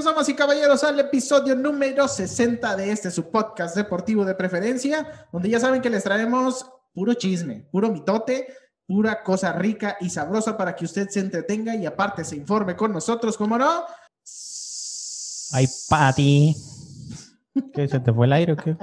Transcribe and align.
Bienvenidos, 0.00 0.14
damas 0.14 0.28
y 0.30 0.34
caballeros, 0.34 0.84
al 0.84 0.98
episodio 0.98 1.54
número 1.54 2.08
60 2.08 2.74
de 2.74 2.90
este 2.90 3.10
su 3.10 3.30
podcast 3.30 3.76
deportivo 3.76 4.24
de 4.24 4.34
preferencia, 4.34 5.28
donde 5.30 5.50
ya 5.50 5.60
saben 5.60 5.82
que 5.82 5.90
les 5.90 6.02
traemos 6.02 6.64
puro 6.94 7.12
chisme, 7.12 7.68
puro 7.70 7.90
mitote, 7.90 8.46
pura 8.86 9.22
cosa 9.22 9.52
rica 9.52 9.98
y 10.00 10.08
sabrosa 10.08 10.56
para 10.56 10.74
que 10.74 10.86
usted 10.86 11.10
se 11.10 11.20
entretenga 11.20 11.76
y 11.76 11.84
aparte 11.84 12.24
se 12.24 12.34
informe 12.34 12.76
con 12.76 12.94
nosotros, 12.94 13.36
¿cómo 13.36 13.58
no? 13.58 13.84
Ay, 15.52 15.68
Pati. 15.90 16.56
¿Qué? 17.74 17.86
¿Se 17.86 18.00
te 18.00 18.10
fue 18.10 18.24
el 18.24 18.32
aire 18.32 18.54
o 18.54 18.56
qué? 18.56 18.78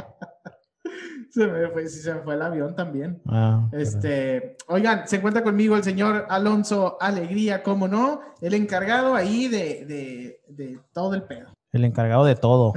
Se 1.37 1.45
me 1.45 1.67
fue, 1.67 1.87
sí, 1.87 1.99
se 1.99 2.15
me 2.15 2.21
fue 2.21 2.33
el 2.33 2.41
avión 2.41 2.75
también. 2.75 3.21
Ah, 3.27 3.69
Este, 3.71 4.57
oigan, 4.67 5.07
se 5.07 5.17
encuentra 5.17 5.43
conmigo 5.43 5.77
el 5.77 5.83
señor 5.83 6.25
Alonso 6.29 6.97
Alegría, 6.99 7.61
¿cómo 7.61 7.87
no? 7.87 8.21
El 8.41 8.55
encargado 8.55 9.13
ahí 9.13 9.47
de, 9.47 9.85
de, 9.85 10.41
de 10.47 10.79
todo 10.93 11.13
el 11.13 11.21
pedo. 11.21 11.53
el 11.73 11.85
encargado 11.85 12.25
de 12.25 12.33
todo. 12.33 12.73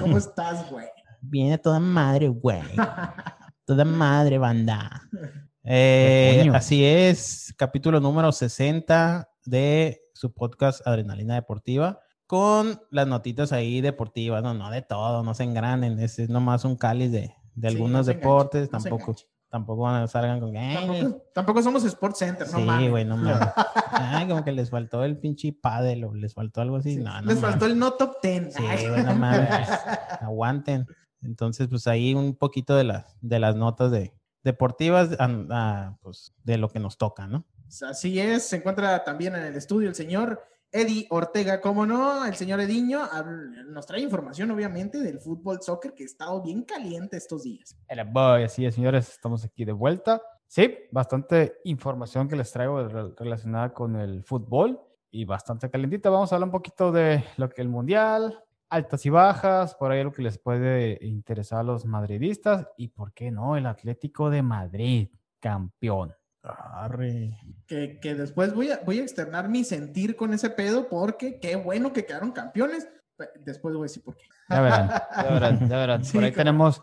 ¿Cómo 0.00 0.16
estás, 0.16 0.70
güey? 0.70 0.86
Viene 1.20 1.58
toda 1.58 1.80
madre, 1.80 2.28
güey. 2.28 2.62
Toda 3.66 3.84
madre, 3.84 4.38
banda. 4.38 5.02
Eh, 5.62 6.50
así 6.54 6.84
es, 6.86 7.54
capítulo 7.58 8.00
número 8.00 8.32
60 8.32 9.28
de 9.44 10.00
su 10.14 10.32
podcast 10.32 10.84
Adrenalina 10.86 11.34
Deportiva. 11.34 12.00
Con 12.26 12.80
las 12.90 13.06
notitas 13.06 13.52
ahí 13.52 13.82
deportivas, 13.82 14.42
no, 14.42 14.54
no 14.54 14.70
de 14.70 14.80
todo, 14.80 15.22
no 15.22 15.34
se 15.34 15.44
engranen, 15.44 15.98
es, 15.98 16.18
es 16.18 16.30
nomás 16.30 16.64
un 16.64 16.76
cáliz 16.76 17.12
de, 17.12 17.34
de 17.54 17.68
Sí, 17.68 17.74
algunos 17.74 17.92
no 17.92 18.04
se 18.04 18.10
enganche, 18.12 18.28
deportes, 18.28 18.72
no 18.72 18.78
tampoco, 18.78 19.16
tampoco 19.48 19.82
van 19.82 20.02
a 20.02 20.06
salgan 20.06 20.40
con 20.40 20.56
"Ay, 20.56 20.74
Tampoco, 20.74 21.22
tampoco 21.34 21.62
somos 21.62 21.84
Sports 21.84 22.18
Center, 22.18 22.46
no 22.50 22.78
Sí, 22.78 22.88
güey, 22.88 23.04
no 23.04 23.16
mames. 23.16 23.48
Ay, 23.92 24.26
como 24.28 24.42
que 24.44 24.52
les 24.52 24.70
faltó 24.70 25.04
el 25.04 25.18
pinche 25.18 25.52
pádel 25.52 26.04
o 26.04 26.14
les 26.14 26.32
faltó 26.34 26.60
algo 26.62 26.76
así. 26.76 26.94
Sí, 26.94 27.00
No, 27.02 27.12
no 27.20 27.26
Les 27.26 27.36
mames. 27.36 27.40
faltó 27.50 27.66
el 27.66 27.78
no 27.78 27.92
top 27.92 28.16
10. 28.22 28.54
Sí, 28.54 28.62
güey, 28.88 29.02
no 29.04 29.14
mames. 29.14 29.68
Aguanten. 30.20 30.86
Entonces, 31.22 31.68
pues 31.68 31.86
ahí 31.86 32.14
un 32.14 32.34
poquito 32.34 32.74
de 32.74 32.84
las, 32.84 33.16
de 33.20 33.38
las 33.38 33.54
notas 33.54 33.90
de 33.92 34.12
deportivas, 34.42 35.10
ah, 35.20 35.28
ah, 35.50 35.96
pues 36.02 36.32
de 36.42 36.58
lo 36.58 36.68
que 36.68 36.80
nos 36.80 36.96
toca, 36.98 37.26
¿no? 37.26 37.44
Así 37.88 38.18
es, 38.18 38.44
se 38.48 38.56
encuentra 38.56 39.02
también 39.04 39.34
en 39.36 39.44
el 39.44 39.54
estudio 39.56 39.88
el 39.88 39.94
señor 39.94 40.42
Eddie 40.72 41.06
Ortega, 41.10 41.60
¿cómo 41.60 41.84
no? 41.84 42.24
El 42.24 42.34
señor 42.34 42.58
Ediño 42.60 43.00
nos 43.68 43.84
trae 43.86 44.00
información, 44.00 44.50
obviamente, 44.50 44.98
del 44.98 45.20
fútbol 45.20 45.60
soccer 45.60 45.92
que 45.94 46.04
ha 46.04 46.06
estado 46.06 46.42
bien 46.42 46.62
caliente 46.64 47.18
estos 47.18 47.42
días. 47.42 47.76
Hola, 47.90 48.04
boy. 48.04 48.44
Así 48.44 48.64
es, 48.64 48.74
señores, 48.74 49.10
estamos 49.10 49.44
aquí 49.44 49.66
de 49.66 49.72
vuelta. 49.72 50.22
Sí, 50.46 50.74
bastante 50.90 51.58
información 51.64 52.26
que 52.26 52.36
les 52.36 52.50
traigo 52.50 52.88
re- 52.88 53.14
relacionada 53.18 53.72
con 53.74 53.96
el 53.96 54.24
fútbol 54.24 54.80
y 55.10 55.26
bastante 55.26 55.68
calentita. 55.70 56.08
Vamos 56.08 56.32
a 56.32 56.36
hablar 56.36 56.48
un 56.48 56.52
poquito 56.52 56.90
de 56.90 57.22
lo 57.36 57.50
que 57.50 57.60
el 57.60 57.68
mundial, 57.68 58.42
altas 58.70 59.04
y 59.04 59.10
bajas, 59.10 59.74
por 59.74 59.92
ahí 59.92 60.02
lo 60.02 60.12
que 60.12 60.22
les 60.22 60.38
puede 60.38 60.98
interesar 61.02 61.60
a 61.60 61.64
los 61.64 61.84
madridistas 61.84 62.66
y, 62.78 62.88
¿por 62.88 63.12
qué 63.12 63.30
no? 63.30 63.58
El 63.58 63.66
Atlético 63.66 64.30
de 64.30 64.40
Madrid, 64.40 65.08
campeón. 65.38 66.14
Arre. 66.42 67.38
Que, 67.66 67.98
que 68.00 68.14
después 68.14 68.54
voy 68.54 68.70
a, 68.70 68.80
voy 68.84 68.98
a 68.98 69.02
externar 69.02 69.48
mi 69.48 69.64
sentir 69.64 70.16
con 70.16 70.32
ese 70.34 70.50
pedo 70.50 70.88
porque 70.88 71.38
qué 71.40 71.56
bueno 71.56 71.92
que 71.92 72.04
quedaron 72.04 72.32
campeones. 72.32 72.88
Pe- 73.16 73.30
Después 73.40 73.74
voy 73.74 73.82
a 73.82 73.84
decir 73.84 74.02
por 74.02 74.16
qué. 74.16 74.24
Ya 74.48 74.60
verán, 74.60 74.88
ya 74.88 75.22
verán, 75.32 75.68
ya 75.68 75.76
verán. 75.76 76.04
Sí, 76.04 76.14
por 76.14 76.24
ahí 76.24 76.32
tenemos, 76.32 76.82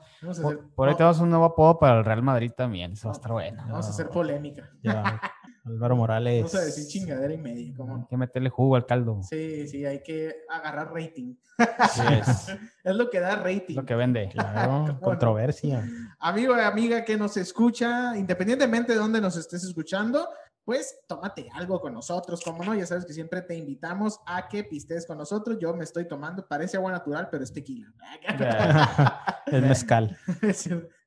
por, 0.75 0.87
ahí 0.87 0.93
no, 0.93 0.97
tenemos 0.97 1.19
un 1.19 1.29
nuevo 1.29 1.45
apodo 1.45 1.77
para 1.79 1.99
el 1.99 2.05
Real 2.05 2.21
Madrid 2.23 2.51
también. 2.55 2.93
Eso 2.93 3.09
va 3.09 3.13
a 3.13 3.17
estar 3.17 3.31
bueno. 3.31 3.63
vamos 3.67 3.85
a 3.85 3.89
hacer 3.89 4.09
polémica. 4.09 4.69
Ya, 4.81 5.19
Álvaro 5.69 5.95
Morales. 5.95 6.37
Vamos 6.43 6.55
a 6.55 6.61
decir 6.61 6.87
chingadera 6.87 7.33
y 7.33 7.37
media. 7.37 7.73
¿cómo 7.77 7.95
Hay 7.97 8.03
que 8.09 8.17
meterle 8.17 8.49
jugo 8.49 8.75
al 8.75 8.85
caldo. 8.85 9.21
Sí, 9.23 9.67
sí, 9.67 9.85
hay 9.85 10.01
que 10.03 10.35
agarrar 10.49 10.91
rating. 10.93 11.35
Es, 11.57 12.47
Es 12.83 12.95
lo 12.95 13.09
que 13.09 13.19
da 13.19 13.35
rating. 13.37 13.75
lo 13.75 13.85
que 13.85 13.95
vende. 13.95 14.29
Claro, 14.33 14.71
Bueno. 14.83 14.99
controversia. 15.01 15.87
Amigo 16.19 16.55
y 16.57 16.61
amiga 16.61 17.03
que 17.05 17.17
nos 17.17 17.37
escucha, 17.37 18.17
independientemente 18.17 18.93
de 18.93 18.99
dónde 18.99 19.21
nos 19.21 19.35
estés 19.37 19.63
escuchando, 19.63 20.27
pues 20.65 20.99
tómate 21.07 21.49
algo 21.53 21.79
con 21.81 21.93
nosotros, 21.93 22.41
como 22.43 22.63
no, 22.63 22.75
ya 22.75 22.85
sabes 22.85 23.03
que 23.05 23.13
siempre 23.13 23.41
te 23.41 23.55
invitamos 23.55 24.19
a 24.27 24.47
que 24.47 24.63
pistes 24.63 25.07
con 25.07 25.17
nosotros. 25.17 25.57
Yo 25.59 25.73
me 25.73 25.83
estoy 25.83 26.07
tomando, 26.07 26.47
parece 26.47 26.77
agua 26.77 26.91
natural, 26.91 27.27
pero 27.31 27.43
es 27.43 27.51
tequila. 27.51 27.91
Es 29.47 29.63
mezcal. 29.63 30.15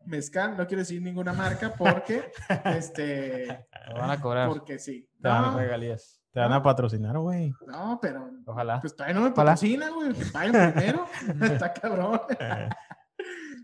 Mezcal, 0.06 0.56
no 0.56 0.66
quiero 0.66 0.80
decir 0.80 1.00
ninguna 1.02 1.32
marca 1.32 1.74
porque, 1.76 2.30
este, 2.64 3.46
Lo 3.88 3.94
van 4.00 4.10
a 4.10 4.20
cobrar. 4.20 4.48
porque 4.48 4.78
sí. 4.78 5.08
Te 5.20 5.28
van 5.28 5.44
a 5.44 5.50
No, 5.52 5.58
regalías. 5.58 6.20
Te 6.32 6.40
van 6.40 6.52
a 6.52 6.62
patrocinar, 6.62 7.18
güey. 7.18 7.52
no, 7.66 7.98
pero 8.00 8.30
Ojalá. 8.46 8.80
pues 8.80 8.96
todavía 8.96 9.14
no 9.14 9.20
me 9.22 9.32
patrocina, 9.32 9.90
güey, 9.90 10.12
que 10.14 10.24
paguen 10.26 10.72
primero. 10.72 11.06
Está 11.42 11.72
cabrón. 11.72 12.20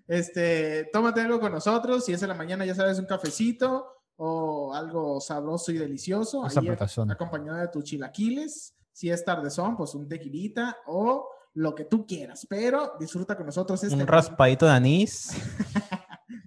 Este, 0.06 0.88
tómate 0.92 1.20
algo 1.20 1.38
con 1.40 1.52
nosotros. 1.52 2.04
Si 2.04 2.12
es 2.12 2.22
en 2.22 2.28
la 2.28 2.34
mañana, 2.34 2.64
ya 2.64 2.74
sabes, 2.74 2.98
un 2.98 3.04
cafecito 3.06 3.86
o 4.16 4.72
algo 4.74 5.20
sabroso 5.20 5.70
y 5.70 5.76
delicioso. 5.78 6.46
Esa 6.46 6.60
ahí 6.60 6.66
apretazón. 6.68 7.10
acompañado 7.10 7.58
de 7.58 7.68
tus 7.68 7.84
chilaquiles. 7.84 8.74
Si 8.90 9.10
es 9.10 9.24
tardezón, 9.24 9.76
pues 9.76 9.94
un 9.94 10.08
tequilita 10.08 10.78
o 10.86 11.28
lo 11.54 11.74
que 11.74 11.84
tú 11.84 12.06
quieras. 12.06 12.46
Pero 12.48 12.94
disfruta 12.98 13.36
con 13.36 13.46
nosotros 13.46 13.82
este 13.84 13.94
Un 13.94 14.06
raspadito 14.06 14.64
de 14.66 14.72
anís. 14.72 15.30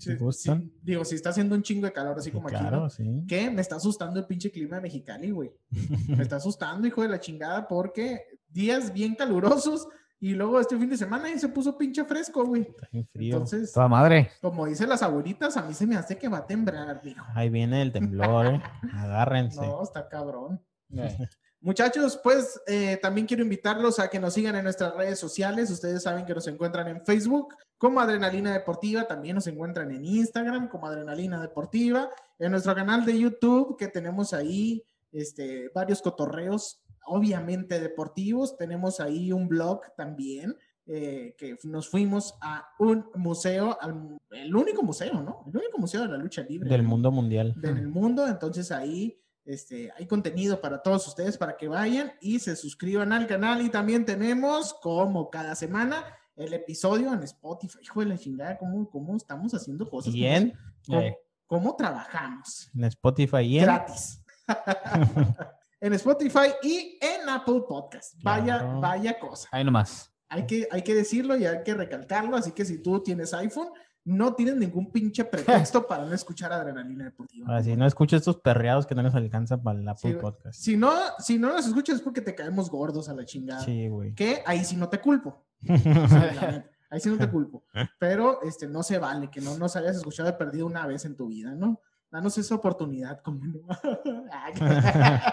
Sí, 0.01 0.15
gustan. 0.15 0.61
sí. 0.63 0.73
Digo, 0.81 1.05
si 1.05 1.15
está 1.15 1.29
haciendo 1.29 1.53
un 1.53 1.61
chingo 1.61 1.85
de 1.85 1.93
calor, 1.93 2.17
así 2.17 2.31
como 2.31 2.47
aquí. 2.47 2.57
Claro, 2.57 2.81
¿no? 2.81 2.89
sí. 2.89 3.23
que 3.27 3.51
me 3.51 3.61
está 3.61 3.75
asustando 3.75 4.19
el 4.19 4.25
pinche 4.25 4.51
clima 4.51 4.77
de 4.77 4.81
Mexicali, 4.81 5.29
güey. 5.29 5.51
Me 6.17 6.23
está 6.23 6.37
asustando, 6.37 6.87
hijo 6.87 7.03
de 7.03 7.09
la 7.09 7.19
chingada, 7.19 7.67
porque 7.67 8.25
días 8.49 8.91
bien 8.91 9.13
calurosos 9.13 9.87
y 10.19 10.33
luego 10.33 10.59
este 10.59 10.77
fin 10.77 10.89
de 10.89 10.97
semana 10.97 11.29
y 11.29 11.37
se 11.37 11.49
puso 11.49 11.77
pinche 11.77 12.03
fresco, 12.03 12.43
güey. 12.45 12.63
Está 12.63 12.87
bien 12.91 13.07
frío. 13.13 13.33
Entonces, 13.35 13.73
Toda 13.73 13.87
madre. 13.87 14.31
como 14.41 14.65
dicen 14.65 14.89
las 14.89 15.03
abuelitas, 15.03 15.55
a 15.55 15.61
mí 15.61 15.73
se 15.73 15.85
me 15.85 15.95
hace 15.95 16.17
que 16.17 16.27
va 16.27 16.39
a 16.39 16.47
temblar, 16.47 17.01
dijo. 17.03 17.23
Ahí 17.35 17.49
viene 17.49 17.83
el 17.83 17.91
temblor, 17.91 18.47
¿eh? 18.47 18.61
Agárrense. 18.95 19.61
No, 19.61 19.83
está 19.83 20.07
cabrón. 20.09 20.59
Muchachos, 21.61 22.19
pues 22.23 22.59
eh, 22.65 22.97
también 22.99 23.27
quiero 23.27 23.43
invitarlos 23.43 23.99
a 23.99 24.09
que 24.09 24.19
nos 24.19 24.33
sigan 24.33 24.55
en 24.55 24.63
nuestras 24.63 24.95
redes 24.95 25.19
sociales. 25.19 25.69
Ustedes 25.69 26.01
saben 26.01 26.25
que 26.25 26.33
nos 26.33 26.47
encuentran 26.47 26.87
en 26.87 27.05
Facebook 27.05 27.55
como 27.81 27.99
Adrenalina 27.99 28.53
Deportiva, 28.53 29.07
también 29.07 29.33
nos 29.35 29.47
encuentran 29.47 29.89
en 29.91 30.05
Instagram 30.05 30.69
como 30.69 30.85
Adrenalina 30.85 31.41
Deportiva, 31.41 32.09
en 32.37 32.51
nuestro 32.51 32.75
canal 32.75 33.03
de 33.05 33.17
YouTube 33.19 33.75
que 33.75 33.87
tenemos 33.87 34.33
ahí 34.33 34.83
este, 35.11 35.69
varios 35.73 35.99
cotorreos, 36.01 36.83
obviamente 37.07 37.79
deportivos. 37.79 38.55
Tenemos 38.55 38.99
ahí 38.99 39.31
un 39.31 39.47
blog 39.47 39.81
también. 39.97 40.55
eh, 40.87 41.35
que 41.37 41.57
nos 41.63 41.87
fuimos 41.87 42.33
a 42.41 42.67
un 42.79 43.05
museo, 43.15 43.77
al- 43.79 44.17
el 44.31 44.53
único 44.55 44.81
museo, 44.83 45.21
¿no? 45.21 45.43
El 45.47 45.57
único 45.57 45.77
museo 45.77 46.01
de 46.01 46.07
la 46.09 46.17
lucha 46.17 46.41
libre 46.41 46.69
Del 46.69 46.83
mundo 46.83 47.11
mundial. 47.11 47.55
en 47.63 47.77
el 47.77 47.87
mundo. 47.87 48.27
Entonces 48.27 48.71
ahí 48.71 49.17
este, 49.45 49.91
hay 49.97 50.05
contenido 50.07 50.59
para 50.59 50.81
todos 50.81 51.07
ustedes 51.07 51.37
para 51.37 51.55
que 51.55 51.67
vayan 51.67 52.11
y 52.19 52.39
se 52.39 52.55
suscriban 52.55 53.13
al 53.13 53.27
canal. 53.27 53.61
Y 53.61 53.69
también 53.69 54.05
tenemos, 54.05 54.73
como 54.81 55.29
cada 55.29 55.55
semana, 55.55 56.03
el 56.41 56.53
episodio 56.53 57.13
en 57.13 57.23
Spotify. 57.23 57.79
Hijo 57.81 57.99
de 58.01 58.05
la 58.07 58.17
chingada, 58.17 58.57
¿cómo, 58.57 58.89
cómo 58.89 59.15
estamos 59.15 59.53
haciendo 59.53 59.89
cosas? 59.89 60.13
Y 60.13 60.25
en, 60.25 60.53
¿Cómo, 60.85 60.99
Eh. 61.01 61.17
cómo 61.47 61.75
trabajamos? 61.75 62.69
en 62.73 62.83
Spotify 62.85 63.37
y 63.41 63.59
en. 63.59 63.65
Gratis. 63.65 64.23
en 65.79 65.93
Spotify 65.93 66.53
y 66.63 66.97
en 67.01 67.29
Apple 67.29 67.63
Podcast. 67.67 68.15
Vaya, 68.23 68.63
vaya 68.63 69.19
cosa. 69.19 69.47
Ahí 69.51 69.63
nomás. 69.63 70.11
Hay 70.29 70.45
que, 70.45 70.67
hay 70.71 70.81
que 70.81 70.95
decirlo 70.95 71.35
y 71.35 71.45
hay 71.45 71.63
que 71.63 71.73
recalcarlo. 71.73 72.37
Así 72.37 72.51
que 72.51 72.63
si 72.65 72.81
tú 72.81 73.01
tienes 73.03 73.33
iPhone, 73.33 73.69
no 74.03 74.33
tienes 74.33 74.55
ningún 74.55 74.91
pinche 74.91 75.23
pretexto 75.25 75.85
para 75.87 76.05
no 76.05 76.13
escuchar 76.13 76.51
Adrenalina 76.51 77.05
Deportiva. 77.05 77.47
Ahora, 77.47 77.63
si 77.63 77.75
no 77.75 77.85
escucho 77.85 78.15
estos 78.15 78.37
perreados 78.37 78.85
que 78.85 78.95
no 78.95 79.03
nos 79.03 79.15
alcanzan 79.15 79.61
para 79.61 79.95
Sí, 79.95 80.13
Podcast. 80.13 80.59
Si 80.59 80.77
no, 80.77 80.91
si 81.19 81.37
no 81.37 81.49
nos 81.49 81.67
escuchas 81.67 81.97
es 81.97 82.01
porque 82.01 82.21
te 82.21 82.35
caemos 82.35 82.69
gordos 82.69 83.09
a 83.09 83.13
la 83.13 83.25
chingada. 83.25 83.63
Sí, 83.63 83.87
güey. 83.87 84.13
Que 84.13 84.41
ahí 84.45 84.63
sí 84.63 84.75
no 84.75 84.89
te 84.89 84.99
culpo. 84.99 85.45
O 85.69 86.07
sea, 86.07 86.33
la 86.33 86.65
ahí 86.91 86.99
sí 86.99 87.09
no 87.09 87.17
te 87.17 87.29
culpo. 87.29 87.63
Pero 87.99 88.41
este, 88.43 88.67
no 88.67 88.83
se 88.83 88.99
vale 88.99 89.29
que 89.31 89.41
no 89.41 89.57
nos 89.57 89.75
hayas 89.75 89.95
escuchado 89.95 90.27
de 90.29 90.37
perdido 90.37 90.65
una 90.65 90.85
vez 90.85 91.05
en 91.05 91.15
tu 91.15 91.27
vida, 91.27 91.55
¿no? 91.55 91.79
Danos 92.11 92.37
esa 92.37 92.55
oportunidad, 92.55 93.21
como 93.21 93.45
no. 93.45 93.59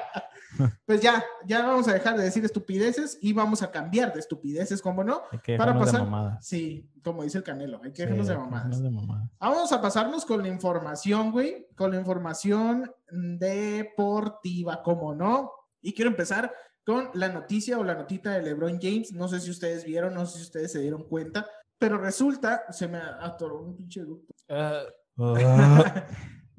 Pues 0.86 1.02
ya, 1.02 1.22
ya 1.46 1.64
vamos 1.66 1.86
a 1.88 1.92
dejar 1.92 2.16
de 2.16 2.25
decir 2.25 2.42
estupideces 2.44 3.19
y 3.20 3.32
vamos 3.34 3.62
a 3.62 3.70
cambiar 3.70 4.12
de 4.14 4.19
estupideces, 4.20 4.80
como 4.80 5.04
no. 5.04 5.22
Hay 5.30 5.38
que 5.40 5.56
Para 5.56 5.72
dejarnos 5.72 5.86
de 5.92 5.92
pasar. 5.98 6.10
mamadas. 6.10 6.46
Sí, 6.46 6.90
como 7.04 7.22
dice 7.22 7.38
el 7.38 7.44
Canelo, 7.44 7.80
hay 7.84 7.92
que 7.92 7.96
Sí, 8.02 8.02
dejarnos 8.02 8.26
de 8.28 8.36
mamadas. 8.36 8.82
de. 8.82 8.90
Vamos 9.38 9.72
a 9.72 9.82
pasarnos 9.82 10.25
con 10.25 10.42
la 10.42 10.48
información, 10.48 11.30
güey, 11.32 11.69
con 11.76 11.90
la 11.92 11.98
información 11.98 12.90
deportiva, 13.10 14.82
como 14.82 15.14
no. 15.14 15.52
Y 15.82 15.92
quiero 15.92 16.10
empezar 16.10 16.52
con 16.84 17.10
la 17.14 17.28
noticia 17.28 17.78
o 17.78 17.84
la 17.84 17.94
notita 17.94 18.31
de 18.31 18.42
LeBron 18.42 18.78
James. 18.81 19.12
No 19.12 19.28
sé 19.28 19.40
si 19.40 19.50
ustedes 19.50 19.84
vieron, 19.84 20.14
no 20.14 20.24
sé 20.26 20.38
si 20.38 20.44
ustedes 20.44 20.72
se 20.72 20.81
dieron 20.81 21.04
cuenta, 21.04 21.46
pero 21.78 21.98
resulta, 21.98 22.64
se 22.72 22.88
me 22.88 22.98
atoró 22.98 23.60
un 23.60 23.76
pinche 23.76 24.00
ducto. 24.00 24.34
Eh, 24.48 24.82
Ah, 25.20 26.06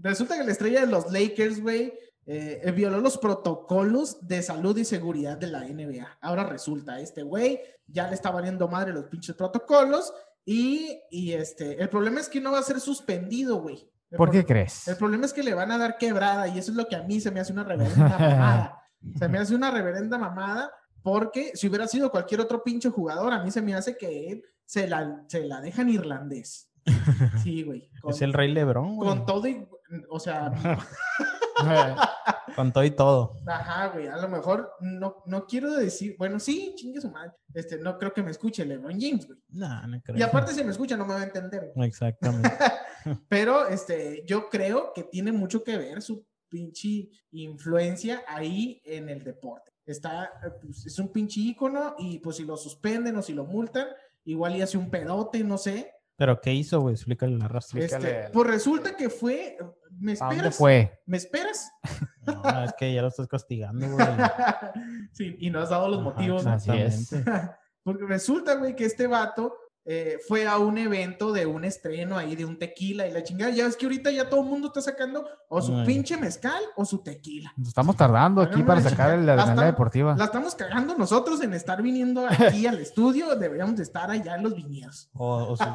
Resulta 0.02 0.38
que 0.38 0.44
la 0.44 0.52
estrella 0.52 0.82
de 0.82 0.88
los 0.88 1.12
Lakers, 1.12 1.62
güey, 1.62 1.94
eh, 2.26 2.62
eh, 2.64 2.72
violó 2.72 3.00
los 3.02 3.18
protocolos 3.18 4.28
de 4.28 4.42
salud 4.42 4.78
y 4.78 4.86
seguridad 4.86 5.38
de 5.38 5.48
la 5.48 5.62
NBA. 5.62 6.20
Ahora 6.22 6.44
resulta, 6.44 7.00
este 7.00 7.24
güey 7.24 7.60
ya 7.88 8.08
le 8.08 8.14
está 8.14 8.30
valiendo 8.32 8.68
madre 8.68 8.94
los 8.94 9.06
pinches 9.06 9.36
protocolos 9.36 10.14
y, 10.46 11.02
y 11.10 11.34
este, 11.34 11.82
el 11.82 11.90
problema 11.90 12.20
es 12.20 12.30
que 12.30 12.40
no 12.40 12.52
va 12.52 12.60
a 12.60 12.64
ser 12.64 12.80
suspendido, 12.80 13.62
güey. 13.62 13.90
¿Por 14.16 14.32
qué 14.32 14.46
crees? 14.46 14.88
El 14.88 14.98
problema 14.98 15.26
es 15.26 15.34
que 15.34 15.44
le 15.44 15.54
van 15.54 15.72
a 15.72 15.78
dar 15.78 15.98
quebrada 15.98 16.48
y 16.48 16.60
eso 16.60 16.72
es 16.72 16.78
lo 16.78 16.88
que 16.88 16.96
a 16.96 17.04
mí 17.04 17.20
se 17.20 17.32
me 17.32 17.40
hace 17.40 17.54
una 17.54 17.64
reverenda 17.64 18.10
mamada. 18.20 18.84
Se 19.18 19.28
me 19.28 19.38
hace 19.38 19.56
una 19.56 19.72
reverenda 19.72 20.18
mamada 20.18 20.72
porque 21.02 21.52
si 21.56 21.68
hubiera 21.68 21.88
sido 21.88 22.12
cualquier 22.12 22.42
otro 22.42 22.64
pinche 22.64 22.90
jugador, 22.90 23.34
a 23.34 23.44
mí 23.44 23.52
se 23.52 23.62
me 23.62 23.74
hace 23.74 23.98
que 23.98 24.30
él 24.30 24.44
se 24.66 24.88
la, 24.88 25.24
se 25.28 25.46
la 25.46 25.62
dejan 25.62 25.90
irlandés. 25.90 26.70
Sí, 27.44 27.64
güey. 27.64 27.90
Con, 28.02 28.12
Es 28.12 28.22
el 28.22 28.34
rey 28.34 28.52
Lebrón, 28.52 28.96
güey. 28.96 29.10
con 29.10 29.26
todo 29.26 29.48
y, 29.48 29.66
o 30.10 30.20
sea, 30.20 30.52
Con 32.56 32.72
todo 32.72 32.84
y 32.84 32.92
todo. 32.92 33.36
Ajá, 33.46 33.88
güey, 33.88 34.08
a 34.08 34.18
lo 34.18 34.28
mejor 34.28 34.72
no, 34.82 35.24
no 35.26 35.46
quiero 35.46 35.74
decir, 35.76 36.16
bueno, 36.18 36.40
sí, 36.40 36.74
chingue 36.76 37.02
su 37.02 37.10
madre. 37.10 37.32
Este, 37.54 37.78
no 37.78 37.98
creo 37.98 38.14
que 38.14 38.24
me 38.24 38.32
escuche 38.32 38.66
LeBron 38.66 39.00
James, 39.00 39.28
güey. 39.28 39.40
No, 39.50 39.88
no 39.88 40.02
creo. 40.02 40.18
Y 40.18 40.22
aparte, 40.22 40.54
si 40.54 40.64
me 40.64 40.72
escucha, 40.72 40.98
no 40.98 41.06
me 41.06 41.14
va 41.14 41.22
a 41.22 41.26
entender. 41.26 41.72
Exactamente. 41.76 42.50
Pero 43.30 43.68
este, 43.68 44.24
yo 44.26 44.50
creo 44.50 44.92
que 44.94 45.04
tiene 45.04 45.32
mucho 45.32 45.64
que 45.64 45.78
ver 45.78 46.02
su 46.02 46.26
pinche 46.50 47.10
influencia 47.32 48.24
ahí 48.28 48.82
en 48.84 49.10
el 49.10 49.24
deporte. 49.24 49.72
Está, 49.86 50.26
eh, 50.26 50.52
pues, 50.62 50.86
es 50.86 51.00
un 51.00 51.12
pinche 51.12 51.40
ícono 51.42 51.96
y 51.98 52.20
pues 52.20 52.38
si 52.38 52.46
lo 52.46 52.58
suspenden 52.58 53.16
o 53.18 53.22
si 53.22 53.34
lo 53.34 53.46
multan, 53.46 53.88
igual 54.26 54.56
y 54.56 54.62
hace 54.62 54.78
un 54.78 54.90
pedote, 54.90 55.44
no 55.44 55.58
sé. 55.58 55.94
Pero 56.20 56.42
¿qué 56.42 56.54
hizo, 56.54 56.82
güey? 56.82 56.96
Explícale 56.96 57.38
la 57.38 57.48
raza. 57.48 57.78
Explícale 57.78 58.20
Este, 58.20 58.34
pues 58.34 58.48
resulta 58.48 58.94
que 58.94 59.10
fue, 59.10 59.58
¿me 59.92 60.12
¿A 60.12 60.16
dónde 60.16 60.36
esperas? 60.36 60.58
fue? 60.58 61.02
¿Me 61.06 61.18
esperas? 61.18 61.72
No, 62.30 62.64
es 62.64 62.74
que 62.78 62.94
ya 62.94 63.02
lo 63.02 63.08
estás 63.08 63.28
castigando, 63.28 63.88
güey. 63.90 64.06
sí, 65.14 65.36
y 65.40 65.50
no 65.50 65.62
has 65.62 65.70
dado 65.70 65.88
los 65.88 66.02
Ajá, 66.02 66.10
motivos. 66.10 66.46
Así 66.46 66.70
es. 66.72 67.10
Porque 67.84 68.06
resulta, 68.06 68.56
güey, 68.56 68.76
que 68.76 68.86
este 68.86 69.08
vato 69.08 69.56
eh, 69.92 70.20
fue 70.28 70.46
a 70.46 70.60
un 70.60 70.78
evento 70.78 71.34
de 71.34 71.48
un 71.48 71.66
estreno 71.66 72.16
ahí 72.16 72.36
de 72.36 72.46
un 72.46 72.60
tequila 72.60 73.08
y 73.08 73.12
la 73.12 73.24
chingada. 73.24 73.50
Ya 73.50 73.66
ves 73.66 73.76
que 73.76 73.88
ahorita 73.88 74.12
ya 74.12 74.30
todo 74.30 74.42
el 74.42 74.46
mundo 74.46 74.68
está 74.68 74.82
sacando 74.82 75.26
o 75.48 75.64
su 75.64 75.76
Ay. 75.76 75.84
pinche 75.88 76.16
mezcal 76.16 76.62
o 76.76 76.86
su 76.86 77.00
tequila. 77.00 77.52
Nos 77.58 77.70
estamos 77.70 77.96
tardando 77.96 78.40
aquí 78.40 78.62
para 78.62 78.82
sacar 78.82 79.18
la 79.18 79.36
La 79.36 79.42
adrenalina 79.42 79.66
deportiva. 79.66 80.16
La 80.16 80.26
estamos 80.26 80.54
cagando 80.54 80.96
nosotros 80.96 81.42
en 81.42 81.56
estar 81.56 81.82
viniendo 81.82 82.28
aquí 82.28 82.68
al 82.68 82.78
estudio. 82.78 83.36
Deberíamos 83.36 83.78
de 83.78 83.82
estar 83.82 84.12
allá 84.12 84.36
en 84.36 84.44
los 84.44 84.54
viñedos. 84.54 85.10
O, 85.14 85.54
o 85.54 85.58
su 85.58 85.66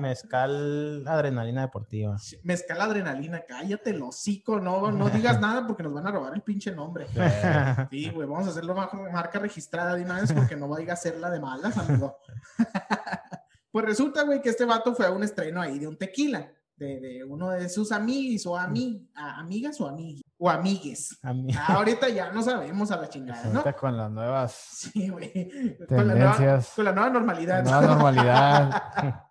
mezcal 0.00 1.06
adrenalina 1.06 1.60
deportiva. 1.60 2.16
Mezcal 2.42 2.80
adrenalina, 2.80 3.42
cállate 3.46 3.90
el 3.90 4.02
hocico, 4.02 4.58
no, 4.58 4.90
no 4.90 5.08
digas 5.08 5.40
nada 5.40 5.64
porque 5.68 5.84
nos 5.84 5.94
van 5.94 6.08
a 6.08 6.10
robar 6.10 6.34
el 6.34 6.42
pinche 6.42 6.72
nombre. 6.72 7.06
Sí, 7.90 8.10
güey, 8.10 8.26
vamos 8.26 8.48
a 8.48 8.50
hacerlo 8.50 8.74
bajo 8.74 8.96
marca 9.12 9.38
registrada 9.38 9.94
de 9.94 10.02
una 10.02 10.20
vez 10.20 10.32
porque 10.32 10.56
no 10.56 10.68
vaya 10.68 10.92
a 10.92 10.96
ser 10.96 11.18
la 11.18 11.30
de 11.30 11.38
malas, 11.40 11.76
amigo. 11.78 12.18
pues 13.76 13.84
resulta, 13.84 14.22
güey, 14.22 14.40
que 14.40 14.48
este 14.48 14.64
vato 14.64 14.94
fue 14.94 15.04
a 15.04 15.10
un 15.10 15.22
estreno 15.22 15.60
ahí 15.60 15.78
de 15.78 15.86
un 15.86 15.98
tequila, 15.98 16.50
de, 16.76 16.98
de 16.98 17.24
uno 17.24 17.50
de 17.50 17.68
sus 17.68 17.92
amigos 17.92 18.46
o 18.46 18.56
ami- 18.56 19.06
a- 19.14 19.38
amigas 19.40 19.78
o 19.82 19.86
amigues, 19.86 20.22
o 20.38 20.48
amigues. 20.48 21.18
Ah, 21.22 21.34
ahorita 21.74 22.08
ya 22.08 22.30
no 22.32 22.42
sabemos 22.42 22.90
a 22.90 22.96
la 22.96 23.08
chingada, 23.10 23.42
¿no? 23.44 23.58
Ahorita 23.60 23.72
con 23.76 23.94
las 23.96 24.10
nuevas 24.10 24.52
Sí, 24.52 25.08
güey. 25.10 25.76
Con 25.86 26.08
la, 26.08 26.14
nueva, 26.14 26.62
con 26.74 26.84
la 26.86 26.92
nueva 26.92 27.10
normalidad. 27.10 27.62
nueva 27.64 27.80
normalidad. 27.82 28.82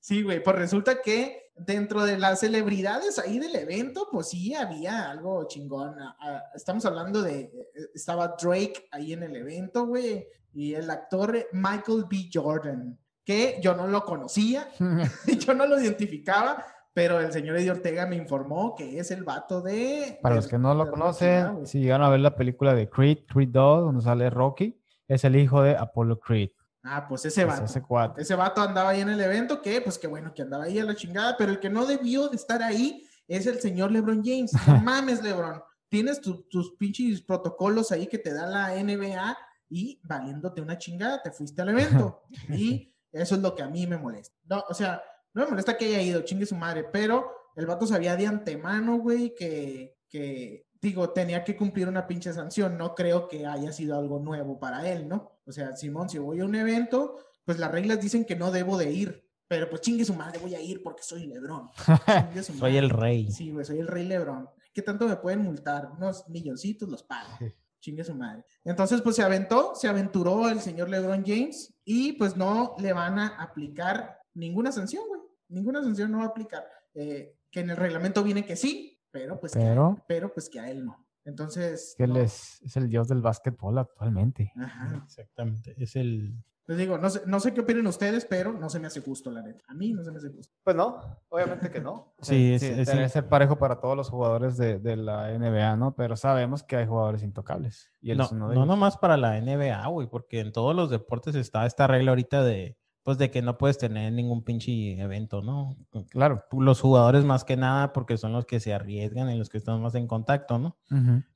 Sí, 0.00 0.22
güey, 0.22 0.42
pues 0.42 0.56
resulta 0.56 1.02
que 1.02 1.52
dentro 1.56 2.04
de 2.04 2.16
las 2.16 2.40
celebridades 2.40 3.18
ahí 3.18 3.38
del 3.38 3.54
evento, 3.56 4.08
pues 4.10 4.28
sí 4.28 4.54
había 4.54 5.10
algo 5.10 5.46
chingón. 5.48 5.96
Ah, 6.00 6.16
ah, 6.20 6.42
Estamos 6.54 6.86
hablando 6.86 7.20
de, 7.22 7.40
eh, 7.40 7.52
estaba 7.94 8.36
Drake 8.40 8.88
ahí 8.92 9.12
en 9.12 9.24
el 9.24 9.36
evento, 9.36 9.84
güey, 9.86 10.26
y 10.54 10.74
el 10.74 10.88
actor 10.88 11.36
Michael 11.52 12.04
B. 12.08 12.30
Jordan, 12.32 12.98
que 13.30 13.60
yo 13.62 13.74
no 13.76 13.86
lo 13.86 14.04
conocía, 14.04 14.68
yo 15.46 15.54
no 15.54 15.66
lo 15.66 15.80
identificaba, 15.80 16.64
pero 16.92 17.20
el 17.20 17.32
señor 17.32 17.56
Eddie 17.58 17.70
Ortega 17.70 18.06
me 18.06 18.16
informó 18.16 18.74
que 18.74 18.98
es 18.98 19.10
el 19.12 19.22
vato 19.22 19.62
de... 19.62 20.18
Para 20.22 20.34
los 20.34 20.48
que 20.48 20.58
no 20.58 20.74
lo 20.74 20.90
conocen, 20.90 21.64
si 21.66 21.78
llegaron 21.80 22.06
a 22.06 22.10
ver 22.10 22.20
la 22.20 22.34
película 22.34 22.74
de 22.74 22.88
Creed, 22.90 23.18
Creed 23.32 23.50
2, 23.50 23.82
donde 23.84 24.02
sale 24.02 24.28
Rocky, 24.30 24.80
es 25.06 25.22
el 25.24 25.36
hijo 25.36 25.62
de 25.62 25.76
Apollo 25.76 26.18
Creed. 26.18 26.50
Ah, 26.82 27.06
pues 27.08 27.24
ese 27.26 27.42
Es 27.42 27.46
vato. 27.46 27.64
ese 27.64 27.82
cuate. 27.82 28.22
Ese 28.22 28.34
vato 28.34 28.60
andaba 28.62 28.88
ahí 28.90 29.00
en 29.02 29.10
el 29.10 29.20
evento, 29.20 29.60
que 29.62 29.80
pues 29.82 29.98
qué 29.98 30.06
bueno 30.08 30.32
que 30.34 30.42
andaba 30.42 30.64
ahí 30.64 30.78
a 30.78 30.84
la 30.84 30.94
chingada, 30.96 31.36
pero 31.36 31.52
el 31.52 31.60
que 31.60 31.68
no 31.70 31.84
debió 31.86 32.28
de 32.28 32.36
estar 32.36 32.62
ahí 32.62 33.06
es 33.28 33.46
el 33.46 33.60
señor 33.60 33.92
LeBron 33.92 34.22
James. 34.24 34.50
No 34.66 34.80
mames, 34.82 35.22
LeBron. 35.22 35.60
Tienes 35.88 36.20
tu- 36.20 36.42
tus 36.48 36.74
pinches 36.76 37.20
protocolos 37.22 37.92
ahí 37.92 38.06
que 38.06 38.18
te 38.18 38.32
da 38.32 38.46
la 38.46 38.70
NBA 38.82 39.36
y 39.68 40.00
valiéndote 40.02 40.60
una 40.60 40.78
chingada, 40.78 41.22
te 41.22 41.30
fuiste 41.30 41.60
al 41.62 41.68
evento. 41.68 42.22
Y 42.48 42.92
eso 43.12 43.34
es 43.34 43.40
lo 43.40 43.54
que 43.54 43.62
a 43.62 43.68
mí 43.68 43.86
me 43.86 43.98
molesta. 43.98 44.36
No, 44.44 44.64
o 44.68 44.74
sea, 44.74 45.02
no 45.34 45.44
me 45.44 45.50
molesta 45.50 45.76
que 45.76 45.86
haya 45.86 46.02
ido, 46.02 46.22
chingue 46.22 46.46
su 46.46 46.56
madre, 46.56 46.84
pero 46.92 47.30
el 47.56 47.66
vato 47.66 47.86
sabía 47.86 48.16
de 48.16 48.26
antemano, 48.26 48.98
güey, 48.98 49.34
que, 49.34 49.98
que, 50.08 50.66
digo, 50.80 51.10
tenía 51.10 51.44
que 51.44 51.56
cumplir 51.56 51.88
una 51.88 52.06
pinche 52.06 52.32
sanción. 52.32 52.76
No 52.76 52.94
creo 52.94 53.28
que 53.28 53.46
haya 53.46 53.72
sido 53.72 53.98
algo 53.98 54.18
nuevo 54.18 54.58
para 54.58 54.90
él, 54.90 55.08
¿no? 55.08 55.40
O 55.46 55.52
sea, 55.52 55.76
Simón, 55.76 56.08
si 56.08 56.18
voy 56.18 56.40
a 56.40 56.44
un 56.44 56.54
evento, 56.54 57.18
pues 57.44 57.58
las 57.58 57.70
reglas 57.70 58.00
dicen 58.00 58.24
que 58.24 58.36
no 58.36 58.50
debo 58.50 58.78
de 58.78 58.90
ir. 58.90 59.30
Pero 59.48 59.68
pues 59.68 59.82
chingue 59.82 60.04
su 60.04 60.14
madre, 60.14 60.38
voy 60.38 60.54
a 60.54 60.60
ir 60.60 60.80
porque 60.80 61.02
soy 61.02 61.26
Lebrón. 61.26 61.68
Soy 62.60 62.76
el 62.76 62.88
rey. 62.88 63.32
Sí, 63.32 63.50
güey, 63.50 63.64
soy 63.64 63.80
el 63.80 63.88
rey 63.88 64.06
Lebrón. 64.06 64.48
¿Qué 64.72 64.80
tanto 64.80 65.08
me 65.08 65.16
pueden 65.16 65.40
multar? 65.40 65.90
Unos 65.96 66.28
milloncitos 66.28 66.88
los 66.88 67.02
pago. 67.02 67.30
Chingue 67.80 68.04
su 68.04 68.14
madre. 68.14 68.44
Entonces, 68.62 69.02
pues 69.02 69.16
se 69.16 69.22
aventó, 69.22 69.74
se 69.74 69.88
aventuró 69.88 70.48
el 70.48 70.60
señor 70.60 70.88
LeBron 70.88 71.24
James 71.26 71.74
y 71.92 72.12
pues 72.12 72.36
no 72.36 72.76
le 72.78 72.92
van 72.92 73.18
a 73.18 73.26
aplicar 73.42 74.20
ninguna 74.34 74.70
sanción, 74.70 75.02
güey. 75.08 75.20
Ninguna 75.48 75.82
sanción 75.82 76.12
no 76.12 76.18
va 76.18 76.24
a 76.24 76.28
aplicar. 76.28 76.64
Eh, 76.94 77.34
que 77.50 77.60
en 77.60 77.70
el 77.70 77.76
reglamento 77.76 78.22
viene 78.22 78.44
que 78.46 78.54
sí, 78.54 79.00
pero 79.10 79.40
pues, 79.40 79.52
Pero- 79.54 79.96
Que, 79.96 80.02
pero 80.06 80.32
pues 80.32 80.48
que 80.48 80.60
a 80.60 80.70
él 80.70 80.84
no. 80.84 81.04
Entonces, 81.24 81.94
Que 81.96 82.04
él 82.04 82.14
no. 82.14 82.20
es, 82.20 82.60
es 82.62 82.76
el 82.76 82.88
dios 82.88 83.08
del 83.08 83.20
básquetbol 83.22 83.78
actualmente. 83.78 84.52
Ajá. 84.56 85.02
Exactamente. 85.04 85.74
Es 85.78 85.96
el. 85.96 86.34
Les 86.66 86.78
digo, 86.78 86.98
no 86.98 87.10
sé, 87.10 87.22
no 87.26 87.40
sé 87.40 87.52
qué 87.52 87.62
opinen 87.62 87.86
ustedes, 87.88 88.24
pero 88.24 88.52
no 88.52 88.70
se 88.70 88.78
me 88.78 88.86
hace 88.86 89.00
justo, 89.00 89.30
la 89.32 89.42
neta. 89.42 89.64
A 89.66 89.74
mí 89.74 89.92
no 89.92 90.04
se 90.04 90.12
me 90.12 90.18
hace 90.18 90.28
justo. 90.30 90.54
Pues 90.62 90.76
no, 90.76 91.00
obviamente 91.28 91.68
que 91.70 91.80
no. 91.80 92.14
Sí, 92.22 92.54
es- 92.54 92.62
es 92.62 92.86
debe 92.86 93.02
in- 93.02 93.08
ser 93.10 93.28
parejo 93.28 93.58
para 93.58 93.80
todos 93.80 93.96
los 93.96 94.08
jugadores 94.08 94.56
de, 94.56 94.78
de 94.78 94.96
la 94.96 95.32
NBA, 95.36 95.76
¿no? 95.76 95.96
Pero 95.96 96.16
sabemos 96.16 96.62
que 96.62 96.76
hay 96.76 96.86
jugadores 96.86 97.24
intocables. 97.24 97.90
Y 98.00 98.12
él 98.12 98.18
No, 98.18 98.24
es 98.24 98.32
uno 98.32 98.48
de 98.48 98.54
no 98.54 98.60
ellos. 98.62 98.68
nomás 98.68 98.96
para 98.98 99.16
la 99.16 99.36
NBA, 99.40 99.84
güey, 99.88 100.06
porque 100.08 100.38
en 100.40 100.52
todos 100.52 100.76
los 100.76 100.90
deportes 100.90 101.34
está 101.34 101.66
esta 101.66 101.88
regla 101.88 102.12
ahorita 102.12 102.44
de, 102.44 102.78
pues, 103.02 103.18
de 103.18 103.30
que 103.30 103.42
no 103.42 103.58
puedes 103.58 103.78
tener 103.78 104.12
ningún 104.12 104.44
pinche 104.44 105.00
evento, 105.00 105.42
¿no? 105.42 105.76
Claro. 106.10 106.44
Los 106.52 106.80
jugadores 106.80 107.24
más 107.24 107.44
que 107.44 107.56
nada 107.56 107.92
porque 107.92 108.16
son 108.16 108.32
los 108.32 108.46
que 108.46 108.60
se 108.60 108.72
arriesgan 108.72 109.30
y 109.30 109.38
los 109.38 109.48
que 109.48 109.58
están 109.58 109.82
más 109.82 109.94
en 109.94 110.06
contacto, 110.06 110.58
¿no? 110.58 110.78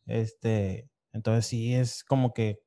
Este, 0.06 0.88
entonces 1.12 1.46
sí 1.46 1.74
es 1.74 2.04
como 2.04 2.32
que 2.32 2.62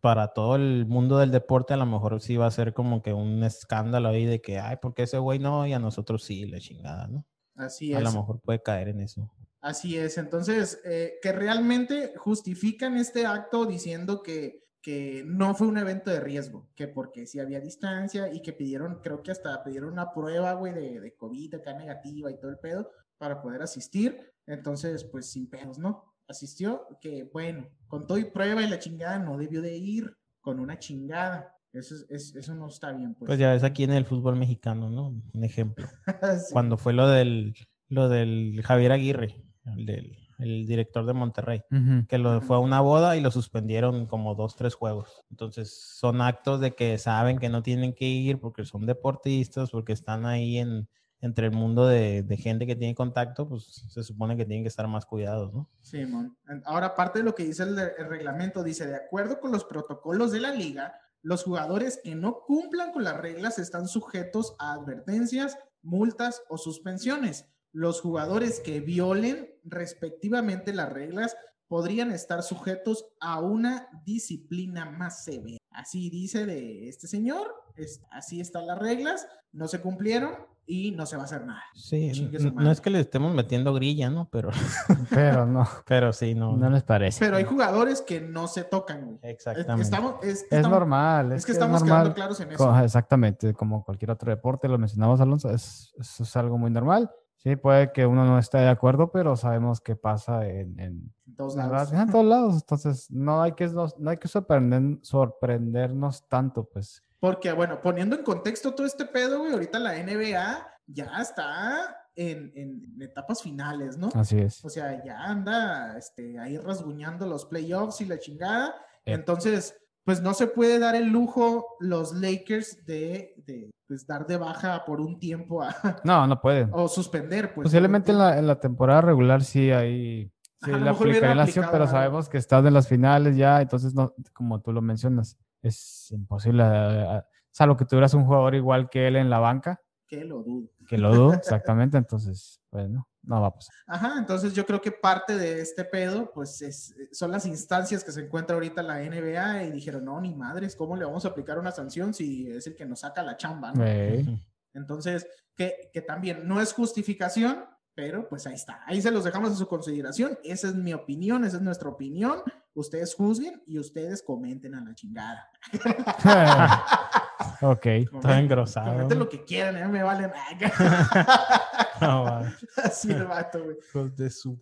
para 0.00 0.28
todo 0.28 0.56
el 0.56 0.86
mundo 0.86 1.18
del 1.18 1.30
deporte 1.30 1.74
a 1.74 1.76
lo 1.76 1.86
mejor 1.86 2.20
sí 2.20 2.36
va 2.36 2.46
a 2.46 2.50
ser 2.50 2.72
como 2.72 3.02
que 3.02 3.12
un 3.12 3.44
escándalo 3.44 4.08
ahí 4.08 4.24
de 4.24 4.40
que, 4.40 4.58
ay, 4.58 4.76
¿por 4.80 4.94
qué 4.94 5.02
ese 5.02 5.18
güey 5.18 5.38
no? 5.38 5.66
Y 5.66 5.72
a 5.72 5.78
nosotros 5.78 6.24
sí, 6.24 6.46
la 6.46 6.58
chingada, 6.58 7.08
¿no? 7.08 7.26
Así 7.56 7.92
A 7.94 7.98
es. 7.98 8.04
lo 8.04 8.12
mejor 8.12 8.40
puede 8.40 8.62
caer 8.62 8.88
en 8.88 9.00
eso. 9.00 9.30
Así 9.60 9.98
es. 9.98 10.16
Entonces, 10.16 10.80
eh, 10.84 11.18
que 11.22 11.32
realmente 11.32 12.14
justifican 12.16 12.96
este 12.96 13.26
acto 13.26 13.66
diciendo 13.66 14.22
que, 14.22 14.64
que 14.82 15.22
no 15.26 15.54
fue 15.54 15.66
un 15.66 15.76
evento 15.78 16.10
de 16.10 16.20
riesgo, 16.20 16.68
que 16.74 16.88
porque 16.88 17.26
sí 17.26 17.38
había 17.40 17.60
distancia 17.60 18.32
y 18.32 18.40
que 18.42 18.52
pidieron, 18.52 19.00
creo 19.02 19.22
que 19.22 19.30
hasta 19.30 19.62
pidieron 19.62 19.92
una 19.92 20.12
prueba, 20.12 20.52
güey, 20.54 20.72
de, 20.72 21.00
de 21.00 21.14
COVID 21.16 21.56
acá 21.56 21.74
negativa 21.74 22.30
y 22.30 22.38
todo 22.38 22.50
el 22.50 22.58
pedo 22.58 22.90
para 23.18 23.42
poder 23.42 23.62
asistir. 23.62 24.16
Entonces, 24.46 25.04
pues 25.04 25.30
sin 25.30 25.48
pedos, 25.50 25.78
¿no? 25.78 26.04
Asistió, 26.26 26.86
que 27.00 27.24
bueno, 27.32 27.68
con 27.88 28.06
todo 28.06 28.16
y 28.18 28.24
prueba 28.24 28.62
y 28.62 28.68
la 28.70 28.78
chingada 28.78 29.18
no 29.18 29.36
debió 29.36 29.60
de 29.62 29.76
ir 29.76 30.16
con 30.40 30.58
una 30.60 30.78
chingada. 30.78 31.54
Eso, 31.72 31.94
es- 31.94 32.06
es- 32.08 32.34
eso 32.36 32.54
no 32.54 32.68
está 32.68 32.90
bien, 32.92 33.14
pues. 33.14 33.28
Pues 33.28 33.38
ya 33.38 33.52
ves 33.52 33.62
aquí 33.64 33.84
en 33.84 33.92
el 33.92 34.06
fútbol 34.06 34.36
mexicano, 34.36 34.88
¿no? 34.90 35.08
Un 35.32 35.44
ejemplo. 35.44 35.86
Sí. 36.48 36.52
Cuando 36.52 36.76
fue 36.78 36.92
lo 36.94 37.06
del, 37.08 37.54
lo 37.88 38.08
del 38.08 38.60
Javier 38.64 38.92
Aguirre, 38.92 39.44
el, 39.66 39.86
del, 39.86 40.16
el 40.40 40.66
director 40.66 41.06
de 41.06 41.12
Monterrey, 41.12 41.62
que 42.08 42.18
lo 42.18 42.40
fue 42.40 42.56
a 42.56 42.60
una 42.60 42.80
boda 42.80 43.16
y 43.16 43.20
lo 43.20 43.30
suspendieron 43.30 44.06
como 44.06 44.34
dos, 44.34 44.56
tres 44.56 44.74
juegos. 44.74 45.24
Entonces 45.30 45.72
son 45.72 46.20
actos 46.20 46.60
de 46.60 46.74
que 46.74 46.98
saben 46.98 47.38
que 47.38 47.48
no 47.48 47.62
tienen 47.62 47.94
que 47.94 48.06
ir 48.06 48.40
porque 48.40 48.64
son 48.64 48.86
deportistas, 48.86 49.70
porque 49.70 49.92
están 49.92 50.26
ahí 50.26 50.58
en, 50.58 50.88
entre 51.20 51.46
el 51.46 51.52
mundo 51.52 51.86
de, 51.86 52.22
de 52.22 52.36
gente 52.36 52.66
que 52.66 52.76
tiene 52.76 52.94
contacto, 52.94 53.48
pues 53.48 53.84
se 53.88 54.02
supone 54.02 54.36
que 54.36 54.46
tienen 54.46 54.64
que 54.64 54.68
estar 54.68 54.88
más 54.88 55.04
cuidados, 55.04 55.52
¿no? 55.52 55.68
Simón. 55.80 56.36
Ahora, 56.64 56.86
aparte 56.88 57.18
de 57.18 57.24
lo 57.24 57.34
que 57.34 57.44
dice 57.44 57.64
el 57.64 57.76
reglamento, 58.08 58.62
dice, 58.62 58.86
de 58.86 58.96
acuerdo 58.96 59.40
con 59.40 59.52
los 59.52 59.64
protocolos 59.64 60.32
de 60.32 60.40
la 60.40 60.52
liga, 60.52 60.94
los 61.22 61.44
jugadores 61.44 62.00
que 62.02 62.14
no 62.14 62.40
cumplan 62.46 62.92
con 62.92 63.04
las 63.04 63.18
reglas 63.18 63.58
están 63.58 63.86
sujetos 63.86 64.56
a 64.58 64.72
advertencias, 64.72 65.58
multas 65.82 66.42
o 66.48 66.56
suspensiones. 66.56 67.46
Los 67.72 68.00
jugadores 68.00 68.60
que 68.60 68.80
violen 68.80 69.48
respectivamente 69.64 70.72
las 70.72 70.90
reglas 70.92 71.36
podrían 71.68 72.10
estar 72.10 72.42
sujetos 72.42 73.06
a 73.20 73.38
una 73.40 73.88
disciplina 74.04 74.86
más 74.90 75.24
severa. 75.24 75.58
Así 75.70 76.10
dice 76.10 76.44
de 76.46 76.88
este 76.88 77.06
señor, 77.06 77.46
es, 77.76 78.02
así 78.10 78.40
están 78.40 78.66
las 78.66 78.78
reglas, 78.78 79.26
no 79.52 79.68
se 79.68 79.80
cumplieron 79.80 80.32
y 80.66 80.90
no 80.92 81.06
se 81.06 81.16
va 81.16 81.22
a 81.22 81.24
hacer 81.26 81.46
nada. 81.46 81.62
Sí, 81.74 82.10
no 82.54 82.70
es 82.70 82.80
que 82.80 82.90
le 82.90 83.00
estemos 83.00 83.34
metiendo 83.34 83.72
grilla, 83.72 84.10
¿no? 84.10 84.28
Pero, 84.30 84.50
Pero 85.10 85.46
no, 85.46 85.66
pero 85.86 86.12
sí, 86.12 86.34
no. 86.34 86.56
no 86.56 86.70
les 86.70 86.82
parece. 86.84 87.18
Pero 87.24 87.36
hay 87.36 87.44
jugadores 87.44 88.02
que 88.02 88.20
no 88.20 88.46
se 88.48 88.64
tocan, 88.64 89.04
güey. 89.04 89.18
Es, 89.22 89.30
Exactamente. 89.34 89.82
estamos, 89.82 90.14
es, 90.22 90.28
Es 90.28 90.42
estamos- 90.44 90.70
normal. 90.70 91.32
es 91.32 91.46
que 91.46 91.52
estamos 91.52 91.82
quedando 91.84 92.14
claros 92.14 92.40
en 92.40 92.52
eso. 92.52 92.78
Exactamente, 92.80 93.52
como 93.54 93.84
cualquier 93.84 94.10
otro 94.12 94.30
deporte, 94.30 94.68
lo 94.68 94.78
mencionamos, 94.78 95.20
Alonso, 95.20 95.50
es, 95.50 95.92
eso 95.98 96.22
es 96.24 96.36
algo 96.36 96.58
muy 96.58 96.70
normal. 96.70 97.10
Sí, 97.42 97.56
puede 97.56 97.90
que 97.92 98.04
uno 98.04 98.26
no 98.26 98.38
esté 98.38 98.58
de 98.58 98.68
acuerdo, 98.68 99.10
pero 99.10 99.34
sabemos 99.34 99.80
qué 99.80 99.96
pasa 99.96 100.46
en, 100.46 100.78
en, 100.78 101.12
En 101.26 101.34
todos 101.36 101.56
en 101.56 101.70
lados. 101.70 101.92
en 101.92 102.10
todos 102.10 102.24
lados. 102.26 102.54
Entonces, 102.54 103.10
no 103.10 103.40
hay 103.42 103.52
que, 103.52 103.66
no 103.68 104.10
hay 104.10 104.18
que 104.18 104.28
sorprender- 104.28 104.98
sorprendernos 105.02 106.28
tanto, 106.28 106.64
pues. 106.64 107.02
Porque, 107.18 107.52
bueno, 107.52 107.80
poniendo 107.80 108.14
en 108.16 108.22
contexto 108.24 108.74
todo 108.74 108.86
este 108.86 109.06
pedo, 109.06 109.38
güey, 109.40 109.52
ahorita 109.52 109.78
la 109.78 109.94
NBA 110.02 110.66
ya 110.86 111.20
está 111.20 111.96
en, 112.14 112.52
en 112.54 113.00
etapas 113.02 113.42
finales, 113.42 113.96
¿no? 113.96 114.10
Así 114.14 114.38
es. 114.38 114.62
O 114.64 114.68
sea, 114.68 115.02
ya 115.02 115.18
anda 115.24 115.96
este, 115.96 116.38
ahí 116.38 116.58
rasguñando 116.58 117.26
los 117.26 117.46
playoffs 117.46 118.00
y 118.02 118.06
la 118.06 118.18
chingada. 118.18 118.74
Eh. 119.06 119.14
Entonces, 119.14 119.74
pues 120.04 120.20
no 120.22 120.34
se 120.34 120.46
puede 120.46 120.78
dar 120.78 120.94
el 120.94 121.08
lujo 121.08 121.76
los 121.80 122.12
Lakers 122.14 122.84
de, 122.86 123.34
de, 123.46 123.70
pues, 123.86 124.06
dar 124.06 124.26
de 124.26 124.36
baja 124.36 124.84
por 124.84 125.00
un 125.00 125.18
tiempo 125.18 125.62
a- 125.62 125.74
No, 126.04 126.26
no 126.26 126.40
pueden. 126.40 126.70
o 126.72 126.88
suspender. 126.88 127.54
Pues, 127.54 127.66
Posiblemente 127.66 128.12
en 128.12 128.18
la, 128.18 128.38
en 128.38 128.46
la 128.46 128.58
temporada 128.58 129.00
regular 129.02 129.42
sí 129.42 129.70
hay. 129.70 130.30
Sí, 130.62 130.70
Ajá, 130.72 130.84
la 130.84 130.90
aplicado 130.90 131.70
pero 131.72 131.86
sabemos 131.86 132.28
que 132.28 132.36
estás 132.36 132.64
en 132.66 132.74
las 132.74 132.86
finales 132.86 133.34
ya, 133.36 133.62
entonces, 133.62 133.94
no, 133.94 134.12
como 134.34 134.60
tú 134.60 134.72
lo 134.72 134.82
mencionas, 134.82 135.38
es 135.62 136.10
imposible. 136.12 136.62
eh, 136.66 137.06
eh, 137.18 137.22
Salvo 137.50 137.76
que 137.78 137.84
tuvieras 137.86 138.12
un 138.14 138.24
jugador 138.26 138.54
igual 138.54 138.90
que 138.90 139.08
él 139.08 139.16
en 139.16 139.30
la 139.30 139.38
banca, 139.38 139.80
Que 140.06 140.22
lo 140.24 140.42
dudo. 140.42 140.68
que 140.86 140.98
lo 140.98 141.14
dudo, 141.14 141.32
exactamente, 141.34 141.96
entonces, 141.96 142.60
pues 142.68 142.88
no, 143.22 143.40
va 143.40 143.48
a 143.48 143.54
pasar. 143.54 143.74
Ajá, 143.86 144.14
entonces 144.18 144.54
yo 144.54 144.64
creo 144.64 144.80
que 144.80 144.92
parte 144.92 145.36
de 145.36 145.60
este 145.60 145.84
pedo, 145.84 146.32
pues 146.32 146.62
es, 146.62 146.94
son 147.12 147.30
las 147.30 147.46
instancias 147.46 148.02
que 148.02 148.12
se 148.12 148.22
encuentra 148.22 148.54
ahorita 148.54 148.82
la 148.82 148.98
NBA 148.98 149.64
y 149.64 149.70
dijeron, 149.72 150.04
no, 150.04 150.20
ni 150.20 150.34
madres, 150.34 150.74
¿cómo 150.74 150.96
le 150.96 151.04
vamos 151.04 151.24
a 151.24 151.28
aplicar 151.28 151.58
una 151.58 151.72
sanción 151.72 152.14
si 152.14 152.50
es 152.50 152.66
el 152.66 152.76
que 152.76 152.86
nos 152.86 153.00
saca 153.00 153.22
la 153.22 153.36
chamba? 153.36 153.72
¿no? 153.72 153.84
Eh. 153.84 154.24
Entonces, 154.72 155.26
que, 155.56 155.90
que 155.92 156.02
también 156.02 156.46
no 156.46 156.60
es 156.60 156.72
justificación, 156.72 157.64
pero 157.94 158.28
pues 158.28 158.46
ahí 158.46 158.54
está, 158.54 158.82
ahí 158.86 159.02
se 159.02 159.10
los 159.10 159.24
dejamos 159.24 159.52
a 159.52 159.56
su 159.56 159.66
consideración, 159.66 160.38
esa 160.42 160.68
es 160.68 160.74
mi 160.74 160.94
opinión, 160.94 161.44
esa 161.44 161.56
es 161.58 161.62
nuestra 161.62 161.88
opinión, 161.88 162.42
ustedes 162.74 163.14
juzguen 163.14 163.62
y 163.66 163.78
ustedes 163.78 164.22
comenten 164.22 164.74
a 164.74 164.80
la 164.82 164.94
chingada. 164.94 165.48
ok. 167.62 167.86
Todo 168.22 168.32
engrosado. 168.32 168.92
Comenten 168.92 169.18
lo 169.18 169.28
que 169.28 169.44
quieran, 169.44 169.76
eh, 169.76 169.88
me 169.88 170.02
vale 170.02 170.28
nada. 170.28 171.66
No, 172.00 172.22
va. 172.24 172.50
Así 172.82 173.12
el 173.12 173.24
vato, 173.26 173.62
güey. 173.62 173.76
De 174.16 174.30
su- 174.30 174.58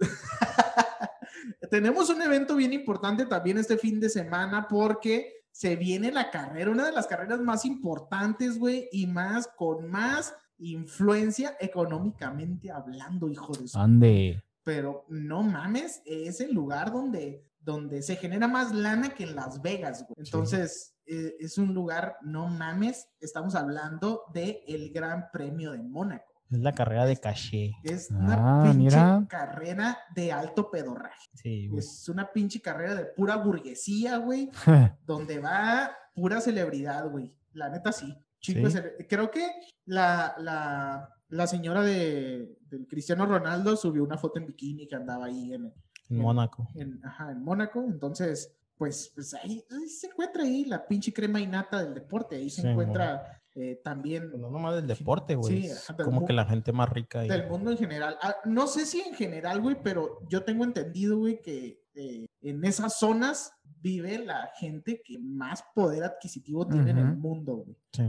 Tenemos 1.70 2.10
un 2.10 2.20
evento 2.22 2.56
bien 2.56 2.72
importante 2.72 3.26
también 3.26 3.58
este 3.58 3.78
fin 3.78 4.00
de 4.00 4.08
semana 4.08 4.66
porque 4.68 5.34
se 5.52 5.76
viene 5.76 6.10
la 6.10 6.30
carrera, 6.30 6.70
una 6.70 6.84
de 6.86 6.92
las 6.92 7.06
carreras 7.06 7.38
más 7.40 7.64
importantes, 7.64 8.58
güey, 8.58 8.88
y 8.90 9.06
más 9.06 9.48
con 9.56 9.88
más 9.88 10.34
influencia 10.58 11.56
económicamente 11.60 12.72
hablando, 12.72 13.28
hijo 13.28 13.52
de 13.52 13.68
su. 13.68 13.78
Ande. 13.78 14.42
Pero 14.64 15.04
no 15.08 15.42
mames, 15.44 16.02
es 16.04 16.40
el 16.40 16.52
lugar 16.52 16.92
donde, 16.92 17.44
donde 17.68 18.00
se 18.00 18.16
genera 18.16 18.48
más 18.48 18.72
lana 18.74 19.10
que 19.10 19.24
en 19.24 19.36
Las 19.36 19.60
Vegas, 19.60 20.02
güey. 20.08 20.14
Entonces, 20.24 20.94
eh, 21.04 21.34
es 21.38 21.58
un 21.58 21.74
lugar, 21.74 22.16
no 22.22 22.48
mames, 22.48 23.06
estamos 23.20 23.54
hablando 23.54 24.22
de 24.32 24.62
el 24.66 24.90
Gran 24.90 25.26
Premio 25.30 25.72
de 25.72 25.82
Mónaco. 25.82 26.24
Es 26.50 26.60
la 26.60 26.72
carrera 26.74 27.04
de 27.04 27.18
caché. 27.18 27.72
Es 27.84 28.10
Ah, 28.10 28.14
una 28.16 28.62
pinche 28.62 28.78
mira. 28.78 29.26
carrera 29.28 29.98
de 30.14 30.32
alto 30.32 30.70
pedorraje. 30.70 31.28
Sí, 31.34 31.68
güey. 31.68 31.80
Es 31.80 32.08
una 32.08 32.32
pinche 32.32 32.62
carrera 32.62 32.94
de 32.94 33.04
pura 33.04 33.36
burguesía, 33.36 34.16
güey, 34.16 34.50
donde 35.06 35.38
va 35.40 35.90
pura 36.14 36.40
celebridad, 36.40 37.06
güey. 37.10 37.36
La 37.52 37.68
neta 37.68 37.92
sí. 37.92 38.16
Chico 38.40 38.70
Sí. 38.70 38.78
Creo 39.10 39.30
que 39.30 39.46
la, 39.84 40.34
la, 40.38 41.10
la 41.28 41.46
señora 41.46 41.82
de, 41.82 42.56
del 42.70 42.86
Cristiano 42.86 43.26
Ronaldo 43.26 43.76
subió 43.76 44.02
una 44.04 44.16
foto 44.16 44.38
en 44.38 44.46
bikini 44.46 44.86
que 44.88 44.96
andaba 44.96 45.26
ahí 45.26 45.52
en, 45.52 45.70
En 46.10 46.18
Mónaco. 46.18 46.68
en, 46.74 47.00
ajá, 47.04 47.30
en 47.32 47.42
Mónaco. 47.42 47.80
Entonces, 47.84 48.54
pues, 48.76 49.10
pues 49.14 49.34
ahí, 49.34 49.62
ahí 49.70 49.88
se 49.88 50.06
encuentra 50.08 50.42
ahí 50.44 50.64
la 50.64 50.86
pinche 50.86 51.12
crema 51.12 51.40
innata 51.40 51.82
del 51.82 51.94
deporte. 51.94 52.36
Ahí 52.36 52.48
se 52.50 52.62
Sí, 52.62 52.68
encuentra 52.68 53.42
eh, 53.54 53.80
también 53.82 54.30
No 54.38 54.50
nomás 54.50 54.76
del 54.76 54.86
deporte, 54.86 55.34
güey. 55.34 55.62
Sí, 55.62 55.66
es 55.66 55.84
ajá, 55.90 55.94
del 55.94 56.04
como 56.06 56.24
que 56.24 56.32
la 56.32 56.44
gente 56.46 56.72
más 56.72 56.88
rica. 56.88 57.20
ahí. 57.20 57.28
del 57.28 57.48
mundo 57.48 57.70
en 57.72 57.78
general. 57.78 58.16
Ah, 58.22 58.36
no 58.44 58.66
sé 58.68 58.86
si 58.86 59.00
en 59.00 59.14
general, 59.14 59.60
güey, 59.60 59.76
pero 59.82 60.20
yo 60.28 60.44
tengo 60.44 60.64
entendido, 60.64 61.18
güey, 61.18 61.40
que 61.42 61.82
eh, 61.94 62.26
en 62.42 62.64
esas 62.64 62.98
zonas 62.98 63.52
vive 63.80 64.18
la 64.24 64.50
gente 64.58 65.02
que 65.04 65.18
más 65.18 65.64
poder 65.74 66.04
adquisitivo 66.04 66.66
tiene 66.68 66.92
en 66.92 66.98
el 66.98 67.16
mundo, 67.16 67.56
güey. 67.56 67.76
Sí, 67.92 68.02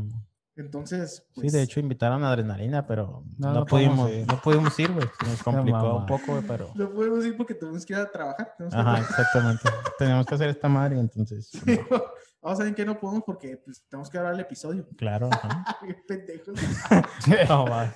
Entonces, 0.61 1.23
Sí, 1.33 1.41
pues, 1.41 1.53
de 1.53 1.61
hecho 1.61 1.79
invitaron 1.79 2.23
a 2.23 2.29
Adrenalina, 2.31 2.85
pero 2.85 3.23
No, 3.37 3.47
no, 3.47 3.53
no 3.61 3.65
podemos 3.65 3.99
pudimos, 4.07 4.11
ir. 4.11 4.27
no 4.27 4.41
pudimos 4.41 4.79
ir, 4.79 4.91
güey. 4.91 5.07
Se 5.19 5.25
Nos 5.29 5.43
complicó 5.43 5.97
un 5.97 6.05
poco, 6.05 6.33
güey, 6.33 6.43
pero... 6.47 6.71
no 6.75 6.89
podemos 6.91 7.25
ir 7.25 7.37
porque 7.37 7.53
tenemos 7.53 7.85
que 7.85 7.93
ir 7.93 7.99
a 7.99 8.11
trabajar. 8.11 8.53
Ajá, 8.71 8.99
exactamente. 8.99 9.63
Tenemos 9.97 10.25
que 10.25 10.35
hacer 10.35 10.49
esta 10.49 10.67
madre, 10.69 10.99
entonces. 10.99 11.51
no, 11.65 12.03
Vamos 12.41 12.59
a 12.61 12.63
ver 12.63 12.73
que 12.75 12.85
no 12.85 12.97
podemos 12.97 13.23
porque 13.25 13.57
pues, 13.57 13.83
tenemos 13.89 14.09
que 14.09 14.17
grabar 14.17 14.33
el 14.33 14.39
episodio. 14.39 14.87
claro, 14.97 15.29
ajá. 15.31 15.77
Qué 15.85 15.93
pendejo. 16.07 16.53
No, 17.49 17.65
va. 17.65 17.93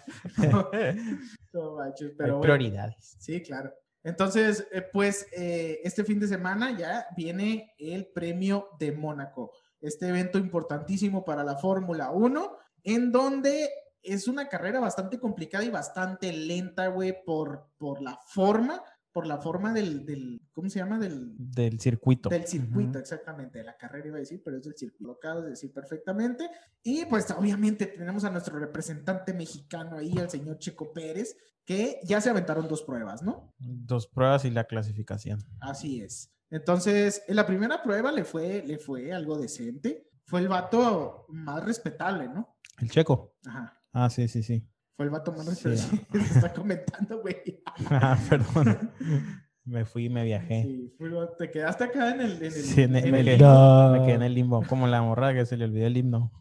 No 1.54 1.76
manches, 1.78 2.10
Hay 2.10 2.16
pero 2.18 2.38
bueno. 2.38 2.42
prioridades. 2.42 3.16
Sí, 3.20 3.42
claro. 3.42 3.72
Entonces, 4.04 4.68
eh, 4.74 4.82
pues 4.92 5.28
eh, 5.32 5.80
este 5.84 6.04
fin 6.04 6.20
de 6.20 6.28
semana 6.28 6.78
ya 6.78 7.06
viene 7.16 7.74
el 7.80 8.08
premio 8.08 8.68
de 8.78 8.92
Mónaco, 8.92 9.54
este 9.84 10.08
evento 10.08 10.38
importantísimo 10.40 11.24
para 11.24 11.44
la 11.44 11.56
Fórmula 11.58 12.12
1, 12.12 12.58
en 12.84 13.12
donde 13.12 13.70
es 14.02 14.28
una 14.28 14.50
carrera 14.50 14.80
bastante 14.80 15.20
complicada 15.20 15.64
y 15.64 15.70
bastante 15.70 16.34
lenta, 16.34 16.88
güey, 16.88 17.24
por, 17.26 17.70
por 17.78 18.02
la 18.02 18.18
forma, 18.28 18.82
por 19.12 19.28
la 19.28 19.38
forma 19.38 19.72
del, 19.74 20.06
del 20.06 20.42
¿cómo 20.52 20.70
se 20.70 20.80
llama? 20.80 20.98
Del, 21.00 21.34
Del 21.38 21.80
circuito. 21.80 22.30
del 22.30 22.48
circuito, 22.48 22.92
Ujú. 22.92 23.00
exactamente, 23.00 23.60
de 23.60 23.64
la 23.66 23.78
carrera 23.78 24.08
iba 24.08 24.18
a 24.18 24.20
decir, 24.22 24.42
pero 24.44 24.58
es 24.58 24.64
del 24.64 24.76
circuito, 24.76 25.06
lo 25.06 25.14
acabas 25.14 25.44
de 25.44 25.52
decir 25.52 25.72
perfectamente. 25.72 26.50
Y 26.82 27.06
pues 27.06 27.30
obviamente 27.32 27.86
tenemos 27.86 28.24
a 28.26 28.30
nuestro 28.32 28.58
representante 28.60 29.34
mexicano 29.34 29.98
ahí, 29.98 30.14
el 30.18 30.30
señor 30.30 30.58
Checo 30.58 30.92
Pérez, 30.92 31.38
que 31.64 32.00
ya 32.04 32.20
se 32.20 32.30
aventaron 32.30 32.68
dos 32.68 32.82
pruebas, 32.84 33.22
¿no? 33.24 33.54
Dos 33.60 34.08
pruebas 34.08 34.44
y 34.46 34.50
la 34.52 34.66
clasificación. 34.66 35.40
Así 35.62 36.02
es. 36.02 36.30
Entonces, 36.54 37.24
en 37.28 37.36
la 37.36 37.48
primera 37.48 37.82
prueba 37.82 38.12
le 38.12 38.24
fue, 38.24 38.62
le 38.64 38.78
fue 38.78 39.12
algo 39.12 39.40
decente. 39.40 40.08
Fue 40.26 40.40
el 40.40 40.48
vato 40.48 41.26
más 41.30 41.64
respetable, 41.66 42.28
¿no? 42.30 42.58
El 42.80 42.92
checo. 42.92 43.34
Ajá. 43.46 43.78
Ah, 43.92 44.10
sí, 44.10 44.28
sí, 44.28 44.44
sí. 44.44 44.64
Fue 44.96 45.06
el 45.06 45.12
vato 45.12 45.32
más 45.34 45.46
Sí. 45.58 45.68
respetable. 45.70 46.24
Se 46.28 46.34
está 46.36 46.54
comentando, 46.54 47.22
güey. 47.22 47.62
Ah, 47.90 48.18
perdón. 48.30 48.92
Me 49.66 49.86
fui 49.86 50.06
y 50.06 50.10
me 50.10 50.26
viajé. 50.26 50.64
Sí, 50.64 50.94
el 51.00 51.16
te 51.38 51.50
quedaste 51.50 51.86
acá 51.86 52.12
en 52.14 52.20
el. 52.20 52.32
En 52.34 52.44
el, 52.44 52.52
Sí, 52.52 52.82
en 52.82 52.96
el- 52.98 53.06
en 53.06 53.12
me, 53.12 53.20
el- 53.22 53.26
quedé, 53.26 53.38
No. 53.38 53.92
me 53.94 54.00
quedé 54.06 54.14
en 54.16 54.22
el 54.24 54.34
limbo. 54.34 54.62
Como 54.68 54.88
la 54.88 55.02
morra 55.02 55.34
que 55.34 55.46
se 55.46 55.56
le 55.56 55.64
olvidó 55.64 55.88
el 55.88 55.96
himno. 55.96 56.34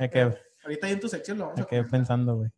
Me, 0.00 0.10
quedé, 0.10 0.36
Ahorita 0.64 0.86
ahí 0.88 0.92
en 0.92 1.00
tu 1.00 1.08
sección 1.08 1.38
lo 1.38 1.44
vamos 1.44 1.56
me 1.58 1.62
a 1.62 1.66
quedé 1.66 1.84
pensando, 1.84 2.36
güey. 2.36 2.50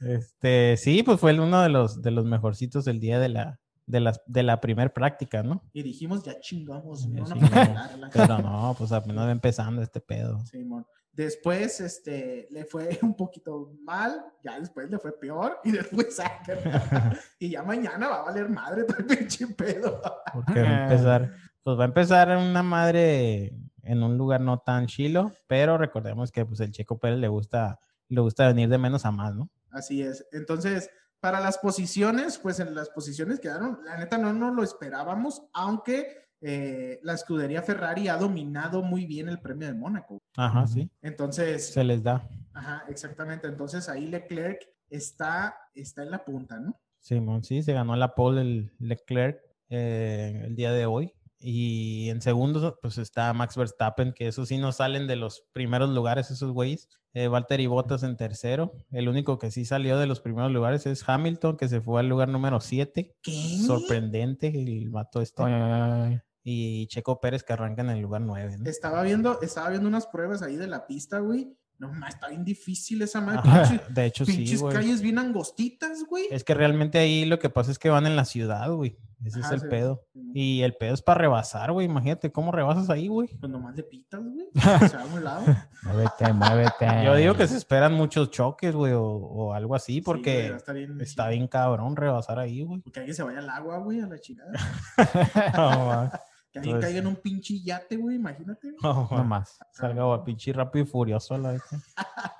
Este, 0.00 0.76
sí, 0.76 1.02
pues 1.02 1.20
fue 1.20 1.38
uno 1.38 1.62
de 1.62 1.68
los, 1.68 2.02
de 2.02 2.10
los 2.10 2.24
mejorcitos 2.26 2.84
del 2.84 2.98
día 3.00 3.18
de 3.18 3.28
la, 3.30 3.60
de 3.86 4.00
las, 4.00 4.20
de 4.26 4.42
la 4.42 4.60
primer 4.60 4.92
práctica, 4.92 5.42
¿no? 5.42 5.62
Y 5.72 5.82
dijimos, 5.82 6.22
ya 6.24 6.38
chingamos. 6.40 7.08
Ya 7.08 7.20
no 7.20 7.26
dar 7.48 7.98
la- 7.98 8.10
Pero 8.12 8.38
no, 8.38 8.74
pues 8.76 8.92
apenas 8.92 9.30
empezando 9.30 9.80
este 9.82 10.00
pedo. 10.00 10.44
Simón. 10.46 10.84
Después, 11.12 11.80
este, 11.80 12.46
le 12.50 12.64
fue 12.66 12.98
un 13.02 13.14
poquito 13.16 13.72
mal, 13.82 14.22
ya 14.44 14.60
después 14.60 14.90
le 14.90 14.98
fue 14.98 15.18
peor, 15.18 15.58
y 15.64 15.72
después, 15.72 16.18
y 17.38 17.50
ya 17.50 17.62
mañana 17.62 18.08
va 18.08 18.20
a 18.20 18.24
valer 18.24 18.50
madre 18.50 18.84
todo 18.84 18.98
el 18.98 19.06
pinche 19.06 19.46
pedo. 19.46 20.02
Porque 20.34 20.60
va 20.62 20.68
a 20.68 20.82
empezar, 20.82 21.32
pues 21.62 21.78
va 21.78 21.84
a 21.84 21.86
empezar 21.86 22.36
una 22.36 22.62
madre 22.62 23.56
en 23.82 24.02
un 24.02 24.18
lugar 24.18 24.40
no 24.42 24.58
tan 24.58 24.86
chilo, 24.88 25.32
pero 25.46 25.78
recordemos 25.78 26.30
que 26.32 26.44
pues 26.44 26.60
el 26.60 26.72
Checo 26.72 26.98
Pérez 26.98 27.18
le 27.18 27.28
gusta, 27.28 27.78
le 28.08 28.20
gusta 28.20 28.48
venir 28.48 28.68
de 28.68 28.76
menos 28.78 29.06
a 29.06 29.10
más, 29.10 29.34
¿no? 29.34 29.48
Así 29.70 30.02
es. 30.02 30.26
Entonces, 30.32 30.90
para 31.26 31.40
las 31.40 31.58
posiciones, 31.58 32.38
pues 32.38 32.60
en 32.60 32.72
las 32.72 32.88
posiciones 32.88 33.40
quedaron, 33.40 33.80
la 33.84 33.96
neta 33.96 34.16
no 34.16 34.32
nos 34.32 34.54
lo 34.54 34.62
esperábamos, 34.62 35.42
aunque 35.52 36.28
eh, 36.40 37.00
la 37.02 37.14
escudería 37.14 37.62
Ferrari 37.62 38.06
ha 38.06 38.16
dominado 38.16 38.80
muy 38.80 39.06
bien 39.06 39.28
el 39.28 39.40
premio 39.40 39.66
de 39.66 39.74
Mónaco. 39.74 40.22
Ajá, 40.36 40.68
sí. 40.68 40.88
Entonces, 41.02 41.72
Se 41.72 41.82
les 41.82 42.04
da. 42.04 42.28
Ajá, 42.52 42.84
exactamente. 42.88 43.48
Entonces 43.48 43.88
ahí 43.88 44.06
Leclerc 44.06 44.60
está, 44.88 45.56
está 45.74 46.04
en 46.04 46.12
la 46.12 46.24
punta, 46.24 46.60
¿no? 46.60 46.78
Simón, 47.00 47.42
sí, 47.42 47.60
se 47.60 47.72
ganó 47.72 47.96
la 47.96 48.14
pole 48.14 48.42
el 48.42 48.72
Leclerc 48.78 49.40
eh, 49.68 50.44
el 50.44 50.54
día 50.54 50.70
de 50.70 50.86
hoy. 50.86 51.12
Y 51.38 52.08
en 52.08 52.22
segundo, 52.22 52.78
pues 52.80 52.98
está 52.98 53.32
Max 53.32 53.56
Verstappen, 53.56 54.12
que 54.12 54.28
eso 54.28 54.46
sí 54.46 54.58
no 54.58 54.72
salen 54.72 55.06
de 55.06 55.16
los 55.16 55.44
primeros 55.52 55.90
lugares 55.90 56.30
esos 56.30 56.52
güeyes. 56.52 56.88
Eh, 57.12 57.28
Valtteri 57.28 57.66
Bottas 57.66 58.02
en 58.02 58.16
tercero. 58.16 58.72
El 58.90 59.08
único 59.08 59.38
que 59.38 59.50
sí 59.50 59.64
salió 59.64 59.98
de 59.98 60.06
los 60.06 60.20
primeros 60.20 60.50
lugares 60.52 60.86
es 60.86 61.06
Hamilton, 61.08 61.56
que 61.56 61.68
se 61.68 61.80
fue 61.80 62.00
al 62.00 62.08
lugar 62.08 62.28
número 62.28 62.60
7. 62.60 63.16
¿Qué? 63.22 63.58
Sorprendente 63.66 64.48
el 64.48 64.90
vato 64.90 65.20
este. 65.20 65.42
Ay, 65.42 65.52
ay, 65.52 65.72
ay. 66.12 66.20
Y 66.42 66.86
Checo 66.86 67.20
Pérez 67.20 67.42
que 67.42 67.54
arranca 67.54 67.82
en 67.82 67.90
el 67.90 68.00
lugar 68.00 68.20
9. 68.20 68.58
¿no? 68.58 68.70
Estaba 68.70 69.02
viendo, 69.02 69.40
estaba 69.40 69.70
viendo 69.70 69.88
unas 69.88 70.06
pruebas 70.06 70.42
ahí 70.42 70.56
de 70.56 70.68
la 70.68 70.86
pista, 70.86 71.18
güey. 71.18 71.56
No, 71.78 71.92
más 71.92 72.14
está 72.14 72.28
bien 72.28 72.44
difícil 72.44 73.02
esa 73.02 73.20
madre. 73.20 73.40
Ajá, 73.44 73.82
de 73.88 74.04
hecho, 74.06 74.24
sí, 74.24 74.36
pinches 74.36 74.62
calles 74.62 75.02
bien 75.02 75.18
angostitas, 75.18 76.04
güey. 76.08 76.24
Es 76.30 76.42
que 76.42 76.54
realmente 76.54 76.98
ahí 76.98 77.24
lo 77.26 77.38
que 77.38 77.50
pasa 77.50 77.70
es 77.70 77.78
que 77.78 77.90
van 77.90 78.06
en 78.06 78.16
la 78.16 78.24
ciudad, 78.24 78.70
güey. 78.70 78.96
Ese 79.24 79.40
Ajá, 79.40 79.48
es 79.48 79.54
el 79.54 79.60
sí. 79.60 79.66
pedo. 79.68 80.04
Y 80.34 80.62
el 80.62 80.74
pedo 80.74 80.94
es 80.94 81.02
para 81.02 81.18
rebasar, 81.18 81.72
güey. 81.72 81.86
Imagínate 81.86 82.30
cómo 82.32 82.52
rebasas 82.52 82.90
ahí, 82.90 83.08
güey. 83.08 83.28
Pues 83.38 83.50
nomás 83.50 83.74
le 83.74 83.82
pitas, 83.82 84.22
güey. 84.22 84.46
Se 84.88 84.96
va 84.96 85.02
a 85.02 85.06
un 85.06 85.24
lado. 85.24 85.44
Muévete, 85.82 86.32
muévete. 86.32 86.86
Yo 87.04 87.14
digo 87.14 87.34
que 87.34 87.46
se 87.46 87.56
esperan 87.56 87.94
muchos 87.94 88.30
choques, 88.30 88.74
güey, 88.74 88.92
o, 88.92 89.02
o 89.02 89.52
algo 89.54 89.74
así, 89.74 90.00
porque 90.00 90.48
estar 90.48 90.74
bien, 90.74 91.00
está 91.00 91.28
bien 91.28 91.46
cabrón 91.48 91.96
rebasar 91.96 92.38
ahí, 92.38 92.62
güey. 92.62 92.82
Que 92.92 93.00
alguien 93.00 93.14
se 93.16 93.22
vaya 93.22 93.38
al 93.38 93.48
agua, 93.50 93.78
güey, 93.78 94.00
a 94.00 94.06
la 94.06 94.18
chingada. 94.18 94.52
No, 95.56 95.86
ma. 95.86 96.12
Que 96.56 96.60
alguien 96.60 96.76
Entonces- 96.76 96.86
caiga 96.94 96.98
en 97.00 97.06
un 97.06 97.16
pinche 97.20 97.60
yate, 97.62 97.96
güey, 97.96 98.16
imagínate. 98.16 98.70
güey. 98.70 98.76
No. 98.82 99.08
No 99.10 99.24
más. 99.24 99.58
Salga 99.72 100.04
güey, 100.04 100.24
pinche 100.24 100.52
rápido 100.54 100.84
y 100.86 100.88
furioso 100.88 101.34
a 101.34 101.38
la 101.38 101.52
vez. 101.52 101.62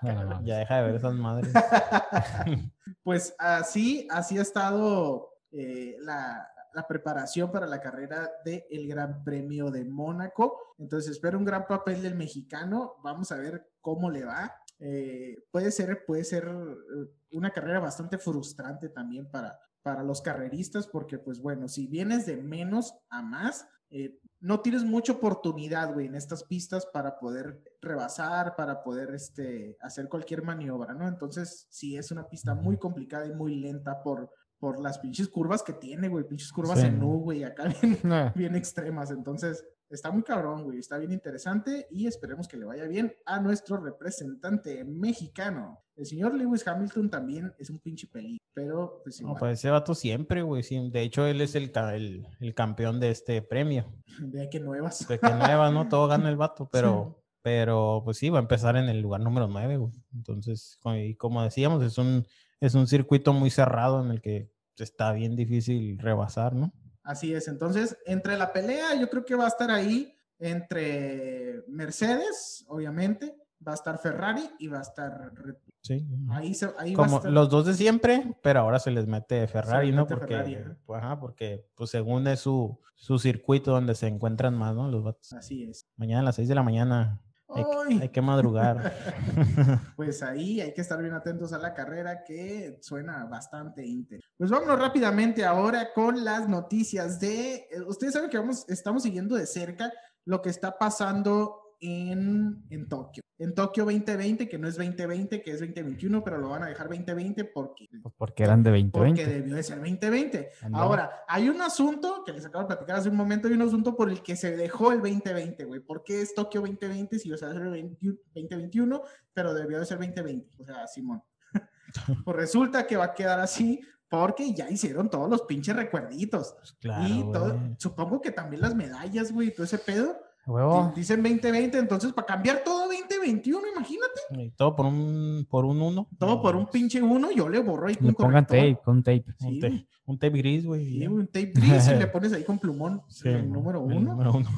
No, 0.00 0.12
no 0.14 0.26
más. 0.30 0.44
Ya 0.44 0.56
deja 0.58 0.76
de 0.76 0.82
ver 0.84 0.94
esas 0.94 1.14
madres. 1.14 1.52
Pues 3.02 3.34
así, 3.38 4.08
así 4.10 4.36
ha 4.38 4.42
estado 4.42 5.30
eh, 5.52 5.96
la, 6.00 6.48
la 6.74 6.86
preparación 6.88 7.52
para 7.52 7.66
la 7.66 7.80
carrera 7.80 8.30
del 8.44 8.88
Gran 8.88 9.22
Premio 9.22 9.70
de 9.70 9.84
Mónaco. 9.84 10.74
Entonces 10.78 11.12
espero 11.12 11.38
un 11.38 11.44
gran 11.44 11.66
papel 11.66 12.02
del 12.02 12.16
mexicano. 12.16 12.94
Vamos 13.04 13.30
a 13.30 13.36
ver 13.36 13.70
cómo 13.80 14.10
le 14.10 14.24
va. 14.24 14.52
Eh, 14.80 15.36
puede 15.52 15.70
ser, 15.70 16.04
puede 16.04 16.24
ser 16.24 16.44
eh, 16.48 17.10
una 17.32 17.50
carrera 17.50 17.78
bastante 17.80 18.18
frustrante 18.18 18.88
también 18.88 19.30
para, 19.30 19.56
para 19.82 20.02
los 20.02 20.20
carreristas, 20.20 20.86
porque 20.88 21.18
pues 21.18 21.40
bueno, 21.40 21.68
si 21.68 21.86
vienes 21.86 22.26
de 22.26 22.36
menos 22.36 22.92
a 23.08 23.22
más, 23.22 23.68
eh, 23.90 24.18
no 24.40 24.60
tienes 24.60 24.84
mucha 24.84 25.12
oportunidad, 25.12 25.92
güey, 25.94 26.06
en 26.06 26.14
estas 26.14 26.44
pistas 26.44 26.86
para 26.86 27.18
poder 27.18 27.62
rebasar, 27.80 28.54
para 28.56 28.82
poder 28.82 29.14
este, 29.14 29.76
hacer 29.80 30.08
cualquier 30.08 30.42
maniobra, 30.42 30.94
¿no? 30.94 31.08
Entonces, 31.08 31.66
sí, 31.70 31.96
es 31.96 32.10
una 32.10 32.28
pista 32.28 32.54
muy 32.54 32.76
complicada 32.78 33.26
y 33.26 33.32
muy 33.32 33.54
lenta 33.56 34.02
por, 34.02 34.30
por 34.58 34.80
las 34.80 34.98
pinches 34.98 35.28
curvas 35.28 35.62
que 35.62 35.72
tiene, 35.72 36.08
güey, 36.08 36.26
pinches 36.26 36.52
curvas 36.52 36.80
Sí. 36.80 36.86
en 36.86 37.02
U, 37.02 37.20
güey, 37.20 37.44
acá 37.44 37.64
bien, 37.82 37.98
bien 38.34 38.54
extremas. 38.56 39.10
Entonces, 39.10 39.64
está 39.88 40.10
muy 40.10 40.22
cabrón, 40.22 40.64
güey, 40.64 40.78
está 40.78 40.98
bien 40.98 41.12
interesante 41.12 41.86
y 41.90 42.06
esperemos 42.06 42.48
que 42.48 42.56
le 42.56 42.66
vaya 42.66 42.86
bien 42.86 43.14
a 43.24 43.40
nuestro 43.40 43.76
representante 43.78 44.84
mexicano. 44.84 45.82
El 45.96 46.04
señor 46.04 46.34
Lewis 46.34 46.66
Hamilton 46.68 47.08
también 47.08 47.54
es 47.58 47.70
un 47.70 47.78
pinche 47.78 48.06
peligro, 48.06 48.44
pero 48.52 49.00
pues 49.02 49.22
No, 49.22 49.34
pues 49.34 49.58
ese 49.58 49.70
vato 49.70 49.94
siempre, 49.94 50.42
güey. 50.42 50.62
De 50.90 51.00
hecho, 51.00 51.26
él 51.26 51.40
es 51.40 51.54
el, 51.54 51.72
el, 51.94 52.26
el 52.38 52.54
campeón 52.54 53.00
de 53.00 53.10
este 53.10 53.40
premio. 53.40 53.86
vea 54.20 54.48
que 54.50 54.60
nuevas. 54.60 55.08
De 55.08 55.18
que 55.18 55.30
nueva, 55.30 55.70
¿no? 55.70 55.88
Todo 55.88 56.06
gana 56.06 56.28
el 56.28 56.36
vato, 56.36 56.68
pero, 56.72 57.24
pero 57.40 58.02
pues 58.04 58.18
sí, 58.18 58.28
va 58.28 58.38
a 58.38 58.42
empezar 58.42 58.76
en 58.76 58.90
el 58.90 59.00
lugar 59.00 59.22
número 59.22 59.48
9, 59.48 59.78
güey. 59.78 59.92
Entonces, 60.14 60.78
y 60.98 61.14
como 61.14 61.42
decíamos, 61.42 61.82
es 61.82 61.96
un, 61.96 62.26
es 62.60 62.74
un 62.74 62.86
circuito 62.86 63.32
muy 63.32 63.50
cerrado 63.50 64.04
en 64.04 64.10
el 64.10 64.20
que 64.20 64.50
está 64.76 65.12
bien 65.12 65.34
difícil 65.34 65.98
rebasar, 65.98 66.54
¿no? 66.54 66.74
Así 67.02 67.32
es, 67.32 67.48
entonces, 67.48 67.96
entre 68.04 68.36
la 68.36 68.52
pelea, 68.52 68.94
yo 69.00 69.08
creo 69.08 69.24
que 69.24 69.36
va 69.36 69.44
a 69.44 69.48
estar 69.48 69.70
ahí 69.70 70.12
entre 70.38 71.62
Mercedes, 71.68 72.64
obviamente, 72.68 73.34
va 73.66 73.72
a 73.72 73.74
estar 73.74 73.98
Ferrari 73.98 74.42
y 74.58 74.68
va 74.68 74.78
a 74.78 74.82
estar 74.82 75.32
Red 75.34 75.54
Bull. 75.54 75.74
Sí. 75.82 76.06
Ahí, 76.30 76.54
se- 76.54 76.72
ahí 76.78 76.94
va 76.94 77.04
a 77.04 77.06
Como 77.06 77.16
estar. 77.18 77.32
los 77.32 77.48
dos 77.50 77.66
de 77.66 77.74
siempre, 77.74 78.36
pero 78.42 78.60
ahora 78.60 78.78
se 78.78 78.90
les 78.90 79.06
mete 79.06 79.46
Ferrari, 79.46 79.88
les 79.88 79.96
¿no? 79.96 80.06
Porque, 80.06 80.26
Ferrari, 80.34 80.54
ajá. 80.56 80.76
pues, 80.84 81.02
ajá, 81.02 81.20
porque 81.20 81.66
pues 81.74 81.90
según 81.90 82.26
es 82.26 82.40
su, 82.40 82.78
su 82.96 83.18
circuito 83.18 83.70
donde 83.72 83.94
se 83.94 84.06
encuentran 84.08 84.54
más, 84.56 84.74
¿no? 84.74 84.88
Los 84.90 85.04
vatos. 85.04 85.32
Así 85.32 85.64
es. 85.64 85.86
Mañana 85.96 86.20
a 86.20 86.24
las 86.24 86.36
6 86.36 86.48
de 86.48 86.54
la 86.54 86.62
mañana 86.62 87.20
hay, 87.48 88.00
hay 88.00 88.08
que 88.08 88.20
madrugar. 88.22 88.92
Pues 89.96 90.22
ahí 90.22 90.60
hay 90.60 90.74
que 90.74 90.80
estar 90.80 91.00
bien 91.00 91.14
atentos 91.14 91.52
a 91.52 91.58
la 91.58 91.72
carrera 91.72 92.24
que 92.24 92.78
suena 92.82 93.24
bastante 93.26 93.86
inter. 93.86 94.20
Pues 94.36 94.50
vámonos 94.50 94.78
rápidamente 94.78 95.44
ahora 95.44 95.92
con 95.94 96.24
las 96.24 96.48
noticias 96.48 97.18
de. 97.20 97.54
eh, 97.70 97.80
Ustedes 97.86 98.12
saben 98.12 98.28
que 98.30 98.38
vamos, 98.38 98.68
estamos 98.68 99.02
siguiendo 99.04 99.36
de 99.36 99.46
cerca 99.46 99.92
lo 100.24 100.42
que 100.42 100.50
está 100.50 100.76
pasando 100.76 101.76
en, 101.80 102.64
en 102.70 102.88
Tokio. 102.88 103.22
En 103.38 103.54
Tokio 103.54 103.84
2020, 103.84 104.48
que 104.48 104.58
no 104.58 104.66
es 104.66 104.76
2020, 104.76 105.42
que 105.42 105.50
es 105.50 105.60
2021, 105.60 106.24
pero 106.24 106.38
lo 106.38 106.48
van 106.48 106.62
a 106.62 106.66
dejar 106.68 106.88
2020 106.88 107.44
porque 107.44 107.88
pues 108.02 108.14
porque 108.16 108.44
eran 108.44 108.62
de 108.62 108.70
porque 108.70 109.22
2020. 109.22 109.26
debió 109.26 109.54
de 109.54 109.62
ser 109.62 109.78
2020. 109.78 110.48
Anda. 110.62 110.78
Ahora, 110.78 111.10
hay 111.28 111.48
un 111.48 111.60
asunto 111.60 112.22
que 112.24 112.32
les 112.32 112.46
acabo 112.46 112.64
de 112.64 112.68
platicar 112.68 112.96
hace 112.96 113.10
un 113.10 113.16
momento, 113.16 113.48
hay 113.48 113.54
un 113.54 113.62
asunto 113.62 113.94
por 113.94 114.10
el 114.10 114.22
que 114.22 114.36
se 114.36 114.56
dejó 114.56 114.92
el 114.92 115.00
2020, 115.00 115.64
güey. 115.64 115.80
¿Por 115.80 116.02
qué 116.02 116.22
es 116.22 116.34
Tokio 116.34 116.62
2020 116.62 117.18
si 117.18 117.32
o 117.32 117.36
sea, 117.36 117.50
es 117.50 117.56
el 117.56 117.70
20 117.70 118.06
2021, 118.34 119.02
pero 119.34 119.52
debió 119.52 119.80
de 119.80 119.86
ser 119.86 119.98
2020? 119.98 120.50
O 120.58 120.64
sea, 120.64 120.86
Simón. 120.86 121.22
pues 122.24 122.36
resulta 122.36 122.86
que 122.86 122.96
va 122.96 123.04
a 123.04 123.14
quedar 123.14 123.40
así 123.40 123.80
porque 124.08 124.54
ya 124.54 124.70
hicieron 124.70 125.10
todos 125.10 125.28
los 125.28 125.42
pinches 125.42 125.76
recuerditos. 125.76 126.54
Pues 126.58 126.72
claro, 126.80 127.06
y 127.06 127.32
todo, 127.32 127.60
supongo 127.78 128.20
que 128.20 128.30
también 128.30 128.62
las 128.62 128.74
medallas, 128.74 129.32
güey, 129.32 129.52
todo 129.52 129.64
ese 129.64 129.78
pedo. 129.78 130.16
Huevo. 130.46 130.92
di- 130.94 131.00
Dicen 131.00 131.22
2020, 131.22 131.78
entonces 131.78 132.12
para 132.12 132.26
cambiar 132.26 132.62
todo 132.64 132.86
2021, 132.86 133.66
imagínate. 133.74 134.20
Y 134.30 134.50
todo 134.52 134.74
por 134.76 134.86
un, 134.86 135.46
por 135.50 135.64
un 135.64 135.82
uno. 135.82 136.08
Todo 136.18 136.36
No, 136.36 136.42
por 136.42 136.54
un 136.56 136.66
pinche 136.68 137.02
uno, 137.02 137.30
yo 137.32 137.48
le 137.48 137.58
borro 137.58 137.88
ahí 137.88 137.96
con 137.96 138.06
Le 138.06 138.12
pongan 138.12 138.46
tape, 138.46 138.78
con 138.84 139.02
tape. 139.02 139.24
Un, 139.40 139.48
Sí, 139.50 139.60
te- 139.60 139.68
güey. 139.68 139.88
un 140.06 140.18
tape 140.18 140.38
gris, 140.38 140.64
güey. 140.66 140.86
Sí, 141.00 141.06
un 141.06 141.26
tape 141.26 141.52
gris 141.54 141.88
y 141.88 141.94
le 141.94 142.06
pones 142.06 142.32
ahí 142.32 142.44
con 142.44 142.58
plumón 142.58 143.02
Sí, 143.08 143.28
el 143.28 143.50
número 143.50 143.84
el 143.84 143.96
uno 143.96 144.12
número 144.12 144.32
uno. 144.34 144.48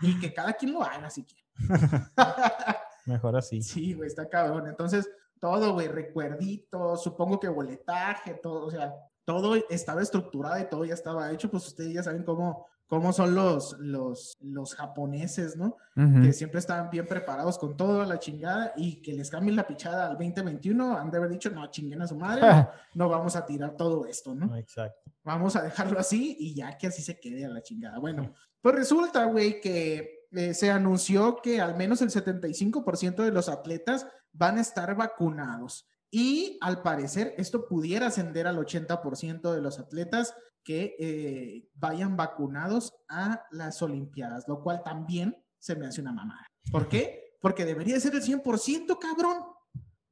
y 0.00 0.18
que 0.18 0.34
cada 0.34 0.52
quien 0.54 0.72
lo 0.72 0.82
haga 0.82 1.08
si 1.08 1.24
quiere. 1.24 1.42
Mejor 3.06 3.36
así. 3.36 3.62
Sí, 3.62 3.94
güey, 3.94 4.08
está 4.08 4.28
cabrón. 4.28 4.66
Entonces, 4.68 5.08
todo, 5.40 5.72
güey, 5.74 5.88
recuerditos, 5.88 7.02
supongo 7.02 7.38
que 7.40 7.48
boletaje, 7.48 8.34
todo, 8.34 8.66
o 8.66 8.70
sea, 8.70 8.94
todo 9.24 9.56
estaba 9.70 10.02
estructurado 10.02 10.60
y 10.60 10.68
todo 10.68 10.84
ya 10.84 10.94
estaba 10.94 11.30
hecho, 11.32 11.50
pues 11.50 11.66
ustedes 11.66 11.92
ya 11.94 12.02
saben 12.02 12.22
cómo, 12.24 12.66
cómo 12.92 13.10
son 13.14 13.34
los, 13.34 13.74
los, 13.78 14.36
los 14.42 14.74
japoneses, 14.74 15.56
¿no? 15.56 15.78
Que 15.94 16.34
siempre 16.34 16.58
estaban 16.58 16.90
bien 16.90 17.06
preparados 17.06 17.56
con 17.56 17.74
todo, 17.74 18.04
la 18.04 18.18
chingada, 18.18 18.74
y 18.76 19.00
que 19.00 19.14
les 19.14 19.30
cambien 19.30 19.56
la 19.56 19.66
pichada 19.66 20.08
al 20.08 20.18
2021, 20.18 20.98
han 20.98 21.10
de 21.10 21.16
haber 21.16 21.30
dicho, 21.30 21.48
no, 21.48 21.66
chinguen 21.70 22.02
a 22.02 22.06
su 22.06 22.16
madre, 22.16 22.42
no, 22.42 22.68
no 22.94 23.08
vamos 23.08 23.34
a 23.34 23.46
tirar 23.46 23.78
todo 23.78 24.04
esto, 24.04 24.34
¿no? 24.34 24.54
Exacto. 24.58 25.10
vamos 25.24 25.56
a 25.56 25.62
dejarlo 25.62 25.98
así 25.98 26.36
y 26.38 26.54
ya 26.54 26.76
que 26.76 26.88
así 26.88 27.00
se 27.00 27.18
quede 27.18 27.46
a 27.46 27.48
la 27.48 27.62
chingada. 27.62 27.98
Bueno, 27.98 28.34
pues 28.60 28.74
resulta, 28.74 29.24
güey, 29.24 29.58
que 29.62 30.26
eh, 30.30 30.52
se 30.52 30.70
anunció 30.70 31.36
que 31.42 31.62
al 31.62 31.78
menos 31.78 32.02
el 32.02 32.10
75% 32.10 33.24
de 33.24 33.32
los 33.32 33.48
atletas 33.48 34.06
van 34.34 34.58
a 34.58 34.60
estar 34.60 34.94
vacunados. 34.94 35.88
Y 36.10 36.58
al 36.60 36.82
parecer 36.82 37.34
esto 37.38 37.66
pudiera 37.66 38.08
ascender 38.08 38.46
al 38.46 38.58
80% 38.58 39.50
de 39.50 39.62
los 39.62 39.78
atletas 39.78 40.34
que 40.64 40.96
eh, 40.98 41.68
vayan 41.74 42.16
vacunados 42.16 42.92
a 43.08 43.44
las 43.50 43.82
Olimpiadas, 43.82 44.46
lo 44.48 44.62
cual 44.62 44.82
también 44.82 45.36
se 45.58 45.76
me 45.76 45.86
hace 45.86 46.00
una 46.00 46.12
mamada. 46.12 46.46
¿Por 46.70 46.88
qué? 46.88 47.36
Porque 47.40 47.64
debería 47.64 47.98
ser 48.00 48.14
el 48.14 48.22
100%, 48.22 48.98
cabrón. 48.98 49.38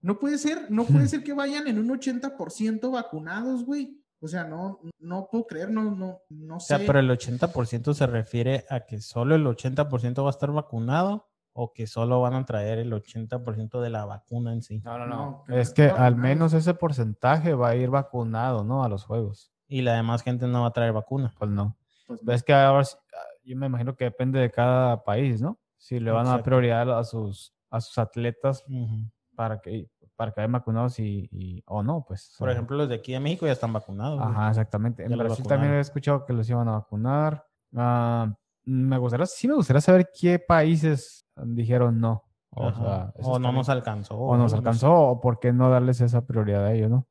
No 0.02 0.18
puede 0.18 0.38
ser, 0.38 0.70
no 0.70 0.84
puede 0.84 1.08
ser 1.08 1.22
que 1.22 1.32
vayan 1.34 1.66
en 1.68 1.78
un 1.78 1.88
80% 1.88 2.90
vacunados, 2.90 3.64
güey. 3.64 4.00
O 4.20 4.28
sea, 4.28 4.44
no, 4.44 4.80
no 4.98 5.28
puedo 5.30 5.46
creer, 5.46 5.70
no, 5.70 5.94
no, 5.94 6.20
no 6.28 6.56
O 6.56 6.60
sé. 6.60 6.76
sea, 6.76 6.86
pero 6.86 6.98
el 6.98 7.10
80% 7.10 7.94
se 7.94 8.06
refiere 8.06 8.64
a 8.68 8.80
que 8.80 9.00
solo 9.00 9.34
el 9.34 9.46
80% 9.46 10.22
va 10.22 10.28
a 10.28 10.30
estar 10.30 10.52
vacunado 10.52 11.28
o 11.52 11.72
que 11.72 11.86
solo 11.86 12.20
van 12.20 12.34
a 12.34 12.44
traer 12.44 12.78
el 12.78 12.92
80% 12.92 13.80
de 13.80 13.90
la 13.90 14.04
vacuna 14.04 14.52
en 14.52 14.62
sí. 14.62 14.80
No, 14.84 14.98
no, 14.98 15.06
No, 15.06 15.44
Es 15.48 15.72
que 15.72 15.84
al 15.84 16.16
menos 16.16 16.52
ese 16.52 16.74
porcentaje 16.74 17.54
va 17.54 17.70
a 17.70 17.76
ir 17.76 17.90
vacunado, 17.90 18.62
¿no? 18.64 18.84
A 18.84 18.88
los 18.88 19.04
juegos. 19.04 19.52
Y 19.70 19.83
la 19.83 19.94
demás 19.94 20.22
gente 20.22 20.46
no 20.48 20.62
va 20.62 20.66
a 20.66 20.72
traer 20.72 20.92
vacuna. 20.92 21.33
Pues 21.38 21.48
no. 21.50 21.76
Pues, 22.09 22.22
Ves 22.24 22.42
que 22.42 22.52
ahora 22.52 22.85
sí- 22.85 22.96
ah, 23.14 23.18
yo 23.44 23.56
me 23.56 23.66
imagino 23.66 23.94
que 23.94 24.04
depende 24.04 24.40
de 24.40 24.50
cada 24.50 25.02
país, 25.04 25.40
¿no? 25.40 25.59
Si 25.78 26.00
le 26.00 26.11
van 26.11 26.26
a 26.26 26.30
dar 26.30 26.42
prioridad 26.42 26.98
a 26.98 27.04
sus, 27.04 27.54
a 27.70 27.80
sus 27.80 27.96
atletas 27.98 28.64
para 29.37 29.61
que, 29.61 29.88
para 30.16 30.33
que 30.33 30.40
vayan 30.40 30.52
vacunados 30.52 30.98
y, 30.98 31.28
y- 31.33 31.62
o 31.66 31.83
no, 31.85 32.04
pues. 32.06 32.35
Por 32.38 32.50
ejemplo, 32.50 32.76
los 32.76 32.88
de 32.88 32.96
aquí 32.96 33.12
de 33.12 33.20
México 33.20 33.46
ya 33.46 33.52
están 33.52 33.72
vacunados. 33.72 34.20
Ajá, 34.20 34.48
exactamente. 34.50 35.04
En 35.04 35.11
Ya 35.11 35.16
Brasil 35.16 35.46
también 35.46 35.74
he 35.74 35.80
escuchado 35.80 36.26
que 36.26 36.33
los 36.33 36.50
iban 36.50 36.68
a 36.68 36.72
vacunar. 36.72 37.46
Ah, 37.76 38.35
me 38.64 38.98
gustaría, 38.98 39.24
sí 39.26 39.46
me 39.48 39.54
gustaría 39.54 39.80
saber 39.80 40.11
qué 40.12 40.38
países 40.40 41.24
dijeron 41.37 42.00
no. 42.00 42.24
O, 42.50 42.66
Ajá. 42.66 42.83
sea, 42.83 43.12
eso 43.16 43.30
o 43.30 43.38
no 43.38 43.52
nos 43.52 43.68
alcanzó. 43.68 44.16
o 44.18 44.37
nos 44.37 44.52
alcanzó, 44.52 44.92
o 44.92 45.20
por 45.20 45.38
qué 45.38 45.52
no 45.52 45.70
darles 45.70 46.00
esa 46.00 46.26
prioridad 46.26 46.66
a 46.66 46.72
ellos, 46.72 46.90
¿no? 46.90 47.06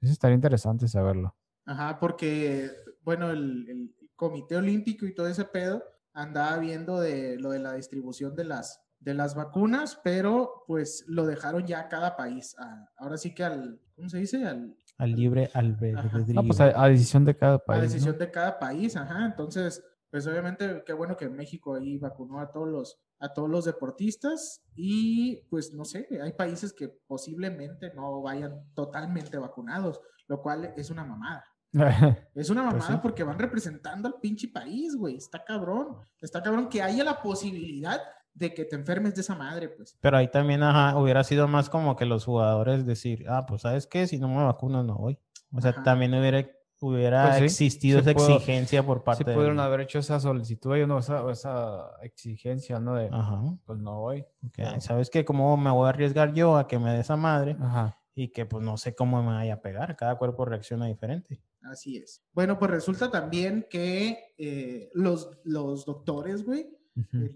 Eso 0.00 0.10
estaría 0.12 0.34
interesante 0.34 0.88
saberlo. 0.88 1.36
Ajá, 1.68 1.98
porque, 2.00 2.70
bueno, 3.02 3.30
el, 3.30 3.68
el 3.68 3.94
Comité 4.16 4.56
Olímpico 4.56 5.04
y 5.06 5.14
todo 5.14 5.28
ese 5.28 5.44
pedo 5.44 5.82
andaba 6.14 6.56
viendo 6.58 6.98
de 6.98 7.38
lo 7.38 7.50
de 7.50 7.58
la 7.58 7.74
distribución 7.74 8.34
de 8.34 8.44
las, 8.44 8.80
de 9.00 9.12
las 9.14 9.34
vacunas, 9.34 10.00
pero 10.02 10.64
pues 10.66 11.04
lo 11.06 11.26
dejaron 11.26 11.66
ya 11.66 11.80
a 11.80 11.88
cada 11.88 12.16
país. 12.16 12.56
a- 12.58 12.88
ahora 12.96 13.16
sí 13.18 13.34
que 13.34 13.44
al, 13.44 13.80
¿cómo 13.94 14.08
se 14.08 14.18
dice? 14.18 14.44
Al, 14.46 14.74
Al 14.96 15.12
libre 15.12 15.50
albedrío. 15.54 16.42
No, 16.42 16.46
pues 16.48 16.60
a, 16.60 16.82
a 16.84 16.88
decisión 16.88 17.24
de 17.24 17.36
cada 17.36 17.54
a 17.56 17.58
país. 17.64 17.82
¿no? 17.82 17.88
decisión 17.88 18.18
de 18.18 18.30
cada 18.30 18.58
país, 18.58 18.96
ajá. 18.96 19.26
Entonces, 19.26 19.84
pues 20.10 20.26
obviamente, 20.26 20.82
qué 20.86 20.94
bueno 20.94 21.16
que 21.18 21.28
México 21.28 21.74
ahí 21.76 21.98
vacunó 21.98 22.40
a 22.40 22.50
todos 22.50 22.66
los, 22.66 22.98
a 23.20 23.32
todos 23.34 23.50
los 23.50 23.66
deportistas 23.66 24.64
y 24.74 25.42
pues 25.50 25.74
no 25.74 25.84
sé, 25.84 26.08
hay 26.22 26.32
países 26.32 26.72
que 26.72 26.88
posiblemente 27.06 27.92
no 27.94 28.22
vayan 28.22 28.64
totalmente 28.74 29.36
vacunados, 29.36 30.00
lo 30.26 30.40
cual 30.40 30.72
es 30.76 30.90
una 30.90 31.04
mamada. 31.04 31.44
Es 32.34 32.50
una 32.50 32.62
Pues 32.62 32.74
mamada 32.74 32.86
sí. 32.94 32.98
porque 33.02 33.22
van 33.24 33.38
representando 33.38 34.08
al 34.08 34.14
pinche 34.20 34.48
país, 34.48 34.96
güey. 34.96 35.16
Está 35.16 35.44
cabrón. 35.44 35.96
Está 36.20 36.42
cabrón 36.42 36.68
que 36.68 36.82
haya 36.82 37.04
la 37.04 37.20
posibilidad 37.22 38.00
de 38.34 38.54
que 38.54 38.64
te 38.64 38.76
enfermes 38.76 39.14
de 39.14 39.20
esa 39.22 39.34
madre, 39.34 39.68
pues. 39.68 39.96
Pero 40.00 40.16
ahí 40.16 40.28
también, 40.28 40.62
ajá, 40.62 40.96
hubiera 40.96 41.24
sido 41.24 41.48
más 41.48 41.68
como 41.68 41.96
que 41.96 42.06
los 42.06 42.24
jugadores 42.24 42.86
decir, 42.86 43.24
ah, 43.28 43.44
pues 43.46 43.62
sabes 43.62 43.86
qué, 43.86 44.06
si 44.06 44.18
no 44.18 44.28
me 44.28 44.44
vacuno 44.44 44.82
no 44.84 44.96
voy. 44.96 45.18
O 45.52 45.60
sea, 45.60 45.72
Ajá. 45.72 45.82
también 45.82 46.14
hubiera, 46.14 46.46
hubiera 46.80 47.24
Pues 47.24 47.38
sí, 47.38 47.44
existido 47.66 47.98
esa 47.98 48.12
exigencia 48.12 48.84
por 48.86 48.98
Sí 48.98 49.04
parte 49.04 49.24
pudieron 49.24 49.56
del- 49.56 49.66
haber 49.66 49.80
hecho 49.80 49.98
esa 49.98 50.20
solicitud, 50.20 50.74
ellos 50.76 50.86
no, 50.86 50.98
esa, 50.98 51.28
esa 51.32 51.90
exigencia, 52.02 52.78
¿no? 52.78 52.94
De, 52.94 53.08
Ajá. 53.12 53.40
pues 53.64 53.78
no 53.80 53.98
voy. 54.00 54.24
¿Sabes 54.78 55.10
qué? 55.10 55.24
¿Cómo 55.24 55.56
me 55.56 55.70
voy 55.70 55.86
a 55.86 55.90
arriesgar 55.90 56.32
yo 56.32 56.56
a 56.56 56.68
que 56.68 56.78
me 56.78 56.92
dé 56.92 57.00
esa 57.00 57.16
madre? 57.16 57.56
Ajá. 57.60 57.98
Y 58.14 58.28
que 58.28 58.46
pues 58.46 58.62
no 58.64 58.76
sé 58.76 58.94
cómo 58.94 59.20
me 59.22 59.28
vaya 59.34 59.54
a 59.54 59.60
pegar. 59.62 59.96
Cada 59.96 60.16
cuerpo 60.16 60.44
reacciona 60.44 60.86
diferente. 60.86 61.40
Así 61.62 61.96
es. 61.96 62.22
Bueno, 62.32 62.58
pues 62.58 62.70
resulta 62.70 63.10
también 63.10 63.66
que 63.68 64.34
eh, 64.38 64.90
los, 64.94 65.30
los 65.44 65.84
doctores, 65.84 66.44
güey, 66.44 66.74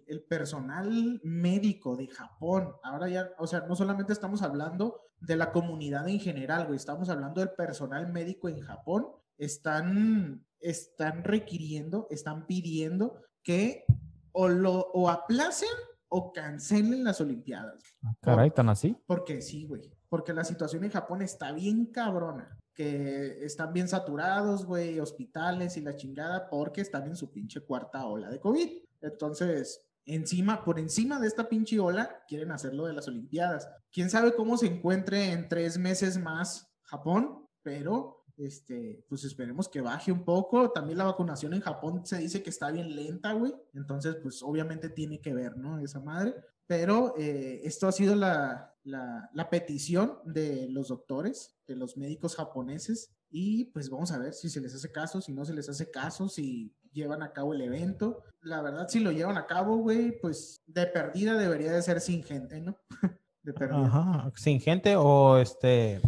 el 0.06 0.24
personal 0.24 1.20
médico 1.22 1.96
de 1.96 2.08
Japón, 2.08 2.72
ahora 2.82 3.08
ya, 3.08 3.30
o 3.38 3.46
sea, 3.46 3.60
no 3.60 3.76
solamente 3.76 4.12
estamos 4.12 4.42
hablando 4.42 5.00
de 5.20 5.36
la 5.36 5.52
comunidad 5.52 6.08
en 6.08 6.18
general, 6.18 6.66
güey, 6.66 6.76
estamos 6.76 7.08
hablando 7.08 7.40
del 7.40 7.50
personal 7.50 8.12
médico 8.12 8.48
en 8.48 8.60
Japón, 8.60 9.06
están, 9.38 10.44
están 10.60 11.22
requiriendo, 11.22 12.08
están 12.10 12.46
pidiendo 12.46 13.22
que 13.42 13.84
o 14.32 14.48
lo 14.48 14.90
o 14.92 15.10
aplacen 15.10 15.68
o 16.08 16.32
cancelen 16.32 17.04
las 17.04 17.20
Olimpiadas. 17.20 17.82
Ah, 18.02 18.14
Caray, 18.20 18.50
tan 18.50 18.68
así. 18.68 18.96
Porque 19.06 19.40
sí, 19.40 19.66
güey. 19.66 19.90
Porque 20.08 20.34
la 20.34 20.44
situación 20.44 20.84
en 20.84 20.90
Japón 20.90 21.22
está 21.22 21.52
bien 21.52 21.86
cabrona. 21.86 22.58
Que 22.74 23.44
están 23.44 23.72
bien 23.72 23.88
saturados, 23.88 24.64
güey, 24.64 24.98
hospitales 24.98 25.76
y 25.76 25.82
la 25.82 25.96
chingada, 25.96 26.48
porque 26.48 26.80
están 26.80 27.06
en 27.06 27.16
su 27.16 27.30
pinche 27.30 27.60
cuarta 27.60 28.06
ola 28.06 28.30
de 28.30 28.40
COVID. 28.40 28.68
Entonces, 29.02 29.84
encima, 30.04 30.64
por 30.64 30.78
encima 30.78 31.20
de 31.20 31.28
esta 31.28 31.48
pinche 31.48 31.78
ola, 31.78 32.22
quieren 32.26 32.50
hacerlo 32.50 32.86
de 32.86 32.94
las 32.94 33.08
Olimpiadas. 33.08 33.68
Quién 33.92 34.10
sabe 34.10 34.34
cómo 34.34 34.56
se 34.56 34.66
encuentre 34.66 35.32
en 35.32 35.48
tres 35.48 35.78
meses 35.78 36.18
más 36.18 36.72
Japón, 36.82 37.46
pero 37.62 38.24
este, 38.36 39.04
pues 39.08 39.24
esperemos 39.24 39.68
que 39.68 39.80
baje 39.80 40.10
un 40.10 40.24
poco. 40.24 40.70
También 40.70 40.98
la 40.98 41.04
vacunación 41.04 41.54
en 41.54 41.60
Japón 41.60 42.04
se 42.06 42.18
dice 42.18 42.42
que 42.42 42.50
está 42.50 42.70
bien 42.70 42.94
lenta, 42.94 43.32
güey. 43.32 43.54
Entonces, 43.74 44.16
pues 44.22 44.42
obviamente 44.42 44.88
tiene 44.88 45.20
que 45.20 45.34
ver, 45.34 45.56
¿no? 45.56 45.78
Esa 45.78 46.00
madre. 46.00 46.34
Pero 46.66 47.14
eh, 47.18 47.60
esto 47.64 47.86
ha 47.86 47.92
sido 47.92 48.14
la, 48.14 48.71
la, 48.84 49.30
la 49.32 49.48
petición 49.50 50.18
de 50.24 50.68
los 50.70 50.88
doctores, 50.88 51.56
de 51.66 51.76
los 51.76 51.96
médicos 51.96 52.36
japoneses. 52.36 53.10
Y 53.30 53.66
pues 53.66 53.88
vamos 53.88 54.12
a 54.12 54.18
ver 54.18 54.34
si 54.34 54.50
se 54.50 54.60
les 54.60 54.74
hace 54.74 54.92
caso, 54.92 55.20
si 55.20 55.32
no 55.32 55.44
se 55.44 55.54
les 55.54 55.68
hace 55.68 55.90
caso, 55.90 56.28
si 56.28 56.74
llevan 56.92 57.22
a 57.22 57.32
cabo 57.32 57.54
el 57.54 57.62
evento. 57.62 58.22
La 58.42 58.60
verdad, 58.60 58.88
si 58.88 59.00
lo 59.00 59.10
llevan 59.10 59.38
a 59.38 59.46
cabo, 59.46 59.76
güey, 59.78 60.20
pues 60.20 60.60
de 60.66 60.86
perdida 60.86 61.38
debería 61.38 61.72
de 61.72 61.80
ser 61.82 62.00
sin 62.02 62.22
gente, 62.22 62.60
¿no? 62.60 62.76
de 63.42 63.52
perdida. 63.54 63.86
Ajá. 63.86 64.32
Sin 64.36 64.60
gente 64.60 64.96
o 64.96 65.38
este. 65.38 66.00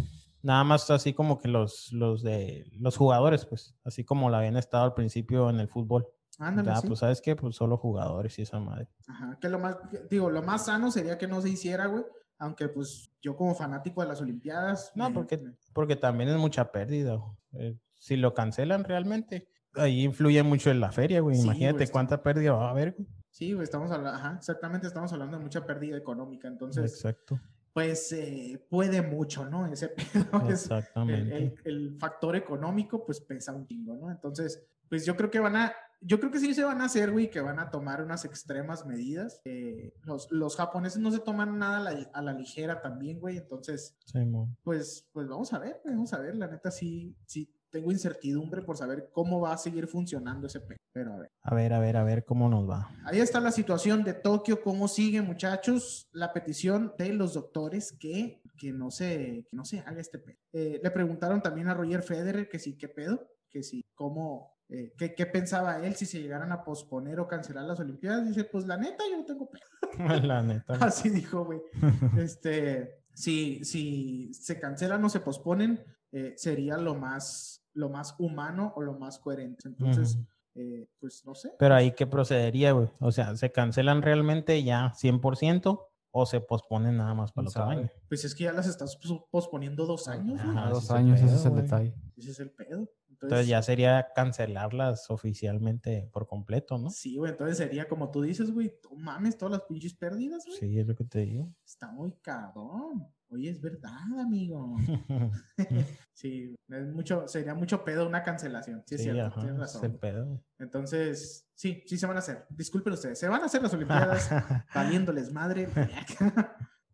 Nada 0.43 0.63
más 0.63 0.91
así 0.91 1.13
como 1.13 1.39
que 1.39 1.47
los, 1.47 1.91
los 1.91 2.21
de 2.21 2.67
los 2.77 2.95
jugadores, 2.97 3.47
pues, 3.47 3.73
así 3.83 4.03
como 4.03 4.29
la 4.29 4.37
habían 4.37 4.57
estado 4.57 4.83
al 4.83 4.93
principio 4.93 5.49
en 5.49 5.59
el 5.59 5.67
fútbol. 5.67 6.07
Ándale, 6.37 6.67
Ya, 6.69 6.75
sí. 6.81 6.87
pues, 6.87 6.99
¿sabes 6.99 7.19
qué? 7.21 7.35
Pues 7.35 7.55
solo 7.55 7.77
jugadores 7.77 8.37
y 8.37 8.43
esa 8.43 8.59
madre. 8.59 8.87
Ajá, 9.07 9.39
que 9.41 9.49
lo 9.49 9.57
más, 9.57 9.77
que- 9.89 10.03
digo, 10.07 10.29
lo 10.29 10.43
más 10.43 10.65
sano 10.67 10.91
sería 10.91 11.17
que 11.17 11.27
no 11.27 11.41
se 11.41 11.49
hiciera, 11.49 11.87
güey. 11.87 12.03
Aunque 12.37 12.67
pues 12.69 13.09
yo 13.21 13.35
como 13.35 13.55
fanático 13.55 14.01
de 14.01 14.07
las 14.07 14.21
Olimpiadas. 14.21 14.91
No, 14.95 15.09
me- 15.09 15.15
porque- 15.15 15.41
Porque 15.73 15.95
también 15.95 16.29
es 16.29 16.37
mucha 16.37 16.71
pérdida. 16.71 17.19
Eh, 17.53 17.77
si 17.97 18.17
lo 18.17 18.33
cancelan 18.33 18.83
realmente, 18.83 19.47
ahí 19.75 20.03
influye 20.03 20.43
mucho 20.43 20.69
en 20.71 20.79
la 20.79 20.91
feria, 20.91 21.21
güey. 21.21 21.35
Sí, 21.35 21.43
Imagínate 21.43 21.77
güey, 21.77 21.89
cuánta 21.89 22.21
pérdida 22.21 22.53
va 22.53 22.67
a 22.67 22.71
haber, 22.71 22.93
güey. 22.93 23.07
Sí, 23.29 23.51
güey, 23.53 23.63
estamos 23.63 23.91
hablando, 23.91 24.17
ajá, 24.17 24.35
exactamente, 24.37 24.87
estamos 24.87 25.11
hablando 25.11 25.37
de 25.37 25.43
mucha 25.43 25.65
pérdida 25.65 25.97
económica. 25.97 26.47
Entonces, 26.47 26.93
Exacto. 26.93 27.39
pues 27.73 28.11
eh, 28.13 28.65
puede 28.69 29.01
mucho, 29.01 29.45
¿no? 29.49 29.65
Ese 29.73 29.89
pedo 29.89 30.23
es- 30.49 30.69
el, 30.69 30.77
Exactamente. 30.77 31.37
el- 31.37 31.55
el 31.65 31.97
factor 31.99 32.35
económico, 32.35 33.05
pues 33.05 33.19
pesa 33.21 33.53
un 33.53 33.65
chingo, 33.65 33.95
¿no? 33.95 34.09
Entonces, 34.11 34.63
pues 34.87 35.05
yo 35.05 35.15
creo 35.17 35.29
que 35.31 35.39
van 35.39 35.55
a, 35.57 35.73
yo 36.01 36.19
creo 36.19 36.31
que 36.31 36.39
sí 36.39 36.53
se 36.53 36.63
van 36.63 36.81
a 36.81 36.85
hacer, 36.85 37.11
güey, 37.11 37.29
que 37.29 37.41
van 37.41 37.59
a 37.59 37.69
tomar 37.69 38.01
unas 38.03 38.25
extremas 38.25 38.85
medidas. 38.85 39.41
Eh, 39.45 39.93
los, 40.03 40.31
los 40.31 40.55
japoneses 40.55 40.99
no 41.01 41.11
se 41.11 41.19
toman 41.19 41.57
nada 41.57 41.77
a 41.77 41.79
la, 41.81 42.09
a 42.13 42.21
la 42.21 42.33
ligera 42.33 42.81
también, 42.81 43.19
güey. 43.19 43.37
Entonces, 43.37 43.97
Simón. 44.05 44.55
pues, 44.63 45.07
pues 45.11 45.27
vamos 45.27 45.53
a 45.53 45.59
ver, 45.59 45.81
vamos 45.85 46.13
a 46.13 46.19
ver. 46.19 46.35
La 46.35 46.47
neta 46.47 46.71
sí, 46.71 47.15
sí 47.25 47.51
tengo 47.75 47.91
incertidumbre 47.91 48.61
por 48.61 48.77
saber 48.77 49.09
cómo 49.11 49.41
va 49.41 49.51
a 49.53 49.57
seguir 49.57 49.87
funcionando 49.87 50.47
ese 50.47 50.61
pedo. 50.61 50.77
Pero 50.93 51.13
a 51.13 51.19
ver. 51.19 51.31
A 51.41 51.53
ver, 51.53 51.73
a 51.73 51.79
ver, 51.79 51.97
a 51.97 52.03
ver 52.05 52.23
cómo 52.23 52.47
nos 52.47 52.69
va. 52.69 52.89
Ahí 53.03 53.19
está 53.19 53.41
la 53.41 53.51
situación 53.51 54.05
de 54.05 54.13
Tokio, 54.13 54.61
cómo 54.61 54.87
sigue, 54.87 55.21
muchachos. 55.21 56.07
La 56.13 56.31
petición 56.31 56.93
de 56.97 57.11
los 57.11 57.33
doctores 57.33 57.91
que, 57.99 58.41
que, 58.57 58.71
no, 58.71 58.91
se, 58.91 59.45
que 59.49 59.57
no 59.57 59.65
se 59.65 59.79
haga 59.79 59.99
este 59.99 60.19
pedo. 60.19 60.37
Eh, 60.53 60.79
le 60.81 60.89
preguntaron 60.91 61.41
también 61.41 61.67
a 61.67 61.73
Roger 61.73 62.01
Federer 62.01 62.47
que 62.47 62.59
sí, 62.59 62.77
qué 62.77 62.87
pedo, 62.87 63.27
que 63.49 63.61
sí, 63.61 63.83
cómo, 63.93 64.54
eh, 64.69 64.93
que- 64.97 65.13
qué 65.13 65.25
pensaba 65.25 65.85
él 65.85 65.95
si 65.95 66.05
se 66.05 66.19
llegaran 66.21 66.51
a 66.51 66.63
posponer 66.63 67.19
o 67.19 67.27
cancelar 67.27 67.65
las 67.65 67.79
Olimpiadas. 67.79 68.27
Dice, 68.27 68.43
pues 68.45 68.65
la 68.65 68.77
neta, 68.77 69.03
yo 69.09 69.17
no 69.17 69.25
tengo 69.25 69.49
pedo. 69.49 69.63
la 70.27 70.41
neta. 70.41 70.73
Así 70.81 71.09
dijo, 71.09 71.45
güey. 71.45 71.61
Este, 72.17 73.03
si, 73.13 73.63
si 73.63 74.33
se 74.33 74.59
cancelan 74.59 75.03
o 75.05 75.09
se 75.09 75.19
posponen, 75.19 75.83
eh, 76.11 76.33
sería 76.37 76.77
lo 76.77 76.95
más, 76.95 77.63
lo 77.73 77.89
más 77.89 78.15
humano 78.19 78.73
o 78.75 78.81
lo 78.81 78.93
más 78.93 79.19
coherente. 79.19 79.67
Entonces, 79.67 80.15
Ujú. 80.15 80.25
eh, 80.55 80.87
pues 80.99 81.23
no 81.25 81.35
sé. 81.35 81.51
Pero 81.59 81.75
ahí, 81.75 81.91
¿qué 81.91 82.07
procedería, 82.07 82.71
güey? 82.71 82.89
O 82.99 83.11
sea, 83.11 83.35
¿se 83.35 83.51
cancelan 83.51 84.01
realmente 84.01 84.63
ya 84.63 84.93
100% 84.93 85.79
o 86.17 86.25
se 86.25 86.39
posponen 86.39 86.95
nada 86.97 87.13
más 87.13 87.31
para 87.33 87.47
el 87.47 87.53
¿Quién 87.53 87.63
otro 87.63 87.77
año? 87.77 87.89
Pues 88.07 88.23
es 88.23 88.33
que 88.33 88.45
ya 88.45 88.53
las 88.53 88.67
estás 88.67 88.95
pos- 88.97 89.23
posponiendo 89.29 89.85
dos 89.85 90.07
años, 90.07 90.41
güey. 90.41 90.57
Ajá, 90.57 90.61
A 90.61 90.63
ese 90.65 90.73
dos 90.73 90.83
es 90.85 90.89
el 90.89 90.95
años, 90.97 91.19
ese 91.19 91.25
pedo, 91.27 91.35
es 91.35 91.45
el 91.45 91.55
detalle. 91.55 91.95
Ese 92.17 92.31
es 92.31 92.39
el 92.39 92.51
pedo. 92.51 92.89
Entonces 93.25 93.47
ya 93.47 93.61
sería 93.61 94.07
cancelarlas 94.15 95.09
oficialmente 95.09 96.09
por 96.11 96.27
completo, 96.27 96.77
¿no? 96.77 96.89
Sí, 96.89 97.17
güey, 97.17 97.31
entonces 97.31 97.57
sería 97.57 97.87
como 97.87 98.11
tú 98.11 98.21
dices, 98.21 98.51
güey, 98.51 98.73
no 98.83 98.95
mames, 98.97 99.37
todas 99.37 99.53
las 99.59 99.61
pinches 99.67 99.93
pérdidas, 99.93 100.43
güey. 100.45 100.57
Sí, 100.57 100.79
es 100.79 100.87
lo 100.87 100.95
que 100.95 101.03
te 101.03 101.19
digo. 101.19 101.51
Está 101.65 101.91
muy 101.91 102.13
cabrón. 102.21 103.07
Oye, 103.27 103.49
es 103.49 103.59
verdad, 103.59 104.19
amigo. 104.19 104.75
sí, 106.13 106.55
es 106.69 106.93
mucho, 106.93 107.27
sería 107.27 107.53
mucho 107.55 107.83
pedo 107.83 108.07
una 108.07 108.23
cancelación. 108.23 108.83
Sí, 108.85 108.95
es 108.95 109.01
Sí, 109.01 109.11
cierto, 109.11 109.25
ajá, 109.25 109.41
tienes 109.41 109.59
razón. 109.59 109.85
es 109.85 109.91
el 109.91 109.97
pedo. 109.99 110.43
Entonces, 110.59 111.49
sí, 111.53 111.83
sí 111.85 111.97
se 111.97 112.05
van 112.05 112.15
a 112.17 112.19
hacer. 112.19 112.45
Disculpen 112.49 112.93
ustedes, 112.93 113.19
se 113.19 113.27
van 113.27 113.41
a 113.41 113.45
hacer 113.45 113.61
las 113.63 113.73
Olimpiadas 113.73 114.29
valiéndoles 114.73 115.31
madre. 115.33 115.67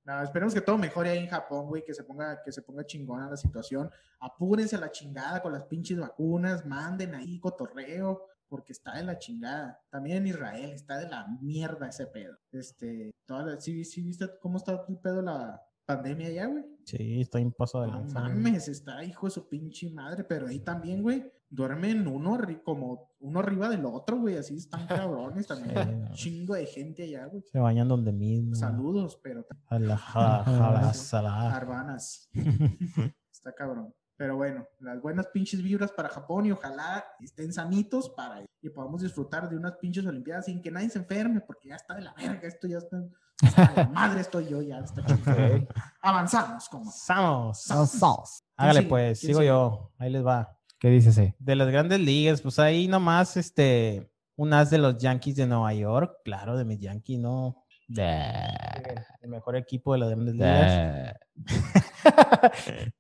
No, 0.03 0.21
esperemos 0.23 0.53
que 0.53 0.61
todo 0.61 0.77
mejore 0.77 1.09
ahí 1.11 1.19
en 1.19 1.27
Japón, 1.29 1.67
güey, 1.67 1.83
que 1.83 1.93
se 1.93 2.03
ponga, 2.03 2.41
que 2.43 2.51
se 2.51 2.61
ponga 2.61 2.85
chingona 2.85 3.29
la 3.29 3.37
situación. 3.37 3.89
Apúrense 4.19 4.75
a 4.75 4.79
la 4.79 4.91
chingada 4.91 5.41
con 5.41 5.53
las 5.53 5.63
pinches 5.65 5.99
vacunas, 5.99 6.65
manden 6.65 7.13
ahí 7.15 7.39
cotorreo, 7.39 8.25
porque 8.47 8.73
está 8.73 8.95
de 8.97 9.03
la 9.03 9.17
chingada. 9.17 9.79
También 9.89 10.17
en 10.17 10.27
Israel 10.27 10.71
está 10.71 10.97
de 10.97 11.07
la 11.07 11.27
mierda 11.41 11.87
ese 11.87 12.07
pedo. 12.07 12.37
Este, 12.51 13.11
toda 13.25 13.43
la- 13.45 13.61
¿sí, 13.61 13.85
sí 13.85 14.01
viste 14.01 14.27
cómo 14.41 14.57
está 14.57 14.83
el 14.89 14.97
pedo 14.97 15.21
la 15.21 15.61
pandemia 15.85 16.27
allá, 16.27 16.45
güey? 16.47 16.65
Sí, 16.85 17.21
está 17.21 17.39
en 17.39 17.51
paso 17.51 17.81
de 17.81 17.87
No 17.87 18.03
mames, 18.13 18.67
está 18.67 19.03
hijo 19.03 19.27
de 19.27 19.31
su 19.31 19.47
pinche 19.47 19.89
madre, 19.89 20.23
pero 20.23 20.47
ahí 20.47 20.59
también, 20.59 21.01
güey, 21.01 21.31
duermen 21.51 22.07
uno 22.07 22.39
como 22.63 23.11
uno 23.19 23.39
arriba 23.39 23.69
del 23.69 23.85
otro, 23.85 24.17
güey, 24.17 24.37
así 24.37 24.57
están 24.57 24.87
cabrones 24.87 25.45
también. 25.45 25.75
Sí, 25.75 25.95
no. 25.95 26.13
Chingo 26.13 26.53
de 26.55 26.65
gente 26.65 27.03
allá, 27.03 27.25
güey. 27.27 27.43
Se 27.51 27.59
bañan 27.59 27.87
donde 27.87 28.11
mismo. 28.11 28.55
Saludos, 28.55 29.19
pero 29.21 29.45
A 29.67 29.77
la 29.77 29.97
arbanas. 31.55 32.29
Está 33.31 33.53
cabrón. 33.53 33.93
Pero 34.15 34.35
bueno, 34.35 34.67
las 34.79 35.01
buenas 35.01 35.27
pinches 35.27 35.63
vibras 35.63 35.91
para 35.91 36.07
Japón 36.07 36.45
y 36.45 36.51
ojalá 36.51 37.03
estén 37.21 37.51
sanitos 37.51 38.09
para 38.11 38.45
y 38.61 38.69
podamos 38.69 39.01
disfrutar 39.01 39.49
de 39.49 39.57
unas 39.57 39.73
pinches 39.77 40.05
olimpiadas 40.05 40.45
sin 40.45 40.61
que 40.61 40.69
nadie 40.69 40.89
se 40.91 40.99
enferme, 40.99 41.41
porque 41.41 41.69
ya 41.69 41.75
está 41.75 41.95
de 41.95 42.01
la 42.01 42.13
verga, 42.13 42.47
esto 42.47 42.67
ya 42.67 42.77
está, 42.77 43.03
la 43.75 43.89
madre 43.91 44.21
estoy 44.21 44.47
yo 44.47 44.61
ya. 44.61 44.77
Está. 44.77 45.03
Avanzamos, 46.01 46.69
como. 46.69 46.91
Hágale 48.55 48.83
pues, 48.83 49.19
¿Quién 49.19 49.29
sigo 49.29 49.39
sigue? 49.39 49.47
yo. 49.47 49.91
Ahí 49.97 50.11
les 50.11 50.23
va. 50.23 50.55
¿Qué 50.81 50.89
dice 50.89 51.09
ese? 51.09 51.35
De 51.37 51.55
las 51.55 51.67
grandes 51.67 51.99
ligas, 51.99 52.41
pues 52.41 52.57
ahí 52.57 52.87
nomás, 52.87 53.37
este, 53.37 54.11
un 54.35 54.51
as 54.51 54.71
de 54.71 54.79
los 54.79 54.97
Yankees 54.97 55.35
de 55.35 55.45
Nueva 55.45 55.71
York, 55.75 56.21
claro, 56.25 56.57
de 56.57 56.65
mis 56.65 56.79
Yankees, 56.79 57.19
¿no? 57.19 57.63
El 57.87 59.29
mejor 59.29 59.55
equipo 59.57 59.93
de 59.93 59.99
las 59.99 60.09
grandes 60.09 60.33
ligas. 60.33 61.13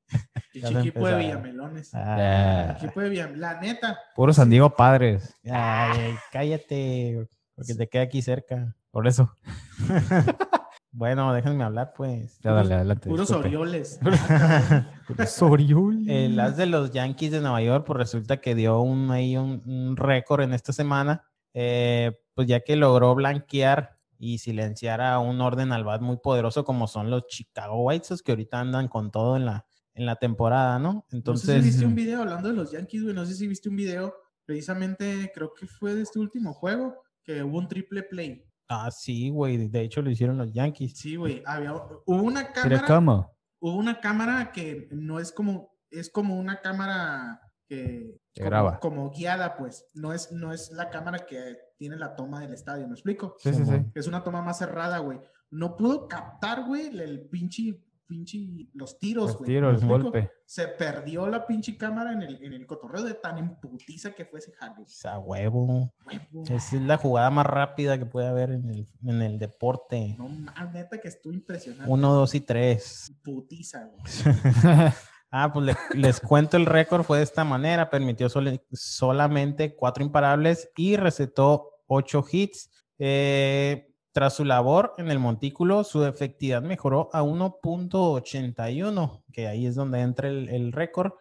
El 0.53 0.77
equipo 0.77 1.07
de. 1.07 1.15
Villamelones. 1.15 1.89
Ah, 1.95 2.67
El 2.69 2.75
equipo 2.77 3.01
de 3.01 3.09
Villam... 3.09 3.35
La 3.37 3.59
neta. 3.59 3.97
Puro 4.15 4.31
San 4.31 4.51
Diego 4.51 4.75
Padres. 4.75 5.35
ay, 5.51 6.13
cállate, 6.31 7.27
porque 7.55 7.73
te 7.73 7.89
queda 7.89 8.03
aquí 8.03 8.21
cerca. 8.21 8.75
Por 8.91 9.07
eso. 9.07 9.35
Bueno, 10.93 11.33
déjenme 11.33 11.63
hablar, 11.63 11.93
pues. 11.95 12.37
Ya 12.41 12.51
dale, 12.51 12.75
adelante. 12.75 13.09
Puros 13.09 13.27
disculpe. 13.27 13.47
Orioles. 13.47 13.99
Puros 15.07 15.41
Orioles. 15.41 16.07
El 16.09 16.39
as 16.39 16.57
de 16.57 16.65
los 16.65 16.91
Yankees 16.91 17.31
de 17.31 17.39
Nueva 17.39 17.61
York, 17.61 17.85
pues 17.85 17.97
resulta 17.97 18.41
que 18.41 18.55
dio 18.55 18.81
un, 18.81 19.09
ahí 19.09 19.37
un, 19.37 19.61
un 19.65 19.95
récord 19.95 20.41
en 20.41 20.53
esta 20.53 20.73
semana, 20.73 21.23
eh, 21.53 22.19
pues 22.33 22.47
ya 22.47 22.59
que 22.59 22.75
logró 22.75 23.15
blanquear 23.15 23.97
y 24.19 24.37
silenciar 24.39 25.01
a 25.01 25.17
un 25.19 25.39
orden 25.39 25.71
al 25.71 25.83
bat 25.83 26.01
muy 26.01 26.17
poderoso 26.17 26.63
como 26.65 26.87
son 26.87 27.09
los 27.09 27.25
Chicago 27.27 27.83
White 27.85 28.05
Sox, 28.05 28.21
que 28.21 28.33
ahorita 28.33 28.59
andan 28.59 28.87
con 28.87 29.11
todo 29.11 29.37
en 29.37 29.45
la, 29.45 29.65
en 29.95 30.05
la 30.05 30.17
temporada, 30.17 30.77
¿no? 30.77 30.93
No 30.93 31.01
sé 31.09 31.15
Entonces, 31.17 31.63
si 31.63 31.69
viste 31.69 31.85
un 31.85 31.95
video 31.95 32.21
hablando 32.21 32.49
de 32.49 32.55
los 32.55 32.71
Yankees, 32.71 33.03
güey. 33.03 33.15
No 33.15 33.25
sé 33.25 33.33
si 33.33 33.47
viste 33.47 33.69
un 33.69 33.77
video, 33.77 34.13
precisamente, 34.45 35.31
creo 35.33 35.53
que 35.53 35.67
fue 35.67 35.95
de 35.95 36.01
este 36.01 36.19
último 36.19 36.53
juego, 36.53 37.01
que 37.23 37.41
hubo 37.43 37.57
un 37.57 37.67
triple 37.67 38.03
play. 38.03 38.45
Ah, 38.71 38.89
sí, 38.91 39.29
güey, 39.29 39.67
de 39.67 39.81
hecho 39.81 40.01
lo 40.01 40.09
hicieron 40.09 40.37
los 40.37 40.51
Yankees. 40.51 40.97
Sí, 40.97 41.15
güey. 41.15 41.43
Había, 41.45 41.73
hubo 41.73 42.23
una 42.23 42.51
cámara. 42.51 42.85
¿cómo? 42.87 43.37
Hubo 43.59 43.75
una 43.75 43.99
cámara 43.99 44.51
que 44.51 44.87
no 44.91 45.19
es 45.19 45.31
como, 45.31 45.75
es 45.91 46.09
como 46.09 46.39
una 46.39 46.61
cámara 46.61 47.41
que, 47.67 48.17
como, 48.35 48.49
graba. 48.49 48.79
como 48.79 49.11
guiada, 49.11 49.55
pues. 49.57 49.85
No 49.93 50.13
es, 50.13 50.31
no 50.31 50.53
es 50.53 50.71
la 50.71 50.89
cámara 50.89 51.25
que 51.25 51.57
tiene 51.77 51.97
la 51.97 52.15
toma 52.15 52.39
del 52.39 52.53
estadio, 52.53 52.87
¿me 52.87 52.93
explico? 52.93 53.35
Sí, 53.39 53.53
sí, 53.53 53.65
sí. 53.65 53.85
Es 53.93 54.07
una 54.07 54.23
toma 54.23 54.41
más 54.41 54.57
cerrada, 54.57 54.99
güey. 54.99 55.19
No 55.49 55.75
pudo 55.75 56.07
captar, 56.07 56.65
güey, 56.65 56.87
el 56.87 57.27
pinche, 57.29 57.83
pinche, 58.11 58.37
los 58.73 58.99
tiros, 58.99 59.27
Los 59.29 59.37
güey. 59.37 59.47
tiros, 59.51 59.85
golpe. 59.85 60.29
Se 60.45 60.67
perdió 60.67 61.27
la 61.27 61.47
pinche 61.47 61.77
cámara 61.77 62.11
en 62.11 62.21
el, 62.23 62.43
en 62.43 62.51
el 62.51 62.67
cotorreo 62.67 63.03
de 63.03 63.13
tan 63.13 63.37
emputiza 63.37 64.11
que 64.11 64.25
fue 64.25 64.39
ese 64.39 64.51
jale. 64.51 64.83
A 65.05 65.17
huevo. 65.17 65.93
Huevo. 66.05 66.43
Esa 66.43 66.75
es 66.75 66.81
la 66.81 66.97
jugada 66.97 67.29
más 67.29 67.45
rápida 67.45 67.97
que 67.97 68.05
puede 68.05 68.27
haber 68.27 68.51
en 68.51 68.69
el, 68.69 68.87
en 69.05 69.21
el 69.21 69.39
deporte. 69.39 70.15
No 70.17 70.27
más, 70.27 70.73
neta 70.73 70.99
que 70.99 71.07
estoy 71.07 71.35
impresionante. 71.35 71.89
Uno, 71.89 72.13
dos 72.13 72.35
y 72.35 72.41
tres. 72.41 73.13
Putiza, 73.23 73.85
güey. 73.85 74.03
Ah, 75.33 75.53
pues 75.53 75.65
le- 75.65 75.77
les 75.97 76.19
cuento 76.19 76.57
el 76.57 76.65
récord 76.65 77.03
fue 77.03 77.19
de 77.19 77.23
esta 77.23 77.45
manera, 77.45 77.89
permitió 77.89 78.27
sole- 78.27 78.65
solamente 78.73 79.77
cuatro 79.77 80.03
imparables 80.03 80.69
y 80.75 80.97
recetó 80.97 81.69
ocho 81.87 82.25
hits. 82.29 82.69
Eh, 82.99 83.90
tras 84.13 84.33
su 84.35 84.45
labor 84.45 84.93
en 84.97 85.09
el 85.09 85.19
montículo, 85.19 85.83
su 85.83 86.05
efectividad 86.05 86.61
mejoró 86.61 87.09
a 87.13 87.23
1.81, 87.23 89.23
que 89.31 89.47
ahí 89.47 89.65
es 89.65 89.75
donde 89.75 90.01
entra 90.01 90.29
el, 90.29 90.49
el 90.49 90.71
récord, 90.71 91.13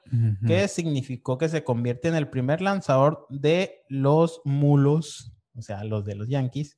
que 0.47 0.69
significó 0.69 1.39
que 1.39 1.49
se 1.49 1.65
convierte 1.65 2.09
en 2.09 2.15
el 2.17 2.29
primer 2.29 2.61
lanzador 2.61 3.27
de 3.29 3.83
los 3.89 4.41
mulos, 4.45 5.33
o 5.57 5.63
sea, 5.63 5.85
los 5.85 6.05
de 6.05 6.15
los 6.17 6.29
Yankees, 6.29 6.77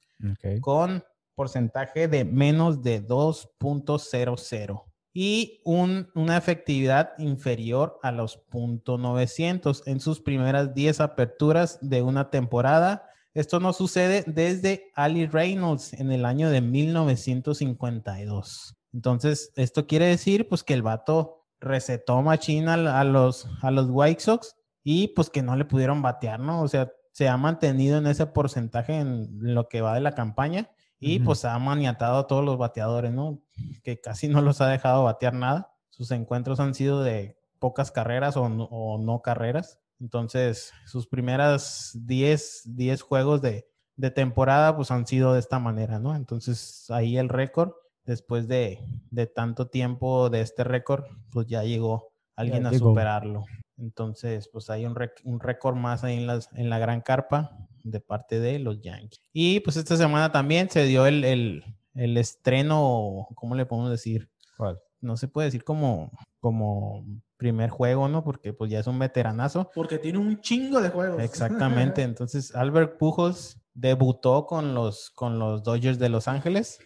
con 0.61 1.05
porcentaje 1.35 2.09
de 2.09 2.25
menos 2.25 2.83
de 2.83 3.07
2.00 3.07 4.83
y 5.14 5.61
un- 5.64 6.09
una 6.14 6.37
efectividad 6.37 7.11
inferior 7.18 7.98
a 8.03 8.12
los 8.12 8.42
.900 8.51 9.83
en 9.87 10.01
sus 10.01 10.20
primeras 10.20 10.75
10 10.75 11.01
aperturas 11.01 11.79
de 11.83 12.03
una 12.03 12.31
temporada. 12.31 13.09
Esto 13.35 13.61
no 13.61 13.73
sucede 13.73 14.25
desde 14.27 14.90
Ali 14.95 15.27
Reynolds 15.27 15.95
en 15.95 16.12
el 16.12 16.27
año 16.27 16.51
de 16.51 16.61
1952. 16.61 18.77
Entonces, 18.92 19.53
esto 19.57 19.87
quiere 19.87 20.05
decir 20.07 20.49
pues 20.49 20.62
que 20.62 20.75
el 20.75 20.83
vato 20.83 21.47
recetó 21.61 22.21
machina 22.23 22.75
a, 22.75 23.01
a 23.01 23.05
los, 23.05 23.49
a 23.62 23.71
los 23.71 23.87
White 23.88 24.21
Sox 24.21 24.57
y 24.85 25.09
pues 25.09 25.31
que 25.31 25.42
no 25.42 25.57
le 25.57 25.64
pudieron 25.64 26.03
batear, 26.03 26.40
¿no? 26.40 26.62
O 26.62 26.68
sea, 26.68 26.92
se 27.12 27.29
ha 27.29 27.37
mantenido 27.37 27.99
en 27.99 28.07
ese 28.07 28.27
porcentaje 28.27 28.99
en 28.99 29.29
lo 29.40 29.68
que 29.68 29.81
va 29.81 29.95
de 29.95 30.01
la 30.01 30.14
campaña 30.14 30.71
y 30.99 31.18
pues 31.18 31.45
ha 31.45 31.59
maniatado 31.59 32.18
a 32.18 32.27
todos 32.29 32.45
los 32.45 32.59
bateadores, 32.59 33.12
¿no? 33.12 33.40
Que 33.83 34.01
casi 34.01 34.29
no 34.29 34.40
los 34.40 34.61
ha 34.61 34.68
dejado 34.68 35.05
batear 35.05 35.35
nada. 35.35 35.75
Sus 35.90 36.12
encuentros 36.12 36.61
han 36.61 36.75
sido 36.75 37.03
de 37.03 37.37
pocas 37.59 37.90
carreras 37.90 38.37
o 38.37 38.49
no, 38.49 38.64
o 38.71 38.99
no 38.99 39.21
carreras. 39.21 39.81
Entonces, 40.03 40.73
sus 40.85 41.07
primeras 41.07 41.93
10, 41.95 42.62
10 42.67 43.01
juegos 43.03 43.41
de, 43.41 43.69
de 43.97 44.11
temporada 44.11 44.77
pues 44.77 44.91
han 44.91 45.07
sido 45.07 45.33
de 45.33 45.38
esta 45.38 45.59
manera, 45.61 45.99
¿no? 46.01 46.17
Entonces, 46.17 46.87
ahí 46.91 47.17
el 47.17 47.29
récord, 47.29 47.71
después 48.05 48.49
de, 48.49 48.81
de 49.12 49.27
tanto 49.29 49.69
tiempo 49.69 50.29
de 50.29 50.41
este 50.41 50.65
récord, 50.65 51.05
pues 51.31 51.47
ya 51.47 51.62
llegó 51.62 52.12
alguien 52.35 52.67
a 52.67 52.73
llegó. 52.73 52.91
superarlo. 52.91 53.45
Entonces, 53.79 54.49
pues 54.53 54.71
hay 54.71 54.87
un, 54.87 54.95
rec- 54.97 55.21
un 55.25 55.38
récord 55.38 55.77
más 55.77 56.03
ahí 56.05 56.19
en, 56.19 56.27
las, 56.27 56.49
en 56.55 56.69
la 56.69 56.79
gran 56.81 57.01
carpa 57.01 57.57
de 57.85 58.01
parte 58.01 58.41
de 58.41 58.59
los 58.59 58.81
Yankees. 58.81 59.23
Y 59.33 59.61
pues 59.61 59.77
esta 59.77 59.97
semana 59.97 60.33
también 60.33 60.69
se 60.69 60.85
dio 60.85 61.07
el, 61.07 61.25
el, 61.25 61.65
el 61.95 62.17
estreno, 62.17 63.29
¿cómo 63.37 63.55
le 63.55 63.67
podemos 63.67 63.91
decir? 63.91 64.29
¿Cuál? 64.57 64.81
No 65.03 65.17
se 65.17 65.29
puede 65.29 65.49
decir 65.49 65.65
como, 65.65 66.11
como 66.41 67.05
primer 67.37 67.71
juego, 67.71 68.09
¿no? 68.09 68.25
Porque 68.25 68.53
pues 68.53 68.71
ya 68.71 68.79
es 68.79 68.87
un 68.87 68.99
veteranazo. 68.99 69.71
Porque 69.75 69.99
tiene 69.99 70.19
un 70.19 70.41
chingo 70.41 70.81
de 70.81 70.88
juegos. 70.91 71.21
Exactamente. 71.23 72.03
Entonces, 72.03 72.55
Albert 72.55 72.99
Pujols 72.99 73.61
debutó 73.75 74.47
con 74.47 74.75
los, 74.75 75.11
con 75.11 75.38
los 75.38 75.62
Dodgers 75.62 75.99
de 75.99 76.09
Los 76.09 76.29
Ángeles. 76.29 76.79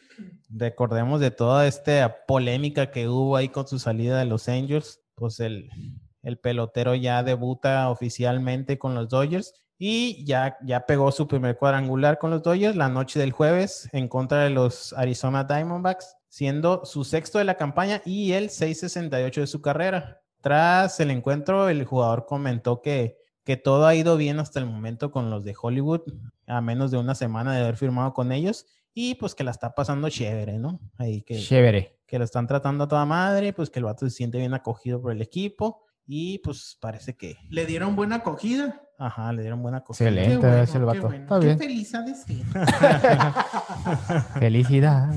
Recordemos 0.48 1.20
de 1.20 1.30
toda 1.30 1.66
esta 1.66 2.24
polémica 2.26 2.90
que 2.90 3.08
hubo 3.08 3.36
ahí 3.36 3.50
con 3.50 3.68
su 3.68 3.78
salida 3.78 4.18
de 4.18 4.24
los 4.24 4.48
Angels. 4.48 5.02
Pues 5.14 5.40
el, 5.40 5.68
el 6.22 6.38
pelotero 6.38 6.94
ya 6.94 7.22
debuta 7.22 7.88
oficialmente 7.90 8.78
con 8.78 8.94
los 8.94 9.08
Dodgers 9.08 9.54
y 9.78 10.24
ya, 10.24 10.56
ya 10.64 10.86
pegó 10.86 11.12
su 11.12 11.28
primer 11.28 11.56
cuadrangular 11.56 12.18
con 12.18 12.30
los 12.30 12.42
Dodgers 12.42 12.76
la 12.76 12.88
noche 12.88 13.20
del 13.20 13.32
jueves 13.32 13.88
en 13.92 14.08
contra 14.08 14.44
de 14.44 14.50
los 14.50 14.92
Arizona 14.94 15.44
Diamondbacks, 15.44 16.15
siendo 16.28 16.84
su 16.84 17.04
sexto 17.04 17.38
de 17.38 17.44
la 17.44 17.56
campaña 17.56 18.02
y 18.04 18.32
el 18.32 18.50
668 18.50 19.40
de 19.42 19.46
su 19.46 19.60
carrera. 19.62 20.20
Tras 20.40 21.00
el 21.00 21.10
encuentro, 21.10 21.68
el 21.68 21.84
jugador 21.84 22.26
comentó 22.26 22.80
que, 22.82 23.16
que 23.44 23.56
todo 23.56 23.86
ha 23.86 23.94
ido 23.94 24.16
bien 24.16 24.38
hasta 24.38 24.58
el 24.60 24.66
momento 24.66 25.10
con 25.10 25.30
los 25.30 25.44
de 25.44 25.54
Hollywood, 25.60 26.02
a 26.46 26.60
menos 26.60 26.90
de 26.90 26.98
una 26.98 27.14
semana 27.14 27.54
de 27.54 27.62
haber 27.62 27.76
firmado 27.76 28.12
con 28.12 28.30
ellos, 28.32 28.66
y 28.94 29.14
pues 29.16 29.34
que 29.34 29.44
la 29.44 29.50
está 29.50 29.74
pasando 29.74 30.08
chévere, 30.08 30.58
¿no? 30.58 30.80
Ahí 30.98 31.22
que, 31.22 31.38
Chévere. 31.38 31.98
que 32.06 32.18
lo 32.18 32.24
están 32.24 32.46
tratando 32.46 32.84
a 32.84 32.88
toda 32.88 33.04
madre, 33.04 33.52
pues 33.52 33.68
que 33.70 33.78
el 33.80 33.84
vato 33.84 34.06
se 34.08 34.10
siente 34.14 34.38
bien 34.38 34.54
acogido 34.54 35.00
por 35.02 35.12
el 35.12 35.20
equipo, 35.22 35.82
y 36.06 36.38
pues 36.38 36.78
parece 36.80 37.16
que, 37.16 37.36
Le 37.50 37.66
dieron 37.66 37.96
buena 37.96 38.16
acogida. 38.16 38.80
ajá, 38.98 39.32
le 39.32 39.42
dieron 39.42 39.60
buena 39.62 39.78
acogida. 39.78 40.08
Excelente. 40.08 40.46
Bueno, 40.46 40.62
es 40.62 40.74
el 40.74 40.80
qué 40.80 40.84
vato. 40.86 41.02
bueno. 41.08 41.22
Está 41.24 41.40
Qué 41.40 41.46
bien. 41.46 41.58
feliz 41.58 41.94
ha 41.94 42.02
de 42.02 42.14
ser. 42.14 42.36
Felicidad. 44.38 45.08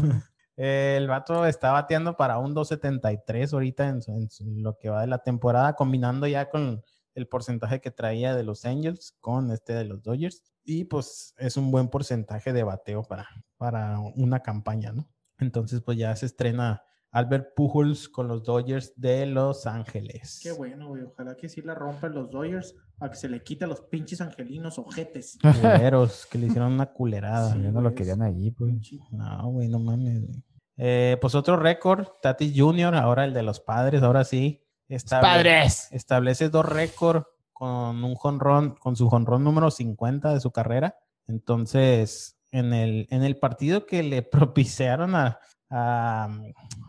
El 0.61 1.07
vato 1.07 1.45
está 1.45 1.71
bateando 1.71 2.17
para 2.17 2.37
un 2.37 2.53
273 2.53 3.53
ahorita 3.53 3.87
en, 3.87 3.99
en 4.07 4.29
su- 4.29 4.43
lo 4.57 4.77
que 4.77 4.89
va 4.89 4.99
de 5.01 5.07
la 5.07 5.19
temporada, 5.19 5.73
combinando 5.73 6.27
ya 6.27 6.49
con 6.49 6.83
el 7.15 7.27
porcentaje 7.27 7.79
que 7.79 7.91
traía 7.91 8.35
de 8.35 8.43
los 8.43 8.65
Angels 8.65 9.15
con 9.21 9.51
este 9.51 9.73
de 9.73 9.85
los 9.85 10.03
Dodgers. 10.03 10.43
Y 10.65 10.83
pues 10.83 11.33
es 11.37 11.55
un 11.55 11.71
buen 11.71 11.87
porcentaje 11.87 12.51
de 12.51 12.63
bateo 12.63 13.03
para, 13.03 13.27
para 13.57 13.99
una 14.15 14.41
campaña, 14.41 14.91
¿no? 14.91 15.09
Entonces 15.39 15.81
pues 15.81 15.97
ya 15.97 16.13
se 16.17 16.25
estrena 16.25 16.83
Albert 17.11 17.55
Pujols 17.55 18.07
con 18.09 18.27
los 18.27 18.43
Dodgers 18.43 18.93
de 18.95 19.25
Los 19.25 19.65
Ángeles. 19.65 20.39
Qué 20.43 20.51
bueno, 20.51 20.89
güey. 20.89 21.03
Ojalá 21.03 21.35
que 21.35 21.49
sí 21.49 21.61
la 21.61 21.73
rompan 21.73 22.13
los 22.13 22.29
Dodgers 22.29 22.75
a 22.99 23.09
que 23.09 23.15
se 23.15 23.29
le 23.29 23.41
quite 23.41 23.63
a 23.65 23.67
los 23.67 23.81
pinches 23.81 24.19
angelinos 24.21 24.77
ojetes. 24.77 25.39
Culeros, 25.41 26.25
que 26.27 26.37
le 26.37 26.47
hicieron 26.47 26.73
una 26.73 26.87
culerada. 26.93 27.53
Sí, 27.53 27.61
Ya 27.63 27.71
no 27.71 27.81
lo 27.81 27.89
güey, 27.89 27.95
querían 27.95 28.21
allí, 28.21 28.51
pues. 28.51 28.73
No, 29.11 29.49
güey, 29.49 29.69
no 29.69 29.79
mames. 29.79 30.21
güey. 30.27 30.43
Eh, 30.81 31.17
pues 31.19 31.35
otro 31.35 31.57
récord, 31.57 32.07
Tatis 32.21 32.53
Jr., 32.55 32.95
ahora 32.95 33.25
el 33.25 33.33
de 33.33 33.43
los 33.43 33.59
padres, 33.59 34.01
ahora 34.01 34.23
sí. 34.23 34.63
estable- 34.87 35.21
¡Padres! 35.27 35.89
Establece 35.91 36.47
dos 36.49 36.65
récords 36.65 37.25
con 37.51 38.01
un 38.03 38.15
jonrón, 38.15 38.75
con 38.75 38.95
su 38.95 39.09
jonrón 39.09 39.43
número 39.43 39.69
50 39.69 40.33
de 40.33 40.39
su 40.39 40.51
carrera. 40.51 40.95
Entonces, 41.27 42.37
en 42.51 42.73
el, 42.73 43.07
en 43.11 43.23
el 43.23 43.37
partido 43.37 43.85
que 43.85 44.01
le 44.03 44.21
propiciaron 44.23 45.15
a, 45.15 45.37
a, 45.69 46.29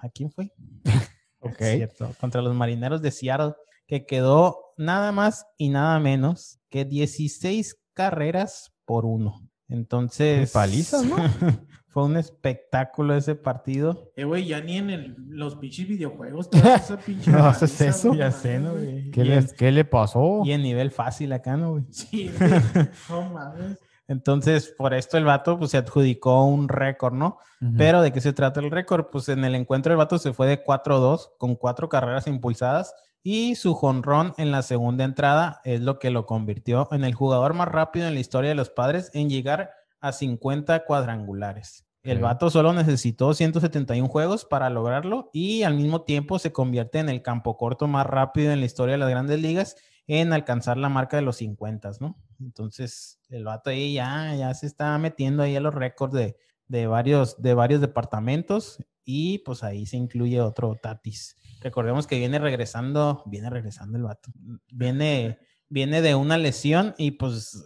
¿a 0.02 0.08
quién 0.14 0.30
fue? 0.30 0.52
Ok. 1.42 1.58
Es 1.62 1.76
cierto, 1.76 2.10
contra 2.20 2.42
los 2.42 2.54
marineros 2.54 3.00
de 3.00 3.10
Seattle, 3.10 3.54
que 3.86 4.04
quedó 4.04 4.74
nada 4.76 5.10
más 5.10 5.46
y 5.56 5.70
nada 5.70 5.98
menos 5.98 6.60
que 6.68 6.84
16 6.84 7.80
carreras 7.94 8.74
por 8.84 9.06
uno. 9.06 9.48
Entonces. 9.66 10.50
Qué 10.50 10.52
paliza, 10.52 11.00
¿no? 11.02 11.16
Fue 11.90 12.04
un 12.04 12.16
espectáculo 12.16 13.14
ese 13.16 13.34
partido. 13.34 14.12
Eh, 14.16 14.24
güey, 14.24 14.46
ya 14.46 14.60
ni 14.60 14.78
en 14.78 14.90
el- 14.90 15.16
los 15.28 15.56
pinches 15.56 15.88
videojuegos 15.88 16.48
te 16.48 16.58
esa 16.58 16.96
pinche 17.04 17.30
No 17.30 17.46
haces 17.46 17.80
eso. 17.80 18.14
Ya 18.14 18.30
sé, 18.30 18.58
¿no, 18.60 18.72
güey? 18.72 19.10
¿Qué, 19.10 19.24
le, 19.24 19.36
en- 19.38 19.48
qué 19.58 19.70
le 19.72 19.84
pasó? 19.84 20.42
Y 20.44 20.52
en 20.52 20.62
nivel 20.62 20.90
fácil 20.92 21.32
acá, 21.32 21.56
¿no, 21.56 21.72
güey? 21.72 21.84
Sí, 21.90 22.30
güey. 22.38 22.50
No 23.08 23.22
mames. 23.30 23.78
Entonces, 24.06 24.74
por 24.76 24.92
esto 24.94 25.18
el 25.18 25.24
vato 25.24 25.56
pues, 25.58 25.70
se 25.70 25.78
adjudicó 25.78 26.44
un 26.44 26.68
récord, 26.68 27.14
¿no? 27.14 27.38
Ujú. 27.60 27.74
Pero 27.76 28.02
¿de 28.02 28.12
qué 28.12 28.20
se 28.20 28.32
trata 28.32 28.58
el 28.60 28.70
récord? 28.70 29.06
Pues 29.12 29.28
en 29.28 29.44
el 29.44 29.54
encuentro 29.54 29.92
el 29.92 29.98
vato 29.98 30.18
se 30.18 30.32
fue 30.32 30.48
de 30.48 30.64
4-2 30.64 31.30
con 31.38 31.54
cuatro 31.54 31.88
carreras 31.88 32.26
impulsadas 32.26 32.92
y 33.22 33.54
su 33.54 33.74
jonrón 33.74 34.32
en 34.36 34.50
la 34.50 34.62
segunda 34.62 35.04
entrada 35.04 35.60
es 35.64 35.80
lo 35.80 35.98
que 35.98 36.10
lo 36.10 36.26
convirtió 36.26 36.88
en 36.90 37.04
el 37.04 37.14
jugador 37.14 37.54
más 37.54 37.68
rápido 37.68 38.08
en 38.08 38.14
la 38.14 38.20
historia 38.20 38.48
de 38.48 38.56
los 38.56 38.70
padres 38.70 39.10
en 39.14 39.28
llegar 39.28 39.70
a 40.00 40.12
50 40.12 40.84
cuadrangulares. 40.84 41.86
El 42.02 42.18
Ok. 42.18 42.22
vato 42.22 42.50
solo 42.50 42.72
necesitó 42.72 43.34
171 43.34 44.08
juegos 44.08 44.46
para 44.46 44.70
lograrlo 44.70 45.28
y 45.34 45.64
al 45.64 45.74
mismo 45.74 46.02
tiempo 46.02 46.38
se 46.38 46.52
convierte 46.52 46.98
en 46.98 47.08
el 47.10 47.20
campo 47.22 47.56
corto 47.58 47.86
más 47.88 48.06
rápido 48.06 48.52
en 48.52 48.60
la 48.60 48.66
historia 48.66 48.94
de 48.94 48.98
las 48.98 49.10
grandes 49.10 49.40
ligas 49.40 49.76
en 50.06 50.32
alcanzar 50.32 50.76
la 50.78 50.88
marca 50.88 51.16
de 51.18 51.22
los 51.22 51.36
50, 51.36 51.90
¿no? 52.00 52.16
Entonces, 52.40 53.20
el 53.28 53.44
vato 53.44 53.70
ahí 53.70 53.94
ya, 53.94 54.34
ya 54.34 54.52
se 54.54 54.66
está 54.66 54.96
metiendo 54.98 55.42
ahí 55.42 55.54
a 55.56 55.60
los 55.60 55.74
récords 55.74 56.14
de, 56.14 56.36
de 56.68 56.86
varios, 56.86 57.40
de 57.42 57.52
varios 57.54 57.80
departamentos 57.82 58.78
y 59.04 59.38
pues 59.38 59.62
ahí 59.62 59.84
se 59.86 59.98
incluye 59.98 60.40
otro 60.40 60.76
Tatis. 60.82 61.36
Recordemos 61.60 62.06
que 62.06 62.18
viene 62.18 62.38
regresando, 62.38 63.22
viene 63.26 63.50
regresando 63.50 63.98
el 63.98 64.04
vato. 64.04 64.30
Viene, 64.72 65.38
viene 65.68 66.00
de 66.00 66.14
una 66.14 66.38
lesión 66.38 66.94
y 66.96 67.12
pues 67.12 67.62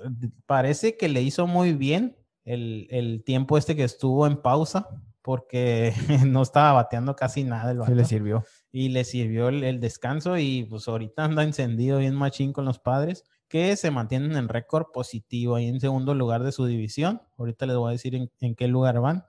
parece 0.47 0.97
que 0.97 1.09
le 1.09 1.23
hizo 1.23 1.47
muy 1.47 1.73
bien 1.73 2.17
el, 2.45 2.87
el 2.91 3.23
tiempo 3.25 3.59
este 3.59 3.77
que 3.77 3.85
estuvo 3.85 4.27
en 4.27 4.41
pausa 4.41 4.89
porque 5.23 5.95
no 6.27 6.43
estaba 6.43 6.73
bateando 6.73 7.17
casi 7.17 7.45
nada 7.45 7.71
el. 7.73 7.83
Sí 7.85 7.95
le 7.95 8.05
sirvió. 8.05 8.45
y 8.71 8.89
le 8.91 9.05
sirvió 9.05 9.49
el, 9.49 9.65
el 9.65 9.81
descanso 9.81 10.37
y 10.39 10.65
pues 10.65 10.87
ahorita 10.87 11.25
anda 11.25 11.43
encendido 11.43 11.99
bien 11.99 12.15
machín 12.15 12.53
con 12.53 12.65
los 12.65 12.79
padres 12.79 13.25
que 13.49 13.77
se 13.77 13.91
mantienen 13.91 14.37
en 14.37 14.49
récord 14.49 14.87
positivo 14.93 15.55
ahí 15.55 15.69
en 15.69 15.81
segundo 15.81 16.15
lugar 16.15 16.43
de 16.43 16.53
su 16.53 16.67
división. 16.67 17.23
Ahorita 17.39 17.67
les 17.67 17.77
voy 17.77 17.91
a 17.91 17.93
decir 17.93 18.15
en, 18.15 18.31
en 18.41 18.55
qué 18.55 18.69
lugar 18.69 19.01
van. 19.01 19.27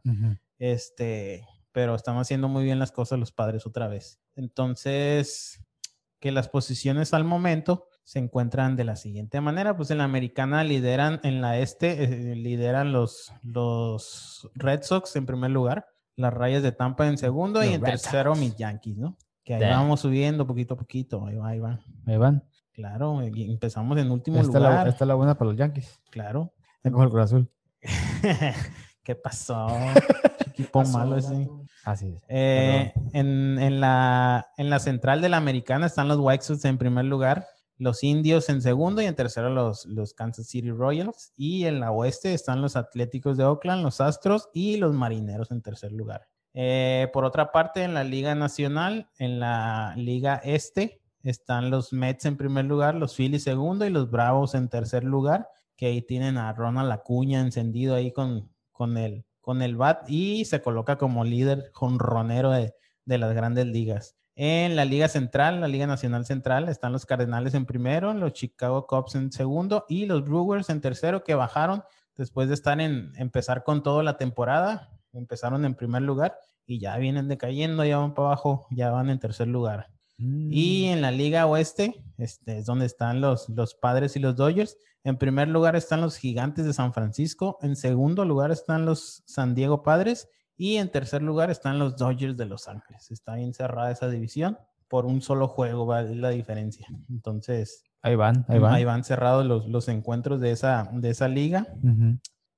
Este, 0.58 1.46
pero 1.72 1.94
están 1.96 2.18
haciendo 2.18 2.48
muy 2.48 2.64
bien 2.64 2.80
las 2.80 2.92
cosas 2.92 3.20
los 3.20 3.32
padres 3.32 3.66
otra 3.68 3.88
vez. 3.88 4.20
Entonces, 4.36 5.64
que 6.20 6.32
las 6.32 6.50
posiciones 6.50 7.14
al 7.14 7.24
momento 7.24 7.88
se 8.06 8.20
encuentran 8.20 8.76
de 8.76 8.84
la 8.84 8.96
siguiente 8.96 9.42
manera, 9.42 9.76
pues 9.76 9.90
en 9.90 9.98
la 9.98 10.04
americana 10.04 10.64
lideran 10.64 11.20
en 11.24 11.42
la 11.42 11.58
este, 11.58 12.04
eh, 12.04 12.36
lideran 12.36 12.94
los, 12.94 13.34
los 13.42 14.48
Red 14.54 14.84
Sox 14.84 15.16
en 15.16 15.26
primer 15.26 15.50
lugar, 15.50 15.88
las 16.16 16.32
Rayas 16.32 16.62
de 16.62 16.72
Tampa 16.72 17.08
en 17.08 17.18
segundo 17.18 17.64
y 17.64 17.74
en 17.74 17.82
Red 17.82 17.94
tercero 17.94 18.36
Sox. 18.36 18.40
mis 18.40 18.56
Yankees, 18.56 18.96
¿no? 18.96 19.18
Que 19.44 19.56
ahí 19.56 19.62
Damn. 19.62 19.82
vamos 19.82 20.02
subiendo 20.02 20.46
poquito 20.46 20.76
a 20.76 20.78
poquito, 20.78 21.26
ahí 21.26 21.36
va, 21.36 21.50
ahí 21.50 21.60
va. 21.60 21.80
Ahí 22.06 22.18
van. 22.18 22.44
Claro, 22.74 23.24
y 23.24 23.52
empezamos 23.52 23.98
en 23.98 24.12
último 24.12 24.40
Esta 24.40 24.58
es, 24.58 24.62
la, 24.62 24.70
lugar, 24.70 24.88
esta 24.88 25.04
es 25.04 25.08
la 25.08 25.16
buena 25.16 25.36
para 25.36 25.50
los 25.50 25.58
Yankees. 25.58 26.00
claro. 26.12 26.54
Tengo 26.84 27.02
el 27.02 27.20
Azul. 27.20 27.50
¿Qué 29.04 29.16
pasó? 29.16 29.68
Equipo 30.48 30.80
Pasó, 30.80 31.00
malo 31.00 31.18
ese. 31.18 31.50
Así 31.84 32.10
es. 32.10 32.24
Eh, 32.28 32.94
en, 33.14 33.58
en 33.58 33.80
la, 33.80 34.48
en 34.58 34.70
la 34.70 34.78
central 34.78 35.22
de 35.22 35.30
la 35.30 35.38
americana 35.38 35.88
están 35.88 36.08
los 36.08 36.20
White 36.20 36.44
Sox 36.44 36.64
en 36.66 36.78
primer 36.78 37.06
lugar, 37.06 37.48
los 37.78 38.04
Indios 38.04 38.50
en 38.50 38.62
segundo 38.62 39.02
y 39.02 39.06
en 39.06 39.16
tercero 39.16 39.50
los, 39.50 39.86
los 39.86 40.14
Kansas 40.14 40.48
City 40.48 40.72
Royals. 40.72 41.34
Y 41.36 41.66
en 41.66 41.80
la 41.80 41.92
oeste 41.92 42.34
están 42.34 42.62
los 42.62 42.76
Atléticos 42.76 43.38
de 43.38 43.46
Oakland, 43.46 43.84
los 43.84 44.02
Astros 44.02 44.50
y 44.54 44.78
los 44.78 44.94
Marineros 44.94 45.52
en 45.52 45.62
tercer 45.62 45.92
lugar. 45.92 46.28
Eh, 46.54 47.10
por 47.12 47.26
otra 47.26 47.52
parte, 47.52 47.84
en 47.84 47.94
la 47.94 48.06
Liga 48.06 48.34
Nacional, 48.34 49.10
en 49.18 49.42
la 49.42 49.94
Liga 49.98 50.40
Este, 50.44 51.02
están 51.22 51.70
los 51.70 51.92
Mets 51.92 52.26
en 52.26 52.38
primer 52.38 52.66
lugar, 52.66 52.96
los 52.96 53.16
Phillies 53.16 53.44
segundo 53.44 53.86
y 53.86 53.90
los 53.90 54.10
Bravos 54.10 54.56
en 54.56 54.70
tercer 54.70 55.04
lugar, 55.04 55.50
que 55.76 55.88
ahí 55.88 56.02
tienen 56.02 56.38
a 56.38 56.54
Ronald 56.54 56.92
Acuña 56.92 57.42
encendido 57.42 57.96
ahí 57.96 58.14
con, 58.14 58.50
con, 58.72 58.98
el, 58.98 59.26
con 59.42 59.62
el 59.62 59.76
bat 59.76 60.10
y 60.10 60.46
se 60.46 60.62
coloca 60.62 60.98
como 60.98 61.26
líder 61.26 61.72
jonronero 61.74 62.52
de, 62.52 62.74
de 63.04 63.18
las 63.18 63.34
grandes 63.34 63.66
ligas. 63.66 64.16
En 64.38 64.76
la 64.76 64.84
Liga 64.84 65.08
Central, 65.08 65.62
la 65.62 65.70
Liga 65.70 65.88
Nacional 65.88 66.26
Central, 66.26 66.68
están 66.68 66.92
los 66.92 67.06
Cardenales 67.06 67.54
en 67.54 67.66
primero, 67.66 68.14
los 68.14 68.34
Chicago 68.34 68.86
Cubs 68.86 69.16
en 69.16 69.32
segundo 69.32 69.86
y 69.88 70.06
los 70.06 70.26
Brewers 70.26 70.70
en 70.70 70.82
tercero, 70.82 71.24
que 71.24 71.36
bajaron 71.36 71.84
después 72.18 72.50
de 72.50 72.56
estar 72.56 72.82
en 72.82 73.14
empezar 73.16 73.64
con 73.64 73.82
toda 73.82 74.04
la 74.04 74.18
temporada. 74.18 74.90
Empezaron 75.14 75.64
en 75.64 75.76
primer 75.76 76.02
lugar 76.02 76.38
y 76.66 76.80
ya 76.80 76.98
vienen 76.98 77.30
decayendo, 77.30 77.86
ya 77.86 77.98
van 77.98 78.14
para 78.14 78.30
abajo, 78.30 78.68
ya 78.72 78.92
van 78.92 79.10
en 79.10 79.20
tercer 79.20 79.48
lugar. 79.48 79.90
Y 80.18 80.86
en 80.86 81.02
la 81.02 81.12
Liga 81.12 81.46
Oeste, 81.46 82.04
este, 82.18 82.60
es 82.60 82.66
donde 82.66 82.86
están 82.86 83.20
los, 83.20 83.50
los 83.50 83.76
Padres 83.76 84.16
y 84.16 84.20
los 84.20 84.36
Dodgers. 84.36 84.78
En 85.04 85.18
primer 85.18 85.50
lugar 85.50 85.76
están 85.76 86.02
los 86.02 86.18
Gigantes 86.18 86.66
de 86.66 86.74
San 86.74 86.94
Francisco. 86.94 87.58
En 87.62 87.76
segundo 87.76 88.24
lugar 88.24 88.52
están 88.52 88.86
los 88.86 89.24
San 89.26 89.56
Diego 89.56 89.84
Padres. 89.84 90.30
Y 90.58 90.78
en 90.78 90.90
tercer 90.90 91.22
lugar 91.22 91.50
están 91.52 91.80
los 91.80 91.98
Dodgers 91.98 92.38
de 92.38 92.46
Los 92.46 92.68
Ángeles. 92.68 93.12
Está 93.12 93.36
bien 93.36 93.54
cerrada 93.54 93.92
esa 93.92 94.10
división. 94.10 94.58
Por 94.88 95.06
un 95.06 95.22
solo 95.22 95.48
juego 95.48 95.86
va 95.86 96.02
la 96.04 96.30
diferencia. 96.30 96.88
Entonces, 97.10 97.84
Ahí 98.02 98.16
van, 98.16 98.46
ahí 98.48 98.60
van. 98.60 98.74
ahí 98.74 98.86
van 98.86 99.04
cerrados 99.04 99.46
los, 99.46 99.68
los 99.68 99.88
encuentros 99.88 100.40
de 100.40 100.52
esa, 100.52 100.88
de 100.94 101.10
esa 101.10 101.28
liga 101.28 101.68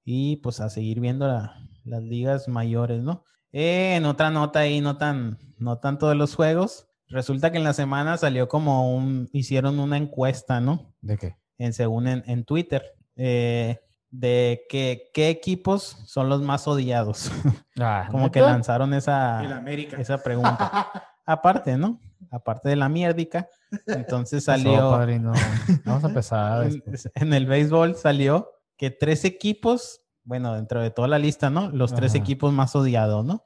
y 0.04 0.36
pues 0.38 0.60
a 0.60 0.70
seguir 0.70 1.00
viendo 1.00 1.26
la- 1.28 1.56
las 1.86 2.04
ligas 2.04 2.48
mayores, 2.50 3.02
¿no? 3.02 3.24
Eh, 3.54 3.96
en 3.96 4.06
otra 4.06 4.30
nota 4.30 4.60
ahí, 4.60 4.82
no 4.82 4.98
tan, 4.98 5.38
no 5.58 5.80
tanto 5.80 6.10
de 6.10 6.16
los 6.16 6.36
juegos, 6.36 6.90
resulta 7.08 7.50
que 7.52 7.58
en 7.60 7.64
la 7.64 7.72
semana 7.74 8.18
salió 8.18 8.50
como 8.50 8.94
un, 8.94 9.30
hicieron 9.32 9.80
una 9.80 9.96
encuesta, 9.96 10.60
¿no? 10.60 10.94
¿De 11.02 11.18
qué? 11.18 11.38
En, 11.58 11.72
según 11.72 12.08
en, 12.10 12.24
en 12.28 12.44
Twitter, 12.44 12.84
eh, 13.16 13.80
de 14.10 14.66
que, 14.70 15.10
qué 15.14 15.30
equipos 15.30 15.84
son 16.06 16.30
los 16.30 16.42
más 16.42 16.68
odiados. 16.68 17.32
Ah, 17.80 18.08
como 18.10 18.32
que 18.32 18.42
lanzaron 18.42 18.92
esa, 18.96 19.64
esa 20.00 20.24
pregunta. 20.24 20.92
Aparte, 21.28 21.78
¿no? 21.78 22.02
Aparte 22.32 22.70
de 22.70 22.76
la 22.76 22.90
mierdica. 22.90 23.48
Entonces 23.86 24.46
salió. 24.46 24.98
Vamos 25.86 26.04
a 26.04 26.08
empezar. 26.08 26.70
en, 27.14 27.34
el 27.34 27.46
béisbol 27.46 27.96
salió 27.96 28.50
que 28.76 28.90
tres 28.90 29.26
equipos, 29.26 30.02
bueno, 30.24 30.56
dentro 30.56 30.82
de 30.82 30.90
toda 30.90 31.08
la 31.08 31.20
lista, 31.20 31.52
¿no? 31.52 31.70
Los 31.70 31.94
tres 31.94 32.14
Ajá. 32.14 32.24
equipos 32.24 32.52
más 32.52 32.76
odiados, 32.76 33.24
¿no? 33.24 33.44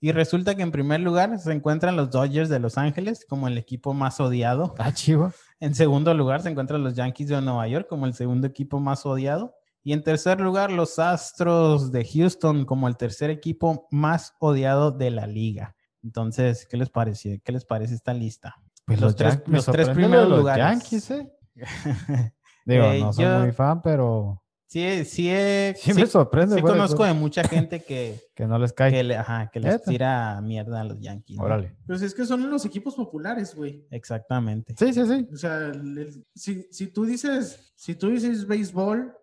Y 0.00 0.12
resulta 0.12 0.54
que 0.54 0.62
en 0.62 0.70
primer 0.70 1.00
lugar 1.00 1.36
se 1.40 1.52
encuentran 1.52 1.96
los 1.96 2.10
Dodgers 2.10 2.48
de 2.48 2.60
Los 2.60 2.78
Ángeles 2.78 3.26
como 3.28 3.48
el 3.48 3.58
equipo 3.58 3.94
más 3.94 4.20
odiado. 4.20 4.76
Ah, 4.78 4.92
chivo. 4.92 5.32
En 5.58 5.74
segundo 5.74 6.14
lugar 6.14 6.42
se 6.42 6.50
encuentran 6.50 6.84
los 6.84 6.94
Yankees 6.94 7.28
de 7.28 7.40
Nueva 7.40 7.66
York 7.66 7.88
como 7.88 8.06
el 8.06 8.14
segundo 8.14 8.46
equipo 8.46 8.78
más 8.78 9.06
odiado. 9.06 9.56
Y 9.84 9.92
en 9.92 10.02
tercer 10.04 10.40
lugar 10.40 10.70
los 10.70 10.98
Astros 10.98 11.90
de 11.90 12.04
Houston 12.04 12.64
como 12.64 12.86
el 12.88 12.96
tercer 12.96 13.30
equipo 13.30 13.88
más 13.90 14.34
odiado 14.38 14.90
de 14.92 15.10
la 15.10 15.26
liga. 15.26 15.74
Entonces, 16.04 16.66
¿qué 16.68 16.76
les 16.76 16.90
parece? 16.90 17.40
¿Qué 17.44 17.52
les 17.52 17.64
parece 17.64 17.94
esta 17.94 18.12
lista? 18.14 18.54
Pues 18.86 19.00
Los 19.00 19.12
los, 19.12 19.16
tres- 19.16 19.42
los 19.46 19.66
tres 19.66 19.88
primeros 19.90 20.28
los 20.28 20.38
lugares. 20.38 20.64
Yankees, 20.64 21.10
¿eh? 21.12 21.32
Digo, 22.64 22.84
Eh, 22.84 23.00
no 23.00 23.12
soy 23.12 23.24
yo- 23.24 23.38
muy 23.40 23.52
fan, 23.52 23.82
pero 23.82 24.38
Sí, 24.66 25.04
sí, 25.04 25.28
he- 25.30 25.74
sí, 25.76 25.92
me 25.92 26.06
sorprende. 26.06 26.56
sí 26.56 26.62
conozco 26.62 27.04
de 27.04 27.12
mucha 27.12 27.44
gente 27.44 27.82
que, 27.84 28.18
Que 28.34 28.46
no 28.46 28.58
les 28.58 28.72
cae. 28.72 28.90
que, 28.90 29.02
le- 29.02 29.16
ajá, 29.16 29.50
que 29.52 29.60
les 29.60 29.82
tira 29.82 30.40
mierda 30.40 30.80
a 30.80 30.84
los 30.84 30.98
Yankees. 30.98 31.36
¿no? 31.36 31.44
Órale. 31.44 31.76
Pues 31.86 32.00
es 32.02 32.14
que 32.14 32.24
son 32.24 32.48
los 32.48 32.64
equipos 32.64 32.94
populares, 32.94 33.54
güey. 33.54 33.86
Exactamente. 33.90 34.74
Sí, 34.78 34.92
sí, 34.94 35.04
sí. 35.06 35.28
O 35.32 35.36
sea, 35.36 35.58
el- 35.58 35.98
el- 35.98 36.26
si, 36.34 36.66
si 36.70 36.86
tú 36.86 37.04
dices, 37.04 37.72
si 37.76 37.94
tú 37.96 38.08
dices 38.08 38.46
béisbol, 38.46 39.14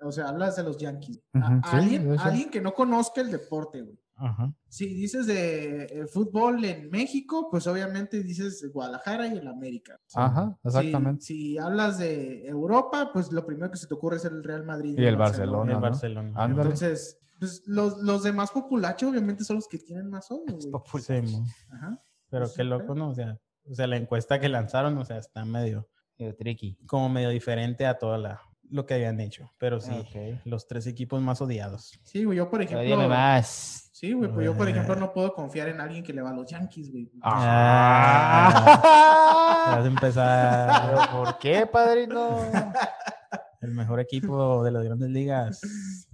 o 0.00 0.12
sea, 0.12 0.28
hablas 0.28 0.56
de 0.56 0.62
los 0.62 0.78
Yankees. 0.78 1.20
A- 1.34 1.38
Ujú, 1.38 1.60
sí, 1.70 1.76
alguien, 1.76 2.18
alguien 2.18 2.50
que 2.50 2.60
no 2.60 2.72
conozca 2.74 3.20
el 3.20 3.30
deporte, 3.30 3.82
güey. 3.82 3.98
Ajá. 4.16 4.54
Si 4.68 4.86
dices 4.94 5.26
de 5.26 5.84
eh, 5.86 6.06
fútbol 6.06 6.64
en 6.64 6.88
México, 6.88 7.48
pues 7.50 7.66
obviamente 7.66 8.22
dices 8.22 8.64
Guadalajara 8.72 9.26
y 9.26 9.38
el 9.38 9.48
América. 9.48 9.98
Ajá, 10.14 10.56
exactamente. 10.62 11.22
Si, 11.22 11.58
hablas 11.58 11.98
de 11.98 12.46
Europa, 12.46 13.10
pues 13.12 13.32
lo 13.32 13.44
primero 13.44 13.70
que 13.72 13.76
se 13.76 13.88
te 13.88 13.94
ocurre 13.94 14.16
es 14.18 14.24
el 14.24 14.44
Real 14.44 14.64
Madrid. 14.64 14.94
Y 14.96 15.04
el 15.04 15.16
Barcelona. 15.16 15.72
El 15.72 15.76
¿no? 15.78 15.80
Barcelona. 15.82 16.32
Ándale. 16.36 16.62
Entonces, 16.62 17.18
pues 17.40 17.64
los, 17.66 17.98
los 18.02 18.22
demás 18.22 18.52
populachos 18.52 19.10
obviamente 19.10 19.42
son 19.42 19.56
los 19.56 19.66
que 19.66 19.78
tienen 19.78 20.08
más 20.08 20.30
odio, 20.30 20.58
güey. 20.58 21.02
Sí. 21.02 21.42
Ajá. 21.72 22.00
pero 22.30 22.44
Pues 22.44 22.56
qué 22.56 22.62
sí, 22.62 22.68
loco. 22.68 22.94
¿no? 22.94 23.08
O 23.10 23.14
sea, 23.14 23.36
o 23.68 23.74
sea, 23.74 23.88
la 23.88 23.96
encuesta 23.96 24.38
que 24.38 24.48
lanzaron, 24.48 24.96
o 24.96 25.04
sea, 25.04 25.18
está 25.18 25.44
medio, 25.44 25.88
tricky. 26.38 26.78
como 26.86 27.08
medio 27.08 27.30
diferente 27.30 27.84
a 27.86 27.98
todo 27.98 28.16
la, 28.16 28.40
lo 28.74 28.86
que 28.86 28.94
habían 28.94 29.20
hecho. 29.20 29.50
Pero 29.58 29.80
sí, 29.80 29.92
Ok. 29.92 30.40
los 30.44 30.66
tres 30.66 30.86
equipos 30.86 31.22
más 31.22 31.40
odiados. 31.40 31.98
Sí, 32.02 32.24
güey, 32.24 32.38
yo 32.38 32.50
por 32.50 32.58
Pero 32.58 32.70
ejemplo. 32.70 32.84
dígame 32.84 33.08
más. 33.08 33.88
Sí, 33.92 34.12
güey, 34.12 34.30
pues 34.30 34.44
yo 34.44 34.56
por 34.56 34.68
ejemplo 34.68 34.96
no 34.96 35.12
puedo 35.12 35.32
confiar 35.32 35.68
en 35.68 35.80
alguien 35.80 36.02
que 36.02 36.12
le 36.12 36.20
va 36.22 36.30
a 36.30 36.34
los 36.34 36.50
Yankees, 36.50 36.90
güey. 36.90 37.08
Ah. 37.22 38.50
Vas 39.66 39.76
a 39.76 39.82
Pero, 39.82 39.86
empezar 39.86 41.10
¿Por 41.12 41.38
qué, 41.38 41.66
padrino? 41.66 42.38
el 43.60 43.70
mejor 43.70 44.00
equipo 44.00 44.62
de 44.64 44.70
las 44.72 44.82
grandes 44.84 45.08
ligas. 45.10 45.60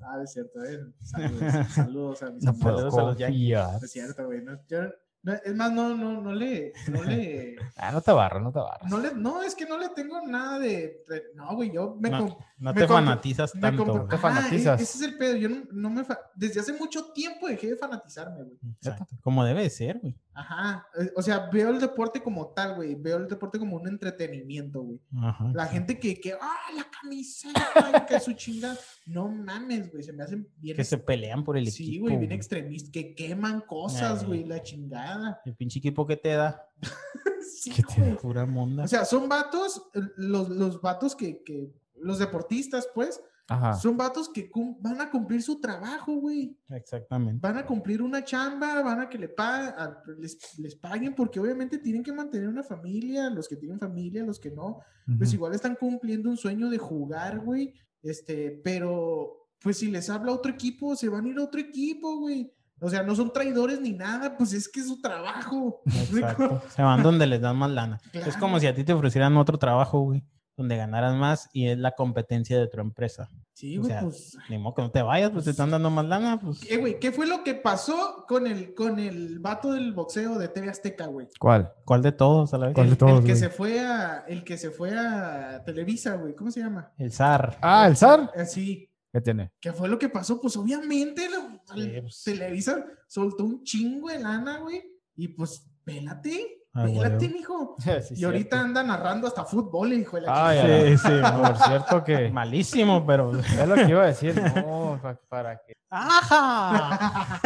Ah, 0.02 0.20
es 0.22 0.32
cierto, 0.32 0.62
eh. 0.64 0.80
Saludos, 1.02 1.66
saludos 1.72 2.22
a 2.22 2.30
mis 2.30 2.44
No 2.44 2.50
amigos. 2.50 2.62
puedo 2.62 2.76
Saludos 2.90 2.98
a 2.98 3.02
los 3.02 3.16
confiar. 3.16 3.84
Es 3.84 3.90
cierto, 3.90 4.26
güey. 4.26 4.42
No, 4.42 4.52
yo- 4.68 4.90
no, 5.22 5.32
es 5.34 5.54
más, 5.54 5.70
no, 5.72 5.94
no, 5.96 6.20
no 6.22 6.32
le, 6.32 6.72
no 6.90 7.02
le, 7.04 7.56
Ah, 7.76 7.92
no 7.92 8.00
te 8.00 8.10
barras, 8.12 8.42
no 8.42 8.52
te 8.52 8.58
barras. 8.58 8.90
no 8.90 8.98
le, 8.98 9.14
no, 9.14 9.42
es 9.42 9.54
que 9.54 9.66
no 9.66 9.78
le 9.78 9.88
tengo 9.90 10.26
nada 10.26 10.58
de, 10.58 11.04
de- 11.08 11.22
no, 11.34 11.54
güey, 11.56 11.70
yo 11.72 11.96
me, 12.00 12.08
No, 12.10 12.38
Me 12.58 12.72
te 12.74 12.86
fanatizas 12.88 13.54
me 13.54 13.60
tanto. 13.60 13.84
güey. 13.84 14.08
Te 14.08 14.18
fanatizas. 14.18 14.80
e- 14.80 14.82
ese 14.82 14.98
es 14.98 15.02
el 15.04 15.18
pedo, 15.18 15.36
yo 15.36 15.48
no, 15.48 15.62
no 15.72 15.90
me, 15.90 16.04
fa- 16.04 16.20
desde 16.34 16.60
hace 16.60 16.72
mucho 16.72 17.12
tiempo 17.12 17.48
dejé 17.48 17.68
de 17.70 17.76
fanatizarme, 17.76 18.44
güey. 18.44 18.58
Exacto. 18.76 19.06
Como 19.22 19.44
debe 19.44 19.62
de 19.62 19.70
ser, 19.70 19.98
güey. 19.98 20.14
Ajá, 20.32 20.86
eh, 20.98 21.10
o 21.16 21.22
sea, 21.22 21.50
veo 21.52 21.70
el 21.70 21.80
deporte 21.80 22.22
como 22.22 22.48
tal, 22.48 22.76
güey, 22.76 22.94
veo 22.94 23.16
el 23.18 23.28
deporte 23.28 23.58
como 23.58 23.76
un 23.76 23.88
entretenimiento, 23.88 24.80
güey. 24.80 25.00
Ajá. 25.22 25.50
La 25.54 25.66
gente 25.66 25.98
que, 25.98 26.20
que, 26.20 26.34
ah, 26.40 26.58
la 26.76 26.86
camiseta, 26.90 28.06
que 28.08 28.20
su 28.20 28.32
chingada, 28.32 28.78
no 29.06 29.28
mames, 29.28 29.90
güey, 29.90 30.02
se 30.02 30.12
me 30.12 30.22
hacen 30.22 30.48
bien, 30.56 30.76
Que 30.76 30.84
se 30.84 30.98
pelean 30.98 31.44
por 31.44 31.56
el 31.56 31.70
sí, 31.70 31.84
equipo. 31.84 32.04
güey, 32.04 32.16
bien 32.16 32.32
extremistas, 32.32 32.90
que 32.90 33.14
queman 33.14 33.60
cosas, 33.62 34.20
Ay. 34.20 34.26
güey, 34.26 34.44
la 34.44 34.62
chingada. 34.62 35.40
El 35.44 35.56
pinche 35.56 35.78
equipo 35.78 36.06
que 36.06 36.16
te 36.16 36.30
da. 36.30 36.64
Sí, 37.42 37.70
¿Qué 37.72 37.82
te. 37.82 38.14
Pura 38.16 38.46
monda. 38.46 38.84
O 38.84 38.88
sea, 38.88 39.04
son 39.04 39.28
vatos, 39.28 39.82
eh, 39.94 40.00
los, 40.16 40.48
los 40.48 40.80
vatos 40.80 41.14
que, 41.14 41.42
que, 41.42 41.70
los 41.96 42.18
deportistas, 42.18 42.88
pues, 42.94 43.20
Ajá. 43.51 43.74
son 43.74 43.96
vatos 43.96 44.28
que 44.28 44.51
van 44.80 45.01
a 45.01 45.11
cumplir 45.11 45.42
su 45.42 45.61
trabajo, 45.61 46.14
güey. 46.14 46.57
Exactamente. 46.70 47.40
Van 47.46 47.59
a 47.59 47.66
cumplir 47.66 48.01
una 48.01 48.24
chamba, 48.24 48.80
van 48.82 49.01
a 49.01 49.09
que 49.09 49.18
le 49.18 49.28
pa- 49.28 49.68
a- 49.68 50.03
les, 50.18 50.38
les 50.59 50.74
paguen, 50.76 51.14
porque 51.14 51.40
obviamente 51.40 51.78
tienen 51.78 52.03
que 52.03 52.12
mantener 52.12 52.48
una 52.48 52.62
familia, 52.62 53.28
los 53.28 53.48
que 53.48 53.57
tienen 53.57 53.78
familia, 53.78 54.24
los 54.24 54.38
que 54.38 54.51
no, 54.51 54.78
pues 55.18 55.32
igual 55.34 55.55
están 55.55 55.74
cumpliendo 55.74 56.30
un 56.30 56.36
sueño 56.36 56.70
de 56.70 56.78
jugar, 56.78 57.40
güey. 57.40 57.74
Este, 58.03 58.61
pero, 58.64 59.48
pues 59.61 59.78
si 59.78 59.90
les 59.90 60.09
habla 60.09 60.32
otro 60.32 60.51
equipo, 60.53 60.94
se 60.96 61.09
van 61.09 61.24
a 61.24 61.28
ir 61.28 61.38
a 61.38 61.42
otro 61.44 61.61
equipo, 61.61 62.18
güey. 62.18 62.53
O 62.82 62.88
sea, 62.88 63.03
no 63.03 63.14
son 63.14 63.30
traidores 63.30 63.78
ni 63.80 63.92
nada, 63.92 64.38
pues 64.38 64.55
es 64.55 64.66
que 64.68 64.80
es 64.80 64.86
su 64.88 65.01
trabajo. 65.03 65.82
Exacto. 65.86 66.62
Se 66.74 66.80
van 66.82 67.03
donde 67.03 67.26
les 67.26 67.40
dan 67.40 67.59
más 67.59 67.70
lana. 67.70 68.01
Es 68.12 68.36
como 68.38 68.59
si 68.59 68.66
a 68.68 68.74
ti 68.74 68.84
te 68.84 68.92
ofrecieran 68.94 69.36
otro 69.36 69.59
trabajo, 69.59 70.01
güey, 70.01 70.24
donde 70.61 70.76
ganaras 70.76 71.14
más 71.16 71.48
y 71.52 71.68
es 71.68 71.78
la 71.78 71.92
competencia 71.92 72.58
de 72.58 72.68
tu 72.68 72.80
empresa. 72.80 73.28
Sí, 73.54 73.76
O 73.78 73.80
güey, 73.82 73.92
sea, 73.92 74.00
pues. 74.02 74.38
Ni 74.48 74.58
modo 74.58 74.74
que 74.74 74.82
no 74.82 74.90
te 74.90 75.02
vayas, 75.02 75.30
pues 75.30 75.44
te 75.44 75.50
están 75.50 75.70
dando 75.70 75.90
más 75.90 76.04
lana, 76.06 76.38
pues. 76.40 76.61
Eh, 76.70 76.76
güey, 76.76 76.98
¿qué 76.98 77.12
fue 77.12 77.26
lo 77.26 77.42
que 77.44 77.54
pasó 77.54 78.24
con 78.28 78.46
el, 78.46 78.74
con 78.74 78.98
el 78.98 79.38
vato 79.38 79.72
del 79.72 79.92
boxeo 79.92 80.38
de 80.38 80.48
TV 80.48 80.70
Azteca, 80.70 81.06
güey? 81.06 81.28
¿Cuál? 81.38 81.72
¿Cuál 81.84 82.02
de 82.02 82.12
todos 82.12 82.54
a 82.54 82.58
la 82.58 82.66
vez? 82.66 82.74
¿Cuál 82.74 82.86
de 82.86 82.92
El, 82.92 82.98
todos, 82.98 83.12
el 83.20 83.24
que 83.26 83.32
güey? 83.32 83.36
se 83.36 83.50
fue 83.50 83.80
a, 83.80 84.24
el 84.28 84.44
que 84.44 84.56
se 84.56 84.70
fue 84.70 84.96
a 84.96 85.62
Televisa, 85.64 86.14
güey. 86.16 86.34
¿Cómo 86.34 86.50
se 86.50 86.61
llama? 86.61 86.92
El 86.96 87.12
zar. 87.12 87.58
Ah, 87.61 87.86
el 87.88 87.96
zar. 87.96 88.30
Eh, 88.34 88.46
sí. 88.46 88.86
¿Qué 89.12 89.20
tiene? 89.20 89.50
¿Qué 89.61 89.72
fue 89.72 89.88
lo 89.88 89.98
que 89.98 90.08
pasó? 90.08 90.40
Pues 90.40 90.56
obviamente 90.56 91.28
la- 91.28 91.61
Sí, 91.74 91.80
el 91.80 92.02
pues. 92.02 92.22
Televisa 92.24 92.84
soltó 93.08 93.44
un 93.44 93.64
chingo 93.64 94.08
de 94.08 94.20
lana, 94.20 94.58
güey. 94.58 94.82
Y 95.16 95.28
pues, 95.28 95.66
pélate, 95.84 96.59
Ah, 96.72 96.84
mijo. 96.84 97.76
Sí, 98.02 98.14
y 98.16 98.24
ahorita 98.24 98.56
cierto. 98.56 98.66
anda 98.66 98.82
narrando 98.82 99.26
hasta 99.26 99.44
fútbol, 99.44 99.92
hijo 99.92 100.16
de 100.16 100.22
la 100.22 100.48
Ay, 100.48 100.96
Sí, 100.96 100.98
sí. 100.98 101.08
Por 101.42 101.56
cierto 101.56 102.04
que 102.04 102.30
Malísimo, 102.32 103.04
pero. 103.06 103.32
es 103.38 103.68
lo 103.68 103.74
que 103.74 103.88
iba 103.88 104.02
a 104.02 104.06
decir. 104.06 104.40
No, 104.66 104.98
pa- 105.02 105.18
para 105.28 105.56
que. 105.56 105.72
¡Ajá! 105.90 107.38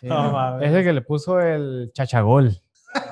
Sí, 0.00 0.06
No, 0.08 0.32
mames. 0.32 0.68
es 0.68 0.74
el 0.74 0.84
que 0.84 0.92
le 0.92 1.02
puso 1.02 1.40
el 1.40 1.90
chachagol. 1.94 2.52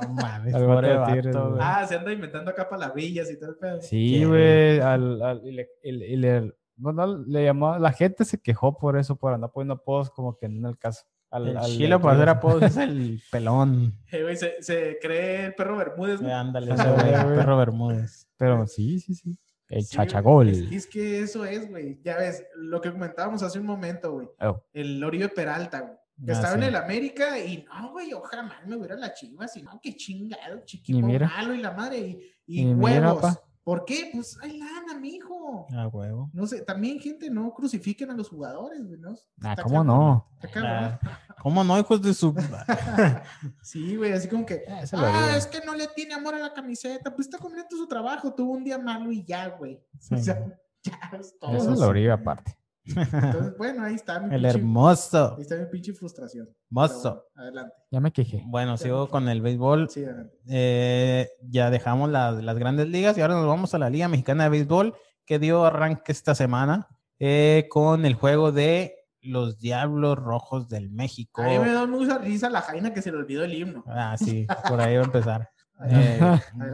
No 0.02 0.08
mames, 0.14 0.52
vato. 0.52 1.56
Ah, 1.60 1.84
se 1.86 1.96
anda 1.96 2.12
inventando 2.12 2.50
acá 2.50 2.68
palabrillas 2.68 3.30
y 3.30 3.36
pedo. 3.36 3.80
Sí, 3.82 4.20
¿Qué? 4.20 4.26
güey. 4.26 4.80
Al, 4.80 5.22
al- 5.22 5.46
y 5.46 5.52
le, 5.52 5.68
y 5.82 5.92
le- 5.92 6.06
y 6.08 6.16
le- 6.16 6.54
bueno, 6.76 7.18
le 7.26 7.44
llamó, 7.44 7.78
la 7.78 7.92
gente 7.92 8.24
se 8.24 8.40
quejó 8.40 8.76
por 8.78 8.96
eso, 8.96 9.16
por 9.16 9.32
andar 9.34 9.50
poniendo 9.52 9.74
apodos 9.74 10.10
como 10.10 10.36
que 10.36 10.48
no 10.48 10.68
en 10.68 10.72
el 10.74 10.78
caso. 10.78 11.04
Al, 11.32 11.48
El 11.48 11.56
al- 11.56 11.64
chilo 11.64 12.00
para 12.00 12.14
hacer 12.14 12.28
apodos 12.28 12.62
es 12.62 12.76
el 12.76 13.20
pelón. 13.30 13.92
Eh, 14.12 14.22
güey, 14.22 14.36
se, 14.36 14.62
se 14.62 14.98
cree 15.02 15.46
el 15.46 15.54
perro 15.54 15.76
Bermúdez, 15.76 16.20
Eh, 16.20 16.22
güey. 16.24 16.32
Ándale, 16.32 16.72
ese 16.74 16.84
güey, 16.90 17.10
güey. 17.24 17.36
perro 17.36 17.56
Bermúdez. 17.56 18.28
Pero 18.36 18.66
sí, 18.66 19.00
sí, 19.00 19.14
sí. 19.14 19.38
El 19.68 19.82
Sí, 19.84 19.96
chachagol. 19.96 20.48
Es, 20.50 20.58
es 20.70 20.86
que 20.86 21.20
eso 21.20 21.44
es, 21.46 21.68
güey. 21.70 21.98
Ya 22.04 22.18
ves, 22.18 22.44
lo 22.56 22.80
que 22.80 22.92
comentábamos 22.92 23.42
hace 23.42 23.58
un 23.58 23.64
momento, 23.66 24.12
güey. 24.12 24.28
Oh, 24.40 24.62
El 24.74 25.02
Oribe 25.02 25.28
Peralta, 25.30 25.80
güey. 25.80 25.94
Que 26.26 26.30
Ah, 26.32 26.34
estaba 26.34 26.52
sí. 26.54 26.58
en 26.60 26.64
el 26.68 26.76
América 26.76 27.38
y 27.38 27.64
no, 27.64 27.90
güey, 27.92 28.10
yo 28.10 28.20
jamás 28.20 28.64
me 28.66 28.76
hubiera 28.76 28.94
la 28.96 29.14
chivas 29.14 29.56
y 29.56 29.62
no, 29.62 29.80
qué 29.82 29.96
chingado, 29.96 30.60
chiquito 30.66 30.98
Y 30.98 31.02
mira. 31.02 31.26
malo 31.26 31.54
y 31.54 31.58
la 31.58 31.70
madre 31.72 31.98
y, 31.98 32.20
y 32.46 32.60
Y 32.60 32.64
mira, 32.74 33.14
huevos. 33.14 33.38
¿Por 33.64 33.84
qué? 33.84 34.10
Pues 34.12 34.36
hay 34.42 34.58
lana, 34.58 34.98
mijo. 35.00 35.66
Ah, 35.72 35.86
huevo. 35.88 36.28
No 36.32 36.46
sé, 36.46 36.62
también, 36.62 36.98
gente, 37.00 37.30
no 37.30 37.54
crucifiquen 37.54 38.10
a 38.10 38.14
los 38.14 38.28
jugadores, 38.28 38.84
güey, 38.84 39.00
¿no? 39.00 39.14
Ah, 39.40 39.54
¿cómo 39.62 39.76
cabrón, 39.76 39.86
no? 39.86 40.28
está 40.42 40.48
cabrón. 40.60 40.98
¿Cómo 41.43 41.64
no, 41.64 41.76
hijos 41.76 42.01
de 42.01 42.14
su. 42.14 42.32
Sí, 43.62 43.97
güey, 43.97 44.12
así 44.12 44.28
como 44.28 44.47
que, 44.47 44.62
ah, 44.68 44.84
digo. 44.84 45.36
es 45.36 45.49
que 45.49 45.61
no 45.66 45.74
le 45.74 45.88
tiene 45.88 46.14
amor 46.14 46.36
a 46.36 46.38
la 46.38 46.53
camiseta, 46.53 47.12
pues 47.12 47.26
está 47.26 47.38
cumpliendo 47.38 47.76
su 47.76 47.88
trabajo, 47.88 48.32
tuvo 48.32 48.53
un 48.53 48.62
día 48.62 48.78
malo 48.78 49.11
y 49.11 49.24
ya, 49.24 49.49
güey. 49.49 49.82
Sí. 49.99 50.14
O 50.14 50.18
sea, 50.18 50.40
ya 50.84 51.18
es 51.18 51.36
todo. 51.40 51.57
Eso 51.57 51.70
lo 51.86 51.93
digo 51.93 52.12
aparte. 52.12 52.57
Entonces, 52.84 53.57
bueno, 53.59 53.82
ahí 53.84 53.95
está 53.95 54.20
mi 54.20 54.32
El 54.34 54.43
pinche- 54.43 54.55
hermoso. 54.55 55.34
Ahí 55.36 55.43
está 55.43 55.57
mi 55.57 55.66
pinche 55.66 55.93
frustración. 55.93 56.49
Bueno, 56.68 57.24
adelante. 57.34 57.74
Ya 57.90 58.01
me 58.01 58.12
quejé. 58.12 58.43
Bueno, 58.47 58.76
sigo 58.76 59.09
con 59.09 59.28
el 59.28 59.40
béisbol. 59.43 59.88
Sí, 59.90 60.05
adelante. 60.05 60.36
Eh, 60.49 61.28
ya 61.43 61.70
dejamos 61.70 62.09
las, 62.11 62.40
las 62.43 62.57
grandes 62.57 62.86
ligas 62.88 63.18
y 63.18 63.20
ahora 63.20 63.34
nos 63.34 63.47
vamos 63.49 63.74
a 63.74 63.78
la 63.78 63.90
Liga 63.90 64.07
Mexicana 64.09 64.45
de 64.45 64.51
Béisbol 64.51 64.95
que 65.24 65.38
dio 65.40 65.64
arranque 65.64 66.11
esta 66.12 66.34
semana 66.36 66.88
eh, 67.18 67.66
con 67.70 68.05
el 68.05 68.14
juego 68.14 68.51
de 68.53 68.97
los 69.22 69.58
Diablos 69.58 70.18
Rojos 70.18 70.68
del 70.68 70.90
México. 70.90 71.42
A 71.42 71.48
mí 71.48 71.58
me 71.58 71.72
da 71.72 71.86
mucha 71.86 72.18
risa 72.18 72.50
la 72.50 72.60
Jaina 72.60 72.92
que 72.92 73.00
se 73.02 73.10
le 73.10 73.18
olvidó 73.18 73.44
el 73.44 73.54
himno. 73.54 73.84
Ah, 73.86 74.16
sí, 74.18 74.46
por 74.68 74.80
ahí 74.80 74.96
va 74.96 75.02
a 75.02 75.06
empezar. 75.06 75.50
Eh, 75.84 76.20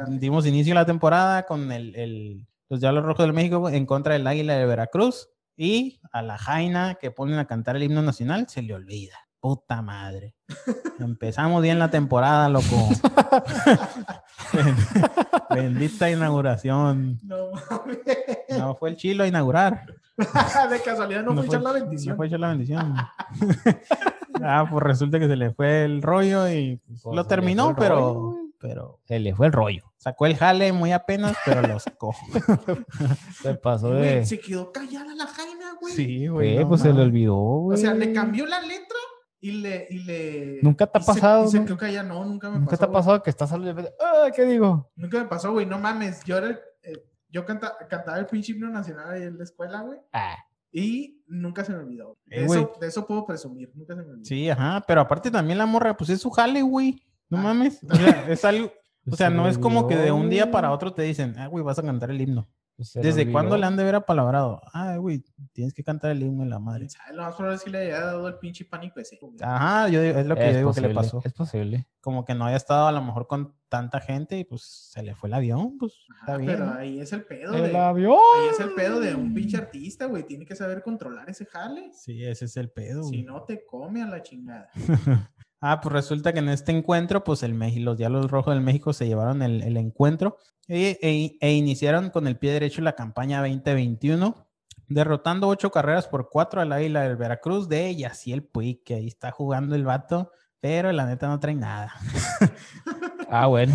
dimos 0.08 0.44
inicio 0.44 0.74
a 0.74 0.74
la 0.74 0.84
temporada 0.84 1.44
con 1.44 1.72
el, 1.72 1.94
el- 1.96 2.46
los 2.68 2.80
Diablos 2.80 3.04
Rojos 3.04 3.24
del 3.24 3.32
México 3.32 3.70
en 3.70 3.86
contra 3.86 4.12
del 4.12 4.26
Águila 4.26 4.54
de 4.56 4.66
Veracruz 4.66 5.30
y 5.56 5.98
a 6.12 6.20
la 6.20 6.36
Jaina 6.36 6.96
que 7.00 7.10
ponen 7.10 7.38
a 7.38 7.46
cantar 7.46 7.76
el 7.76 7.84
himno 7.84 8.02
nacional 8.02 8.46
se 8.50 8.60
le 8.60 8.74
olvida. 8.74 9.16
Puta 9.40 9.82
madre. 9.82 10.34
Empezamos 10.98 11.62
bien 11.62 11.78
la 11.78 11.90
temporada, 11.90 12.48
loco. 12.48 12.64
Bendita 15.50 16.10
inauguración. 16.10 17.20
No 17.22 17.50
mames. 17.52 17.98
No 18.58 18.74
fue 18.76 18.90
el 18.90 18.96
chilo 18.96 19.24
a 19.24 19.28
inaugurar. 19.28 19.84
De 20.70 20.80
casualidad 20.84 21.22
no, 21.22 21.34
fue 21.34 21.46
echar 21.46 21.62
la 21.62 21.68
No 21.72 21.74
bendición. 21.74 22.16
fue 22.16 22.26
echar 22.26 22.40
la 22.40 22.48
bendición. 22.48 22.94
ah, 24.42 24.66
pues 24.70 24.82
resulta 24.82 25.18
que 25.20 25.28
se 25.28 25.36
le 25.36 25.52
fue 25.52 25.84
el 25.84 26.02
rollo 26.02 26.48
y 26.48 26.76
pues, 26.86 27.02
lo 27.14 27.24
terminó, 27.26 27.76
pero, 27.76 27.94
rollo, 27.96 28.36
pero 28.58 28.98
Se 29.06 29.20
le 29.20 29.34
fue 29.36 29.46
el 29.46 29.52
rollo. 29.52 29.84
sacó 29.98 30.26
el 30.26 30.36
jale 30.36 30.72
muy 30.72 30.90
apenas, 30.92 31.36
pero 31.44 31.62
lo 31.62 31.78
sacó. 31.78 32.12
Se 33.40 33.54
pasó 33.54 33.90
de. 33.92 34.26
se 34.26 34.40
quedó 34.40 34.72
callada 34.72 35.14
la 35.14 35.26
Jaina, 35.28 35.74
güey. 35.80 35.94
Sí, 35.94 36.26
Güey, 36.26 36.58
no 36.58 36.68
pues 36.68 36.80
se 36.80 36.92
le 36.92 37.02
olvidó, 37.02 37.36
O 37.36 37.60
güey. 37.66 37.78
sea, 37.78 37.94
le 37.94 38.12
cambió 38.12 38.44
la 38.46 38.60
letra 38.60 38.96
y 39.40 39.52
le. 39.52 39.86
Y 39.90 39.98
le 40.04 40.58
¿Nunca 40.62 40.86
te 40.86 40.98
ha 40.98 41.00
pasado, 41.02 41.44
y 41.44 41.48
se 41.48 41.58
güey? 41.58 41.66
quedó 41.66 41.76
callada. 41.78 42.08
No, 42.08 42.24
nunca 42.24 42.50
me 42.50 42.58
¿Nunca 42.58 42.70
pasó. 42.72 42.78
te 42.78 42.84
ha 42.84 42.88
güey. 42.88 42.98
pasado 42.98 43.22
que 43.22 43.30
estás 43.30 43.52
hablando 43.52 43.82
de. 43.82 43.92
¡Ah! 44.00 44.30
¿Qué 44.34 44.44
digo? 44.44 44.90
Nunca 44.96 45.18
me 45.18 45.24
pasó, 45.26 45.52
güey. 45.52 45.66
No 45.66 45.78
mames. 45.78 46.22
Yo 46.24 46.36
era 46.38 46.48
el- 46.48 46.58
eh, 46.82 47.04
yo 47.30 47.44
canta- 47.44 47.76
cantaba 47.88 48.18
el 48.18 48.26
pinche 48.26 48.52
himno 48.52 48.68
nacional 48.70 49.10
ahí 49.10 49.22
en 49.22 49.36
la 49.38 49.44
escuela, 49.44 49.82
güey. 49.82 49.98
Ah, 50.12 50.36
Y 50.70 51.22
nunca 51.26 51.64
se 51.64 51.72
me 51.72 51.78
olvidó. 51.78 52.18
De, 52.26 52.42
Eh, 52.42 52.46
güey. 52.46 52.60
eso, 52.60 52.72
de 52.80 52.86
eso 52.88 53.06
puedo 53.06 53.24
presumir. 53.26 53.70
Nunca 53.74 53.94
se 53.94 54.02
me 54.02 54.10
olvidó. 54.10 54.24
Sí, 54.24 54.50
ajá, 54.50 54.84
pero 54.86 55.00
aparte 55.00 55.30
también 55.30 55.56
la 55.58 55.64
morra, 55.66 55.96
pues 55.96 56.10
es 56.10 56.20
su 56.20 56.30
jale, 56.30 56.60
güey. 56.62 57.02
No 57.30 57.38
Ah. 57.38 57.42
mames. 57.42 57.82
O 57.90 57.94
sea, 57.94 57.96
es 58.30 58.44
algo, 58.44 58.70
o 59.10 59.16
sea, 59.16 59.28
se 59.30 59.34
no 59.34 59.48
es 59.48 59.56
como 59.58 59.86
que 59.88 59.96
de 59.96 60.12
un 60.12 60.28
día 60.28 60.50
para 60.50 60.70
otro 60.72 60.92
te 60.92 61.02
dicen, 61.02 61.34
ah, 61.38 61.46
güey, 61.46 61.64
vas 61.64 61.78
a 61.78 61.82
cantar 61.82 62.10
el 62.10 62.20
himno. 62.20 62.48
¿Desde 62.94 63.30
cuándo 63.32 63.56
le 63.56 63.66
han 63.66 63.76
de 63.76 63.82
haber 63.82 63.96
apalabrado? 63.96 64.62
Ah, 64.72 64.96
güey, 64.98 65.24
tienes 65.52 65.74
que 65.74 65.82
cantar 65.82 66.12
el 66.12 66.22
himno 66.22 66.44
en 66.44 66.50
la 66.50 66.60
madre. 66.60 66.88
¿Sabes? 66.88 67.16
Lo 67.16 67.22
más 67.24 67.34
probable 67.34 67.56
es 67.56 67.64
que 67.64 67.70
le 67.70 67.78
haya 67.78 68.00
dado 68.04 68.28
el 68.28 68.38
pinche 68.38 68.64
pánico 68.64 69.00
ese. 69.00 69.18
güey. 69.20 69.34
Ajá, 69.40 69.88
yo 69.88 70.00
digo- 70.00 70.18
es 70.18 70.26
lo 70.26 70.36
que 70.36 70.46
Es 70.46 70.52
yo 70.52 70.58
digo 70.58 70.72
que 70.72 70.80
le 70.82 70.94
pasó. 70.94 71.20
Es 71.24 71.32
posible. 71.32 71.88
Como 72.00 72.24
que 72.24 72.34
no 72.36 72.44
haya 72.46 72.56
estado 72.56 72.86
a 72.86 72.92
lo 72.92 73.02
mejor 73.02 73.26
con 73.26 73.54
tanta 73.68 74.00
gente 74.00 74.38
y 74.38 74.44
pues 74.44 74.62
se 74.92 75.02
le 75.02 75.14
fue 75.16 75.28
el 75.28 75.34
avión, 75.34 75.76
pues 75.76 75.92
está 76.20 76.36
bien. 76.36 76.52
Pero 76.52 76.66
¿no? 76.66 76.74
ahí 76.74 77.00
es 77.00 77.12
el 77.12 77.24
pedo. 77.24 77.52
El 77.54 77.72
de, 77.72 77.76
avión. 77.78 78.12
ahí 78.36 78.48
es 78.52 78.60
el 78.60 78.72
pedo 78.74 79.00
de 79.00 79.14
un 79.14 79.34
pinche 79.34 79.56
artista, 79.56 80.06
güey. 80.06 80.22
Tiene 80.22 80.46
que 80.46 80.54
saber 80.54 80.82
controlar 80.82 81.28
ese 81.28 81.46
jale. 81.46 81.90
Sí, 81.92 82.24
ese 82.24 82.44
es 82.44 82.56
el 82.56 82.70
pedo. 82.70 83.02
Si 83.02 83.08
güey. 83.08 83.22
no, 83.24 83.42
te 83.42 83.66
come 83.66 84.02
a 84.02 84.06
la 84.06 84.22
chingada. 84.22 84.70
Ah, 85.60 85.80
pues 85.80 85.92
resulta 85.92 86.32
que 86.32 86.38
en 86.38 86.50
este 86.50 86.70
encuentro, 86.70 87.24
pues 87.24 87.42
el 87.42 87.52
México, 87.52 87.84
los 87.84 87.98
Diablos 87.98 88.30
Rojos 88.30 88.54
del 88.54 88.62
México 88.62 88.92
se 88.92 89.08
llevaron 89.08 89.42
el, 89.42 89.60
el 89.64 89.76
encuentro 89.76 90.36
e, 90.68 90.98
e- 91.02 91.36
e 91.40 91.52
iniciaron 91.54 92.10
con 92.10 92.26
el 92.26 92.36
pie 92.38 92.52
derecho 92.52 92.82
la 92.82 92.94
campaña 92.94 93.40
2021, 93.40 94.46
derrotando 94.86 95.48
ocho 95.48 95.70
carreras 95.70 96.06
por 96.06 96.28
cuatro 96.30 96.60
al 96.60 96.72
Águila 96.72 97.02
del 97.02 97.16
Veracruz 97.16 97.68
de 97.68 97.96
Yaciel 97.96 98.44
Puig, 98.44 98.84
que 98.84 98.94
ahí 98.94 99.06
está 99.06 99.30
jugando 99.30 99.74
el 99.74 99.84
vato, 99.84 100.30
pero 100.60 100.92
la 100.92 101.06
neta 101.06 101.26
no 101.28 101.40
trae 101.40 101.54
nada. 101.54 101.92
Ah, 103.30 103.46
bueno. 103.46 103.74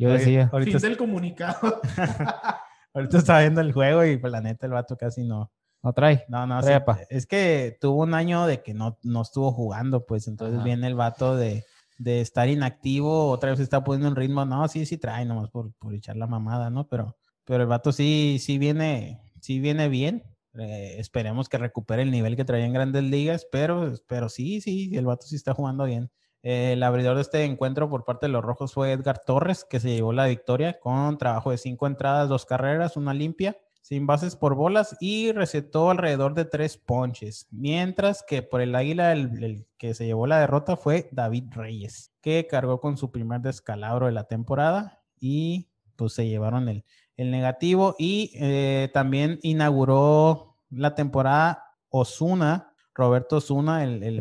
Yo 0.00 0.10
decía. 0.10 0.50
Ahorita, 0.52 0.80
Fin 0.80 0.88
del 0.88 0.96
comunicado. 0.96 1.80
ahorita 2.94 3.18
está 3.18 3.38
viendo 3.38 3.60
el 3.60 3.72
juego 3.72 4.04
y 4.04 4.16
pues 4.16 4.32
la 4.32 4.40
neta 4.40 4.66
el 4.66 4.72
vato 4.72 4.96
casi 4.96 5.22
no, 5.22 5.52
No 5.80 5.92
trae. 5.92 6.24
No, 6.28 6.44
no, 6.44 6.60
Trae 6.60 6.82
sí, 6.84 7.04
es 7.10 7.26
que 7.26 7.78
tuvo 7.80 8.02
un 8.02 8.14
año 8.14 8.46
de 8.46 8.62
que 8.62 8.74
no, 8.74 8.98
no 9.04 9.22
estuvo 9.22 9.52
jugando, 9.52 10.06
pues 10.06 10.26
entonces 10.26 10.56
Ajá. 10.56 10.64
viene 10.64 10.88
el 10.88 10.96
vato 10.96 11.36
de, 11.36 11.64
de 11.98 12.20
estar 12.20 12.48
inactivo, 12.48 13.30
otra 13.30 13.50
vez 13.50 13.60
está 13.60 13.84
poniendo 13.84 14.08
un 14.08 14.16
ritmo, 14.16 14.44
no, 14.44 14.66
sí, 14.68 14.86
sí 14.86 14.96
trae, 14.96 15.24
nomás 15.24 15.50
por, 15.50 15.72
por 15.74 15.94
echar 15.94 16.16
la 16.16 16.26
mamada, 16.26 16.70
¿no? 16.70 16.88
Pero, 16.88 17.16
pero 17.44 17.62
el 17.62 17.68
vato 17.68 17.92
sí, 17.92 18.38
sí 18.40 18.58
viene, 18.58 19.20
sí 19.40 19.60
viene 19.60 19.88
bien. 19.88 20.24
Eh, 20.58 20.96
esperemos 20.98 21.48
que 21.48 21.58
recupere 21.58 22.02
el 22.02 22.10
nivel 22.10 22.36
que 22.36 22.44
traía 22.44 22.64
en 22.64 22.72
grandes 22.72 23.04
ligas, 23.04 23.46
pero, 23.52 23.92
pero 24.06 24.28
sí, 24.28 24.60
sí, 24.60 24.90
el 24.96 25.06
vato 25.06 25.26
sí 25.26 25.36
está 25.36 25.54
jugando 25.54 25.84
bien. 25.84 26.10
Eh, 26.42 26.72
el 26.72 26.82
abridor 26.82 27.16
de 27.16 27.22
este 27.22 27.44
encuentro 27.44 27.90
por 27.90 28.04
parte 28.04 28.26
de 28.26 28.32
los 28.32 28.44
rojos 28.44 28.72
fue 28.72 28.92
Edgar 28.92 29.20
Torres, 29.24 29.64
que 29.68 29.80
se 29.80 29.90
llevó 29.90 30.12
la 30.12 30.26
victoria 30.26 30.78
con 30.78 31.18
trabajo 31.18 31.50
de 31.50 31.58
cinco 31.58 31.86
entradas, 31.86 32.28
dos 32.28 32.46
carreras, 32.46 32.96
una 32.96 33.12
limpia, 33.12 33.56
sin 33.88 34.06
bases 34.06 34.36
por 34.36 34.54
bolas 34.54 34.94
y 35.00 35.32
recetó 35.32 35.90
alrededor 35.90 36.34
de 36.34 36.44
tres 36.44 36.76
ponches. 36.76 37.46
Mientras 37.50 38.22
que 38.22 38.42
por 38.42 38.60
el 38.60 38.74
águila, 38.74 39.12
el, 39.12 39.42
el 39.42 39.66
que 39.78 39.94
se 39.94 40.04
llevó 40.04 40.26
la 40.26 40.40
derrota 40.40 40.76
fue 40.76 41.08
David 41.10 41.44
Reyes, 41.52 42.12
que 42.20 42.46
cargó 42.46 42.80
con 42.82 42.98
su 42.98 43.10
primer 43.10 43.40
descalabro 43.40 44.04
de 44.04 44.12
la 44.12 44.24
temporada 44.24 45.00
y 45.18 45.68
pues 45.96 46.12
se 46.12 46.28
llevaron 46.28 46.68
el, 46.68 46.84
el 47.16 47.30
negativo. 47.30 47.96
Y 47.98 48.30
eh, 48.34 48.90
también 48.92 49.38
inauguró 49.42 50.56
la 50.68 50.94
temporada 50.94 51.64
Osuna. 51.88 52.74
Roberto 52.94 53.36
Osuna, 53.36 53.84
el, 53.84 54.02
el- 54.02 54.20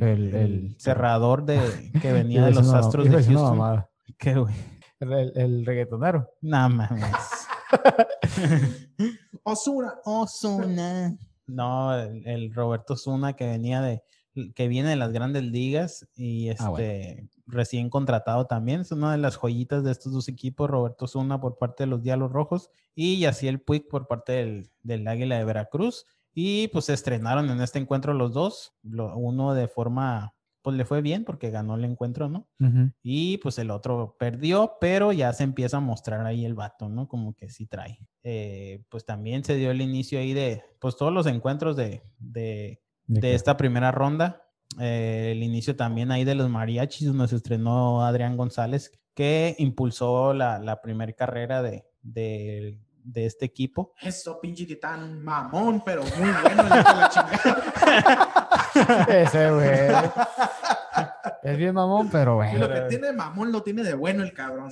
cerrador 0.77 1.43
de, 1.43 1.59
que 2.01 2.13
venía 2.13 2.45
de 2.45 2.51
los 2.53 2.71
Astros 2.73 3.05
de 3.09 3.11
Houston. 3.33 3.57
El, 5.01 5.31
el- 5.35 5.65
reggaetonero. 5.65 6.29
No 6.41 6.69
mames. 6.69 7.03
Osuna. 9.43 9.95
Osuna. 10.05 11.17
No, 11.47 11.97
el, 11.97 12.27
el 12.27 12.53
Roberto 12.53 12.93
Osuna 12.93 13.33
que 13.33 13.47
venía 13.47 13.81
de, 13.81 14.03
que 14.53 14.67
viene 14.67 14.89
de 14.89 14.95
las 14.97 15.11
grandes 15.13 15.43
ligas 15.43 16.07
y 16.15 16.49
este 16.49 16.63
Ah, 16.63 16.69
bueno. 16.69 17.29
recién 17.45 17.89
contratado 17.89 18.45
también. 18.47 18.81
Es 18.81 18.91
una 18.91 19.11
de 19.13 19.17
las 19.17 19.37
joyitas 19.37 19.83
de 19.83 19.91
estos 19.91 20.11
dos 20.11 20.27
equipos, 20.27 20.69
Roberto 20.69 21.05
Osuna 21.05 21.39
por 21.39 21.57
parte 21.57 21.83
de 21.83 21.87
los 21.87 22.01
Diablos 22.03 22.31
Rojos 22.31 22.69
y 22.95 23.19
Yaciel 23.19 23.61
Puig 23.61 23.87
por 23.87 24.07
parte 24.07 24.33
del, 24.33 24.69
del 24.83 25.07
Águila 25.07 25.37
de 25.37 25.45
Veracruz. 25.45 26.05
Y 26.33 26.67
pues 26.67 26.85
se 26.85 26.93
estrenaron 26.93 27.49
en 27.49 27.61
este 27.61 27.79
encuentro 27.79 28.13
los 28.13 28.31
dos, 28.33 28.73
lo- 28.83 29.15
uno 29.17 29.53
de 29.55 29.67
forma, 29.67 30.35
pues 30.67 30.75
le 30.75 30.83
fue 30.83 31.01
bien 31.01 31.23
porque 31.23 31.49
ganó 31.49 31.75
el 31.75 31.85
encuentro, 31.85 32.27
¿no? 32.27 32.49
Y 33.01 33.37
pues 33.37 33.57
el 33.57 33.71
otro 33.71 34.17
perdió, 34.19 34.73
pero 34.81 35.13
ya 35.13 35.31
se 35.31 35.45
empieza 35.45 35.77
a 35.77 35.79
mostrar 35.79 36.25
ahí 36.25 36.43
el 36.43 36.55
vato, 36.55 36.89
¿no? 36.89 37.07
Como 37.07 37.33
que 37.35 37.47
sí 37.47 37.67
trae. 37.67 38.05
Eh, 38.21 38.83
pues 38.89 39.05
también 39.05 39.45
se 39.45 39.55
dio 39.55 39.71
el 39.71 39.79
inicio 39.79 40.19
ahí 40.19 40.33
de, 40.33 40.61
pues 40.81 40.97
todos 40.97 41.13
los 41.13 41.25
encuentros 41.25 41.77
de, 41.77 42.03
de, 42.19 42.81
¿De 43.05 43.33
esta 43.33 43.55
primera 43.55 43.93
ronda. 43.93 44.43
Eh, 44.77 45.29
el 45.31 45.41
inicio 45.41 45.77
también 45.77 46.11
ahí 46.11 46.25
de 46.25 46.35
los 46.35 46.49
mariachis, 46.49 47.07
donde 47.07 47.29
se 47.29 47.37
estrenó 47.37 48.03
Adrián 48.03 48.35
González, 48.35 48.91
que 49.13 49.55
impulsó 49.59 50.33
la, 50.33 50.59
la 50.59 50.81
primera 50.81 51.13
carrera 51.13 51.61
de, 51.61 51.85
de, 52.01 52.77
de 53.05 53.25
este 53.25 53.45
equipo. 53.45 53.93
Eso, 54.01 54.37
pinche 54.41 54.65
titán 54.65 55.23
mamón, 55.23 55.81
pero 55.85 56.03
muy 56.03 56.29
bueno. 56.29 56.61
el 56.61 56.77
hijo 56.77 56.93
de 56.93 56.99
la 56.99 57.09
chingada. 57.09 58.43
Ese, 59.07 59.51
güey. 59.51 59.69
Es 61.43 61.57
bien 61.57 61.73
mamón, 61.75 62.09
pero 62.11 62.39
Y 62.43 62.57
lo 62.57 62.69
que 62.69 62.81
tiene 62.81 63.07
de 63.07 63.13
mamón 63.13 63.51
lo 63.51 63.61
tiene 63.63 63.83
de 63.83 63.93
bueno 63.93 64.23
el 64.23 64.33
cabrón. 64.33 64.71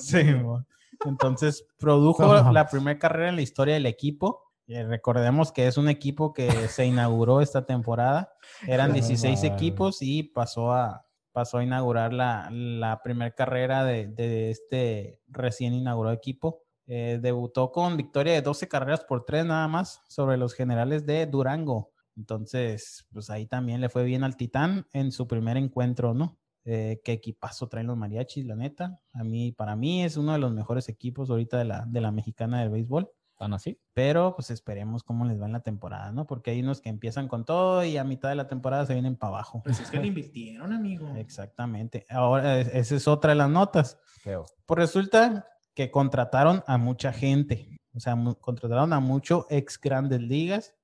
Entonces 1.06 1.66
produjo 1.78 2.24
No. 2.26 2.52
la 2.52 2.68
primera 2.68 2.98
carrera 2.98 3.30
en 3.30 3.36
la 3.36 3.42
historia 3.42 3.74
del 3.76 3.86
equipo. 3.86 4.44
Eh, 4.68 4.84
recordemos 4.84 5.52
que 5.52 5.68
es 5.68 5.78
un 5.78 5.90
equipo 5.90 6.34
que 6.34 6.50
se 6.70 6.86
inauguró 6.86 7.42
esta 7.42 7.66
temporada. 7.66 8.34
Eran 8.66 8.90
No 8.90 8.94
16 8.96 9.40
mames. 9.44 9.52
equipos 9.54 9.98
y 10.02 10.24
pasó 10.24 10.72
a, 10.74 11.06
pasó 11.32 11.60
a 11.60 11.64
inaugurar 11.64 12.14
la, 12.14 12.50
la 12.52 13.02
primera 13.04 13.32
carrera 13.32 13.84
de, 13.84 14.08
de 14.08 14.50
este 14.50 15.20
recién 15.28 15.74
inaugurado 15.74 16.16
equipo. 16.16 16.64
Eh, 16.88 17.20
debutó 17.22 17.72
con 17.72 17.98
victoria 17.98 18.34
de 18.34 18.42
12 18.42 18.68
carreras 18.68 19.04
por 19.04 19.26
3 19.26 19.46
nada 19.46 19.68
más 19.68 20.02
sobre 20.08 20.38
los 20.38 20.54
generales 20.54 21.06
de 21.06 21.26
Durango. 21.28 21.92
Entonces, 22.18 23.06
pues 23.12 23.30
ahí 23.30 23.46
también 23.46 23.82
le 23.82 23.90
fue 23.90 24.04
bien 24.04 24.24
al 24.24 24.36
Titán 24.38 24.88
en 24.94 25.12
su 25.12 25.28
primer 25.28 25.58
encuentro, 25.58 26.14
¿no? 26.14 26.38
Eh, 26.64 27.00
qué 27.04 27.12
equipazo 27.14 27.68
traen 27.68 27.88
los 27.88 27.98
mariachis, 27.98 28.46
la 28.46 28.56
neta. 28.56 29.00
A 29.14 29.24
mí, 29.24 29.52
para 29.52 29.76
mí 29.76 30.04
es 30.04 30.18
uno 30.18 30.34
de 30.34 30.40
los 30.40 30.52
mejores 30.52 30.90
equipos 30.90 31.30
ahorita 31.30 31.58
de 31.60 31.66
la, 31.66 31.86
de 31.88 32.02
la 32.02 32.12
mexicana 32.12 32.60
del 32.62 32.70
béisbol. 32.72 33.10
¿Tan 33.38 33.54
así? 33.54 33.78
Pero 33.94 34.34
pues 34.34 34.50
esperemos 34.50 35.04
cómo 35.04 35.26
les 35.26 35.40
va 35.42 35.46
en 35.46 35.52
la 35.52 35.60
temporada, 35.60 36.10
¿no? 36.14 36.26
Porque 36.26 36.52
hay 36.52 36.62
unos 36.62 36.80
que 36.80 36.88
empiezan 36.88 37.28
con 37.28 37.44
todo 37.44 37.84
y 37.84 37.98
a 37.98 38.06
mitad 38.06 38.30
de 38.30 38.36
la 38.36 38.48
temporada 38.48 38.86
se 38.86 38.94
vienen 38.94 39.18
para 39.18 39.34
abajo. 39.34 39.62
Pues 39.62 39.78
es 39.82 39.92
que 39.92 40.00
le 40.00 40.08
invirtieron, 40.08 40.72
amigo. 40.72 41.14
Exactamente. 41.18 42.06
Ahora, 42.10 42.60
es- 42.62 42.70
esa 42.74 42.96
es 42.96 43.08
otra 43.10 43.32
de 43.32 43.36
las 43.36 43.50
notas. 43.50 44.00
Feo. 44.22 44.46
Pues 44.66 44.78
resulta 44.80 45.46
que 45.74 45.92
contrataron 45.92 46.64
a 46.66 46.78
mucha 46.78 47.12
gente. 47.12 47.78
O 47.96 48.00
sea, 48.00 48.16
contrataron 48.42 48.92
a 48.92 49.00
mucho 49.00 49.48
ex 49.50 49.80
grandes 49.80 50.22
ligas. 50.22 50.76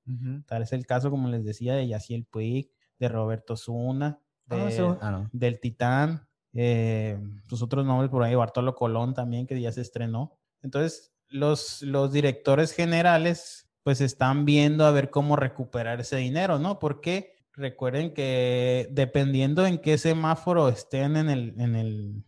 Tal 0.46 0.62
es 0.62 0.72
el 0.72 0.86
caso, 0.86 1.10
como 1.10 1.28
les 1.28 1.44
decía, 1.44 1.74
de 1.74 1.86
Yaciel 1.86 2.24
Puig, 2.24 2.70
de 2.98 3.08
Roberto 3.08 3.56
Zuna, 3.56 4.18
de, 4.46 4.56
Ah. 4.56 4.98
Ah, 5.00 5.10
no. 5.10 5.30
del 5.32 5.60
Titán, 5.60 6.26
eh, 6.54 7.18
sus 7.48 7.62
otros 7.62 7.84
nombres 7.84 8.10
por 8.10 8.22
ahí, 8.22 8.34
Bartolo 8.34 8.74
Colón 8.74 9.14
también, 9.14 9.46
que 9.46 9.60
ya 9.60 9.72
se 9.72 9.82
estrenó. 9.82 10.38
Entonces, 10.62 11.12
los, 11.28 11.82
los 11.82 12.12
directores 12.12 12.72
generales, 12.72 13.68
pues 13.82 14.00
están 14.00 14.44
viendo 14.44 14.86
a 14.86 14.90
ver 14.90 15.10
cómo 15.10 15.36
recuperar 15.36 16.00
ese 16.00 16.16
dinero, 16.16 16.58
¿no? 16.58 16.78
Porque 16.78 17.36
recuerden 17.54 18.14
que 18.14 18.88
dependiendo 18.90 19.66
en 19.66 19.78
qué 19.78 19.98
semáforo 19.98 20.68
estén 20.68 21.16
en 21.16 21.28
el, 21.28 21.60
en 21.60 21.74
el, 21.76 22.24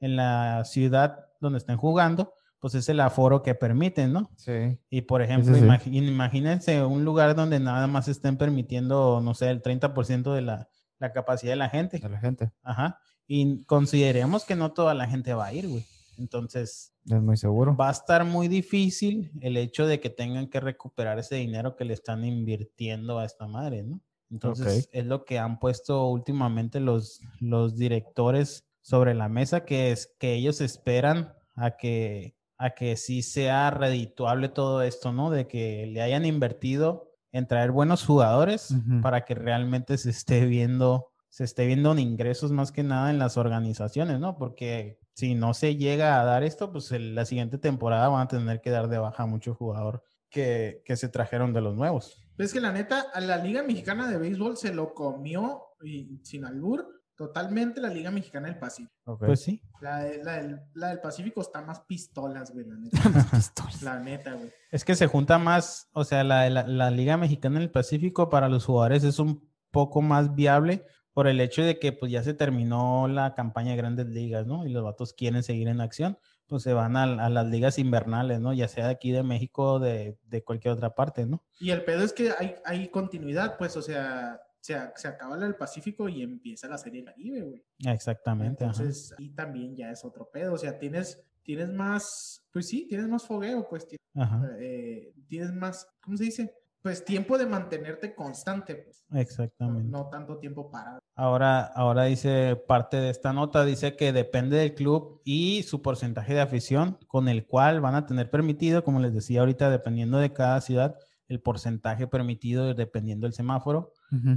en 0.00 0.16
la 0.16 0.64
ciudad 0.64 1.26
donde 1.40 1.58
estén 1.58 1.76
jugando, 1.76 2.34
pues 2.62 2.76
es 2.76 2.88
el 2.88 3.00
aforo 3.00 3.42
que 3.42 3.56
permiten, 3.56 4.12
¿no? 4.12 4.30
Sí. 4.36 4.78
Y 4.88 5.00
por 5.00 5.20
ejemplo, 5.20 5.52
sí. 5.52 5.96
imagínense 5.96 6.84
un 6.84 7.04
lugar 7.04 7.34
donde 7.34 7.58
nada 7.58 7.88
más 7.88 8.06
estén 8.06 8.36
permitiendo, 8.36 9.20
no 9.20 9.34
sé, 9.34 9.50
el 9.50 9.60
30% 9.60 10.32
de 10.32 10.42
la, 10.42 10.68
la 11.00 11.12
capacidad 11.12 11.50
de 11.50 11.56
la 11.56 11.68
gente. 11.68 11.98
De 11.98 12.08
la 12.08 12.20
gente. 12.20 12.52
Ajá. 12.62 13.00
Y 13.26 13.64
consideremos 13.64 14.44
que 14.44 14.54
no 14.54 14.70
toda 14.70 14.94
la 14.94 15.08
gente 15.08 15.34
va 15.34 15.46
a 15.46 15.52
ir, 15.52 15.66
güey. 15.66 15.84
Entonces, 16.18 16.92
Es 17.04 17.20
muy 17.20 17.36
seguro. 17.36 17.74
va 17.76 17.88
a 17.88 17.92
estar 17.92 18.24
muy 18.24 18.46
difícil 18.46 19.32
el 19.40 19.56
hecho 19.56 19.84
de 19.88 19.98
que 19.98 20.10
tengan 20.10 20.46
que 20.46 20.60
recuperar 20.60 21.18
ese 21.18 21.34
dinero 21.34 21.74
que 21.74 21.84
le 21.84 21.94
están 21.94 22.24
invirtiendo 22.24 23.18
a 23.18 23.24
esta 23.24 23.48
madre, 23.48 23.82
¿no? 23.82 24.00
Entonces, 24.30 24.88
es 24.92 25.04
lo 25.04 25.24
que 25.24 25.40
han 25.40 25.58
puesto 25.58 26.06
últimamente 26.06 26.78
los, 26.78 27.20
los 27.40 27.76
directores 27.76 28.64
sobre 28.82 29.14
la 29.14 29.28
mesa, 29.28 29.64
que 29.64 29.90
es 29.90 30.14
que 30.20 30.34
ellos 30.34 30.60
esperan 30.60 31.34
a 31.56 31.72
que, 31.76 32.36
a 32.62 32.70
que 32.70 32.96
sí 32.96 33.22
sea 33.22 33.70
redituable 33.70 34.48
todo 34.48 34.82
esto, 34.82 35.12
¿no? 35.12 35.30
De 35.30 35.46
que 35.48 35.86
le 35.86 36.00
hayan 36.02 36.24
invertido 36.24 37.10
en 37.32 37.46
traer 37.48 37.70
buenos 37.72 38.04
jugadores 38.04 38.74
para 39.02 39.24
que 39.24 39.34
realmente 39.34 39.96
se 39.98 40.10
esté 40.10 40.44
viendo, 40.46 41.08
se 41.28 41.44
esté 41.44 41.66
viendo 41.66 41.92
en 41.92 41.98
ingresos 41.98 42.52
más 42.52 42.70
que 42.72 42.82
nada 42.82 43.10
en 43.10 43.18
las 43.18 43.36
organizaciones, 43.36 44.20
¿no? 44.20 44.36
Porque 44.36 44.98
si 45.14 45.34
no 45.34 45.54
se 45.54 45.76
llega 45.76 46.20
a 46.20 46.24
dar 46.24 46.42
esto, 46.42 46.70
pues 46.70 46.92
el- 46.92 47.14
la 47.14 47.24
siguiente 47.24 47.58
temporada 47.58 48.08
van 48.08 48.22
a 48.22 48.28
tener 48.28 48.60
que 48.60 48.70
dar 48.70 48.88
de 48.88 48.98
baja 48.98 49.24
a 49.24 49.26
mucho 49.26 49.54
jugador 49.54 50.02
que, 50.30 50.82
que 50.84 50.96
se 50.96 51.08
trajeron 51.08 51.52
de 51.52 51.60
los 51.62 51.74
nuevos. 51.74 52.22
Es 52.38 52.52
que 52.52 52.60
la 52.60 52.72
neta, 52.72 53.06
a 53.12 53.20
la 53.20 53.36
Liga 53.38 53.62
Mexicana 53.62 54.08
de 54.08 54.18
Béisbol 54.18 54.56
se 54.56 54.72
lo 54.72 54.94
comió, 54.94 55.62
y 55.84 56.20
sin 56.22 56.44
albur, 56.44 57.01
totalmente 57.26 57.80
la 57.80 57.88
Liga 57.88 58.10
Mexicana 58.10 58.48
del 58.48 58.58
Pacífico. 58.58 59.16
Pues 59.18 59.40
sí. 59.40 59.62
La, 59.80 60.02
de- 60.02 60.24
la 60.24 60.32
del, 60.42 60.60
la 60.74 60.88
del 60.88 61.00
Pacífico 61.00 61.40
está 61.40 61.62
más 61.62 61.80
pistolas, 61.80 62.52
güey, 62.52 62.66
la 62.66 62.76
neta. 62.76 63.40
la 63.82 64.00
neta, 64.00 64.32
güey. 64.34 64.50
Es 64.70 64.84
que 64.84 64.94
se 64.96 65.06
junta 65.06 65.38
más, 65.38 65.88
o 65.92 66.04
sea, 66.04 66.24
la, 66.24 66.48
la, 66.50 66.66
la 66.66 66.90
Liga 66.90 67.16
Mexicana 67.16 67.60
del 67.60 67.70
Pacífico 67.70 68.28
para 68.28 68.48
los 68.48 68.64
jugadores 68.64 69.04
es 69.04 69.18
un 69.18 69.48
poco 69.70 70.02
más 70.02 70.34
viable 70.34 70.84
por 71.12 71.28
el 71.28 71.40
hecho 71.40 71.62
de 71.62 71.78
que 71.78 71.92
pues 71.92 72.10
ya 72.10 72.22
se 72.22 72.34
terminó 72.34 73.06
la 73.06 73.34
campaña 73.34 73.70
de 73.72 73.76
grandes 73.76 74.06
ligas, 74.06 74.46
¿no? 74.46 74.66
Y 74.66 74.70
los 74.70 74.82
vatos 74.82 75.12
quieren 75.12 75.42
seguir 75.42 75.68
en 75.68 75.80
acción, 75.80 76.18
pues 76.46 76.62
se 76.62 76.72
van 76.72 76.96
a, 76.96 77.04
a 77.04 77.28
las 77.28 77.46
ligas 77.46 77.78
invernales, 77.78 78.40
¿no? 78.40 78.52
Ya 78.52 78.66
sea 78.66 78.86
de 78.86 78.92
aquí 78.92 79.12
de 79.12 79.22
México 79.22 79.74
o 79.74 79.78
de, 79.78 80.18
de 80.24 80.42
cualquier 80.42 80.72
otra 80.74 80.94
parte, 80.94 81.26
¿no? 81.26 81.42
Y 81.60 81.70
el 81.70 81.84
pedo 81.84 82.02
es 82.02 82.12
que 82.12 82.32
hay, 82.38 82.54
hay 82.64 82.88
continuidad, 82.88 83.56
pues, 83.58 83.76
o 83.76 83.82
sea, 83.82 84.40
se, 84.62 84.74
se 84.96 85.08
acaba 85.08 85.36
la 85.36 85.44
del 85.44 85.56
Pacífico 85.56 86.08
y 86.08 86.22
empieza 86.22 86.68
la 86.68 86.78
Serie 86.78 87.04
Caribe, 87.04 87.42
güey. 87.42 87.64
Exactamente. 87.84 88.64
ajá. 88.64 88.72
Entonces, 88.82 89.14
ahí 89.18 89.28
también 89.30 89.76
ya 89.76 89.90
es 89.90 90.04
otro 90.04 90.30
pedo, 90.32 90.54
o 90.54 90.58
sea, 90.58 90.78
tienes, 90.78 91.22
tienes 91.42 91.68
más, 91.68 92.42
pues 92.52 92.68
sí, 92.68 92.86
tienes 92.88 93.08
más 93.08 93.26
fogueo, 93.26 93.68
pues, 93.68 93.86
ti- 93.88 93.96
Ajá, 94.14 94.42
eh, 94.58 95.12
tienes 95.26 95.52
más, 95.52 95.86
¿cómo 96.02 96.16
se 96.16 96.24
dice? 96.24 96.54
Pues 96.82 97.04
tiempo 97.04 97.38
de 97.38 97.46
mantenerte 97.46 98.14
constante, 98.14 98.74
pues. 98.74 99.04
No, 99.08 99.20
exactamente. 99.20 99.88
no 99.90 100.08
tanto 100.08 100.38
tiempo 100.38 100.68
parado. 100.70 100.98
Ahora, 101.14 101.60
ahora 101.66 102.04
dice 102.04 102.56
parte 102.66 102.96
de 102.96 103.10
esta 103.10 103.32
nota, 103.32 103.64
dice 103.64 103.94
que 103.96 104.12
depende 104.12 104.56
del 104.56 104.74
club 104.74 105.20
y 105.24 105.62
su 105.62 105.80
porcentaje 105.80 106.34
de 106.34 106.40
afición 106.40 106.98
con 107.06 107.28
el 107.28 107.46
cual 107.46 107.80
van 107.80 107.94
a 107.94 108.06
tener 108.06 108.30
permitido, 108.30 108.82
como 108.82 108.98
les 108.98 109.14
decía 109.14 109.40
ahorita, 109.40 109.70
dependiendo 109.70 110.18
de 110.18 110.32
cada 110.32 110.60
ciudad, 110.60 110.96
el 111.32 111.40
porcentaje 111.40 112.06
permitido 112.06 112.74
dependiendo 112.74 113.26
del 113.26 113.32
semáforo. 113.32 113.92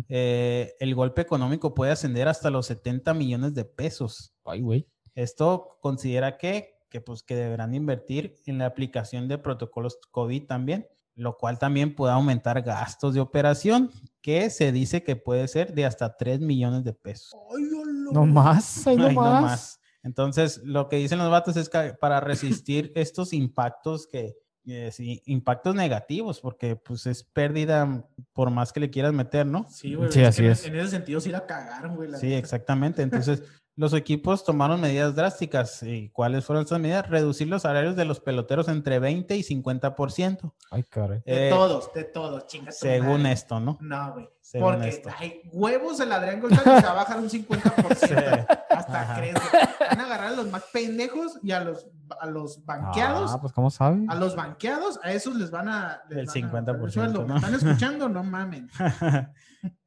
Eh, 0.08 0.74
el 0.80 0.96
golpe 0.96 1.22
económico 1.22 1.74
puede 1.74 1.92
ascender 1.92 2.28
hasta 2.28 2.50
los 2.50 2.68
70 2.68 3.14
millones 3.14 3.54
de 3.54 3.66
pesos. 3.66 4.34
Ay, 4.46 4.62
güey. 4.62 4.88
Esto 5.14 5.78
considera 5.82 6.38
que, 6.38 6.80
que, 6.90 7.02
pues, 7.02 7.22
que 7.22 7.36
deberán 7.36 7.76
invertir 7.76 8.38
en 8.46 8.58
la 8.60 8.66
aplicación 8.68 9.28
de 9.28 9.38
protocolos 9.38 10.00
COVID 10.12 10.46
también, 10.46 10.88
lo 11.16 11.38
cual 11.38 11.60
también 11.60 11.96
puede 11.96 12.14
aumentar 12.14 12.62
gastos 12.62 13.14
de 13.14 13.20
operación, 13.20 13.92
que 14.22 14.50
se 14.50 14.72
dice 14.72 15.04
que 15.04 15.16
puede 15.16 15.48
ser 15.48 15.74
de 15.74 15.86
hasta 15.86 16.16
3 16.16 16.40
millones 16.40 16.84
de 16.84 16.94
pesos. 16.94 17.34
Ay. 17.54 17.66
No 18.12 18.26
más, 18.26 18.86
ay, 18.88 18.98
no, 18.98 19.08
Ay, 19.08 19.16
no 19.16 19.22
más. 19.22 19.42
más. 19.42 19.80
Entonces, 20.04 20.62
lo 20.64 20.88
que 20.88 20.98
dicen 20.98 21.18
los 21.18 21.32
vatos 21.32 21.58
es 21.58 21.68
que 21.68 21.96
para 22.00 22.20
resistir 22.20 22.92
estos 22.96 23.34
impactos 23.34 24.08
que, 24.08 24.36
eh, 24.68 24.92
sí, 24.92 25.22
impactos 25.26 25.76
negativos, 25.76 26.40
porque 26.42 26.76
pues 26.76 27.06
es 27.06 27.24
pérdida 27.24 28.04
por 28.34 28.50
más 28.52 28.74
que 28.74 28.80
le 28.80 28.90
quieras 28.90 29.14
meter, 29.14 29.46
¿no? 29.46 29.66
Sí, 29.70 29.94
güey. 29.96 30.12
Sí, 30.12 30.22
es 30.22 30.28
así 30.30 30.46
en- 30.46 30.52
es. 30.52 30.66
En 30.66 30.76
ese 30.76 30.90
sentido 30.90 31.20
sí 31.22 31.30
la 31.30 31.46
cagaron, 31.46 31.96
güey. 31.96 32.10
la 32.10 32.18
Sí, 32.18 32.28
neta. 32.28 32.40
exactamente. 32.40 33.02
Entonces, 33.02 33.44
los 33.78 33.94
equipos 33.94 34.44
tomaron 34.46 34.80
medidas 34.80 35.16
drásticas. 35.16 35.84
¿Y 35.84 36.10
cuáles 36.10 36.46
fueron 36.46 36.64
esas 36.66 36.80
medidas? 36.80 37.10
Reducir 37.10 37.48
los 37.50 37.64
salarios 37.64 37.96
de 37.98 38.06
los 38.06 38.20
peloteros 38.22 38.68
entre 38.70 39.00
20 39.00 39.36
y 39.36 39.44
50%, 39.44 40.54
Ay, 40.72 40.84
caray. 40.84 41.20
De 41.26 41.48
eh, 41.48 41.50
todos, 41.50 41.94
de 41.94 42.04
todos, 42.06 42.48
chinga 42.48 42.72
tu 42.72 42.78
según 42.78 43.22
madre. 43.24 43.34
esto, 43.34 43.60
¿no? 43.60 43.78
No, 43.82 44.14
güey. 44.14 44.30
Según 44.42 44.74
Porque 44.74 44.88
esto. 44.90 45.10
hay 45.18 45.42
huevos 45.52 46.00
el 46.00 46.12
Adrián 46.12 46.40
González 46.40 46.84
a 46.86 46.94
bajar 46.94 47.18
un 47.20 47.30
50%. 47.30 48.46
Hasta 48.70 49.02
Ajá. 49.02 49.18
crees. 49.18 49.34
güey. 49.34 49.64
Van 49.90 50.00
a 50.00 50.06
agarrar 50.06 50.28
a 50.34 50.36
los 50.36 50.50
más 50.52 50.64
pendejos 50.72 51.40
y 51.44 51.52
a 51.52 51.62
los, 51.64 51.86
a 52.20 52.26
los 52.28 52.66
banqueados. 52.66 53.32
Ah, 53.34 53.42
pues, 53.42 53.54
¿cómo 53.54 53.70
sabe? 53.70 54.06
A 54.08 54.16
los 54.16 54.36
banqueados, 54.36 55.00
a 55.04 55.12
esos 55.12 55.36
les 55.36 55.52
van 55.52 55.68
a. 55.70 56.02
les 56.10 56.36
El 56.36 56.44
van 56.44 56.70
a 56.70 56.74
bajar 56.74 56.90
50%, 56.90 56.90
sueldo. 56.92 57.22
¿Me 57.22 57.28
¿no? 57.28 57.36
¿Están 57.38 57.56
escuchando? 57.56 58.10
No 58.10 58.24
mamen. 58.24 58.70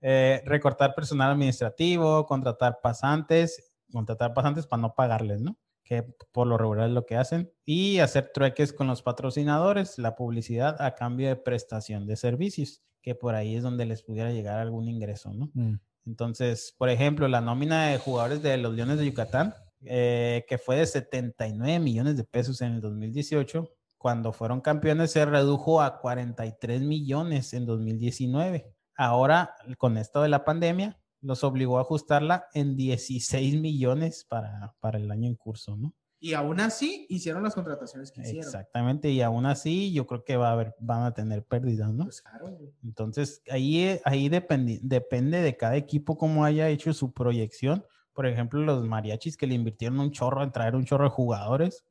Eh, 0.01 0.43
recortar 0.45 0.93
personal 0.93 1.31
administrativo, 1.31 2.27
contratar 2.27 2.81
pasantes, 2.83 3.73
contratar 3.93 4.35
pasantes 4.35 4.67
para 4.67 4.83
no 4.83 4.93
pagarles, 4.93 5.41
¿no? 5.41 5.57
Que 5.85 6.03
por 6.33 6.49
lo 6.49 6.59
regular 6.59 6.89
es 6.89 6.93
lo 6.93 7.07
que 7.07 7.17
hacen. 7.17 7.53
Y 7.65 8.01
hacer 8.01 8.33
trueques 8.35 8.73
con 8.73 8.89
los 8.89 9.03
patrocinadores, 9.03 9.97
la 9.99 10.17
publicidad 10.17 10.83
a 10.83 10.97
cambio 10.97 11.29
de 11.29 11.37
prestación 11.37 12.07
de 12.07 12.17
servicios, 12.17 12.83
que 13.03 13.15
por 13.15 13.37
ahí 13.37 13.55
es 13.55 13.63
donde 13.63 13.87
les 13.87 14.03
pudiera 14.03 14.33
llegar 14.33 14.59
algún 14.59 14.89
ingreso, 14.89 15.33
¿no? 15.33 15.51
Mm. 15.55 15.77
Entonces, 16.07 16.75
por 16.77 16.89
ejemplo, 16.89 17.29
la 17.29 17.41
nómina 17.41 17.87
de 17.89 17.99
jugadores 17.99 18.43
de 18.43 18.57
los 18.57 18.75
Leones 18.75 18.99
de 18.99 19.07
Yucatán, 19.07 19.55
eh, 19.85 20.45
que 20.49 20.59
fue 20.59 20.77
de 20.77 20.87
79 20.87 21.79
millones 21.79 22.17
de 22.17 22.25
pesos 22.25 22.61
en 22.61 22.73
el 22.75 22.81
2018, 22.81 23.69
cuando 23.97 24.33
fueron 24.33 24.61
campeones 24.61 25.11
se 25.13 25.25
redujo 25.25 25.81
a 25.83 25.99
43 26.01 26.83
millones 26.83 27.53
en 27.53 27.67
2019. 27.67 28.73
Ahora, 28.97 29.55
con 29.77 29.97
esto 29.97 30.23
de 30.23 30.29
la 30.29 30.45
pandemia, 30.45 31.01
los 31.21 31.43
obligó 31.45 31.79
a 31.79 31.83
ajustarla 31.83 32.47
en 32.55 32.77
16 32.77 33.61
millones 33.61 34.25
para, 34.29 34.75
para 34.81 34.99
el 34.99 35.11
año 35.11 35.27
en 35.29 35.35
curso, 35.35 35.77
¿no? 35.77 35.95
Y 36.21 36.35
aún 36.35 36.59
así 36.59 37.07
hicieron 37.09 37.45
las 37.45 37.55
contrataciones 37.55 38.11
que 38.11 38.23
hicieron. 38.23 38.43
Exactamente, 38.45 39.09
y 39.11 39.21
aún 39.23 39.47
así 39.47 39.93
yo 39.93 40.05
creo 40.07 40.25
que 40.25 40.37
va 40.37 40.49
a 40.49 40.53
haber, 40.53 40.75
van 40.81 41.03
a 41.05 41.15
tener 41.15 41.45
pérdidas, 41.45 41.93
¿no? 41.93 42.05
Pues 42.05 42.23
claro, 42.23 42.51
güey. 42.51 42.73
Entonces, 42.83 43.41
ahí, 43.49 44.01
ahí 44.05 44.29
dependi- 44.29 44.81
depende 44.83 45.41
de 45.43 45.57
cada 45.57 45.77
equipo 45.77 46.17
cómo 46.19 46.45
haya 46.45 46.69
hecho 46.69 46.93
su 46.93 47.13
proyección. 47.13 47.85
Por 48.19 48.27
ejemplo, 48.27 48.59
los 48.59 48.85
mariachis 48.85 49.37
que 49.37 49.47
le 49.47 49.55
invirtieron 49.55 50.01
un 50.01 50.11
chorro 50.11 50.43
en 50.43 50.51
traer 50.51 50.75
un 50.75 50.85
chorro 50.85 51.05
de 51.05 51.11
jugadores. 51.11 51.85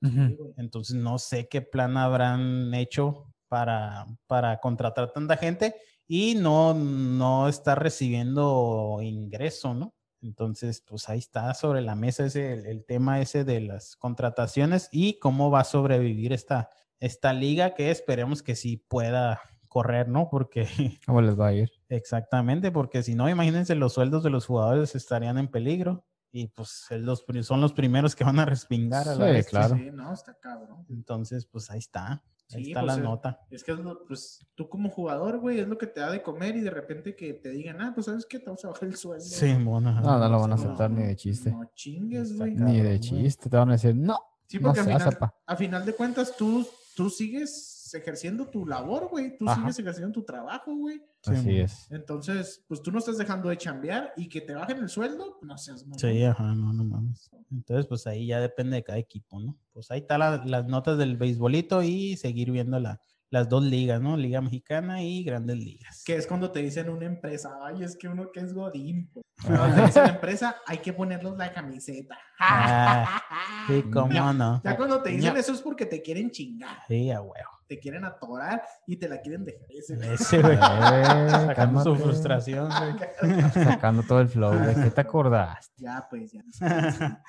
Entonces, 0.58 0.98
no 0.98 1.20
sé 1.20 1.48
qué 1.48 1.62
plan 1.62 1.96
habrán 1.96 2.74
hecho 2.74 3.34
para, 3.48 4.06
para 4.28 4.60
contratar 4.60 5.14
tanta 5.14 5.38
gente 5.38 5.76
y 6.06 6.36
no, 6.36 6.74
no 6.74 7.48
está 7.48 7.76
recibiendo 7.76 9.00
ingreso, 9.02 9.74
¿no? 9.74 9.94
Entonces, 10.22 10.84
pues 10.86 11.08
ahí 11.08 11.20
está 11.20 11.54
sobre 11.54 11.80
la 11.80 11.96
mesa 11.96 12.26
ese, 12.26 12.52
el, 12.52 12.66
el 12.66 12.84
tema 12.84 13.22
ese 13.22 13.46
de 13.46 13.62
las 13.62 13.96
contrataciones 13.96 14.90
y 14.92 15.20
cómo 15.20 15.50
va 15.50 15.62
a 15.62 15.64
sobrevivir 15.64 16.34
esta, 16.34 16.70
esta 17.00 17.32
liga 17.32 17.74
que 17.74 17.90
esperemos 17.90 18.44
que 18.44 18.58
sí 18.58 18.76
pueda 18.76 19.40
correr, 19.70 20.10
¿no? 20.10 20.28
Porque 20.30 20.68
¿Cómo 21.06 21.22
les 21.22 21.40
va 21.40 21.48
a 21.48 21.54
ir? 21.54 21.72
Exactamente, 21.88 22.70
porque 22.70 23.02
si 23.02 23.16
no, 23.16 23.30
imagínense, 23.30 23.76
los 23.76 23.94
sueldos 23.94 24.24
de 24.24 24.30
los 24.30 24.46
jugadores 24.46 24.94
estarían 24.94 25.38
en 25.38 25.48
peligro 25.48 26.04
y 26.40 26.48
pues 26.48 26.86
es 26.92 27.02
los 27.02 27.26
son 27.42 27.62
los 27.62 27.74
primeros 27.74 28.16
que 28.16 28.24
van 28.24 28.38
a 28.40 28.46
respingar 28.46 29.08
a 29.08 29.16
la 29.16 29.26
Sí, 29.28 29.32
bestia. 29.32 29.50
claro. 29.60 29.76
Sí, 29.76 29.90
no, 29.92 30.14
está 30.14 30.34
cabrón. 30.40 30.86
Entonces, 30.90 31.46
pues 31.46 31.70
ahí 31.72 31.80
está, 31.80 32.24
ahí 32.54 32.64
Sí, 32.66 32.72
está 32.72 32.82
pues, 32.82 32.94
la 32.96 33.00
eh, 33.00 33.04
nota. 33.04 33.40
Es 33.50 33.64
que 33.64 33.72
es 33.72 33.80
lo- 33.80 34.06
pues 34.06 34.46
tú 34.56 34.70
como 34.70 34.90
jugador, 34.90 35.40
güey, 35.40 35.60
es 35.60 35.68
lo 35.68 35.78
que 35.78 35.88
te 35.88 36.00
da 36.00 36.12
de 36.12 36.22
comer 36.22 36.56
y 36.56 36.62
de 36.62 36.70
repente 36.70 37.16
que 37.16 37.34
te 37.34 37.50
digan, 37.50 37.82
ah, 37.82 37.92
pues 37.94 38.06
sabes 38.06 38.26
qué, 38.26 38.38
te 38.40 38.46
vamos 38.46 38.64
a 38.66 38.70
bajar 38.70 38.88
el 38.88 38.96
sueldo. 38.98 39.26
Sí, 39.26 39.52
bueno. 39.64 39.92
No, 39.92 40.02
no 40.20 40.30
lo 40.30 40.40
van 40.40 40.52
a 40.52 40.56
No, 40.56 40.62
aceptar 40.62 40.92
ni 40.92 41.04
de 41.04 41.16
chiste. 41.16 41.50
No 41.52 41.72
chingues, 41.74 42.38
güey. 42.38 42.54
Ni 42.56 42.82
de 42.82 43.00
chiste. 43.00 43.50
Te 43.50 43.58
van 43.58 43.70
a 43.70 43.74
decir, 43.74 43.96
no. 43.96 44.20
Sí, 44.48 44.60
No 44.60 44.68
porque 44.70 44.84
se 44.84 44.92
a, 44.94 44.98
final, 45.00 45.18
a 45.46 45.56
final 45.56 45.86
de 45.86 45.94
cuentas 45.94 46.36
tú, 46.38 46.66
tú 46.96 47.10
sigues 47.10 47.77
ejerciendo 47.94 48.48
tu 48.48 48.66
labor, 48.66 49.08
güey. 49.10 49.38
Tú 49.38 49.48
Ajá. 49.48 49.62
sigues 49.62 49.80
ejerciendo 49.80 50.12
tu 50.14 50.24
trabajo, 50.24 50.76
güey. 50.76 51.02
Sí, 51.22 51.32
Así 51.34 51.60
es. 51.60 51.92
Entonces, 51.92 52.64
pues 52.68 52.82
tú 52.82 52.92
no 52.92 53.00
estás 53.00 53.18
dejando 53.18 53.50
de 53.50 53.58
chambear 53.58 54.14
y 54.18 54.30
que 54.30 54.42
te 54.42 54.54
bajen 54.54 54.78
el 54.80 54.90
sueldo, 54.90 55.40
no 55.42 55.58
seas 55.58 55.84
mamón. 55.84 56.00
Sí, 56.00 56.24
ajá, 56.24 56.56
no, 56.56 56.74
no 56.74 56.84
mames. 56.84 57.30
Entonces, 57.52 57.86
pues 57.88 58.08
ahí 58.08 58.28
ya 58.28 58.40
depende 58.40 58.76
de 58.78 58.84
cada 58.84 58.98
equipo, 59.00 59.40
¿no? 59.40 59.58
Pues 59.74 59.90
ahí 59.92 60.00
están 60.00 60.20
la- 60.20 60.44
las 60.46 60.66
notas 60.68 60.98
del 60.98 61.18
beisbolito 61.18 61.84
y 61.84 62.16
seguir 62.18 62.52
viendo 62.52 62.80
la, 62.80 63.00
las 63.30 63.50
dos 63.50 63.64
ligas, 63.64 64.02
¿no? 64.02 64.16
Liga 64.16 64.40
Mexicana 64.42 65.04
y 65.04 65.24
Grandes 65.24 65.58
Ligas. 65.58 66.04
Que 66.06 66.16
es 66.16 66.28
cuando 66.28 66.52
te 66.52 66.62
dicen 66.62 66.90
una 66.90 67.06
empresa, 67.06 67.58
ay, 67.62 67.84
es 67.84 67.98
que 67.98 68.08
uno 68.08 68.32
que 68.32 68.40
es 68.40 68.54
godín. 68.54 69.10
pues". 69.14 69.26
Cuando 69.46 69.76
te 69.76 69.82
dicen 69.88 70.06
empresa, 70.08 70.56
hay 70.66 70.78
que 70.80 70.94
ponerlos 70.94 71.38
la 71.38 71.52
camiseta. 71.54 72.18
Ah, 72.40 73.22
Sí, 73.68 73.84
cómo 73.92 74.12
Ya- 74.14 74.32
no. 74.32 74.62
Ya 74.64 74.78
cuando 74.78 75.02
te 75.02 75.10
dicen 75.10 75.34
Ya. 75.34 75.40
eso 75.40 75.52
es 75.54 75.62
porque 75.62 75.86
te 75.86 76.02
quieren 76.02 76.32
chingar, 76.32 76.78
Sí, 76.88 77.10
a 77.12 77.20
huevo. 77.22 77.50
Te 77.68 77.80
quieren 77.80 78.06
atorar 78.06 78.64
y 78.86 78.98
te 78.98 79.08
la 79.10 79.22
quieren 79.22 79.46
dejar. 79.46 79.68
Ese- 79.70 80.14
Ese, 80.14 80.42
güey. 80.42 80.56
Eh, 80.56 80.58
Sacando 81.48 81.84
su 81.84 81.96
frustración, 81.96 82.70
güey. 82.70 83.42
Sacando 83.52 84.04
todo 84.04 84.22
el 84.22 84.30
flow. 84.30 84.54
¿De 84.54 84.76
qué 84.84 84.90
te 84.92 85.02
acordaste? 85.02 85.74
Ya, 85.84 86.08
pues, 86.10 86.32
ya. 86.32 86.42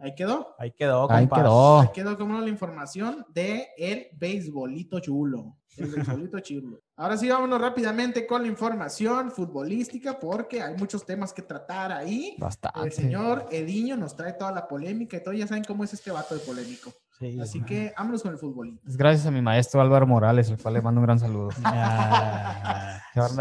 Ahí 0.00 0.14
quedó. 0.14 0.54
Ahí 0.58 0.72
quedó, 0.72 1.10
Ahí 1.10 1.22
compas. 1.22 1.38
quedó. 1.40 1.80
Ahí 1.80 1.88
quedó 1.94 2.18
como 2.18 2.40
la 2.40 2.48
información 2.48 3.24
de 3.32 3.68
el 3.78 4.08
beisbolito 4.18 4.98
chulo. 4.98 5.56
El 5.76 5.86
beisbolito 5.90 6.40
chulo. 6.40 6.80
Ahora 6.96 7.16
sí, 7.16 7.28
vámonos 7.28 7.60
rápidamente 7.60 8.26
con 8.26 8.42
la 8.42 8.48
información 8.48 9.30
futbolística 9.30 10.18
porque 10.18 10.60
hay 10.62 10.74
muchos 10.76 11.06
temas 11.06 11.32
que 11.32 11.42
tratar 11.42 11.92
ahí. 11.92 12.36
Bastante. 12.38 12.80
El 12.80 12.92
señor 12.92 13.46
Ediño 13.50 13.96
nos 13.96 14.16
trae 14.16 14.32
toda 14.34 14.50
la 14.52 14.66
polémica 14.68 15.16
y 15.16 15.22
todo. 15.22 15.32
Ya 15.34 15.46
saben 15.46 15.64
cómo 15.64 15.84
es 15.84 15.92
este 15.94 16.10
vato 16.10 16.34
de 16.34 16.40
polémico. 16.40 16.92
Sí, 17.18 17.38
Así 17.40 17.60
güey. 17.60 17.68
que 17.68 17.94
vámonos 17.96 18.22
con 18.22 18.32
el 18.32 18.38
futbolito. 18.38 18.80
Es 18.88 18.96
gracias 18.96 19.24
a 19.26 19.30
mi 19.30 19.40
maestro 19.40 19.80
Álvaro 19.80 20.06
Morales, 20.06 20.50
al 20.50 20.58
cual 20.58 20.74
le 20.74 20.82
mando 20.82 21.00
un 21.00 21.06
gran 21.06 21.18
saludo. 21.18 21.48
Ah, 21.64 23.00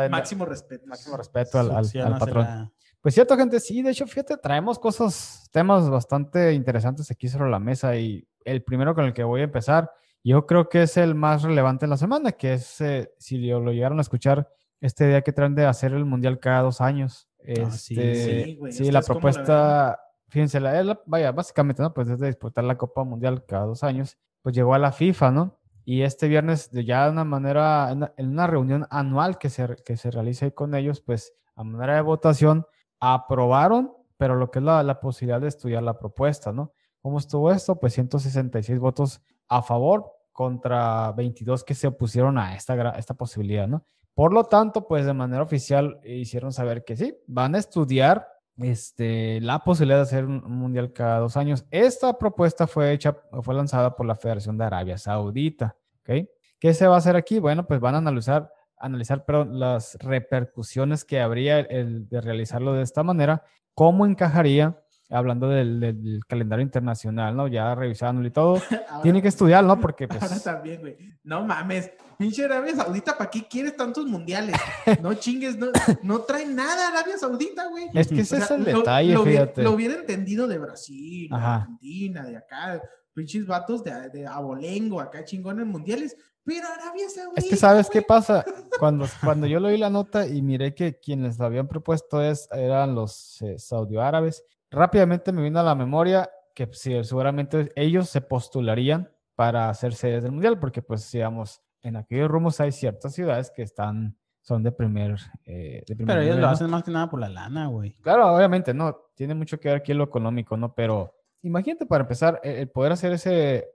Máximo 0.09 0.45
respeto. 0.45 0.86
máximo 0.86 1.17
respeto 1.17 1.59
al, 1.59 1.71
al- 1.71 1.89
al 2.05 2.17
patrón. 2.19 2.71
Pues 3.01 3.15
cierto, 3.15 3.36
gente, 3.36 3.59
sí, 3.59 3.82
de 3.82 3.89
hecho, 3.91 4.05
fíjate, 4.07 4.38
traemos 4.38 4.80
cosas, 4.80 5.49
temas 5.51 5.89
bastante 5.89 6.53
interesantes 6.53 7.09
aquí 7.11 7.28
sobre 7.28 7.49
la 7.49 7.59
mesa 7.59 7.95
y 7.97 8.26
el 8.45 8.63
primero 8.63 8.93
con 8.95 9.05
el 9.05 9.13
que 9.13 9.24
voy 9.24 9.41
a 9.41 9.45
empezar, 9.45 9.91
yo 10.24 10.45
creo 10.45 10.69
que 10.69 10.84
es 10.84 10.95
el 10.97 11.15
más 11.15 11.41
relevante 11.43 11.86
en 11.86 11.89
la 11.89 11.97
semana, 11.97 12.32
que 12.32 12.53
es, 12.53 12.80
eh, 12.82 13.11
si 13.17 13.39
lo, 13.39 13.59
lo 13.59 13.71
llegaron 13.74 13.97
a 13.97 14.03
escuchar, 14.03 14.47
este 14.80 15.07
día 15.07 15.21
que 15.21 15.34
traen 15.34 15.55
de 15.55 15.65
hacer 15.65 15.93
el 15.93 16.05
Mundial 16.05 16.39
cada 16.39 16.61
dos 16.61 16.80
años. 16.80 17.28
Ah, 17.39 17.71
sí, 17.71 17.95
Este, 17.99 18.43
sí, 18.45 18.55
güey, 18.55 18.71
sí, 18.71 18.84
¿ustedes 18.84 18.93
la 18.93 19.01
cómo 19.01 19.15
la 19.15 19.21
propuesta, 19.21 19.99
fíjense, 20.34 20.59
la, 20.59 20.99
vaya, 21.05 21.31
básicamente, 21.31 21.84
¿no? 21.84 21.93
Pues 21.93 22.09
es 22.09 22.19
de 22.19 22.25
disputar 22.25 22.63
la 22.63 22.75
Copa 22.75 23.03
Mundial 23.03 23.45
cada 23.45 23.67
dos 23.67 23.84
años, 23.84 24.17
pues 24.41 24.55
llegó 24.55 24.73
a 24.73 24.79
la 24.79 24.91
FIFA, 24.91 25.29
¿no? 25.29 25.59
Y 25.86 26.01
este 26.01 26.27
viernes, 26.27 26.71
ya 26.71 27.05
de 27.05 27.11
una 27.11 27.23
manera, 27.23 27.91
en 27.91 28.29
una, 28.29 28.47
reunión 28.47 28.88
anual 28.89 29.38
que 29.38 29.51
se, 29.51 29.75
que 29.86 29.95
se 29.95 30.09
realiza 30.09 30.45
ahí 30.45 30.51
con 30.51 30.73
ellos, 30.73 31.01
pues 31.01 31.36
a 31.55 31.63
manera 31.63 31.95
de 31.95 32.01
votación, 32.01 32.65
aprobaron, 32.99 33.93
pero 34.17 34.36
lo 34.36 34.49
que 34.49 34.57
es 34.57 34.65
la, 34.65 34.81
la 34.81 34.99
posibilidad 34.99 35.39
de 35.39 35.49
estudiar 35.49 35.84
la 35.84 35.99
propuesta, 35.99 36.51
¿no? 36.51 36.73
¿Cómo 37.03 37.19
estuvo 37.19 37.51
esto? 37.51 37.79
Pues 37.79 37.93
166 37.93 38.79
votos 38.79 39.21
a 39.49 39.61
favor 39.61 40.13
contra 40.31 41.11
22 41.11 41.63
que 41.63 41.75
se 41.75 41.86
opusieron 41.86 42.39
a 42.39 42.55
esta, 42.55 42.89
esta 42.97 43.13
posibilidad, 43.13 43.67
¿no? 43.67 43.86
Por 44.15 44.34
lo 44.34 44.45
tanto, 44.45 44.88
pues 44.88 45.05
de 45.05 45.13
manera 45.13 45.43
oficial 45.43 45.99
hicieron 46.03 46.53
saber 46.53 46.84
que 46.84 46.97
sí, 46.97 47.15
van 47.27 47.53
a 47.53 47.59
estudiar 47.59 48.32
este, 48.58 49.41
la 49.41 49.60
posibilidad 49.60 49.97
de 49.97 50.04
hacer 50.04 50.26
un, 50.26 50.43
un 50.43 50.58
mundial 50.58 50.93
cada 50.93 51.20
dos 51.20 51.38
años. 51.38 51.66
Esta 51.72 52.18
propuesta 52.18 52.68
fue 52.68 52.91
hecha, 52.91 53.16
fue 53.41 53.56
lanzada 53.56 53.95
por 53.95 54.06
la 54.06 54.16
Federación 54.16 54.58
de 54.58 54.66
Arabia 54.66 54.97
Saudita, 54.97 55.76
¿ok? 56.01 56.28
¿Qué 56.60 56.74
se 56.74 56.88
va 56.88 56.95
a 56.95 56.99
hacer 56.99 57.16
aquí? 57.16 57.39
Bueno, 57.39 57.68
pues 57.68 57.80
van 57.80 57.95
a 57.95 57.97
analizar, 57.97 58.49
analizar 58.78 59.26
perdón, 59.26 59.60
las 59.60 59.97
repercusiones 59.99 61.04
que 61.04 61.20
habría 61.20 61.60
el 61.60 62.08
de 62.08 62.22
realizarlo 62.22 62.74
de 62.74 62.84
esta 62.84 63.04
manera, 63.04 63.43
cómo 63.74 64.06
encajaría 64.06 64.82
hablando 65.14 65.47
del, 65.49 65.80
del 65.80 66.22
calendario 66.28 66.64
internacional, 66.64 67.36
¿no? 67.36 67.47
Ya 67.47 67.74
revisándolo 67.76 68.28
y 68.28 68.32
todo. 68.32 68.55
Ahora- 68.89 69.01
Tiene 69.03 69.22
que 69.22 69.28
estudiar, 69.28 69.64
¿no? 69.64 69.80
Porque 69.80 70.07
pues... 70.07 70.22
Ahora 70.22 70.39
también, 70.39 70.82
güey. 70.82 70.97
No 71.24 71.45
mames. 71.45 71.91
Pinche 72.18 72.45
Arabia 72.45 72.76
Saudita, 72.76 73.18
¿para 73.18 73.30
qué 73.30 73.47
quieres 73.47 73.76
tantos 73.76 74.05
mundiales? 74.05 74.55
No 75.01 75.14
chingues, 75.16 75.57
no, 75.57 75.68
no 76.03 76.20
trae 76.22 76.45
nada 76.45 76.89
Arabia 76.89 77.18
Saudita, 77.18 77.68
güey. 77.68 77.86
Es 77.93 78.07
que 78.07 78.22
ese 78.22 78.36
O 78.36 78.39
es 78.39 78.51
el 78.51 78.64
lo- 78.64 78.78
detalle, 78.80 79.14
lo, 79.14 79.22
hubiera- 79.24 79.41
fíjate. 79.43 79.64
Lo 79.64 79.72
hubiera 79.72 79.95
entendido 79.95 80.47
de 80.47 80.57
Brasil, 80.59 81.30
de. 81.30 81.36
Argentina, 81.36 82.24
de 82.24 82.38
acá. 82.38 82.82
Pinches 83.14 83.45
vatos 83.45 83.84
de, 83.84 84.09
de 84.09 84.26
abolengo, 84.28 84.99
acá 85.01 85.24
chingón 85.24 85.59
en 85.59 85.68
mundiales. 85.68 86.16
Pero 86.45 86.68
Arabia 86.68 87.07
Saudita. 87.09 87.39
Es 87.41 87.47
que 87.49 87.55
sabes 87.55 87.89
qué 87.89 88.01
pasa, 88.01 88.43
cuando, 88.78 89.07
cuando 89.24 89.47
yo 89.47 89.59
leí 89.61 89.78
la 89.78 89.89
nota 89.89 90.28
y 90.28 90.41
miré 90.41 90.76
que 90.76 90.99
quienes 90.99 91.39
la 91.39 91.45
habían 91.45 91.68
propuesto 91.70 92.22
es, 92.22 92.49
eran 92.51 92.95
los 92.95 93.41
eh, 93.41 93.57
saudioárabes, 93.59 94.43
rápidamente 94.74 95.32
me 95.32 95.41
vino 95.41 95.59
a 95.59 95.63
la 95.63 95.76
memoria 95.76 96.30
que 96.53 96.69
sí, 96.74 97.03
seguramente 97.03 97.71
ellos 97.76 98.09
se 98.09 98.21
postularían 98.21 99.11
para 99.36 99.69
hacer 99.69 99.93
sedes 99.93 100.24
del 100.24 100.32
mundial, 100.32 100.59
porque 100.59 100.82
pues 100.82 101.11
digamos, 101.11 101.61
en 101.82 101.95
aquellos 101.95 102.30
rumos 102.30 102.59
hay 102.59 102.71
ciertas 102.71 103.13
ciudades 103.13 103.51
que 103.51 103.63
están, 103.63 104.17
son 104.41 104.61
de 104.61 104.71
primer, 104.71 105.17
eh, 105.45 105.84
de 105.88 105.95
primer 105.95 106.15
Pero 106.15 106.21
ellos 106.21 106.36
nivel, 106.36 106.41
lo 106.41 106.47
¿no? 106.47 106.53
hacen 106.53 106.69
más 106.69 106.84
que 106.84 106.91
nada 106.91 107.09
por 107.09 107.19
la 107.19 107.30
lana, 107.30 107.67
güey. 107.67 107.93
Claro, 108.01 108.36
obviamente, 108.36 108.74
no, 108.74 108.95
tiene 109.15 109.34
mucho 109.34 109.59
que 109.59 109.69
ver 109.69 109.78
aquí 109.78 109.93
lo 109.93 110.03
económico, 110.03 110.57
¿no? 110.57 110.74
Pero 110.76 111.15
imagínate 111.41 111.86
para 111.86 112.03
empezar, 112.03 112.39
el, 112.43 112.57
el 112.57 112.69
poder 112.69 112.91
hacer 112.91 113.13
ese, 113.13 113.67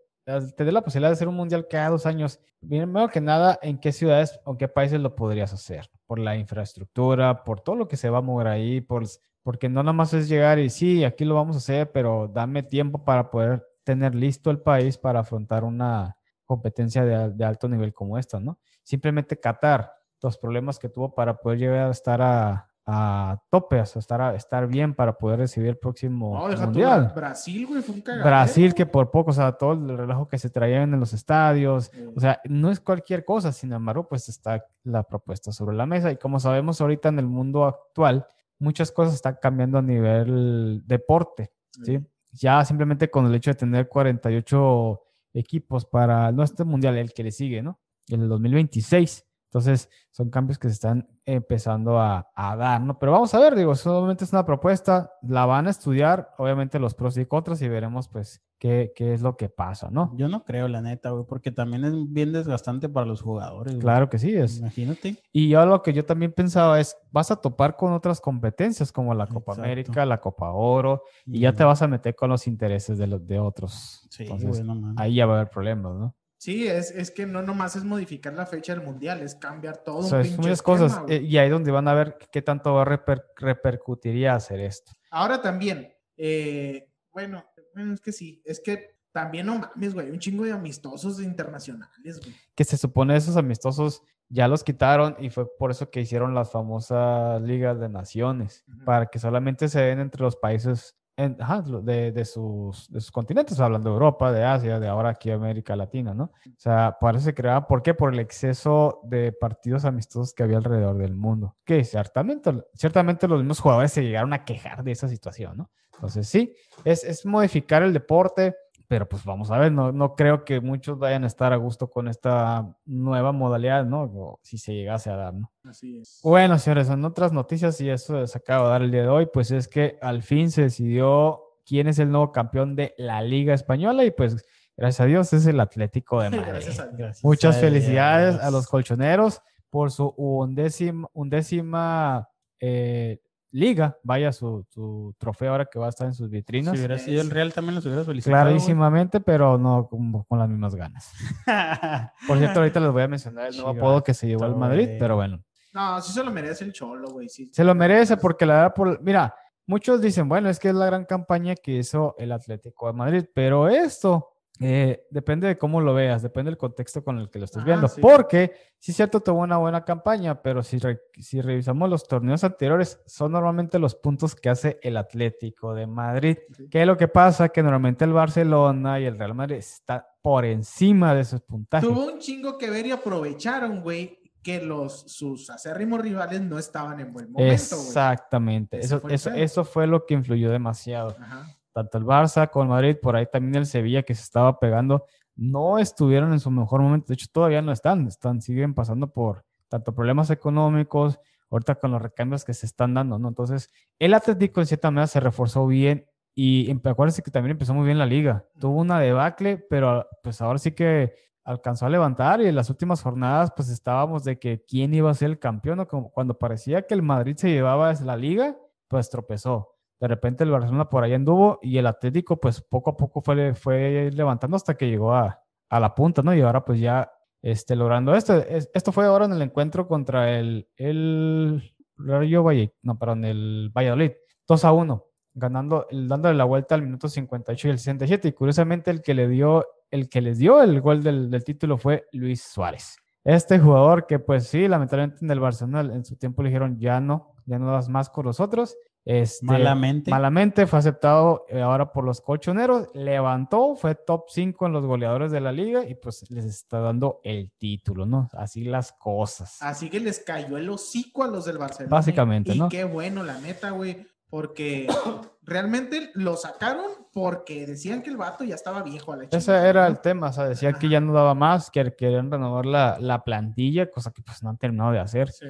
tener 0.56 0.72
la 0.74 0.82
posibilidad 0.82 1.08
de 1.10 1.14
hacer 1.14 1.28
un 1.28 1.36
mundial 1.36 1.66
cada 1.68 1.88
dos 1.88 2.04
años, 2.04 2.40
primero 2.60 3.08
que 3.08 3.20
nada, 3.20 3.58
¿en 3.62 3.78
qué 3.78 3.92
ciudades 3.92 4.38
o 4.44 4.56
qué 4.58 4.68
países 4.68 5.00
lo 5.00 5.16
podrías 5.16 5.52
hacer? 5.52 5.90
Por 6.06 6.18
la 6.18 6.36
infraestructura, 6.36 7.44
por 7.44 7.60
todo 7.60 7.76
lo 7.76 7.88
que 7.88 7.96
se 7.96 8.10
va 8.10 8.18
a 8.18 8.22
mover 8.22 8.48
ahí, 8.48 8.80
por, 8.80 9.04
porque 9.42 9.68
no 9.68 9.82
nada 9.82 9.94
más 9.94 10.12
es 10.12 10.28
llegar 10.28 10.58
y 10.58 10.68
sí, 10.68 11.04
aquí 11.04 11.24
lo 11.24 11.34
vamos 11.34 11.56
a 11.56 11.58
hacer, 11.58 11.90
pero 11.92 12.28
dame 12.28 12.62
tiempo 12.62 13.04
para 13.04 13.30
poder 13.30 13.66
tener 13.84 14.14
listo 14.14 14.50
el 14.50 14.60
país 14.60 14.98
para 14.98 15.20
afrontar 15.20 15.64
una 15.64 16.16
competencia 16.44 17.04
de, 17.04 17.30
de 17.30 17.44
alto 17.44 17.68
nivel 17.68 17.94
como 17.94 18.18
esta, 18.18 18.38
¿no? 18.38 18.58
Simplemente 18.82 19.38
Qatar, 19.38 19.92
los 20.20 20.36
problemas 20.36 20.78
que 20.78 20.88
tuvo 20.88 21.14
para 21.14 21.38
poder 21.38 21.58
llegar 21.58 21.88
a 21.88 21.90
estar 21.90 22.20
a, 22.20 22.67
a 22.90 23.38
tope, 23.50 23.78
o 23.80 23.84
sea, 23.84 24.00
estar, 24.00 24.18
a- 24.22 24.34
estar 24.34 24.66
bien 24.66 24.94
para 24.94 25.12
poder 25.18 25.40
recibir 25.40 25.68
el 25.68 25.76
próximo 25.76 26.34
No, 26.38 26.48
deja 26.48 26.60
tú, 26.62 26.66
mundial. 26.70 27.12
Brasil, 27.14 27.66
güey, 27.66 27.82
fue 27.82 27.94
un 27.96 28.00
cagadero. 28.00 28.26
Brasil, 28.26 28.72
que 28.74 28.86
por 28.86 29.10
poco, 29.10 29.30
o 29.30 29.34
sea, 29.34 29.52
todo 29.52 29.72
el 29.72 29.96
relajo 29.98 30.26
que 30.26 30.38
se 30.38 30.48
traían 30.48 30.94
en 30.94 30.98
los 31.00 31.12
estadios, 31.12 31.90
o 32.16 32.18
sea, 32.20 32.40
no 32.44 32.70
es 32.70 32.80
cualquier 32.80 33.26
cosa, 33.26 33.52
sin 33.52 33.72
embargo, 33.74 34.08
pues 34.08 34.30
está 34.30 34.64
la 34.84 35.02
propuesta 35.02 35.52
sobre 35.52 35.76
la 35.76 35.84
mesa. 35.84 36.10
Y 36.10 36.16
como 36.16 36.40
sabemos 36.40 36.80
ahorita 36.80 37.10
en 37.10 37.18
el 37.18 37.26
mundo 37.26 37.66
actual, 37.66 38.26
muchas 38.58 38.90
cosas 38.90 39.14
están 39.14 39.36
cambiando 39.42 39.76
a 39.78 39.82
nivel 39.82 40.82
deporte, 40.86 41.52
¿sí? 41.84 42.00
Ya 42.32 42.64
simplemente 42.64 43.10
con 43.10 43.26
el 43.26 43.34
hecho 43.34 43.50
de 43.50 43.54
tener 43.56 43.86
48 43.88 45.00
equipos 45.34 45.84
para, 45.84 46.32
no 46.32 46.42
este 46.42 46.64
mundial, 46.64 46.96
el 46.96 47.12
que 47.12 47.22
le 47.22 47.32
sigue, 47.32 47.62
¿no? 47.62 47.78
El 48.08 48.28
2026. 48.28 49.26
Entonces, 49.50 49.88
son 50.10 50.28
cambios 50.30 50.58
que 50.58 50.68
se 50.68 50.74
están 50.74 51.08
empezando 51.34 52.00
a, 52.00 52.26
a 52.34 52.56
dar, 52.56 52.80
¿no? 52.80 52.98
Pero 52.98 53.12
vamos 53.12 53.34
a 53.34 53.38
ver, 53.40 53.54
digo, 53.54 53.74
solamente 53.74 54.24
es 54.24 54.32
una 54.32 54.46
propuesta, 54.46 55.12
la 55.22 55.44
van 55.44 55.66
a 55.66 55.70
estudiar, 55.70 56.30
obviamente 56.38 56.78
los 56.78 56.94
pros 56.94 57.18
y 57.18 57.26
contras 57.26 57.60
y 57.60 57.68
veremos, 57.68 58.08
pues, 58.08 58.42
qué, 58.58 58.92
qué 58.96 59.12
es 59.12 59.20
lo 59.20 59.36
que 59.36 59.50
pasa, 59.50 59.90
¿no? 59.90 60.10
Yo 60.16 60.28
no 60.28 60.42
creo, 60.44 60.68
la 60.68 60.80
neta, 60.80 61.10
güey, 61.10 61.26
porque 61.28 61.52
también 61.52 61.84
es 61.84 61.92
bien 62.12 62.32
desgastante 62.32 62.88
para 62.88 63.04
los 63.04 63.20
jugadores. 63.20 63.74
güey. 63.74 63.82
Claro 63.82 64.08
que 64.08 64.18
sí, 64.18 64.34
es. 64.34 64.58
Imagínate. 64.58 65.22
Y 65.30 65.50
yo 65.50 65.64
lo 65.66 65.82
que 65.82 65.92
yo 65.92 66.06
también 66.06 66.32
pensaba 66.32 66.80
es, 66.80 66.96
vas 67.12 67.30
a 67.30 67.36
topar 67.36 67.76
con 67.76 67.92
otras 67.92 68.20
competencias 68.22 68.90
como 68.90 69.12
la 69.14 69.26
Copa 69.26 69.52
Exacto. 69.52 69.62
América, 69.64 70.06
la 70.06 70.20
Copa 70.20 70.50
Oro, 70.52 71.02
y 71.26 71.40
ya 71.40 71.52
te 71.52 71.62
vas 71.62 71.82
a 71.82 71.88
meter 71.88 72.14
con 72.16 72.30
los 72.30 72.46
intereses 72.46 72.96
de 72.96 73.06
los 73.06 73.26
de 73.26 73.38
otros. 73.38 74.06
Sí, 74.10 74.22
Entonces, 74.22 74.48
güey, 74.48 74.62
no 74.64 74.74
mames. 74.74 74.98
ahí 74.98 75.16
ya 75.16 75.26
va 75.26 75.34
a 75.34 75.36
haber 75.40 75.50
problemas, 75.50 75.94
¿no? 75.94 76.14
Sí, 76.38 76.68
es, 76.68 76.92
es 76.92 77.10
que 77.10 77.26
no 77.26 77.42
nomás 77.42 77.74
es 77.74 77.82
modificar 77.84 78.32
la 78.32 78.46
fecha 78.46 78.72
del 78.74 78.84
mundial, 78.84 79.20
es 79.22 79.34
cambiar 79.34 79.78
todo 79.78 79.96
O 79.98 80.08
un 80.14 80.20
es 80.20 80.38
muchas 80.38 80.52
esquema, 80.52 80.78
cosas, 80.78 81.02
güey. 81.02 81.16
eh, 81.16 81.22
y 81.22 81.36
ahí 81.36 81.48
donde 81.50 81.72
van 81.72 81.88
a 81.88 81.94
ver 81.94 82.16
qué 82.30 82.42
tanto 82.42 82.74
va 82.74 82.82
a 82.82 82.86
reper- 82.86 83.24
repercutiría 83.36 84.34
hacer 84.36 84.60
esto. 84.60 84.92
Ahora 85.10 85.42
también, 85.42 85.92
eh, 86.16 86.88
bueno, 87.12 87.44
es 87.92 88.00
que 88.00 88.12
sí, 88.12 88.40
es 88.44 88.60
que 88.60 88.96
también 89.10 89.46
no 89.46 89.58
mames, 89.58 89.94
güey, 89.94 90.10
un 90.10 90.18
chingo 90.20 90.44
de 90.44 90.52
amistosos 90.52 91.20
internacionales, 91.20 92.20
güey. 92.20 92.34
Que 92.54 92.62
se 92.64 92.76
supone 92.76 93.16
esos 93.16 93.36
amistosos 93.36 94.02
ya 94.28 94.46
los 94.46 94.62
quitaron 94.62 95.16
y 95.18 95.30
fue 95.30 95.46
por 95.58 95.70
eso 95.72 95.90
que 95.90 96.00
hicieron 96.02 96.34
las 96.34 96.52
famosas 96.52 97.42
ligas 97.42 97.80
de 97.80 97.88
naciones, 97.88 98.64
para 98.84 99.06
que 99.06 99.18
solamente 99.18 99.68
se 99.68 99.80
den 99.80 99.98
entre 99.98 100.22
los 100.22 100.36
países 100.36 100.94
en- 101.18 101.36
ajá, 101.40 101.62
de, 101.62 102.12
de 102.12 102.24
sus, 102.24 102.90
de 102.90 103.00
sus 103.00 103.10
continentes, 103.10 103.58
hablando 103.60 103.90
de 103.90 103.94
Europa, 103.94 104.32
de 104.32 104.44
Asia, 104.44 104.78
de 104.80 104.88
ahora 104.88 105.10
aquí 105.10 105.30
América 105.30 105.76
Latina, 105.76 106.14
¿no? 106.14 106.24
O 106.24 106.56
sea, 106.56 106.96
se 107.18 107.34
creaba, 107.34 107.66
¿por 107.66 107.82
qué? 107.82 107.92
Por 107.92 108.14
el 108.14 108.20
exceso 108.20 109.00
de 109.02 109.32
partidos 109.32 109.84
amistosos 109.84 110.32
que 110.32 110.44
había 110.44 110.56
alrededor 110.58 110.96
del 110.96 111.16
mundo, 111.16 111.56
que 111.64 111.84
ciertamente, 111.84 112.62
ciertamente 112.72 113.26
los 113.28 113.40
mismos 113.40 113.60
jugadores 113.60 113.92
se 113.92 114.02
llegaron 114.02 114.32
a 114.32 114.44
quejar 114.44 114.84
de 114.84 114.92
esa 114.92 115.08
situación, 115.08 115.56
¿no? 115.58 115.70
Entonces, 115.94 116.28
sí, 116.28 116.54
es, 116.84 117.02
es 117.02 117.26
modificar 117.26 117.82
el 117.82 117.92
deporte, 117.92 118.54
pero 118.88 119.06
pues 119.06 119.22
vamos 119.24 119.50
a 119.50 119.58
ver, 119.58 119.70
no, 119.70 119.92
no 119.92 120.14
creo 120.16 120.44
que 120.46 120.62
muchos 120.62 120.98
vayan 120.98 121.22
a 121.24 121.26
estar 121.26 121.52
a 121.52 121.56
gusto 121.56 121.90
con 121.90 122.08
esta 122.08 122.74
nueva 122.86 123.32
modalidad, 123.32 123.84
¿no? 123.84 124.04
O 124.04 124.40
si 124.42 124.56
se 124.56 124.72
llegase 124.72 125.10
a 125.10 125.16
dar, 125.16 125.34
¿no? 125.34 125.52
Así 125.62 125.98
es. 125.98 126.20
Bueno, 126.24 126.58
señores, 126.58 126.88
en 126.88 127.04
otras 127.04 127.30
noticias, 127.30 127.78
y 127.82 127.90
eso 127.90 128.26
se 128.26 128.38
acaba 128.38 128.64
de 128.64 128.70
dar 128.70 128.82
el 128.82 128.90
día 128.90 129.02
de 129.02 129.08
hoy, 129.08 129.28
pues 129.30 129.50
es 129.50 129.68
que 129.68 129.98
al 130.00 130.22
fin 130.22 130.50
se 130.50 130.62
decidió 130.62 131.42
quién 131.66 131.86
es 131.86 131.98
el 131.98 132.10
nuevo 132.10 132.32
campeón 132.32 132.74
de 132.76 132.94
la 132.96 133.20
Liga 133.20 133.52
Española 133.52 134.06
y 134.06 134.10
pues 134.10 134.42
gracias 134.74 135.00
a 135.00 135.04
Dios 135.04 135.32
es 135.34 135.46
el 135.46 135.60
Atlético 135.60 136.22
de 136.22 136.30
Madrid. 136.30 136.46
Gracias 136.48 136.78
a 136.80 136.86
Dios. 136.86 136.98
Gracias 136.98 137.24
Muchas 137.24 137.56
a 137.56 137.60
felicidades 137.60 138.40
a 138.40 138.50
los 138.50 138.66
colchoneros 138.66 139.42
por 139.68 139.90
su 139.90 140.14
undécima, 140.16 141.08
undécima 141.12 142.26
eh, 142.58 143.20
liga, 143.50 143.98
vaya 144.02 144.32
su, 144.32 144.64
su 144.68 145.14
trofeo 145.18 145.52
ahora 145.52 145.66
que 145.66 145.78
va 145.78 145.86
a 145.86 145.88
estar 145.88 146.06
en 146.06 146.14
sus 146.14 146.28
vitrinas. 146.28 146.72
Si 146.72 146.78
hubiera 146.78 146.98
sido 146.98 147.20
el 147.22 147.30
Real, 147.30 147.52
también 147.52 147.74
los 147.74 147.86
hubieras 147.86 148.06
felicitado. 148.06 148.36
güey. 148.42 148.52
Clarísimamente, 148.54 149.20
pero 149.20 149.58
no 149.58 149.86
con, 149.88 150.24
con 150.24 150.38
las 150.38 150.48
mismas 150.48 150.74
ganas. 150.74 151.12
Por 152.26 152.38
cierto, 152.38 152.60
ahorita 152.60 152.80
les 152.80 152.92
voy 152.92 153.02
a 153.02 153.08
mencionar 153.08 153.48
el 153.48 153.56
nuevo 153.56 153.70
apodo 153.70 154.02
que 154.04 154.14
se 154.14 154.26
llevó 154.26 154.44
al 154.44 154.56
Madrid, 154.56 154.86
güey. 154.86 154.98
pero 154.98 155.16
bueno. 155.16 155.42
No, 155.72 156.00
sí 156.00 156.12
se 156.12 156.24
lo 156.24 156.30
merece 156.30 156.64
el 156.64 156.72
cholo, 156.72 157.10
güey. 157.10 157.28
sí. 157.28 157.50
Se 157.52 157.64
lo 157.64 157.74
merece 157.74 158.16
porque 158.16 158.46
la 158.46 158.54
verdad, 158.54 158.74
por, 158.74 159.02
mira, 159.02 159.34
muchos 159.66 160.00
dicen, 160.00 160.28
bueno, 160.28 160.48
es 160.48 160.58
que 160.58 160.68
es 160.68 160.74
la 160.74 160.86
gran 160.86 161.04
campaña 161.04 161.54
que 161.54 161.72
hizo 161.72 162.14
el 162.18 162.32
Atlético 162.32 162.86
de 162.86 162.92
Madrid, 162.94 163.24
pero 163.34 163.68
esto 163.68 164.30
eh, 164.60 165.06
depende 165.10 165.46
de 165.46 165.56
cómo 165.58 165.80
lo 165.80 165.94
veas, 165.94 166.22
depende 166.22 166.50
del 166.50 166.58
contexto 166.58 167.04
con 167.04 167.18
el 167.18 167.30
que 167.30 167.38
lo 167.38 167.44
estés 167.44 167.58
Ajá, 167.58 167.66
viendo, 167.66 167.88
sí. 167.88 168.00
porque 168.00 168.52
sí 168.78 168.92
es 168.92 168.96
cierto, 168.96 169.20
tuvo 169.20 169.40
una 169.40 169.56
buena 169.56 169.84
campaña, 169.84 170.42
pero 170.42 170.62
si, 170.62 170.78
re- 170.78 171.00
si 171.18 171.40
revisamos 171.40 171.88
los 171.88 172.06
torneos 172.08 172.44
anteriores, 172.44 173.00
son 173.06 173.32
normalmente 173.32 173.78
los 173.78 173.94
puntos 173.94 174.34
que 174.34 174.48
hace 174.48 174.78
el 174.82 174.96
Atlético 174.96 175.74
de 175.74 175.86
Madrid. 175.86 176.38
Sí. 176.56 176.68
¿Qué 176.70 176.80
es 176.82 176.86
lo 176.86 176.96
que 176.96 177.08
pasa? 177.08 177.48
Que 177.50 177.62
normalmente 177.62 178.04
el 178.04 178.12
Barcelona 178.12 179.00
y 179.00 179.04
el 179.04 179.18
Real 179.18 179.34
Madrid 179.34 179.56
están 179.56 180.02
por 180.22 180.44
encima 180.44 181.14
de 181.14 181.20
esos 181.22 181.40
puntajes. 181.40 181.88
Tuvo 181.88 182.06
un 182.12 182.18
chingo 182.18 182.58
que 182.58 182.68
ver 182.70 182.86
y 182.86 182.90
aprovecharon, 182.90 183.80
güey, 183.82 184.18
que 184.42 184.62
los, 184.62 185.00
sus 185.12 185.50
acérrimos 185.50 186.00
rivales 186.00 186.40
no 186.40 186.58
estaban 186.58 187.00
en 187.00 187.12
buen 187.12 187.30
momento. 187.30 187.52
Exactamente, 187.52 188.78
eso, 188.78 189.00
fue 189.00 189.14
eso, 189.14 189.30
eso 189.30 189.64
fue 189.64 189.86
lo 189.86 190.06
que 190.06 190.14
influyó 190.14 190.50
demasiado. 190.50 191.16
Ajá. 191.20 191.46
Tanto 191.78 191.98
el 191.98 192.04
Barça 192.04 192.50
como 192.50 192.64
el 192.64 192.68
Madrid, 192.70 192.96
por 193.00 193.14
ahí 193.14 193.26
también 193.26 193.54
el 193.56 193.66
Sevilla 193.66 194.02
que 194.02 194.14
se 194.14 194.22
estaba 194.22 194.58
pegando, 194.58 195.04
no 195.36 195.78
estuvieron 195.78 196.32
en 196.32 196.40
su 196.40 196.50
mejor 196.50 196.82
momento. 196.82 197.06
De 197.08 197.14
hecho, 197.14 197.26
todavía 197.32 197.62
no 197.62 197.70
están, 197.72 198.06
están 198.08 198.40
siguen 198.42 198.74
pasando 198.74 199.06
por 199.12 199.44
tanto 199.68 199.94
problemas 199.94 200.30
económicos, 200.30 201.20
ahorita 201.50 201.76
con 201.76 201.92
los 201.92 202.02
recambios 202.02 202.44
que 202.44 202.52
se 202.54 202.66
están 202.66 202.94
dando, 202.94 203.18
¿no? 203.18 203.28
Entonces, 203.28 203.70
el 203.98 204.14
Atlético 204.14 204.60
en 204.60 204.66
cierta 204.66 204.90
manera 204.90 205.06
se 205.06 205.20
reforzó 205.20 205.66
bien 205.66 206.06
y 206.34 206.68
empe- 206.68 206.90
acuérdense 206.90 207.22
que 207.22 207.30
también 207.30 207.52
empezó 207.52 207.74
muy 207.74 207.84
bien 207.86 207.98
la 207.98 208.06
liga. 208.06 208.44
Tuvo 208.58 208.80
una 208.80 208.98
debacle, 208.98 209.58
pero 209.58 210.06
pues 210.22 210.40
ahora 210.40 210.58
sí 210.58 210.72
que 210.72 211.14
alcanzó 211.44 211.86
a 211.86 211.90
levantar 211.90 212.40
y 212.40 212.46
en 212.46 212.54
las 212.56 212.68
últimas 212.70 213.00
jornadas 213.02 213.52
pues 213.56 213.68
estábamos 213.70 214.24
de 214.24 214.38
que 214.38 214.64
quién 214.66 214.92
iba 214.92 215.10
a 215.10 215.14
ser 215.14 215.30
el 215.30 215.38
campeón, 215.38 215.78
¿no? 215.78 215.86
Como 215.86 216.10
cuando 216.10 216.36
parecía 216.36 216.82
que 216.82 216.94
el 216.94 217.02
Madrid 217.02 217.36
se 217.36 217.48
llevaba 217.50 217.92
la 217.94 218.16
liga, 218.16 218.56
pues 218.88 219.08
tropezó. 219.08 219.77
De 220.00 220.08
repente 220.08 220.44
el 220.44 220.50
Barcelona 220.50 220.88
por 220.88 221.02
ahí 221.04 221.14
anduvo 221.14 221.58
y 221.62 221.78
el 221.78 221.86
Atlético 221.86 222.38
pues 222.38 222.60
poco 222.62 222.90
a 222.90 222.96
poco 222.96 223.20
fue, 223.20 223.54
fue 223.54 224.10
levantando 224.12 224.56
hasta 224.56 224.76
que 224.76 224.88
llegó 224.88 225.12
a, 225.14 225.40
a 225.68 225.80
la 225.80 225.94
punta, 225.94 226.22
¿no? 226.22 226.34
Y 226.34 226.40
ahora 226.40 226.64
pues 226.64 226.80
ya 226.80 227.10
este, 227.42 227.74
logrando 227.76 228.14
esto. 228.14 228.34
Es- 228.36 228.70
esto 228.74 228.92
fue 228.92 229.06
ahora 229.06 229.24
en 229.24 229.32
el 229.32 229.42
encuentro 229.42 229.86
contra 229.88 230.38
el, 230.38 230.68
el 230.76 231.74
Rayo 231.96 232.42
Valle, 232.42 232.74
no, 232.82 232.98
perdón, 232.98 233.24
el 233.24 233.70
Valladolid, 233.76 234.12
2 234.46 234.64
a 234.64 234.72
1, 234.72 235.04
ganando, 235.34 235.86
dándole 235.90 236.36
la 236.36 236.44
vuelta 236.44 236.74
al 236.74 236.82
minuto 236.82 237.08
58 237.08 237.68
y 237.68 237.70
el 237.72 237.78
67. 237.78 238.28
Y 238.28 238.32
curiosamente 238.32 238.90
el 238.90 239.02
que 239.02 239.14
le 239.14 239.26
dio, 239.28 239.66
el 239.90 240.08
que 240.08 240.20
les 240.20 240.38
dio 240.38 240.62
el 240.62 240.80
gol 240.80 241.02
del, 241.02 241.30
del 241.30 241.44
título 241.44 241.76
fue 241.78 242.06
Luis 242.12 242.42
Suárez. 242.42 242.96
Este 243.24 243.58
jugador 243.58 244.06
que 244.06 244.18
pues 244.20 244.46
sí, 244.46 244.68
lamentablemente 244.68 245.18
en 245.24 245.30
el 245.30 245.40
Barcelona 245.40 245.80
en 245.92 246.04
su 246.04 246.16
tiempo 246.16 246.42
le 246.42 246.48
dijeron 246.50 246.78
ya 246.78 247.00
no, 247.00 247.34
ya 247.46 247.58
no 247.58 247.70
das 247.72 247.88
más 247.88 248.08
con 248.10 248.26
nosotros. 248.26 248.76
Este, 249.08 249.46
Malamente. 249.46 250.10
Malamente 250.10 250.66
fue 250.66 250.80
aceptado 250.80 251.46
eh, 251.48 251.62
ahora 251.62 251.92
por 251.92 252.04
los 252.04 252.20
colchoneros, 252.20 252.88
levantó, 252.92 253.74
fue 253.74 253.94
top 253.94 254.26
5 254.28 254.66
en 254.66 254.72
los 254.74 254.84
goleadores 254.84 255.32
de 255.32 255.40
la 255.40 255.50
liga 255.50 255.82
y 255.88 255.94
pues 255.94 256.30
les 256.30 256.44
está 256.44 256.80
dando 256.80 257.18
el 257.24 257.50
título, 257.52 258.04
¿no? 258.04 258.28
Así 258.34 258.64
las 258.64 258.92
cosas. 258.92 259.62
Así 259.62 259.88
que 259.88 259.98
les 259.98 260.18
cayó 260.18 260.58
el 260.58 260.68
hocico 260.68 261.24
a 261.24 261.28
los 261.28 261.46
del 261.46 261.56
Barcelona. 261.56 261.96
Básicamente, 261.96 262.52
y 262.52 262.58
¿no? 262.58 262.68
qué 262.68 262.84
bueno, 262.84 263.22
la 263.24 263.40
neta, 263.40 263.70
güey. 263.70 264.06
Porque 264.28 264.86
realmente 265.42 266.10
lo 266.12 266.36
sacaron 266.36 266.84
porque 267.10 267.66
decían 267.66 268.02
que 268.02 268.10
el 268.10 268.18
vato 268.18 268.44
ya 268.44 268.56
estaba 268.56 268.82
viejo 268.82 269.14
a 269.14 269.16
la 269.16 269.24
Ese 269.24 269.38
chingada, 269.38 269.68
era 269.70 269.86
el 269.86 270.00
tema, 270.00 270.26
o 270.28 270.32
sea, 270.34 270.46
decía 270.46 270.74
que 270.74 270.90
ya 270.90 271.00
no 271.00 271.14
daba 271.14 271.32
más, 271.32 271.70
que 271.70 271.94
querían 271.96 272.30
renovar 272.30 272.66
la, 272.66 272.98
la 273.00 273.24
plantilla, 273.24 273.90
cosa 273.90 274.10
que 274.10 274.20
pues 274.20 274.42
no 274.42 274.50
han 274.50 274.58
terminado 274.58 274.92
de 274.92 274.98
hacer. 274.98 275.32
Sí. 275.32 275.46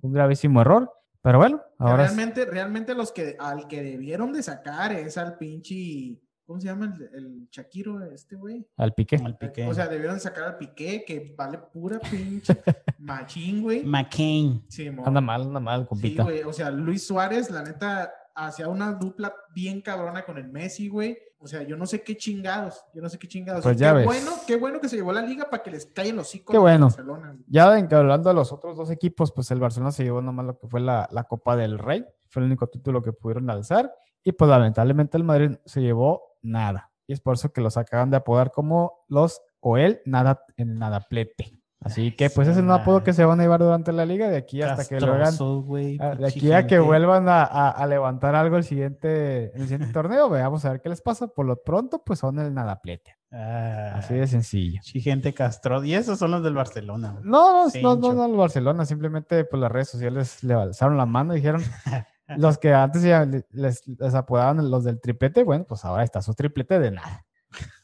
Un 0.00 0.12
gravísimo 0.12 0.60
error, 0.60 0.92
pero 1.22 1.38
bueno, 1.38 1.60
ahora 1.78 2.04
es- 2.04 2.14
realmente, 2.14 2.44
realmente 2.44 2.94
los 2.94 3.12
que 3.12 3.36
al 3.38 3.66
que 3.68 3.82
debieron 3.82 4.32
de 4.32 4.42
sacar 4.42 4.92
es 4.92 5.16
al 5.18 5.36
pinche. 5.38 6.18
¿Cómo 6.46 6.60
se 6.60 6.66
llama 6.66 6.86
el, 6.86 7.10
el 7.14 7.48
Shakiro 7.48 8.02
este, 8.10 8.34
güey? 8.34 8.66
al 8.76 8.92
pique. 8.92 9.14
Al 9.24 9.38
Piqué. 9.38 9.68
O 9.68 9.72
sea, 9.74 9.86
debieron 9.86 10.16
de 10.16 10.20
sacar 10.20 10.42
al 10.44 10.58
Piqué, 10.58 11.04
que 11.06 11.32
vale 11.38 11.58
pura 11.72 12.00
pinche 12.00 12.56
machín, 12.98 13.62
güey. 13.62 13.84
McCain. 13.84 14.64
Sí, 14.68 14.90
mo. 14.90 15.06
Anda 15.06 15.20
mal, 15.20 15.42
anda 15.42 15.60
mal, 15.60 15.82
Sí, 15.82 15.86
compita. 15.88 16.22
güey. 16.24 16.42
O 16.42 16.52
sea, 16.52 16.70
Luis 16.72 17.06
Suárez, 17.06 17.50
la 17.52 17.62
neta, 17.62 18.12
hacía 18.34 18.68
una 18.68 18.92
dupla 18.92 19.34
bien 19.54 19.80
cabrona 19.82 20.24
con 20.24 20.38
el 20.38 20.48
Messi, 20.48 20.88
güey. 20.88 21.18
O 21.42 21.46
sea, 21.46 21.62
yo 21.62 21.76
no 21.76 21.86
sé 21.86 22.02
qué 22.02 22.16
chingados. 22.16 22.84
Yo 22.94 23.00
no 23.00 23.08
sé 23.08 23.18
qué 23.18 23.26
chingados. 23.26 23.62
Pues 23.62 23.76
ya 23.78 23.92
qué 23.92 23.96
ves. 23.98 24.04
bueno, 24.06 24.30
qué 24.46 24.56
bueno 24.56 24.78
que 24.80 24.88
se 24.90 24.96
llevó 24.96 25.12
la 25.12 25.22
liga 25.22 25.48
para 25.48 25.62
que 25.62 25.70
les 25.70 25.86
caigan 25.86 26.16
los 26.16 26.28
hocico 26.28 26.52
Qué 26.52 26.58
bueno. 26.58 26.86
Barcelona, 26.86 27.28
güey. 27.32 27.44
Ya 27.48 27.78
en- 27.78 27.92
hablando 27.94 28.28
de 28.28 28.34
los 28.34 28.52
otros 28.52 28.76
dos 28.76 28.90
equipos, 28.90 29.32
pues 29.32 29.50
el 29.50 29.58
Barcelona 29.60 29.90
se 29.92 30.04
llevó 30.04 30.20
nomás 30.20 30.44
lo 30.46 30.58
que 30.58 30.68
fue 30.68 30.80
la, 30.80 31.08
la 31.10 31.24
Copa 31.24 31.56
del 31.56 31.78
Rey, 31.78 32.04
fue 32.28 32.42
el 32.42 32.46
único 32.46 32.66
título 32.66 33.02
que 33.02 33.12
pudieron 33.14 33.48
alzar, 33.48 33.90
y 34.22 34.32
pues 34.32 34.50
lamentablemente 34.50 35.16
el 35.16 35.24
Madrid 35.24 35.56
se 35.64 35.80
llevó 35.80 36.36
nada. 36.42 36.90
Y 37.06 37.14
es 37.14 37.20
por 37.20 37.34
eso 37.34 37.52
que 37.52 37.60
los 37.62 37.76
acaban 37.78 38.10
de 38.10 38.18
apodar 38.18 38.52
como 38.52 39.04
los 39.08 39.40
o 39.60 39.78
el 39.78 40.00
nada 40.04 40.44
en 40.56 40.78
nadaplete. 40.78 41.59
Así 41.82 42.14
que 42.14 42.28
pues 42.28 42.46
ese 42.46 42.58
es 42.60 42.62
un 42.64 42.70
apodo 42.70 43.02
que 43.02 43.14
se 43.14 43.24
van 43.24 43.40
a 43.40 43.42
llevar 43.42 43.60
durante 43.60 43.90
la 43.92 44.04
liga 44.04 44.28
de 44.28 44.36
aquí 44.36 44.60
hasta 44.60 44.84
que 44.86 45.00
lo 45.00 45.14
hagan. 45.14 45.32
Ah, 46.00 46.14
De 46.14 46.26
aquí 46.26 46.52
a 46.52 46.66
que 46.66 46.78
vuelvan 46.78 47.26
a, 47.28 47.42
a- 47.42 47.70
a 47.70 47.86
levantar 47.86 48.34
algo 48.34 48.58
el 48.58 48.64
siguiente, 48.64 49.54
en 49.54 49.62
el 49.62 49.68
siguiente 49.68 49.92
torneo, 49.94 50.28
veamos 50.28 50.62
a 50.66 50.72
ver 50.72 50.80
qué 50.82 50.90
les 50.90 51.00
pasa. 51.00 51.28
Por 51.28 51.46
lo 51.46 51.62
pronto, 51.62 52.02
pues 52.04 52.18
son 52.18 52.38
el 52.38 52.52
nadaplete. 52.52 53.16
Ah, 53.32 53.94
Así 53.96 54.12
de 54.14 54.26
sencillo. 54.26 54.80
sí, 54.82 55.00
gente 55.00 55.32
Castro. 55.32 55.82
Y 55.82 55.94
esos 55.94 56.18
son 56.18 56.32
los 56.32 56.42
del 56.42 56.52
Barcelona. 56.54 57.12
güey. 57.12 57.24
No, 57.24 57.66
no, 57.82 57.96
no, 57.96 58.12
no, 58.12 58.26
el 58.26 58.36
Barcelona, 58.36 58.84
simplemente 58.84 59.44
pues 59.44 59.60
las 59.62 59.72
redes 59.72 59.88
sociales 59.88 60.44
le 60.44 60.52
alzaron 60.54 60.98
la 60.98 61.06
mano 61.06 61.32
y 61.32 61.36
dijeron, 61.36 61.62
los 62.36 62.58
que 62.58 62.74
antes 62.74 63.02
ya 63.02 63.24
le- 63.24 63.46
les, 63.52 63.86
les 63.88 64.14
apodaban 64.14 64.70
los 64.70 64.84
del 64.84 65.00
triplete, 65.00 65.44
bueno, 65.44 65.64
pues 65.66 65.82
ahora 65.86 66.04
está 66.04 66.20
su 66.20 66.34
triplete 66.34 66.78
de 66.78 66.90
nada. 66.90 67.24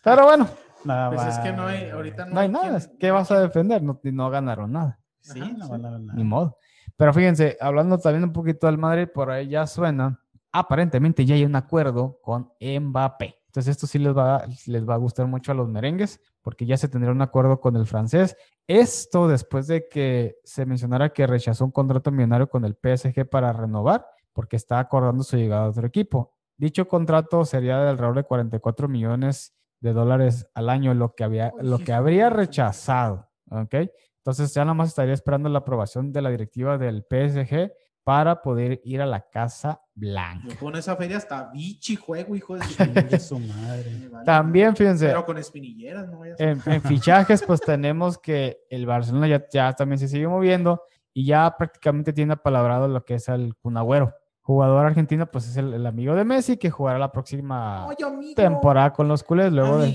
Pero 0.05 0.25
bueno, 0.25 0.47
Nada 0.85 1.11
Pues 1.11 1.27
es 1.27 1.39
que 1.39 1.53
no 1.53 1.67
hay, 1.67 1.89
ahorita 1.91 2.27
no, 2.27 2.35
no 2.35 2.41
hay 2.41 2.49
nada, 2.49 2.79
quien- 2.79 2.99
¿qué 2.99 3.11
vas 3.11 3.31
a 3.31 3.41
defender? 3.41 3.83
No, 3.83 4.01
no 4.03 4.31
ganaron 4.31 4.73
nada, 4.73 5.01
Sí, 5.21 5.41
Ajá, 5.43 5.53
no 5.57 5.65
sí. 5.67 5.71
van 5.73 5.87
a 5.87 5.99
ni 6.15 6.25
modo. 6.25 6.57
Pero 6.97 7.13
fíjense, 7.13 7.57
hablando 7.61 7.99
también 7.99 8.25
un 8.25 8.33
poquito 8.33 8.67
del 8.67 8.79
Madrid, 8.79 9.09
por 9.13 9.31
ahí 9.31 9.49
ya 9.49 9.67
suena, 9.67 10.21
aparentemente 10.53 11.25
ya 11.25 11.35
hay 11.35 11.45
un 11.45 11.57
acuerdo 11.57 12.19
con 12.23 12.53
Mbappé. 12.61 13.37
Entonces 13.47 13.73
esto 13.73 13.87
sí 13.87 13.99
les 13.99 14.17
va, 14.17 14.45
les 14.67 14.89
va 14.89 14.95
a 14.95 14.99
gustar 14.99 15.27
mucho 15.27 15.51
a 15.51 15.55
los 15.55 15.69
merengues, 15.69 16.21
porque 16.43 16.67
ya 16.67 16.77
se 16.77 16.89
tendrá 16.89 17.11
un 17.11 17.23
acuerdo 17.23 17.61
con 17.61 17.75
el 17.77 17.87
francés. 17.87 18.37
Esto 18.67 19.29
después 19.29 19.67
de 19.67 19.89
que 19.89 20.37
se 20.45 20.67
mencionara 20.67 21.09
que 21.11 21.27
rechazó 21.27 21.65
un 21.65 21.71
contrato 21.73 22.11
millonario 22.13 22.49
con 22.49 22.65
el 22.65 22.75
PSG 22.77 23.29
para 23.29 23.53
renovar, 23.53 24.07
porque 24.33 24.57
está 24.57 24.79
acordando 24.79 25.25
su 25.25 25.37
llegada 25.37 25.65
a 25.65 25.69
otro 25.71 25.87
equipo. 25.87 26.35
Dicho 26.59 26.87
contrato 26.87 27.45
sería 27.45 27.79
de 27.81 27.89
alrededor 27.91 28.17
de 28.17 28.25
44 28.25 28.89
millones 28.89 29.55
de 29.81 29.93
dólares 29.93 30.47
al 30.55 30.71
año, 30.71 30.95
lo 30.95 31.15
que, 31.15 31.25
había, 31.25 31.53
lo 31.61 31.79
que 31.79 31.93
habría 31.93 32.31
rechazado. 32.31 33.29
¿ok? 33.51 33.75
Entonces 34.19 34.53
ya 34.55 34.65
nada 34.65 34.75
más 34.75 34.89
estaría 34.89 35.15
esperando 35.15 35.49
la 35.49 35.61
aprobación 35.61 36.13
de 36.13 36.23
la 36.23 36.31
directiva 36.31 36.79
del 36.79 37.05
PSG 37.09 37.73
para 38.03 38.41
poder 38.41 38.81
ir 38.85 39.03
a 39.03 39.07
la 39.07 39.29
Casa 39.29 39.83
Blanca. 39.95 40.47
Yo 40.49 40.57
con 40.59 40.77
esa 40.77 40.95
feria 40.95 41.17
hasta 41.17 41.51
bichi 41.53 41.97
juego, 41.97 42.37
hijo 42.37 42.57
de 42.57 42.63
su 43.21 43.39
madre. 43.41 44.09
Vale 44.09 44.25
También, 44.25 44.77
fíjense, 44.77 45.07
Pero 45.07 45.25
con 45.25 45.39
espinilleras, 45.39 46.09
no 46.09 46.25
en, 46.25 46.37
en 46.39 46.83
fichajes, 46.83 47.43
pues 47.43 47.61
tenemos 47.61 48.17
que 48.17 48.61
el 48.71 48.87
Barcelona 48.87 49.27
ya, 49.27 49.45
ya 49.53 49.73
también 49.73 49.99
se 49.99 50.07
sigue 50.07 50.29
moviendo 50.29 50.83
y 51.13 51.27
ya 51.27 51.53
prácticamente 51.57 52.13
tiene 52.13 52.35
apalabrado 52.35 52.87
lo 52.87 53.05
que 53.05 53.15
es 53.15 53.29
el 53.29 53.57
Cunagüero. 53.57 54.15
Jugador 54.47 54.87
argentino, 54.87 55.27
pues 55.27 55.49
es 55.49 55.57
el, 55.57 55.75
el 55.75 55.85
amigo 55.87 56.15
de 56.15 56.25
Messi 56.25 56.57
que 56.57 56.71
jugará 56.71 57.01
la 57.01 57.11
próxima 57.11 57.85
Oye, 57.87 58.33
temporada 58.37 58.93
con 58.93 59.09
los 59.09 59.25
culés 59.25 59.53
luego 59.53 59.79
de 59.79 59.93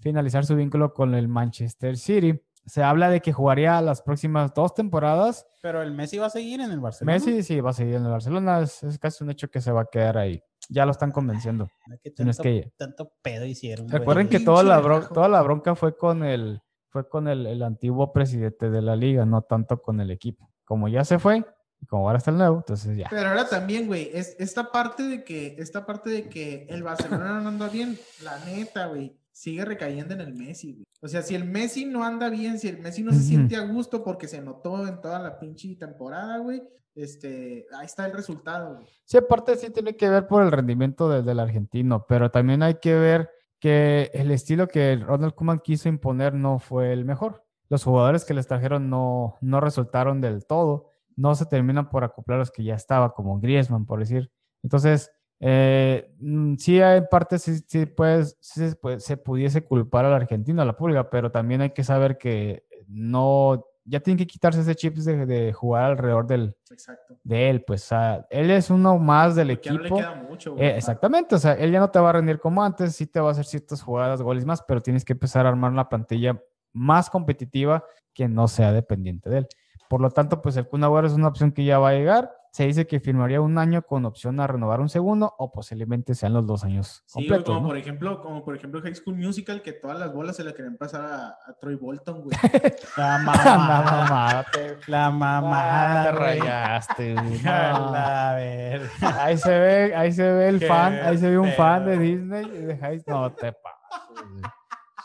finalizar 0.00 0.44
su 0.44 0.56
vínculo 0.56 0.92
con 0.92 1.14
el 1.14 1.28
Manchester 1.28 1.96
City. 1.96 2.40
Se 2.66 2.82
habla 2.82 3.08
de 3.10 3.20
que 3.20 3.32
jugaría 3.32 3.80
las 3.80 4.02
próximas 4.02 4.52
dos 4.54 4.74
temporadas. 4.74 5.46
Pero 5.62 5.82
el 5.82 5.92
Messi 5.92 6.18
va 6.18 6.26
a 6.26 6.30
seguir 6.30 6.60
en 6.60 6.72
el 6.72 6.80
Barcelona. 6.80 7.12
Messi 7.14 7.44
sí 7.44 7.60
va 7.60 7.70
a 7.70 7.74
seguir 7.74 7.94
en 7.94 8.04
el 8.04 8.10
Barcelona, 8.10 8.60
es, 8.60 8.82
es 8.82 8.98
casi 8.98 9.22
un 9.22 9.30
hecho 9.30 9.48
que 9.48 9.60
se 9.60 9.70
va 9.70 9.82
a 9.82 9.86
quedar 9.86 10.18
ahí. 10.18 10.42
Ya 10.68 10.84
lo 10.84 10.90
están 10.90 11.12
convenciendo. 11.12 11.68
¿Qué 12.02 12.12
Si 12.16 12.24
no 12.24 12.30
es 12.30 12.36
tanto, 12.38 12.42
que- 12.42 12.72
tanto 12.76 13.12
pedo 13.22 13.44
hicieron. 13.46 13.86
güey? 13.86 13.98
Recuerden 13.98 14.28
que 14.28 14.40
toda 14.40 14.64
la, 14.64 14.80
bron- 14.80 14.94
relajo. 14.96 15.14
toda 15.14 15.28
la 15.28 15.42
bronca 15.42 15.74
fue 15.76 15.96
con 15.96 16.24
el 16.24 16.60
fue 16.88 17.08
con 17.08 17.26
el, 17.28 17.46
el 17.46 17.62
antiguo 17.62 18.12
presidente 18.12 18.68
de 18.68 18.82
la 18.82 18.96
liga, 18.96 19.24
no 19.24 19.42
tanto 19.42 19.80
con 19.80 20.00
el 20.00 20.10
equipo. 20.10 20.50
Como 20.64 20.88
ya 20.88 21.04
se 21.04 21.18
fue 21.20 21.44
y 21.82 21.86
como 21.86 22.06
ahora 22.06 22.18
está 22.18 22.30
el 22.30 22.38
nuevo, 22.38 22.58
entonces 22.58 22.96
ya. 22.96 23.08
Pero 23.10 23.28
ahora 23.28 23.48
también, 23.48 23.88
güey, 23.88 24.08
es 24.14 24.36
esta 24.38 24.70
parte 24.70 25.02
de 25.02 25.24
que, 25.24 25.56
esta 25.58 25.84
parte 25.84 26.10
de 26.10 26.28
que 26.28 26.64
el 26.70 26.84
Barcelona 26.84 27.40
no 27.40 27.48
anda 27.48 27.68
bien, 27.68 27.98
la 28.22 28.38
neta, 28.44 28.86
güey, 28.86 29.18
sigue 29.32 29.64
recayendo 29.64 30.14
en 30.14 30.20
el 30.20 30.32
Messi, 30.32 30.74
güey. 30.74 30.84
O 31.00 31.08
sea, 31.08 31.22
si 31.22 31.34
el 31.34 31.44
Messi 31.44 31.84
no 31.84 32.04
anda 32.04 32.30
bien, 32.30 32.60
si 32.60 32.68
el 32.68 32.78
Messi 32.78 33.02
no 33.02 33.12
se 33.12 33.18
siente 33.18 33.56
a 33.56 33.66
gusto 33.66 34.04
porque 34.04 34.28
se 34.28 34.40
notó 34.40 34.86
en 34.86 35.00
toda 35.00 35.18
la 35.18 35.40
pinche 35.40 35.74
temporada, 35.74 36.38
güey, 36.38 36.62
este, 36.94 37.66
ahí 37.76 37.86
está 37.86 38.06
el 38.06 38.12
resultado, 38.12 38.76
güey. 38.76 38.86
Sí, 39.04 39.16
aparte 39.16 39.56
sí 39.56 39.70
tiene 39.70 39.96
que 39.96 40.08
ver 40.08 40.28
por 40.28 40.44
el 40.44 40.52
rendimiento 40.52 41.08
del, 41.08 41.24
del 41.24 41.40
argentino, 41.40 42.06
pero 42.08 42.30
también 42.30 42.62
hay 42.62 42.76
que 42.76 42.94
ver 42.94 43.28
que 43.58 44.12
el 44.14 44.30
estilo 44.30 44.68
que 44.68 44.94
Ronald 44.96 45.34
Koeman 45.34 45.58
quiso 45.58 45.88
imponer 45.88 46.34
no 46.34 46.60
fue 46.60 46.92
el 46.92 47.04
mejor. 47.04 47.44
Los 47.68 47.82
jugadores 47.82 48.24
que 48.24 48.34
les 48.34 48.46
trajeron 48.46 48.88
no, 48.88 49.36
no 49.40 49.60
resultaron 49.60 50.20
del 50.20 50.46
todo, 50.46 50.91
no 51.16 51.34
se 51.34 51.46
terminan 51.46 51.88
por 51.88 52.04
acoplar 52.04 52.38
los 52.38 52.50
que 52.50 52.64
ya 52.64 52.74
estaba, 52.74 53.12
como 53.14 53.38
Griezmann, 53.40 53.86
por 53.86 53.98
decir. 54.00 54.30
Entonces, 54.62 55.10
eh, 55.40 56.14
mm, 56.20 56.54
sí, 56.56 56.80
en 56.80 57.06
parte 57.10 57.38
sí, 57.38 57.58
sí, 57.66 57.86
pues, 57.86 58.36
sí 58.40 58.68
se 58.68 58.76
puede- 58.76 59.00
se 59.00 59.16
pudiese 59.16 59.64
culpar 59.64 60.04
al 60.04 60.12
argentino, 60.14 60.62
a 60.62 60.64
la 60.64 60.76
pulga, 60.76 61.10
pero 61.10 61.30
también 61.32 61.60
hay 61.62 61.70
que 61.70 61.82
saber 61.84 62.16
que 62.18 62.64
no, 62.86 63.64
ya 63.84 63.98
tienen 64.00 64.18
que 64.18 64.26
quitarse 64.26 64.60
ese 64.60 64.74
chip 64.76 64.94
de, 64.96 65.26
de 65.26 65.52
jugar 65.52 65.84
alrededor 65.92 66.26
del, 66.28 66.54
Exacto. 66.70 67.18
de 67.24 67.50
él, 67.50 67.64
pues 67.64 67.82
o 67.84 67.86
sea, 67.88 68.26
él 68.30 68.50
es 68.52 68.70
uno 68.70 68.98
más 68.98 69.34
del 69.34 69.48
Porque 69.48 69.68
ya 69.70 69.72
no 69.74 69.78
le 69.80 69.88
equipo. 69.88 69.96
queda 69.96 70.14
mucho. 70.14 70.54
Eh, 70.56 70.76
exactamente, 70.76 71.34
o 71.34 71.38
sea, 71.38 71.54
él 71.54 71.72
ya 71.72 71.80
no 71.80 71.90
te 71.90 71.98
va 71.98 72.10
a 72.10 72.12
rendir 72.12 72.38
como 72.38 72.62
antes, 72.62 72.94
sí 72.94 73.06
te 73.08 73.18
va 73.18 73.28
a 73.28 73.32
hacer 73.32 73.44
ciertas 73.44 73.82
jugadas, 73.82 74.22
goles 74.22 74.44
más, 74.44 74.62
pero 74.62 74.80
tienes 74.80 75.04
que 75.04 75.12
empezar 75.14 75.46
a 75.46 75.48
armar 75.48 75.72
una 75.72 75.88
plantilla 75.88 76.40
más 76.72 77.10
competitiva 77.10 77.84
que 78.14 78.28
no 78.28 78.46
sea 78.46 78.72
dependiente 78.72 79.28
de 79.28 79.38
él. 79.38 79.48
Por 79.92 80.00
lo 80.00 80.10
tanto, 80.10 80.40
pues 80.40 80.56
el 80.56 80.66
Kun 80.66 80.82
Agüero 80.84 81.06
es 81.06 81.12
una 81.12 81.28
opción 81.28 81.52
que 81.52 81.64
ya 81.66 81.78
va 81.78 81.90
a 81.90 81.92
llegar. 81.92 82.34
Se 82.50 82.66
dice 82.66 82.86
que 82.86 82.98
firmaría 82.98 83.40
un 83.42 83.58
año 83.58 83.82
con 83.82 84.04
opción 84.06 84.40
a 84.40 84.46
renovar 84.46 84.80
un 84.80 84.88
segundo 84.88 85.34
o 85.38 85.52
posiblemente 85.52 86.14
sean 86.14 86.32
los 86.32 86.46
dos 86.46 86.64
años 86.64 87.02
Sí, 87.06 87.14
completos. 87.26 87.44
como 87.46 87.60
¿no? 87.60 87.66
por 87.68 87.76
ejemplo, 87.76 88.22
como 88.22 88.42
por 88.44 88.56
ejemplo 88.56 88.80
High 88.82 88.94
School 88.94 89.16
Musical, 89.16 89.60
que 89.62 89.72
todas 89.72 89.98
las 89.98 90.12
bolas 90.14 90.36
se 90.36 90.44
le 90.44 90.54
querían 90.54 90.76
pasar 90.78 91.02
a, 91.02 91.28
a 91.28 91.52
Troy 91.60 91.74
Bolton, 91.76 92.22
güey. 92.22 92.34
La 92.96 93.18
mamada. 93.18 94.46
te- 94.50 94.78
La 94.86 95.06
Ah, 95.06 95.10
mamada. 95.10 96.04
te 96.04 96.12
rayaste, 96.12 97.14
güey, 97.22 97.40
A 97.46 98.32
ver. 98.36 98.82
Ahí 99.18 99.36
se 99.36 99.58
ve, 99.58 99.94
ahí 99.94 100.12
se 100.12 100.22
ve 100.32 100.48
el 100.48 100.58
Qué 100.58 100.66
fan, 100.68 100.94
ahí 101.04 101.18
se 101.18 101.28
ve 101.30 101.38
un 101.38 101.52
fan 101.52 101.84
de. 101.84 101.98
Disney 101.98 102.44
y 102.46 102.48
de 102.64 102.76
High- 102.78 103.04
No 103.06 103.30
te 103.32 103.52
pases, 103.52 104.28
güey. 104.30 104.42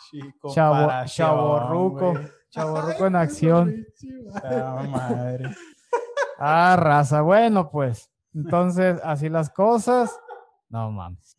Chico, 0.09 0.49
Chavo, 0.53 0.87
para 0.87 1.05
chavorruco 2.49 3.07
en 3.07 3.15
acción. 3.15 3.85
La 4.43 4.87
madre. 4.89 5.55
Ah, 6.39 6.75
raza, 6.79 7.21
bueno, 7.21 7.69
pues. 7.69 8.11
Entonces, 8.33 8.99
así 9.03 9.29
las 9.29 9.49
cosas. 9.49 10.17
No 10.69 10.91
mames. 10.91 11.37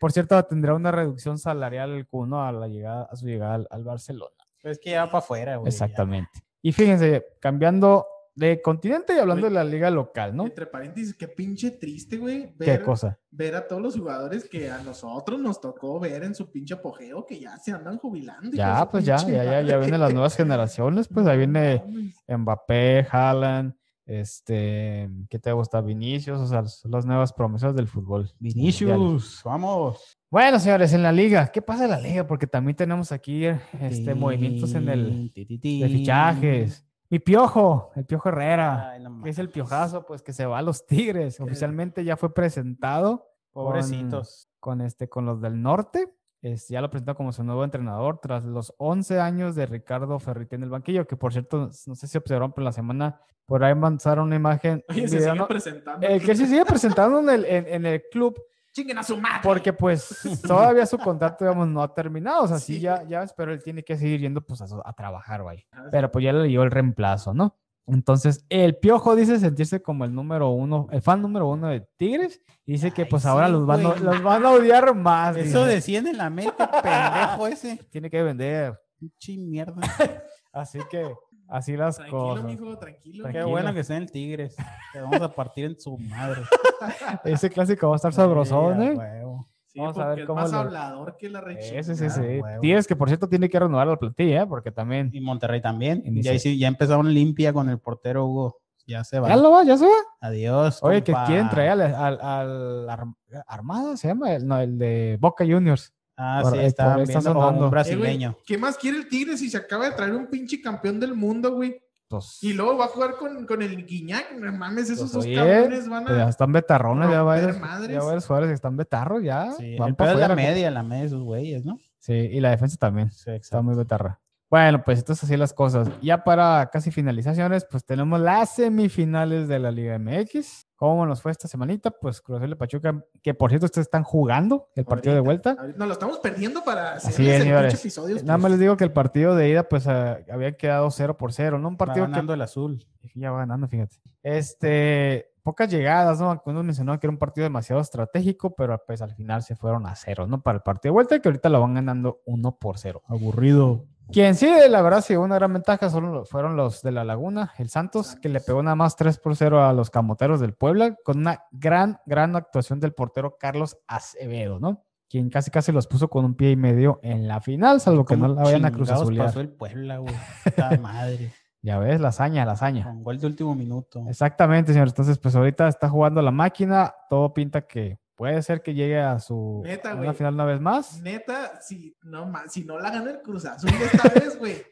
Por 0.00 0.10
cierto, 0.10 0.42
tendrá 0.44 0.74
una 0.74 0.90
reducción 0.90 1.38
salarial 1.38 1.90
el 1.92 2.08
Cuno 2.08 2.44
a 2.44 2.50
la 2.50 2.66
llegada, 2.66 3.08
a 3.10 3.14
su 3.14 3.26
llegada 3.26 3.54
al, 3.54 3.68
al 3.70 3.84
Barcelona. 3.84 4.34
Es 4.62 4.78
que 4.78 4.90
ya 4.90 5.06
para 5.06 5.18
afuera, 5.18 5.56
güey. 5.56 5.70
ya. 5.70 5.74
Exactamente. 5.84 6.30
Y 6.60 6.72
fíjense, 6.72 7.24
cambiando 7.40 8.06
de 8.34 8.62
continente 8.62 9.14
y 9.14 9.18
hablando 9.18 9.46
de 9.46 9.52
la 9.52 9.64
liga 9.64 9.90
local, 9.90 10.34
¿no? 10.34 10.46
Entre 10.46 10.66
paréntesis, 10.66 11.14
qué 11.14 11.28
pinche 11.28 11.72
triste, 11.72 12.16
güey. 12.16 12.54
¿Qué 12.58 12.64
Ver, 12.70 12.82
cosa? 12.82 13.18
ver 13.30 13.54
a 13.54 13.66
todos 13.66 13.82
los 13.82 13.96
jugadores 13.96 14.48
que 14.48 14.70
a 14.70 14.78
nosotros 14.82 15.40
nos 15.40 15.60
tocó 15.60 16.00
ver 16.00 16.22
en 16.24 16.34
su 16.34 16.50
pinche 16.50 16.74
apogeo, 16.74 17.26
que 17.26 17.38
ya 17.38 17.56
se 17.58 17.72
andan 17.72 17.98
jubilando. 17.98 18.50
Ya, 18.56 18.88
pues 18.88 19.04
ya, 19.04 19.16
ya, 19.18 19.44
ya, 19.44 19.60
ya 19.62 19.78
vienen 19.78 20.00
las 20.00 20.12
nuevas 20.12 20.36
generaciones, 20.36 21.08
pues 21.08 21.26
ahí 21.28 21.38
viene. 21.38 21.82
Mbappé, 22.26 23.06
Haaland, 23.10 23.74
Este, 24.06 25.08
¿qué 25.28 25.38
te 25.38 25.52
gusta? 25.52 25.80
Vinicius, 25.80 26.40
o 26.40 26.46
sea, 26.46 26.64
son 26.66 26.90
las 26.90 27.04
nuevas 27.06 27.32
promesas 27.32 27.74
del 27.74 27.86
fútbol. 27.86 28.30
Vinicius, 28.38 29.42
vamos. 29.44 30.18
Bueno, 30.30 30.58
señores, 30.58 30.94
en 30.94 31.02
la 31.02 31.12
liga, 31.12 31.48
¿qué 31.52 31.60
pasa 31.60 31.84
en 31.84 31.90
la 31.90 32.00
liga? 32.00 32.26
Porque 32.26 32.46
también 32.46 32.76
tenemos 32.76 33.12
aquí 33.12 33.44
este, 33.80 34.14
movimientos 34.14 34.74
en 34.74 34.88
el 34.88 35.32
de 35.34 35.88
fichajes. 35.88 36.86
Mi 37.12 37.18
piojo, 37.18 37.92
el 37.94 38.06
piojo 38.06 38.30
Herrera, 38.30 38.92
Ay, 38.92 39.02
no 39.02 39.22
que 39.22 39.28
es 39.28 39.38
el 39.38 39.50
piojazo, 39.50 40.06
pues 40.06 40.22
que 40.22 40.32
se 40.32 40.46
va 40.46 40.56
a 40.58 40.62
los 40.62 40.86
Tigres. 40.86 41.38
Oficialmente 41.40 42.04
ya 42.04 42.16
fue 42.16 42.32
presentado. 42.32 43.26
con- 43.52 43.64
Pobrecitos. 43.66 44.48
Con, 44.58 44.80
este, 44.80 45.10
con 45.10 45.26
los 45.26 45.42
del 45.42 45.60
norte. 45.60 46.08
Este, 46.40 46.72
ya 46.72 46.80
lo 46.80 46.88
presentó 46.88 47.14
como 47.14 47.30
su 47.32 47.44
nuevo 47.44 47.64
entrenador 47.64 48.18
tras 48.18 48.44
los 48.44 48.72
11 48.78 49.20
años 49.20 49.54
de 49.54 49.66
Ricardo 49.66 50.18
Ferriti 50.18 50.54
en 50.56 50.62
el 50.62 50.70
banquillo, 50.70 51.06
que 51.06 51.16
por 51.16 51.32
cierto, 51.34 51.68
no 51.86 51.94
sé 51.94 52.06
si 52.08 52.16
observaron, 52.16 52.52
pero 52.52 52.64
la 52.64 52.72
semana 52.72 53.20
por 53.44 53.62
ahí 53.62 53.74
lanzaron 53.78 54.28
una 54.28 54.36
imagen. 54.36 54.82
un 54.88 54.94
Oye, 54.96 55.06
se 55.08 55.20
sigue 55.20 55.34
¿no? 55.34 55.46
presentando. 55.46 56.06
El 56.06 56.20
que 56.24 56.34
se 56.34 56.46
sigue 56.46 56.64
presentando 56.64 57.18
en 57.20 57.28
el, 57.28 57.44
en- 57.44 57.68
en 57.68 57.84
el 57.86 58.02
club 58.10 58.42
Chinguen 58.72 58.98
a 58.98 59.02
su 59.02 59.16
madre. 59.16 59.40
porque 59.42 59.72
pues 59.72 60.18
todavía 60.46 60.86
su 60.86 60.98
contrato, 60.98 61.44
digamos, 61.44 61.68
no 61.68 61.82
ha 61.82 61.92
terminado. 61.94 62.44
O 62.44 62.48
sea, 62.48 62.58
sí, 62.58 62.74
Sí. 62.76 62.80
ya, 62.80 63.02
ya, 63.06 63.20
ves, 63.20 63.34
pero 63.36 63.52
él 63.52 63.62
tiene 63.62 63.82
que 63.84 63.96
seguir 63.96 64.20
yendo 64.20 64.40
pues 64.40 64.60
a, 64.62 64.66
a 64.84 64.92
trabajar, 64.94 65.42
güey. 65.42 65.66
Pero 65.90 66.10
pues 66.10 66.24
ya 66.24 66.32
le 66.32 66.48
dio 66.48 66.62
el 66.62 66.70
reemplazo, 66.70 67.34
¿no? 67.34 67.56
Entonces, 67.86 68.46
el 68.48 68.76
Piojo 68.76 69.16
dice 69.16 69.40
sentirse 69.40 69.82
como 69.82 70.04
el 70.04 70.14
número 70.14 70.50
uno, 70.50 70.86
el 70.92 71.02
fan 71.02 71.20
número 71.20 71.48
uno 71.48 71.66
de 71.68 71.80
Tigres. 71.96 72.40
Y 72.64 72.72
dice 72.72 72.92
que 72.92 73.02
Ay, 73.02 73.08
pues 73.10 73.26
ahora 73.26 73.48
los, 73.48 73.66
van 73.66 73.84
a, 73.84 73.94
los 73.96 74.22
van 74.22 74.46
a 74.46 74.50
odiar 74.52 74.94
más. 74.94 75.36
Eso 75.36 75.66
dice. 75.66 75.96
en 75.96 76.16
la 76.16 76.30
mente, 76.30 76.52
pendejo 76.82 77.46
ese. 77.48 77.76
Tiene 77.90 78.08
que 78.08 78.22
vender. 78.22 78.80
Pinche 78.98 79.36
mierda. 79.36 79.80
Así 80.52 80.78
que, 80.90 81.12
así 81.52 81.76
las 81.76 81.96
Tranquilo, 81.96 82.18
cosas. 82.20 82.44
mijo, 82.44 82.78
tranquilo. 82.78 83.28
Qué 83.30 83.42
bueno 83.44 83.72
que 83.74 83.84
sean 83.84 84.02
el 84.02 84.10
Tigres. 84.10 84.56
Te 84.92 85.00
vamos 85.00 85.20
a 85.20 85.28
partir 85.32 85.66
en 85.66 85.78
su 85.80 85.96
madre. 85.98 86.42
Ese 87.24 87.50
clásico 87.50 87.88
va 87.88 87.94
a 87.94 87.96
estar 87.96 88.12
sabrosón, 88.12 88.80
Sí, 88.80 88.86
¿eh? 88.86 88.94
huevo. 88.96 89.48
Sí, 89.66 89.78
Vamos 89.80 89.96
a 89.98 90.08
ver 90.08 90.20
es 90.20 90.26
cómo 90.26 90.40
más 90.40 90.50
le- 90.52 90.58
hablador 90.58 91.16
que 91.16 91.30
la 91.30 91.40
rechingada. 91.40 91.82
Sí, 91.82 91.94
sí, 91.94 92.10
sí. 92.10 92.20
huevo. 92.40 92.60
Tigres 92.60 92.86
que 92.86 92.94
por 92.96 93.08
cierto 93.08 93.28
tiene 93.28 93.48
que 93.48 93.58
renovar 93.58 93.86
la 93.86 93.96
plantilla, 93.96 94.42
¿eh? 94.42 94.46
Porque 94.46 94.70
también... 94.70 95.08
Y 95.14 95.20
Monterrey 95.22 95.62
también. 95.62 96.02
Y 96.04 96.20
Ya, 96.22 96.34
hici- 96.34 96.58
ya 96.58 96.68
empezaron 96.68 97.12
limpia 97.12 97.52
con 97.52 97.68
el 97.70 97.78
portero 97.78 98.26
Hugo. 98.26 98.58
Ya 98.86 99.04
se 99.04 99.20
va. 99.20 99.28
Ya 99.28 99.36
lo 99.36 99.50
va, 99.52 99.62
ya 99.64 99.78
se 99.78 99.86
va. 99.86 99.92
Adiós. 100.20 100.80
Oye, 100.82 101.02
que 101.04 101.12
compa. 101.12 101.26
quieren 101.26 101.48
traer 101.48 101.70
al, 101.70 101.80
al- 101.94 102.20
al 102.20 102.88
Arm- 102.90 103.16
Armada, 103.46 103.96
se 103.96 104.08
llama, 104.08 104.32
el, 104.34 104.46
no, 104.46 104.58
el 104.60 104.76
de 104.76 105.16
Boca 105.20 105.44
Juniors. 105.46 105.94
Ah, 106.16 106.40
por 106.42 106.52
sí, 106.52 106.58
está 106.60 106.84
por 106.84 106.92
ahí 106.98 107.02
está 107.04 107.18
viendo 107.20 107.32
sonando. 107.32 107.48
un 107.50 107.56
Eh, 107.56 107.58
güey, 107.58 107.70
brasileño. 107.70 108.36
¿Qué 108.46 108.58
más 108.58 108.76
quiere 108.76 108.98
el 108.98 109.08
Tigre 109.08 109.36
si 109.36 109.48
se 109.50 109.56
acaba 109.56 109.86
de 109.88 109.92
traer 109.96 110.14
un 110.14 110.26
pinche 110.28 110.60
campeón 110.60 111.00
del 111.00 111.14
mundo, 111.14 111.52
güey? 111.54 111.80
Pues, 112.08 112.38
Y 112.42 112.52
luego 112.52 112.76
va 112.76 112.84
a 112.84 112.88
jugar 112.88 113.16
con, 113.16 113.46
con 113.46 113.62
el 113.62 113.86
Guiñac. 113.86 114.32
No 114.38 114.52
mames, 114.52 114.90
esos 114.90 115.10
Pues, 115.10 115.12
dos 115.12 115.24
oye, 115.24 115.34
cabrones 115.34 115.88
van 115.88 116.04
pues 116.04 116.18
ya 116.18 116.26
a. 116.26 116.28
están 116.28 116.52
betarrones, 116.52 117.10
ya 117.10 117.22
varios, 117.22 117.58
madres. 117.58 117.90
ya 117.90 118.00
jugadores 118.00 118.48
que 118.50 118.54
están 118.54 118.76
betarros, 118.76 119.22
ya. 119.22 119.52
Sí, 119.52 119.76
van 119.78 119.96
el 119.98 120.20
la 120.20 120.34
media, 120.34 120.70
la 120.70 120.82
media 120.82 121.00
de 121.00 121.06
esos 121.06 121.22
güeyes, 121.22 121.64
¿no? 121.64 121.78
Sí, 121.98 122.12
y 122.12 122.40
la 122.40 122.50
defensa 122.50 122.76
también. 122.76 123.10
Sí, 123.10 123.30
Está 123.30 123.62
muy 123.62 123.74
betarra. 123.74 124.20
Bueno, 124.50 124.82
pues 124.84 124.98
entonces 124.98 125.24
así 125.24 125.38
las 125.38 125.54
cosas. 125.54 125.88
Ya 126.02 126.22
para 126.24 126.68
casi 126.70 126.90
finalizaciones, 126.90 127.64
pues 127.64 127.86
tenemos 127.86 128.20
las 128.20 128.54
semifinales 128.56 129.48
de 129.48 129.58
la 129.58 129.70
Liga 129.70 129.98
MX. 129.98 130.66
¿Cómo 130.82 131.06
nos 131.06 131.22
fue 131.22 131.30
esta 131.30 131.46
semanita? 131.46 131.92
Pues 131.92 132.20
Cruz 132.20 132.38
Azul 132.38 132.50
y 132.50 132.54
Pachuca, 132.56 133.04
que 133.22 133.34
por 133.34 133.50
cierto 133.50 133.66
ustedes 133.66 133.86
están 133.86 134.02
jugando 134.02 134.68
el 134.74 134.84
partido 134.84 135.14
de 135.14 135.20
vuelta. 135.20 135.54
Nos 135.76 135.86
lo 135.86 135.92
estamos 135.92 136.18
perdiendo 136.18 136.64
para 136.64 136.94
hacer 136.94 137.10
Así 137.10 137.28
es, 137.28 137.36
el 137.36 137.42
señores. 137.42 137.72
pinche 137.74 137.82
episodio. 137.86 138.16
Nada 138.24 138.36
más 138.36 138.50
les 138.50 138.58
digo 138.58 138.76
que 138.76 138.82
el 138.82 138.90
partido 138.90 139.36
de 139.36 139.48
ida, 139.48 139.68
pues 139.68 139.86
ah, 139.86 140.18
había 140.28 140.56
quedado 140.56 140.90
0 140.90 141.16
por 141.16 141.32
0, 141.32 141.60
¿no? 141.60 141.68
Un 141.68 141.74
Va 141.74 141.78
partido 141.78 142.06
que 142.06 142.10
ganando 142.10 142.34
el 142.34 142.42
azul. 142.42 142.84
ya 143.14 143.30
va 143.30 143.38
ganando, 143.38 143.68
fíjate. 143.68 143.94
Este, 144.24 145.30
pocas 145.44 145.70
llegadas, 145.70 146.18
¿no? 146.20 146.32
Algunos 146.32 146.64
mencionaron 146.64 146.98
que 146.98 147.06
era 147.06 147.12
un 147.12 147.18
partido 147.18 147.44
demasiado 147.44 147.80
estratégico, 147.80 148.56
pero 148.56 148.82
pues 148.84 149.02
al 149.02 149.14
final 149.14 149.44
se 149.44 149.54
fueron 149.54 149.86
a 149.86 149.94
cero, 149.94 150.26
¿no? 150.26 150.42
Para 150.42 150.56
el 150.56 150.62
partido 150.62 150.90
de 150.90 150.94
vuelta, 150.94 151.20
que 151.20 151.28
ahorita 151.28 151.48
lo 151.48 151.60
van 151.60 151.74
ganando 151.74 152.22
1 152.24 152.58
por 152.58 152.78
0. 152.78 153.02
Aburrido. 153.06 153.84
Quien 154.10 154.34
sí, 154.34 154.50
la 154.68 154.82
verdad, 154.82 155.02
sí, 155.02 155.16
una 155.16 155.36
gran 155.36 155.52
ventaja 155.52 155.88
son 155.88 156.12
los- 156.12 156.28
fueron 156.28 156.56
los 156.56 156.82
de 156.82 156.92
la 156.92 157.02
Laguna, 157.04 157.52
el 157.58 157.68
Santos, 157.70 158.16
que 158.16 158.28
le 158.28 158.40
pegó 158.40 158.62
nada 158.62 158.74
más 158.76 158.96
3 158.96 159.18
por 159.18 159.36
0 159.36 159.64
a 159.64 159.72
los 159.72 159.88
camoteros 159.90 160.40
del 160.40 160.54
Puebla, 160.54 160.96
con 161.04 161.18
una 161.18 161.44
gran, 161.50 161.98
gran 162.04 162.36
actuación 162.36 162.78
del 162.80 162.92
portero 162.92 163.36
Carlos 163.38 163.78
Acevedo, 163.86 164.58
¿no? 164.60 164.84
Quien 165.08 165.30
casi 165.30 165.50
casi 165.50 165.72
los 165.72 165.86
puso 165.86 166.08
con 166.08 166.24
un 166.24 166.34
pie 166.34 166.50
y 166.50 166.56
medio 166.56 166.98
en 167.02 167.26
la 167.28 167.40
final, 167.40 167.80
salvo 167.80 168.04
que 168.04 168.16
no 168.16 168.28
la 168.28 168.42
vayan 168.42 168.64
a 168.64 168.70
pasó 168.70 169.40
el 169.40 169.50
Puebla, 169.50 169.98
güey. 169.98 170.14
Puta 170.44 170.70
madre. 170.80 171.32
Ya 171.64 171.78
ves, 171.78 172.00
la 172.00 172.08
hazaña, 172.08 172.44
la 172.44 172.52
hazaña. 172.52 172.84
Con 172.84 173.04
gol 173.04 173.18
de 173.20 173.26
último 173.28 173.54
minuto. 173.54 174.04
Exactamente, 174.08 174.72
señor. 174.72 174.88
Entonces, 174.88 175.16
pues 175.18 175.36
ahorita 175.36 175.68
está 175.68 175.88
jugando 175.88 176.20
la 176.20 176.32
máquina, 176.32 176.92
todo 177.08 177.32
pinta 177.32 177.62
que 177.62 177.98
puede 178.22 178.40
ser 178.42 178.62
que 178.62 178.72
llegue 178.72 179.00
a 179.00 179.18
su 179.18 179.62
Neta, 179.64 180.00
a 180.00 180.14
final 180.14 180.34
una 180.34 180.44
vez 180.44 180.60
más. 180.60 181.02
Neta, 181.02 181.60
si 181.60 181.96
no, 182.04 182.32
si 182.48 182.64
no 182.64 182.78
la 182.78 182.92
gana 182.92 183.10
el 183.10 183.20
Cruz 183.20 183.44
Azul 183.46 183.68
esta 183.82 184.08
vez, 184.14 184.38
güey. 184.38 184.62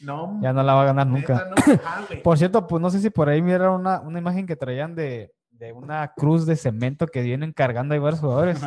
No, 0.00 0.36
Ya 0.42 0.52
no 0.52 0.64
la 0.64 0.74
va 0.74 0.82
a 0.82 0.86
ganar 0.86 1.06
nunca. 1.06 1.44
neta, 1.64 2.04
no. 2.10 2.22
Por 2.24 2.38
cierto, 2.38 2.66
pues 2.66 2.82
no 2.82 2.90
sé 2.90 2.98
si 2.98 3.10
por 3.10 3.28
ahí 3.28 3.40
miraron 3.40 3.82
una, 3.82 4.00
una 4.00 4.18
imagen 4.18 4.48
que 4.48 4.56
traían 4.56 4.96
de, 4.96 5.32
de 5.52 5.72
una 5.72 6.12
cruz 6.16 6.44
de 6.44 6.56
cemento 6.56 7.06
que 7.06 7.22
vienen 7.22 7.52
cargando 7.52 7.94
ahí 7.94 8.00
varios 8.00 8.18
jugadores. 8.20 8.58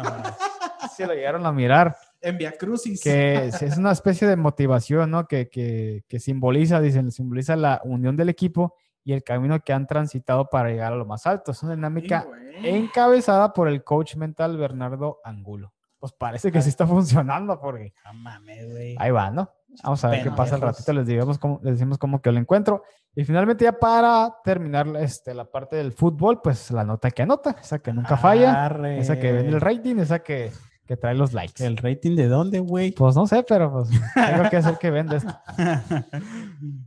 si 0.95 1.03
lo 1.03 1.13
llegaron 1.13 1.45
a 1.45 1.51
mirar, 1.51 1.97
En 2.21 2.37
Via 2.37 2.53
Crucis. 2.53 3.03
que 3.03 3.47
es 3.47 3.61
es 3.61 3.77
una 3.77 3.91
especie 3.91 4.29
de 4.29 4.37
motivación, 4.37 5.11
¿no? 5.11 5.27
Que, 5.27 5.49
que, 5.49 6.05
que 6.07 6.21
simboliza, 6.21 6.79
dicen, 6.79 7.11
simboliza 7.11 7.57
la 7.57 7.81
unión 7.83 8.15
del 8.15 8.29
equipo 8.29 8.77
y 9.03 9.13
el 9.13 9.23
camino 9.23 9.59
que 9.59 9.73
han 9.73 9.87
transitado 9.87 10.49
para 10.49 10.69
llegar 10.69 10.93
a 10.93 10.95
lo 10.95 11.05
más 11.05 11.25
alto. 11.25 11.51
Es 11.51 11.63
una 11.63 11.75
dinámica 11.75 12.27
encabezada 12.63 13.53
por 13.53 13.67
el 13.67 13.83
coach 13.83 14.15
mental 14.15 14.57
Bernardo 14.57 15.19
Angulo. 15.23 15.73
Pues 15.99 16.13
parece 16.13 16.51
que 16.51 16.61
sí 16.61 16.69
está 16.69 16.87
funcionando 16.87 17.59
porque 17.59 17.93
No 18.05 18.13
mames, 18.13 18.71
güey. 18.71 18.95
ahí 18.99 19.11
va, 19.11 19.29
¿no? 19.29 19.49
Vamos 19.83 20.03
a 20.03 20.09
ver 20.09 20.23
qué 20.23 20.31
pasa 20.31 20.55
al 20.55 20.61
ratito, 20.61 20.91
les, 20.91 21.07
digamos 21.07 21.39
cómo, 21.39 21.59
les 21.63 21.75
decimos 21.75 21.97
cómo 21.97 22.21
que 22.21 22.31
lo 22.31 22.39
encuentro. 22.39 22.83
Y 23.15 23.23
finalmente 23.23 23.63
ya 23.63 23.73
para 23.73 24.35
terminar 24.43 24.87
este, 24.97 25.33
la 25.33 25.45
parte 25.45 25.77
del 25.77 25.93
fútbol, 25.93 26.41
pues 26.41 26.71
la 26.71 26.83
nota 26.83 27.09
que 27.11 27.21
anota, 27.21 27.55
esa 27.61 27.79
que 27.79 27.93
nunca 27.93 28.17
falla, 28.17 28.65
Arre. 28.65 28.99
esa 28.99 29.17
que 29.17 29.31
vende 29.31 29.49
el 29.53 29.61
rating, 29.61 29.97
esa 29.97 30.19
que, 30.19 30.51
que 30.91 30.97
trae 30.97 31.15
los 31.15 31.31
likes. 31.31 31.65
¿El 31.65 31.77
rating 31.77 32.17
de 32.17 32.27
dónde, 32.27 32.59
güey? 32.59 32.91
Pues 32.91 33.15
no 33.15 33.25
sé, 33.25 33.43
pero 33.47 33.71
pues 33.71 33.87
tengo 34.13 34.49
que 34.49 34.57
hacer 34.57 34.77
que 34.77 34.91
venda 34.91 35.15
esto. 35.15 35.33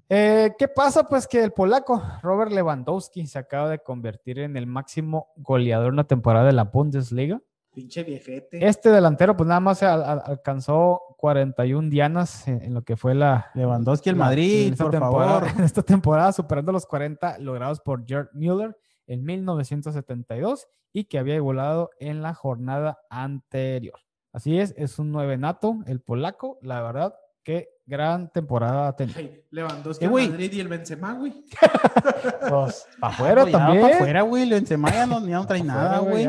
Eh, 0.09 0.53
¿Qué 0.59 0.69
pasa? 0.69 1.05
Pues 1.09 1.27
que 1.27 1.43
el 1.43 1.53
polaco 1.53 2.03
Robert 2.23 2.53
Lewandowski 2.53 3.27
se 3.27 3.39
acaba 3.39 3.69
de 3.71 3.79
convertir 3.79 4.39
en 4.41 4.57
el 4.57 4.67
máximo 4.67 5.29
goleador 5.37 5.89
en 5.89 5.97
la 5.97 6.05
temporada 6.05 6.45
de 6.47 6.53
la 6.53 6.65
Bundesliga. 6.65 7.41
Pinche 7.75 8.05
viejete. 8.05 8.65
Este 8.65 8.91
delantero, 8.91 9.37
pues 9.37 9.49
nada 9.49 9.59
más 9.61 9.79
se 9.79 9.87
al- 9.87 10.05
al- 10.05 10.23
alcanzó 10.27 11.01
41 11.17 11.89
dianas 11.89 12.47
en, 12.47 12.63
en 12.63 12.75
lo 12.75 12.83
que 12.83 12.97
fue 12.97 13.15
la. 13.15 13.51
Lewandowski 13.55 14.11
el 14.11 14.19
la- 14.19 14.25
Madrid, 14.27 14.67
en 14.67 14.73
esta 14.75 14.85
por 14.85 14.93
temporada- 14.93 15.41
favor. 15.41 15.49
En 15.59 15.65
esta 15.65 15.83
temporada, 15.83 16.33
superando 16.33 16.71
los 16.71 16.87
40 16.87 17.39
logrados 17.39 17.81
por 17.81 18.07
Gerd 18.07 18.29
Müller 18.35 18.77
en 19.07 19.25
1972 19.25 20.67
y 20.93 21.05
que 21.05 21.19
había 21.19 21.35
igualado 21.37 21.91
en 21.99 22.23
la 22.23 22.35
jornada 22.35 22.99
anterior. 23.11 23.99
Así 24.33 24.59
es, 24.59 24.75
es 24.77 24.99
un 24.99 25.13
nueve 25.13 25.37
nato, 25.39 25.79
el 25.87 26.01
polaco. 26.01 26.59
La 26.63 26.83
verdad, 26.83 27.15
qué 27.43 27.69
gran 27.87 28.31
temporada 28.33 28.89
ha 28.89 28.97
tenido. 28.97 29.21
Lewandowski 29.51 30.05
Eh, 30.05 30.09
el. 30.09 30.29
Madrid 30.31 30.53
y 30.53 30.61
el 30.61 30.69
Benzema, 30.69 31.13
güey. 31.15 31.45
Pues, 32.49 32.87
para 33.01 33.13
afuera 33.15 33.43
Ah, 33.43 33.51
también. 33.51 33.83
pa' 33.83 33.95
afuera, 33.95 34.23
güey. 34.23 34.47
Lo 34.47 34.57
Benzema 34.57 34.91
ya 34.91 35.07
no, 35.07 35.21
ya 35.27 35.37
no 35.37 35.47
trae 35.47 35.63
nada, 35.63 35.99
güey. 35.99 36.29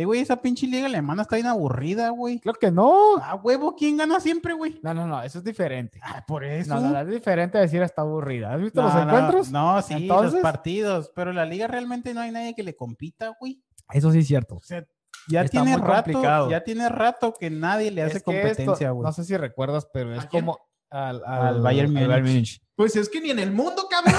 Eh, 0.00 0.04
güey, 0.06 0.20
esa 0.20 0.40
pinche 0.40 0.66
liga 0.66 0.86
alemana 0.86 1.22
está 1.22 1.36
bien 1.36 1.46
aburrida, 1.48 2.08
güey. 2.08 2.38
Claro 2.40 2.58
que 2.58 2.70
no. 2.70 3.18
Ah, 3.18 3.34
huevo, 3.34 3.76
¿quién 3.76 3.98
gana 3.98 4.18
siempre, 4.18 4.54
güey? 4.54 4.80
No, 4.82 4.94
no, 4.94 5.06
no, 5.06 5.22
eso 5.22 5.40
es 5.40 5.44
diferente. 5.44 6.00
Ah, 6.02 6.24
por 6.26 6.42
eso. 6.42 6.74
No, 6.74 6.80
no, 6.88 6.98
es 7.00 7.06
diferente 7.08 7.58
a 7.58 7.60
decir 7.60 7.82
está 7.82 8.00
aburrida. 8.00 8.54
¿Has 8.54 8.62
visto 8.62 8.80
No, 8.80 8.86
los 8.86 8.94
no, 8.96 9.02
encuentros? 9.02 9.50
No, 9.50 9.82
sí, 9.82 9.92
Entonces- 9.94 10.32
los 10.32 10.42
partidos. 10.42 11.12
Pero 11.14 11.34
la 11.34 11.44
liga 11.44 11.66
realmente 11.66 12.14
no 12.14 12.22
hay 12.22 12.30
nadie 12.30 12.54
que 12.54 12.62
le 12.62 12.74
compita, 12.74 13.36
güey. 13.38 13.62
Eso 13.92 14.10
sí 14.10 14.20
es 14.20 14.26
cierto. 14.26 14.54
O 14.56 14.62
sea, 14.62 14.86
ya 15.28 15.42
Está 15.42 15.62
tiene 15.62 15.76
rato, 15.76 16.04
complicado. 16.12 16.50
ya 16.50 16.64
tiene 16.64 16.88
rato 16.88 17.34
que 17.38 17.50
nadie 17.50 17.90
le 17.90 18.02
hace 18.02 18.16
Es 18.16 18.22
que 18.22 18.30
esto- 18.30 18.42
competencia, 18.48 18.90
güey. 18.92 19.04
No 19.04 19.12
sé 19.12 19.24
si 19.24 19.36
recuerdas, 19.36 19.86
pero 19.92 20.14
es 20.14 20.24
¿A 20.24 20.28
como 20.30 20.58
al, 20.88 21.22
Al 21.26 21.60
Bayern. 21.60 21.92
Múnich. 21.92 22.62
Pues 22.74 22.96
es 22.96 23.10
que 23.10 23.20
ni 23.20 23.28
en 23.30 23.38
el 23.38 23.52
mundo, 23.52 23.86
cabrón. 23.90 24.14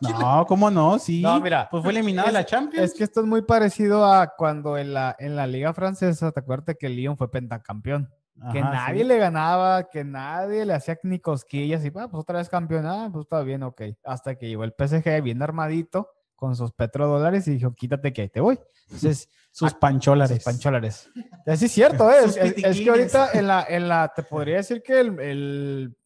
¿Qué 0.00 0.06
le 0.08 0.12
estás- 0.12 0.20
No, 0.22 0.46
¿cómo 0.48 0.70
no? 0.70 0.98
Sí. 0.98 1.22
No, 1.22 1.40
mira, 1.40 1.68
Pues 1.70 1.82
fue 1.82 1.92
eliminado 1.92 2.26
de 2.28 2.32
la 2.32 2.44
Champions. 2.46 2.90
Es 2.92 2.94
que 2.96 3.04
esto 3.04 3.20
es 3.20 3.26
muy 3.26 3.42
parecido 3.42 4.04
a 4.04 4.34
cuando 4.36 4.76
en 4.78 4.92
la, 4.94 5.14
en 5.18 5.36
la 5.36 5.46
Liga 5.46 5.72
Francesa, 5.74 6.32
¿te 6.32 6.40
acuerdas 6.40 6.76
que 6.78 6.86
el 6.86 6.96
Lyon 6.96 7.16
fue 7.16 7.30
pentacampeón? 7.30 8.10
que 8.52 8.60
nadie 8.60 9.00
sí. 9.00 9.08
le 9.08 9.16
ganaba, 9.16 9.84
que 9.88 10.04
nadie 10.04 10.66
le 10.66 10.74
hacía 10.74 10.98
ni 11.04 11.18
cosquillas 11.18 11.82
y 11.82 11.88
ah, 11.88 12.06
pues 12.08 12.20
otra 12.20 12.36
vez 12.36 12.50
campeón, 12.50 12.84
ah, 12.84 13.08
pues 13.10 13.22
está 13.24 13.40
bien, 13.40 13.62
ok. 13.62 13.80
Hasta 14.04 14.34
que 14.34 14.46
llegó 14.46 14.62
el 14.64 14.74
PSG 14.76 15.22
bien 15.22 15.42
armadito 15.42 16.10
con 16.34 16.54
sus 16.54 16.70
petrodólares 16.72 17.48
y 17.48 17.52
dijo, 17.52 17.72
quítate 17.72 18.12
que 18.12 18.20
ahí 18.22 18.28
te 18.28 18.40
voy. 18.42 18.58
Entonces, 18.86 19.30
Sus 19.52 19.72
pancholares. 19.72 20.36
Sus 20.36 20.44
pancholares. 20.44 21.08
Así 21.46 21.64
es 21.64 21.72
cierto, 21.72 22.10
¿eh? 22.12 22.16
Es, 22.26 22.36
es- 22.36 22.78
que 22.78 22.90
ahorita 22.90 23.30
en 23.32 23.46
la, 23.46 23.64
en 23.66 23.88
la, 23.88 24.12
te 24.14 24.22
podría 24.22 24.56
decir 24.56 24.82
que 24.82 25.00
el, 25.00 25.96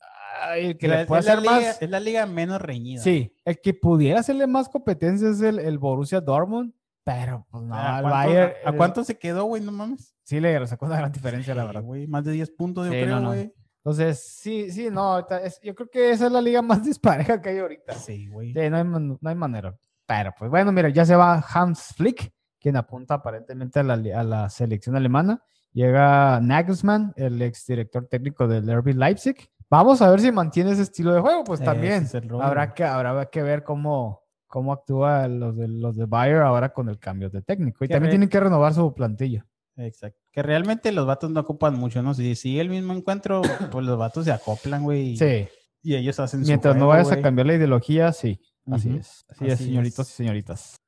el 0.58 0.76
que 0.78 0.88
La- 0.88 0.98
le 0.98 1.06
puede 1.06 1.20
es, 1.20 1.26
la 1.26 1.32
hacer 1.32 1.42
liga, 1.42 1.54
más. 1.68 1.82
es 1.82 1.90
la 1.90 2.00
liga 2.00 2.26
menos 2.26 2.60
reñida. 2.60 3.02
Sí, 3.02 3.34
el 3.44 3.60
que 3.60 3.74
pudiera 3.74 4.20
hacerle 4.20 4.46
más 4.46 4.68
competencia 4.68 5.28
es 5.30 5.40
el, 5.40 5.58
el 5.58 5.78
Borussia 5.78 6.20
Dortmund, 6.20 6.72
pero 7.04 7.46
pues 7.50 7.64
no, 7.64 7.74
¿A 7.74 7.96
el 7.98 8.02
cuánto, 8.02 8.10
Bayern. 8.10 8.52
a- 8.64 8.68
a 8.68 8.70
el- 8.72 8.76
cuánto 8.76 9.04
se 9.04 9.18
quedó, 9.18 9.44
güey? 9.44 9.62
No 9.62 9.72
mames. 9.72 10.14
Sí, 10.22 10.38
le 10.40 10.66
sacó 10.66 10.86
una 10.86 10.96
gran 10.98 11.10
diferencia, 11.12 11.54
la 11.54 11.62
Sí, 11.62 11.66
verdad. 11.66 11.82
güey, 11.82 12.06
más 12.06 12.24
de 12.24 12.32
10 12.32 12.50
puntos, 12.50 12.86
yo 12.86 12.92
Sí, 12.92 12.98
creo, 13.00 13.16
no, 13.16 13.20
no. 13.22 13.28
güey. 13.28 13.52
Entonces, 13.82 14.22
sí, 14.38 14.70
sí, 14.70 14.88
no, 14.90 15.18
es- 15.42 15.58
yo 15.62 15.74
creo 15.74 15.88
que 15.90 16.10
esa 16.10 16.26
es 16.26 16.32
la 16.32 16.40
liga 16.42 16.60
más 16.62 16.84
dispareja 16.84 17.40
que 17.40 17.48
hay 17.48 17.58
ahorita. 17.58 17.94
Sí, 17.94 18.28
güey. 18.28 18.52
Sí, 18.52 18.70
no 18.70 18.76
hay, 18.76 18.84
no 18.84 19.18
hay 19.24 19.34
manera. 19.34 19.74
Pero 20.06 20.32
pues 20.38 20.50
bueno, 20.50 20.70
mira, 20.72 20.88
ya 20.90 21.04
se 21.04 21.16
va 21.16 21.42
Hans 21.54 21.94
Flick, 21.96 22.32
quien 22.60 22.76
apunta 22.76 23.14
aparentemente 23.14 23.80
a 23.80 23.82
la, 23.82 23.94
a 23.94 24.22
la 24.22 24.50
selección 24.50 24.96
alemana. 24.96 25.42
Llega 25.72 26.40
Nagelsmann, 26.40 27.12
el 27.16 27.40
exdirector 27.42 28.06
técnico 28.08 28.46
del 28.48 28.68
RB 28.70 28.92
Leipzig. 28.94 29.36
Vamos 29.70 30.02
a 30.02 30.10
ver 30.10 30.20
si 30.20 30.32
mantiene 30.32 30.72
ese 30.72 30.82
estilo 30.82 31.14
de 31.14 31.20
juego, 31.20 31.44
pues 31.44 31.62
también. 31.62 32.02
es. 32.02 32.14
Habrá 32.14 32.74
que, 32.74 32.82
habrá 32.82 33.26
que 33.26 33.42
ver 33.42 33.62
cómo, 33.62 34.24
cómo 34.48 34.72
actúa 34.72 35.28
los 35.28 35.56
de, 35.56 35.68
los 35.68 35.96
de 35.96 36.06
Bayer 36.06 36.38
ahora 36.38 36.72
con 36.72 36.88
el 36.88 36.98
cambio 36.98 37.30
de 37.30 37.40
técnico. 37.40 37.84
Y 37.84 37.88
Que 37.88 37.94
también 37.94 38.10
tienen 38.10 38.28
que 38.28 38.40
renovar 38.40 38.74
su 38.74 38.92
plantilla. 38.92 39.46
Exacto. 39.76 40.18
Que 40.32 40.42
realmente 40.42 40.90
los 40.90 41.06
vatos 41.06 41.30
no 41.30 41.40
ocupan 41.40 41.78
mucho, 41.78 42.02
¿no? 42.02 42.14
Si 42.14 42.34
sigue 42.34 42.60
el 42.60 42.68
mismo 42.68 42.92
encuentro, 42.92 43.42
pues 43.70 43.86
los 43.86 43.96
vatos 43.96 44.24
se 44.24 44.32
acoplan, 44.32 44.82
güey. 44.82 45.16
Sí, 45.16 45.46
Y 45.82 45.94
ellos 45.94 46.18
hacen 46.18 46.42
su 46.42 46.48
mientras 46.48 46.74
no 46.76 46.88
vayas 46.88 47.12
a 47.12 47.22
cambiar 47.22 47.46
la 47.46 47.54
ideología, 47.54 48.12
sí. 48.12 48.40
Así 48.66 48.96
es. 48.96 49.24
Así, 49.28 49.46
es, 49.46 49.58
señoritos 49.58 50.08
es. 50.08 50.14
y 50.14 50.16
señoritas. 50.16 50.79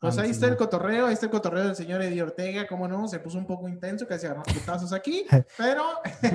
Pues 0.00 0.16
Ah, 0.16 0.22
ahí 0.22 0.30
está 0.30 0.46
el 0.46 0.56
cotorreo, 0.56 1.06
ahí 1.06 1.14
está 1.14 1.26
el 1.26 1.32
cotorreo 1.32 1.64
del 1.64 1.74
señor 1.74 2.00
Eddie 2.02 2.22
Ortega, 2.22 2.68
cómo 2.68 2.86
no, 2.86 3.08
se 3.08 3.18
puso 3.18 3.36
un 3.36 3.46
poco 3.46 3.68
intenso, 3.68 4.06
casi 4.06 4.26
agarró 4.26 4.44
putazos 4.44 4.92
aquí, 4.92 5.24
pero 5.58 5.82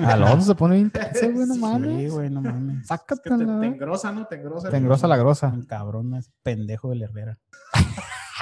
Alonso 0.06 0.48
se 0.48 0.54
pone 0.54 0.78
intenso, 0.80 1.30
güey, 1.32 1.46
no 1.46 1.54
mames. 1.56 1.96
Sí, 1.98 2.08
güey, 2.08 2.28
no 2.30 2.40
mames. 2.42 2.90
es 2.90 3.00
que 3.06 3.14
te, 3.16 3.30
te 3.30 3.66
engrosa, 3.66 4.12
¿no? 4.12 4.26
Te 4.26 4.34
engrosa. 4.36 4.68
Te 4.70 4.76
engrosa 4.76 5.08
la 5.08 5.16
grosa. 5.16 5.48
Un 5.48 5.64
cabrón, 5.64 6.14
es 6.14 6.30
pendejo 6.42 6.90
del 6.90 7.02
Herrera. 7.04 7.38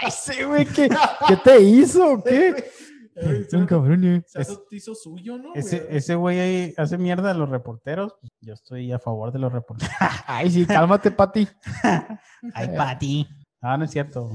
Ay, 0.02 0.10
sí, 0.10 0.42
güey, 0.42 0.66
¿qué, 0.66 0.88
¿qué 1.28 1.36
te 1.36 1.60
hizo? 1.60 2.14
o 2.14 2.22
¿Qué? 2.24 2.64
Un 3.52 3.66
cabrón, 3.66 4.02
eh. 4.04 4.22
se 4.26 4.40
Es- 4.40 4.48
hizo- 4.50 4.64
hizo 4.72 4.94
suyo, 4.96 5.38
¿no? 5.38 5.54
Ese, 5.54 5.80
güey? 5.80 5.96
ese 5.96 6.14
güey 6.16 6.40
ahí 6.40 6.74
hace 6.78 6.98
mierda 6.98 7.30
a 7.30 7.34
los 7.34 7.48
reporteros. 7.48 8.16
Yo 8.40 8.54
estoy 8.54 8.90
a 8.90 8.98
favor 8.98 9.30
de 9.32 9.38
los 9.38 9.52
reporteros. 9.52 9.94
Ay, 10.26 10.50
sí, 10.50 10.66
cálmate, 10.66 11.10
Pati. 11.12 11.46
Ay, 12.54 12.68
Pati. 12.76 13.28
Ah, 13.60 13.76
no 13.76 13.84
es 13.84 13.90
cierto. 13.92 14.30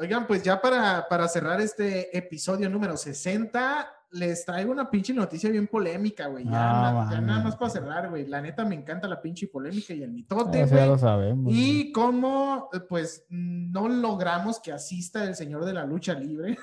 Oigan, 0.00 0.26
pues 0.26 0.42
ya 0.42 0.60
para, 0.60 1.06
para 1.08 1.28
cerrar 1.28 1.60
este 1.60 2.16
episodio 2.16 2.70
número 2.70 2.96
60, 2.96 3.86
les 4.12 4.46
traigo 4.46 4.72
una 4.72 4.88
pinche 4.90 5.12
noticia 5.12 5.50
bien 5.50 5.66
polémica, 5.66 6.26
güey. 6.26 6.44
Ya, 6.44 6.50
Ah, 6.52 6.82
na- 6.82 6.88
ya 6.88 7.16
mames. 7.16 7.22
nada 7.22 7.42
más 7.44 7.56
para 7.56 7.70
cerrar, 7.70 8.08
güey. 8.08 8.26
La 8.26 8.40
neta 8.40 8.64
me 8.64 8.74
encanta 8.76 9.06
la 9.06 9.20
pinche 9.20 9.46
polémica 9.48 9.92
y 9.92 10.02
el 10.02 10.10
mitote, 10.10 10.66
ya 10.66 10.84
lo 10.86 10.88
güey. 10.92 10.98
sabemos. 11.00 11.52
Y 11.54 11.92
cómo, 11.92 12.70
pues, 12.88 13.26
no 13.28 13.88
logramos 13.90 14.58
que 14.58 14.72
asista 14.72 15.22
el 15.24 15.34
señor 15.34 15.66
de 15.66 15.74
la 15.74 15.84
lucha 15.84 16.14
libre. 16.14 16.58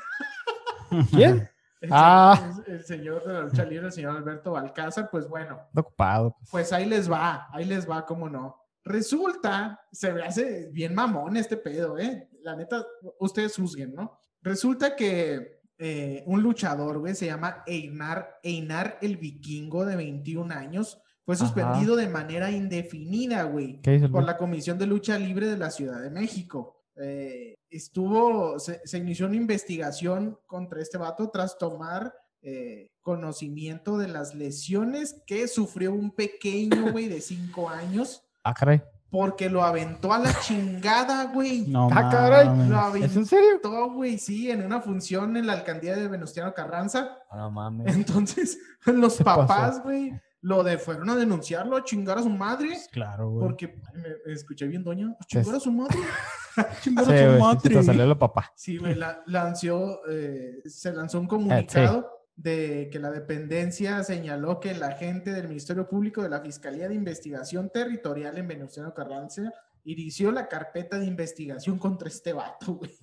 ¿Quién? 1.11 1.47
El, 1.79 1.89
Ah. 1.93 2.53
el- 2.65 2.73
el 2.73 2.83
señor 2.85 3.23
de 3.23 3.33
la 3.33 3.41
lucha 3.41 3.63
libre, 3.65 3.85
el 3.85 3.93
señor 3.93 4.17
Alberto 4.17 4.53
Balcázar, 4.53 5.09
pues 5.11 5.27
bueno, 5.27 5.59
Está 5.67 5.81
ocupado. 5.81 6.35
pues 6.49 6.73
ahí 6.73 6.87
les 6.87 7.09
va, 7.09 7.47
ahí 7.51 7.65
les 7.65 7.87
va, 7.87 8.03
cómo 8.03 8.27
no. 8.29 8.63
Resulta, 8.83 9.81
se 9.91 10.11
me 10.13 10.23
hace 10.23 10.69
bien 10.71 10.95
mamón 10.95 11.35
este 11.37 11.57
pedo, 11.57 11.97
¿eh? 11.99 12.29
La 12.47 12.55
neta, 12.55 12.85
ustedes 13.19 13.57
juzguen, 13.57 13.93
¿no? 13.93 14.17
Resulta 14.41 14.95
que 14.95 15.59
eh, 15.77 16.23
un 16.27 16.41
luchador, 16.41 16.99
güey, 16.99 17.13
se 17.13 17.25
llama 17.25 17.61
Einar, 17.67 18.39
Einar 18.41 18.97
el 19.01 19.17
Vikingo, 19.17 19.85
de 19.85 19.97
21 19.97 20.53
años, 20.53 20.97
fue 21.25 21.35
Ajá. 21.35 21.43
suspendido 21.45 21.97
de 21.97 22.07
manera 22.07 22.49
indefinida, 22.49 23.43
güey, 23.43 23.81
¿Qué 23.81 23.91
dice 23.91 24.05
el 24.05 24.11
por 24.11 24.21
güey? 24.21 24.31
la 24.33 24.37
Comisión 24.37 24.77
de 24.77 24.87
Lucha 24.87 25.19
Libre 25.19 25.47
de 25.47 25.57
la 25.57 25.71
Ciudad 25.71 26.01
de 26.01 26.09
México. 26.09 26.85
Eh, 26.95 27.55
estuvo, 27.69 28.57
se, 28.59 28.79
se 28.85 28.97
inició 28.97 29.25
una 29.27 29.35
investigación 29.35 30.39
contra 30.45 30.81
este 30.81 30.97
vato 30.97 31.29
tras 31.29 31.57
tomar 31.57 32.13
eh, 32.41 32.91
conocimiento 33.01 33.97
de 33.97 34.07
las 34.07 34.33
lesiones 34.35 35.21
que 35.27 35.49
sufrió 35.49 35.91
un 35.91 36.11
pequeño, 36.11 36.93
güey, 36.93 37.09
de 37.09 37.19
5 37.19 37.69
años, 37.69 38.23
Ah, 38.43 38.53
caray. 38.53 38.81
Porque 39.09 39.49
lo 39.49 39.63
aventó 39.63 40.13
a 40.13 40.19
la 40.19 40.33
chingada, 40.39 41.25
güey. 41.33 41.61
No, 41.67 41.87
Ah, 41.91 42.09
caray. 42.11 42.47
mames. 42.47 42.69
Lo 42.99 43.05
¿Es 43.05 43.15
en 43.15 43.25
serio? 43.25 43.49
aventó, 43.49 43.91
güey, 43.93 44.17
sí, 44.17 44.51
en 44.51 44.65
una 44.65 44.81
función 44.81 45.37
en 45.37 45.47
la 45.47 45.53
alcaldía 45.53 45.95
de 45.95 46.07
Venustiano 46.07 46.53
Carranza. 46.53 47.17
No 47.33 47.49
mames. 47.51 47.95
Entonces, 47.95 48.57
los 48.85 49.17
papás, 49.17 49.81
güey, 49.81 50.11
lo 50.41 50.63
de 50.63 50.77
fueron 50.77 51.09
a 51.09 51.15
denunciarlo, 51.15 51.77
a 51.77 51.83
chingar 51.83 52.17
a 52.17 52.23
su 52.23 52.29
madre. 52.29 52.69
Claro, 52.91 53.29
güey. 53.29 53.47
Porque 53.47 53.81
me, 53.93 54.33
escuché 54.33 54.67
bien, 54.67 54.83
doña. 54.83 55.07
A 55.19 55.23
chingar 55.25 55.55
a 55.55 55.59
su 55.59 55.71
madre. 55.71 55.97
Sí, 55.97 56.61
Chingar 56.81 57.03
a 57.05 57.07
su 57.07 57.13
güey, 57.13 57.33
sí, 57.35 57.39
madre. 57.39 57.69
te 57.75 57.83
salió 57.83 58.05
lo 58.07 58.17
papá. 58.19 58.51
Sí, 58.55 58.77
güey, 58.77 58.95
la- 58.95 59.21
lanzó, 59.27 60.01
eh, 60.09 60.61
se 60.65 60.91
lanzó 60.91 61.19
un 61.19 61.27
comunicado 61.27 62.09
de 62.37 62.87
que 62.91 62.99
la 62.99 63.09
dependencia 63.09 64.03
señaló 64.03 64.59
que 64.59 64.71
el 64.71 64.83
agente 64.83 65.33
del 65.33 65.47
Ministerio 65.47 65.89
Público 65.89 66.21
de 66.21 66.29
la 66.29 66.39
Fiscalía 66.39 66.87
de 66.87 66.93
Investigación 66.93 67.71
Territorial 67.71 68.37
en 68.37 68.47
Venustiano 68.47 68.93
Carranza 68.93 69.51
inició 69.83 70.31
la 70.31 70.47
carpeta 70.47 70.99
de 70.99 71.05
investigación 71.05 71.79
contra 71.79 72.07
este 72.07 72.33
vato, 72.33 72.73
güey. 72.73 72.95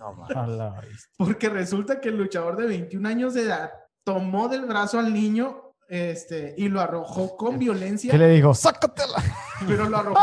Vez. 0.80 1.10
Porque 1.18 1.48
resulta 1.48 2.00
que 2.00 2.10
el 2.10 2.16
luchador 2.16 2.56
de 2.56 2.66
21 2.66 3.08
años 3.08 3.34
de 3.34 3.42
edad 3.42 3.72
tomó 4.04 4.48
del 4.48 4.66
brazo 4.66 5.00
al 5.00 5.12
niño 5.12 5.74
este, 5.88 6.54
y 6.56 6.68
lo 6.68 6.80
arrojó 6.80 7.36
con 7.36 7.58
violencia, 7.58 8.12
¿Qué 8.12 8.18
le 8.18 8.28
dijo? 8.28 8.54
¡Sácatela! 8.54 9.22
pero 9.66 9.88
lo 9.88 9.96
arrojó, 9.96 10.20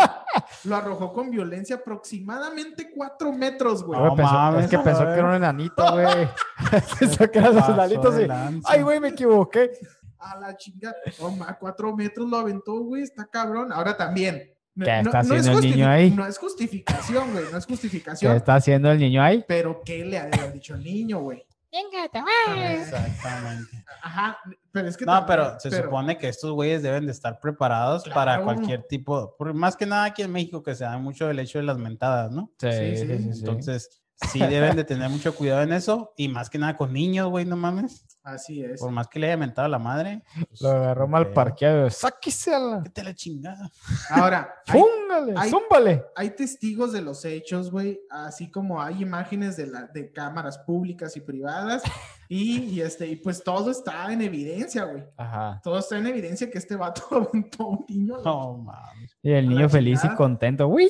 lo 0.65 0.75
arrojó 0.75 1.13
con 1.13 1.29
violencia 1.31 1.77
aproximadamente 1.77 2.89
4 2.95 3.31
metros, 3.33 3.83
güey. 3.83 3.99
No 3.99 4.05
Güey, 4.07 4.17
pensó- 4.17 4.33
mames, 4.33 4.65
es 4.65 4.71
que 4.71 4.79
pensó 4.79 5.03
que 5.05 5.11
era 5.13 5.25
un 5.29 5.35
enanito, 5.35 5.91
güey. 5.91 6.27
pensó 6.99 7.31
que 7.31 7.39
eran 7.39 7.55
los 7.55 7.69
enanitos 7.69 8.15
y... 8.19 8.27
Ay, 8.65 8.81
güey, 8.81 8.99
me 8.99 9.09
equivoqué. 9.09 9.71
A 10.19 10.37
la 10.39 10.55
chinga. 10.55 10.93
Toma, 11.17 11.57
cuatro 11.59 11.95
metros 11.95 12.29
lo 12.29 12.37
aventó, 12.37 12.79
güey. 12.81 13.03
Está 13.03 13.25
cabrón. 13.25 13.71
Ahora 13.71 13.97
también. 13.97 14.53
No, 14.75 14.85
¿Qué 14.85 14.91
no- 15.03 15.09
está 15.09 15.23
no 15.23 15.35
es 15.35 15.41
haciendo 15.41 15.59
el 15.59 15.65
niño 15.71 15.89
ahí? 15.89 16.11
No 16.11 16.25
es 16.27 16.37
justificación, 16.37 17.31
güey. 17.33 17.45
No 17.51 17.57
es 17.57 17.65
¿Qué 17.65 17.73
justificación. 17.73 18.35
está 18.35 18.55
haciendo 18.55 18.91
el 18.91 18.99
niño 18.99 19.21
ahí? 19.23 19.43
Pero 19.47 19.81
¿qué 19.83 20.05
le 20.05 20.17
ha 20.19 20.27
dicho 20.53 20.75
el 20.75 20.83
niño, 20.83 21.19
güey? 21.21 21.43
Exactamente. 22.81 23.83
Ajá. 24.01 24.37
Pero 24.71 24.87
es 24.87 24.97
que. 24.97 25.05
No, 25.05 25.13
también- 25.13 25.27
pero 25.27 25.59
se 25.59 25.69
supone 25.83 26.17
que 26.17 26.27
estos 26.29 26.51
güeyes 26.51 26.83
deben 26.83 27.05
de 27.05 27.11
estar 27.11 27.39
preparados 27.39 28.03
para 28.13 28.35
cualquier 28.43 28.83
tipo, 28.83 29.35
por- 29.37 29.53
más 29.53 29.75
que 29.77 29.85
nada 29.85 30.05
aquí 30.05 30.21
en 30.21 30.31
México 30.31 30.61
que 30.63 30.75
se 30.75 30.83
da 30.83 30.97
mucho 30.97 31.29
el 31.29 31.39
hecho 31.39 31.59
de 31.59 31.63
las 31.65 31.77
mentadas, 31.77 32.31
¿no? 32.31 32.51
Sí, 32.59 32.97
sí, 32.97 33.05
Entonces, 33.39 34.01
sí 34.31 34.39
deben 34.39 34.75
de 34.75 34.83
tener 34.83 35.09
mucho 35.09 35.33
cuidado 35.33 35.61
en 35.61 35.73
eso 35.73 36.13
y 36.17 36.27
más 36.27 36.49
que 36.49 36.57
nada 36.57 36.75
con 36.77 36.93
niños, 36.93 37.29
güey, 37.29 37.45
no 37.45 37.55
mames. 37.55 38.05
Así 38.23 38.63
es. 38.63 38.79
Por 38.79 38.91
más 38.91 39.07
que 39.07 39.19
le 39.19 39.27
haya 39.27 39.37
mentado 39.37 39.65
a 39.65 39.69
la 39.69 39.79
madre. 39.79 40.21
pues, 40.47 40.61
Lo 40.61 40.69
agarró 40.69 41.07
mal 41.07 41.31
parqueado. 41.33 41.89
¡Sáquese 41.89 42.53
a 42.53 42.59
la... 42.59 42.77
Vete 42.79 43.01
a 43.01 43.03
la 43.05 43.15
chingada. 43.15 43.71
Ahora, 44.11 44.53
¡Fúngale! 44.67 45.33
hay- 45.35 45.49
¡Zúmbale! 45.49 46.05
hay 46.15 46.29
testigos 46.31 46.93
de 46.93 47.01
los 47.01 47.25
hechos, 47.25 47.71
güey. 47.71 47.99
Así 48.11 48.51
como 48.51 48.81
hay 48.81 49.01
imágenes 49.01 49.57
de, 49.57 49.67
la, 49.67 49.87
de 49.87 50.11
cámaras 50.11 50.57
públicas 50.59 51.15
y 51.17 51.21
privadas. 51.21 51.83
Y, 52.33 52.59
y 52.59 52.79
este, 52.79 53.07
y 53.07 53.17
pues 53.17 53.43
todo 53.43 53.71
está 53.71 54.09
en 54.13 54.21
evidencia, 54.21 54.85
güey. 54.85 55.03
Ajá. 55.17 55.59
Todo 55.61 55.79
está 55.79 55.97
en 55.97 56.07
evidencia 56.07 56.49
que 56.49 56.59
este 56.59 56.77
vato 56.77 57.01
aventó 57.11 57.63
a 57.63 57.67
un 57.67 57.85
niño. 57.89 58.19
No 58.23 58.53
mames. 58.55 59.17
Y 59.21 59.31
el 59.33 59.49
niño 59.49 59.67
feliz 59.67 59.99
y 60.05 60.15
contento. 60.15 60.65
¡Uy! 60.69 60.89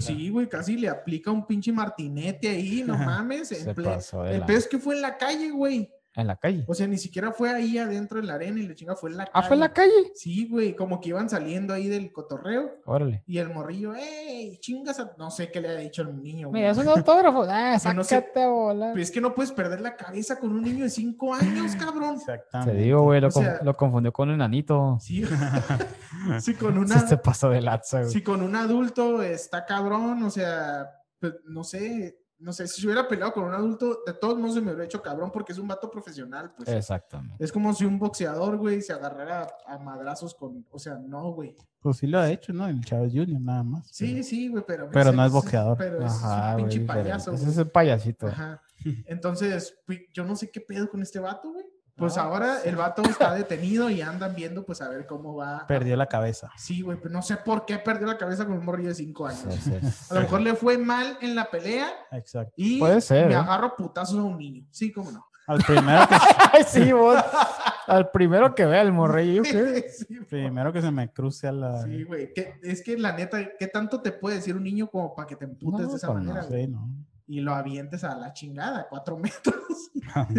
Sí, 0.00 0.28
güey, 0.30 0.48
casi 0.48 0.76
le 0.76 0.88
aplica 0.88 1.30
un 1.30 1.46
pinche 1.46 1.70
martinete 1.70 2.48
ahí, 2.48 2.82
no 2.84 2.96
mames. 2.98 3.48
Se 3.48 3.70
En 3.70 3.76
ple- 3.76 3.84
pasó 3.84 4.24
de 4.24 4.34
El 4.34 4.40
la- 4.40 4.46
peor 4.46 4.58
es 4.58 4.66
que 4.66 4.78
fue 4.80 4.96
en 4.96 5.02
la 5.02 5.16
calle, 5.16 5.50
güey. 5.52 5.88
En 6.18 6.26
la 6.26 6.36
calle. 6.36 6.64
O 6.66 6.74
sea, 6.74 6.86
ni 6.88 6.98
siquiera 6.98 7.30
fue 7.32 7.48
ahí 7.50 7.78
adentro 7.78 8.20
de 8.20 8.26
la 8.26 8.34
arena 8.34 8.58
y 8.60 8.66
la 8.66 8.74
chinga 8.74 8.96
fue 8.96 9.10
en 9.10 9.18
la 9.18 9.24
calle. 9.26 9.32
Ah, 9.34 9.42
fue 9.44 9.54
en 9.54 9.60
la 9.60 9.72
calle. 9.72 9.92
Sí, 10.14 10.48
güey, 10.48 10.74
como 10.74 11.00
que 11.00 11.10
iban 11.10 11.30
saliendo 11.30 11.72
ahí 11.72 11.86
del 11.88 12.10
cotorreo 12.12 12.80
Órale. 12.86 13.22
y 13.26 13.38
el 13.38 13.50
morrillo, 13.54 13.94
¡ey! 13.94 14.58
Chingas 14.58 14.98
a... 14.98 15.14
No 15.16 15.30
sé 15.30 15.50
qué 15.52 15.60
le 15.60 15.68
ha 15.68 15.76
dicho 15.76 16.02
el 16.02 16.20
niño, 16.20 16.48
güey. 16.48 16.60
Mira, 16.62 16.72
es 16.72 16.78
un 16.78 16.88
autógrafo. 16.88 17.44
Ah, 17.48 17.78
no 17.94 18.02
sé- 18.02 18.16
sácate 18.16 18.42
a 18.42 18.48
volar. 18.48 18.90
Pero 18.94 19.02
es 19.02 19.10
que 19.12 19.20
no 19.20 19.34
puedes 19.34 19.52
perder 19.52 19.80
la 19.80 19.94
cabeza 19.96 20.38
con 20.40 20.50
un 20.50 20.62
niño 20.62 20.84
de 20.84 20.90
cinco 20.90 21.32
años, 21.34 21.76
cabrón. 21.76 22.16
Te 22.16 22.32
Exactamente. 22.32 22.74
digo, 22.82 23.02
güey, 23.02 23.20
lo, 23.20 23.30
sea- 23.30 23.60
confundió 23.76 24.12
con 24.12 24.28
un 24.28 24.34
enanito. 24.34 24.98
Sí, 25.00 25.22
sí, 26.40 26.54
con 26.54 26.72
Sí, 26.74 26.78
una... 26.78 27.06
se 27.06 27.16
pasó 27.18 27.50
de 27.50 27.60
laza, 27.60 28.00
güey. 28.00 28.10
Si 28.12 28.22
con 28.22 28.42
un 28.42 28.56
adulto 28.56 29.22
está 29.22 29.64
cabrón, 29.64 30.22
o 30.24 30.30
sea, 30.30 30.90
pues, 31.20 31.34
no 31.46 31.64
sé, 31.64 32.18
no 32.40 32.52
sé, 32.52 32.68
si 32.68 32.80
se 32.80 32.86
hubiera 32.86 33.08
peleado 33.08 33.32
con 33.32 33.44
un 33.44 33.54
adulto, 33.54 34.02
de 34.06 34.14
todos 34.14 34.38
modos 34.38 34.54
se 34.54 34.60
me 34.60 34.68
hubiera 34.68 34.84
hecho 34.84 35.02
cabrón 35.02 35.30
porque 35.32 35.52
es 35.52 35.58
un 35.58 35.66
vato 35.66 35.90
profesional, 35.90 36.52
pues. 36.56 36.68
Exactamente. 36.68 37.42
Es 37.42 37.50
como 37.50 37.72
si 37.74 37.84
un 37.84 37.98
boxeador, 37.98 38.56
güey, 38.56 38.80
se 38.80 38.92
agarrara 38.92 39.48
a 39.66 39.78
madrazos 39.78 40.34
con, 40.34 40.64
o 40.70 40.78
sea, 40.78 40.94
no, 40.94 41.32
güey. 41.32 41.56
Pues 41.80 41.98
sí 41.98 42.06
lo 42.06 42.18
ha 42.18 42.30
hecho, 42.30 42.52
¿no? 42.52 42.66
El 42.68 42.84
Chávez 42.84 43.12
Jr. 43.12 43.40
nada 43.40 43.62
más. 43.62 43.88
Sí, 43.90 44.22
sí, 44.22 44.48
güey, 44.48 44.64
pero... 44.66 44.88
Pero 44.90 45.12
no 45.12 45.24
es 45.24 45.32
boxeador. 45.32 45.76
Pero 45.78 46.04
es 46.04 46.12
un 46.12 46.20
güey. 46.20 46.56
pinche 46.56 46.78
diferente. 46.80 47.08
payaso, 47.10 47.32
Ese 47.32 47.42
güey. 47.44 47.52
es 47.52 47.58
el 47.58 47.70
payasito. 47.70 48.26
Ajá. 48.26 48.62
Entonces, 49.06 49.76
pues, 49.86 50.00
yo 50.12 50.24
no 50.24 50.36
sé 50.36 50.50
qué 50.50 50.60
pedo 50.60 50.88
con 50.88 51.02
este 51.02 51.18
vato, 51.18 51.52
güey. 51.52 51.64
Pues 51.98 52.16
No, 52.16 52.22
ahora 52.22 52.62
el 52.64 52.76
vato 52.76 53.02
está 53.02 53.34
detenido 53.34 53.90
y 53.90 54.00
andan 54.02 54.34
viendo, 54.34 54.64
pues 54.64 54.80
a 54.80 54.88
ver 54.88 55.04
cómo 55.06 55.34
va. 55.34 55.66
Perdió 55.66 55.96
la 55.96 56.06
cabeza. 56.06 56.50
Sí, 56.56 56.80
güey, 56.80 56.96
pero 57.00 57.12
no 57.12 57.22
sé 57.22 57.36
por 57.38 57.66
qué 57.66 57.78
perdió 57.78 58.06
la 58.06 58.16
cabeza 58.16 58.46
con 58.46 58.56
un 58.56 58.64
morrillo 58.64 58.90
de 58.90 58.94
5 58.94 59.26
años. 59.26 59.46
Sí, 59.50 59.60
sí. 59.80 60.04
A 60.10 60.14
lo 60.14 60.20
mejor 60.20 60.40
le 60.40 60.54
fue 60.54 60.78
mal 60.78 61.18
en 61.20 61.34
la 61.34 61.50
pelea 61.50 61.88
Exacto. 62.12 62.52
y 62.56 62.78
Puede 62.78 63.00
ser, 63.00 63.26
me 63.26 63.32
¿eh? 63.34 63.36
agarro 63.36 63.74
putazos 63.76 64.16
a 64.18 64.22
un 64.22 64.38
niño. 64.38 64.64
Sí, 64.70 64.92
cómo 64.92 65.10
no. 65.10 65.26
Al 65.48 65.58
primero 65.64 66.06
que, 66.08 66.14
Ay, 66.52 66.64
sí, 66.66 66.92
vos. 66.92 67.16
Al 67.86 68.10
primero 68.10 68.54
que 68.54 68.66
vea 68.66 68.82
el 68.82 68.92
morrillo, 68.92 69.42
¿qué? 69.42 69.86
Primero 70.28 70.72
que 70.74 70.82
se 70.82 70.90
me 70.90 71.10
cruce 71.10 71.48
a 71.48 71.52
la. 71.52 71.82
Sí, 71.82 72.04
güey. 72.04 72.34
Es 72.62 72.82
que 72.82 72.98
la 72.98 73.12
neta, 73.12 73.38
¿qué 73.58 73.66
tanto 73.66 74.02
te 74.02 74.12
puede 74.12 74.36
decir 74.36 74.54
un 74.54 74.62
niño 74.62 74.88
como 74.90 75.14
para 75.14 75.26
que 75.26 75.36
te 75.36 75.46
emputes 75.46 75.86
No, 75.86 75.90
de 75.90 75.96
esa 75.96 76.06
pues 76.08 76.18
no, 76.22 76.32
manera? 76.34 76.46
güey? 76.46 76.66
Sí, 76.66 76.70
no. 76.70 76.86
Y 77.30 77.40
lo 77.40 77.54
avientes 77.54 78.02
a 78.04 78.16
la 78.16 78.32
chingada, 78.32 78.86
cuatro 78.88 79.16
metros. 79.18 79.54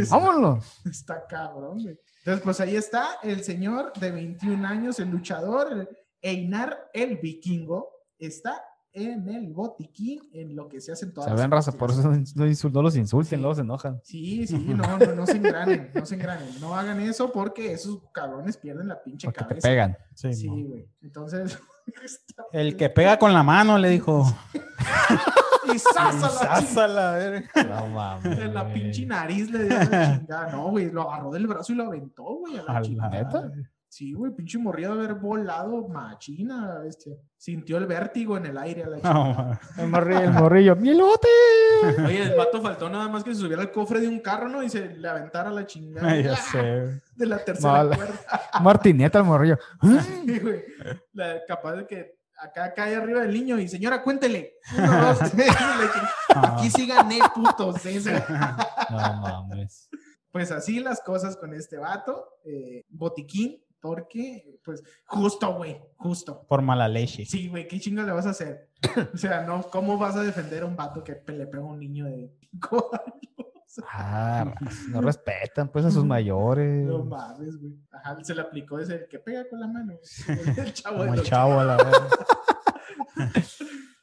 Vámonos. 0.10 0.82
Está 0.86 1.26
cabrón, 1.28 1.84
güey. 1.84 2.00
Entonces, 2.20 2.44
pues 2.44 2.60
ahí 2.60 2.76
está 2.76 3.08
el 3.24 3.44
señor 3.44 3.94
de 4.00 4.12
21 4.12 4.68
años, 4.68 5.00
el 5.00 5.10
luchador 5.10 5.88
Einar 6.22 6.90
el 6.94 7.18
Vikingo, 7.18 7.88
está 8.18 8.62
en 8.92 9.30
el 9.30 9.54
botiquín 9.54 10.20
en 10.34 10.56
lo 10.56 10.68
que 10.68 10.82
se 10.82 10.92
hacen 10.92 11.14
todas 11.14 11.34
ven 11.40 11.52
raza, 11.52 11.72
por 11.72 11.92
eso 11.92 12.02
no, 12.10 12.16
insul- 12.48 12.72
no 12.72 12.82
los 12.82 12.96
insulten, 12.96 13.38
Sí. 13.38 13.42
luego 13.42 13.56
se 13.56 13.62
enojan. 13.62 14.02
Sí, 14.04 14.48
sí, 14.48 14.58
no, 14.58 14.98
no, 14.98 15.16
no 15.16 15.26
se 15.28 15.38
engranen, 15.38 15.92
no 15.94 16.06
se 16.08 16.16
engranen. 16.16 16.60
No 16.60 16.76
hagan 16.76 17.00
eso 17.00 17.32
porque 17.32 17.72
esos 17.72 18.00
cabrones 18.12 18.58
pierden 18.58 18.88
la 18.88 19.02
pinche 19.02 19.28
Porque 19.28 19.40
te 19.44 19.48
cabeza. 19.48 19.68
pegan. 19.70 19.98
Sí, 20.16 20.34
Sí, 20.34 20.48
no. 20.50 20.68
güey. 20.68 20.90
Entonces, 21.04 21.58
El 22.52 22.76
que 22.76 22.90
pega 22.90 23.18
con 23.20 23.32
la 23.32 23.44
mano 23.44 23.78
le 23.78 23.90
dijo. 23.90 24.26
Y 25.74 25.80
zas 25.80 25.98
a 25.98 26.12
la 26.14 26.30
"Sasa 26.62 26.88
la 26.88 27.12
verga". 27.14 27.50
No 27.68 27.88
mames. 27.88 28.40
En 28.40 28.54
la 28.54 28.72
pinche 28.74 29.06
nariz 29.06 29.50
le 29.52 29.64
dio 29.66 29.78
la 29.78 30.18
chingada. 30.18 30.52
No, 30.52 30.70
güey, 30.70 30.92
lo 30.92 31.12
agarró 31.12 31.32
del 31.32 31.48
brazo 31.48 31.74
y 31.74 31.76
lo 31.76 31.86
aventó, 31.86 32.24
güey. 32.24 32.58
A 32.58 32.64
la 32.64 32.72
A 32.72 32.74
la 32.76 32.82
chingada. 32.82 33.10
¿Neta? 33.10 33.52
Sí, 33.92 34.14
güey, 34.14 34.32
pinche 34.36 34.60
morrido 34.60 34.96
de 34.96 35.04
haber 35.06 35.16
volado 35.16 35.88
machina, 35.88 36.82
este. 36.88 37.18
Sintió 37.36 37.78
el 37.78 37.88
vértigo 37.88 38.38
en 38.38 38.46
el 38.46 38.58
aire 38.60 38.84
a 38.84 38.88
la 38.88 38.98
No, 38.98 39.02
chingada. 39.02 39.34
ma. 39.78 39.84
El 39.84 39.90
morrillo, 39.90 40.20
el 40.20 40.32
morrillo. 40.34 40.76
¡Mielote! 40.76 41.28
Oye, 42.06 42.22
el 42.24 42.36
vato 42.38 42.62
faltó 42.62 42.88
nada 42.90 43.08
más 43.08 43.24
que 43.24 43.34
se 43.34 43.42
subiera 43.42 43.62
al 43.64 43.72
cofre 43.72 44.00
de 44.02 44.08
un 44.08 44.20
carro, 44.20 44.48
¿no? 44.48 44.62
Y 44.62 44.70
se 44.70 44.90
le 44.90 45.08
aventara 45.08 45.50
la 45.50 45.66
chingada 45.66 46.08
Ay, 46.10 46.22
ya 46.24 46.36
sé. 46.36 47.02
de 47.16 47.26
la 47.26 47.38
tercera 47.44 47.84
No, 47.84 47.90
la- 47.90 47.96
cuerda. 47.96 48.14
Martineta, 48.62 49.20
el 49.20 49.26
morrillo. 49.26 49.58
Sí, 49.82 50.40
güey. 50.40 50.64
La- 51.14 51.40
capaz 51.48 51.74
de 51.78 51.88
que 51.88 52.19
acá 52.40 52.74
cae 52.74 52.96
arriba 52.96 53.22
del 53.22 53.34
niño 53.34 53.60
y 53.60 53.68
señora, 53.68 54.04
cuéntele. 54.04 54.56
Uno, 54.78 55.02
dos, 55.02 55.20
tres, 55.32 55.48
la 55.48 55.92
chingada. 55.94 56.58
Aquí 56.58 56.70
sí 56.70 56.88
gané, 56.88 57.20
putos. 57.34 57.82
No 58.90 58.98
mames. 59.22 59.90
Pues 60.32 60.52
así 60.52 60.80
las 60.80 61.02
cosas 61.02 61.38
con 61.38 61.54
este 61.54 61.78
vato, 61.78 62.38
eh, 62.46 62.86
botiquín, 62.90 63.64
porque, 63.80 64.60
pues, 64.64 64.84
justo, 65.06 65.56
güey, 65.56 65.82
justo. 65.98 66.46
Por 66.48 66.62
mala 66.62 66.88
leche. 66.88 67.26
Sí, 67.26 67.48
güey, 67.48 67.68
¿qué 67.68 67.80
chingo 67.80 68.04
le 68.04 68.12
vas 68.12 68.26
a 68.26 68.32
hacer? 68.32 68.70
O 69.14 69.18
sea, 69.18 69.42
no, 69.42 69.64
¿cómo 69.64 69.98
vas 69.98 70.16
a 70.16 70.24
defender 70.24 70.64
a 70.64 70.66
un 70.66 70.76
vato 70.76 71.04
que 71.04 71.22
le 71.28 71.48
pega 71.48 71.64
a 71.64 71.66
un 71.66 71.80
niño 71.80 72.06
de 72.06 72.32
5 72.52 72.92
años? 72.94 73.50
Ah, 73.92 74.54
no 74.90 75.02
respetan 75.02 75.70
pues 75.70 75.86
a 75.86 75.92
sus 75.92 76.06
mayores. 76.16 76.86
No 76.86 77.04
mames, 77.04 77.58
güey. 77.58 77.78
Ajá, 77.92 78.18
se 78.24 78.36
le 78.36 78.42
aplicó 78.42 78.80
ese 78.80 79.08
que 79.08 79.20
pega 79.20 79.48
con 79.48 79.60
la 79.60 79.68
mano. 79.68 79.94
El 80.58 80.74
chavo 80.74 80.98
de 80.98 81.02
Como 81.02 81.14
el 81.14 81.20
los 81.20 81.28
chavo 81.28 81.60
a 81.60 81.64
la 81.64 81.78
verga. 81.78 82.08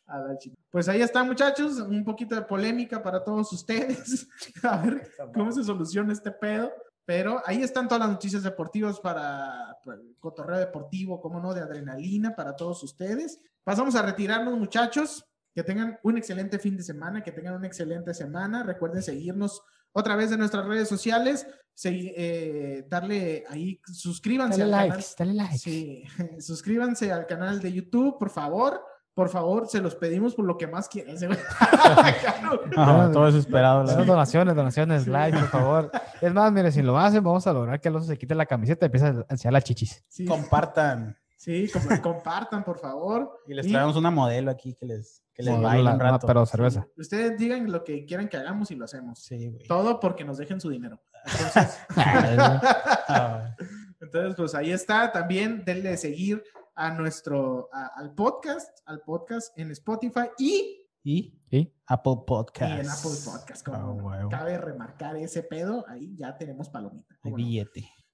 A 0.06 0.18
la 0.18 0.38
chica. 0.38 0.56
Pues 0.70 0.88
ahí 0.88 1.02
está, 1.02 1.24
muchachos. 1.24 1.78
Un 1.78 2.04
poquito 2.04 2.34
de 2.34 2.42
polémica 2.42 3.02
para 3.02 3.24
todos 3.24 3.52
ustedes. 3.52 4.28
A 4.62 4.76
ver 4.78 5.10
cómo 5.34 5.50
se 5.50 5.64
soluciona 5.64 6.12
este 6.12 6.30
pedo. 6.30 6.70
Pero 7.04 7.40
ahí 7.46 7.62
están 7.62 7.86
todas 7.86 8.00
las 8.00 8.10
noticias 8.10 8.42
deportivas 8.42 8.98
para, 8.98 9.76
para 9.84 9.96
el 9.96 10.16
cotorreo 10.18 10.58
deportivo, 10.58 11.20
como 11.20 11.40
no, 11.40 11.54
de 11.54 11.60
adrenalina 11.60 12.34
para 12.34 12.56
todos 12.56 12.82
ustedes. 12.82 13.40
Pasamos 13.62 13.94
a 13.94 14.02
retirarnos, 14.02 14.58
muchachos. 14.58 15.25
Que 15.56 15.64
tengan 15.64 15.98
un 16.02 16.18
excelente 16.18 16.58
fin 16.58 16.76
de 16.76 16.82
semana, 16.82 17.22
que 17.24 17.32
tengan 17.32 17.54
una 17.54 17.66
excelente 17.66 18.12
semana. 18.12 18.62
Recuerden 18.62 19.02
seguirnos 19.02 19.62
otra 19.92 20.14
vez 20.14 20.30
en 20.30 20.38
nuestras 20.40 20.66
redes 20.66 20.86
sociales. 20.86 21.46
segui- 21.74 22.12
eh, 22.16 22.84
darle 22.88 23.44
ahí, 23.48 23.80
suscríbanse 23.90 24.60
Dale 24.60 24.74
al 24.74 24.80
canal. 24.82 24.96
likes, 24.98 25.14
dale 25.18 25.34
likes. 25.34 25.58
Sí, 25.58 26.04
suscríbanse 26.40 27.10
al 27.12 27.26
canal 27.26 27.60
de 27.60 27.72
YouTube, 27.72 28.18
por 28.18 28.28
favor. 28.30 28.82
Por 29.14 29.30
favor, 29.30 29.66
se 29.66 29.80
los 29.80 29.94
pedimos 29.94 30.34
por 30.34 30.44
lo 30.44 30.58
que 30.58 30.66
más 30.66 30.88
quieran. 30.90 31.16
Ah, 32.76 33.08
todo 33.12 33.26
desesperado. 33.26 33.78
la 33.78 33.84
Esas 33.84 33.96
verga. 33.98 34.12
donaciones, 34.12 34.54
donaciones, 34.54 35.06
like, 35.06 35.38
por 35.38 35.48
favor. 35.48 35.90
Es 36.20 36.32
más, 36.32 36.50
mire, 36.52 36.70
si 36.72 36.82
lo 36.82 36.98
hacen, 36.98 37.22
vamos 37.24 37.46
a 37.46 37.52
lograr 37.52 37.80
que 37.80 37.88
Alonso 37.88 38.08
se 38.08 38.16
quite 38.18 38.34
la 38.34 38.46
camiseta 38.46 38.84
y 38.84 38.88
empiece 38.88 39.06
a 39.06 39.26
enseñar 39.28 39.52
las 39.54 39.64
chichis. 39.64 40.02
Sí, 40.08 40.24
Compartan. 40.26 41.16
Sí, 41.46 41.70
com- 41.72 42.00
compartan, 42.02 42.62
por 42.64 42.78
favor. 42.78 43.40
Y 43.46 43.54
les 43.54 43.66
Y- 43.66 43.72
traemos 43.72 43.96
una 43.96 44.10
modelo 44.10 44.50
aquí 44.50 44.74
que 44.74 44.84
les, 44.84 45.22
que 45.32 45.42
les 45.42 45.54
Sí, 45.54 45.60
baile 45.62 45.84
la- 45.84 45.92
un 45.92 45.98
no, 45.98 46.04
rato. 46.04 46.26
pero 46.26 46.44
cerveza. 46.44 46.86
Ustedes 46.96 47.38
digan 47.38 47.70
lo 47.70 47.84
que 47.84 48.04
quieran 48.04 48.28
que 48.28 48.36
hagamos 48.36 48.70
y 48.70 48.74
lo 48.74 48.84
hacemos. 48.84 49.20
Sí, 49.20 49.48
güey. 49.48 49.66
Todo 49.66 49.98
porque 50.00 50.24
nos 50.24 50.36
dejen 50.38 50.60
su 50.60 50.68
dinero. 50.70 51.00
Entonces, 51.24 51.78
Ah, 53.08 53.54
entonces, 54.00 54.34
pues 54.36 54.54
ahí 54.54 54.72
está. 54.72 55.10
También 55.12 55.64
denle 55.64 55.96
seguir 55.96 56.42
a 56.74 56.90
nuestro, 56.90 57.68
a- 57.72 57.92
al 57.96 58.12
podcast, 58.14 58.78
al 58.84 59.00
podcast 59.00 59.56
en 59.58 59.70
Spotify 59.70 60.28
y, 60.38 60.82
y 61.02 61.32
¿Y? 61.50 61.72
Apple 61.86 62.12
y 62.20 62.26
Podcast. 62.26 62.80
en 62.80 62.90
Apple 62.90 63.10
Podcast. 63.24 63.64
Como 63.64 64.10
Ah, 64.10 64.26
cabe 64.28 64.58
remarcar 64.58 65.16
ese 65.16 65.42
pedo, 65.44 65.84
ahí 65.88 66.14
ya 66.16 66.36
tenemos 66.36 66.68
palomita. 66.68 67.16
¿Cómo 67.22 67.38
no? 67.38 67.44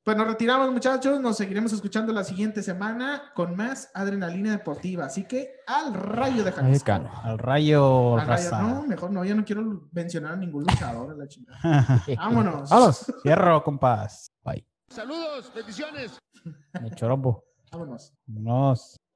Pues 0.05 0.17
nos 0.17 0.27
retiramos, 0.27 0.73
muchachos. 0.73 1.21
Nos 1.21 1.37
seguiremos 1.37 1.73
escuchando 1.73 2.13
la 2.13 2.25
siguiente 2.25 2.61
semana 2.63 3.31
con 3.37 3.55
más 3.55 3.89
adrenalina 3.95 4.51
deportiva. 4.51 5.05
Así 5.07 5.25
que 5.29 5.55
al 5.67 5.95
rayo 5.95 6.43
de 6.43 6.51
Jalisco. 6.51 6.93
Al 7.23 7.39
rayo, 7.39 8.19
Al 8.19 8.27
rayo- 8.27 8.51
no, 8.63 8.83
mejor 8.83 9.13
no. 9.13 9.25
Yo 9.25 9.35
no 9.37 9.45
quiero 9.45 9.89
mencionar 9.93 10.33
a 10.33 10.37
ningún 10.37 10.65
luchador. 10.65 11.13
a 11.13 11.15
la 11.15 11.29
chingada. 11.29 11.59
Vámonos. 12.17 12.69
Vámonos. 12.71 13.13
Cierro, 13.23 13.63
compás. 13.63 14.33
Bye. 14.43 14.67
Saludos, 14.89 15.53
bendiciones. 15.55 16.19
El 16.75 16.95
chorombo. 16.97 17.45
Vámonos. 17.71 18.13
Vámonos. 18.27 18.97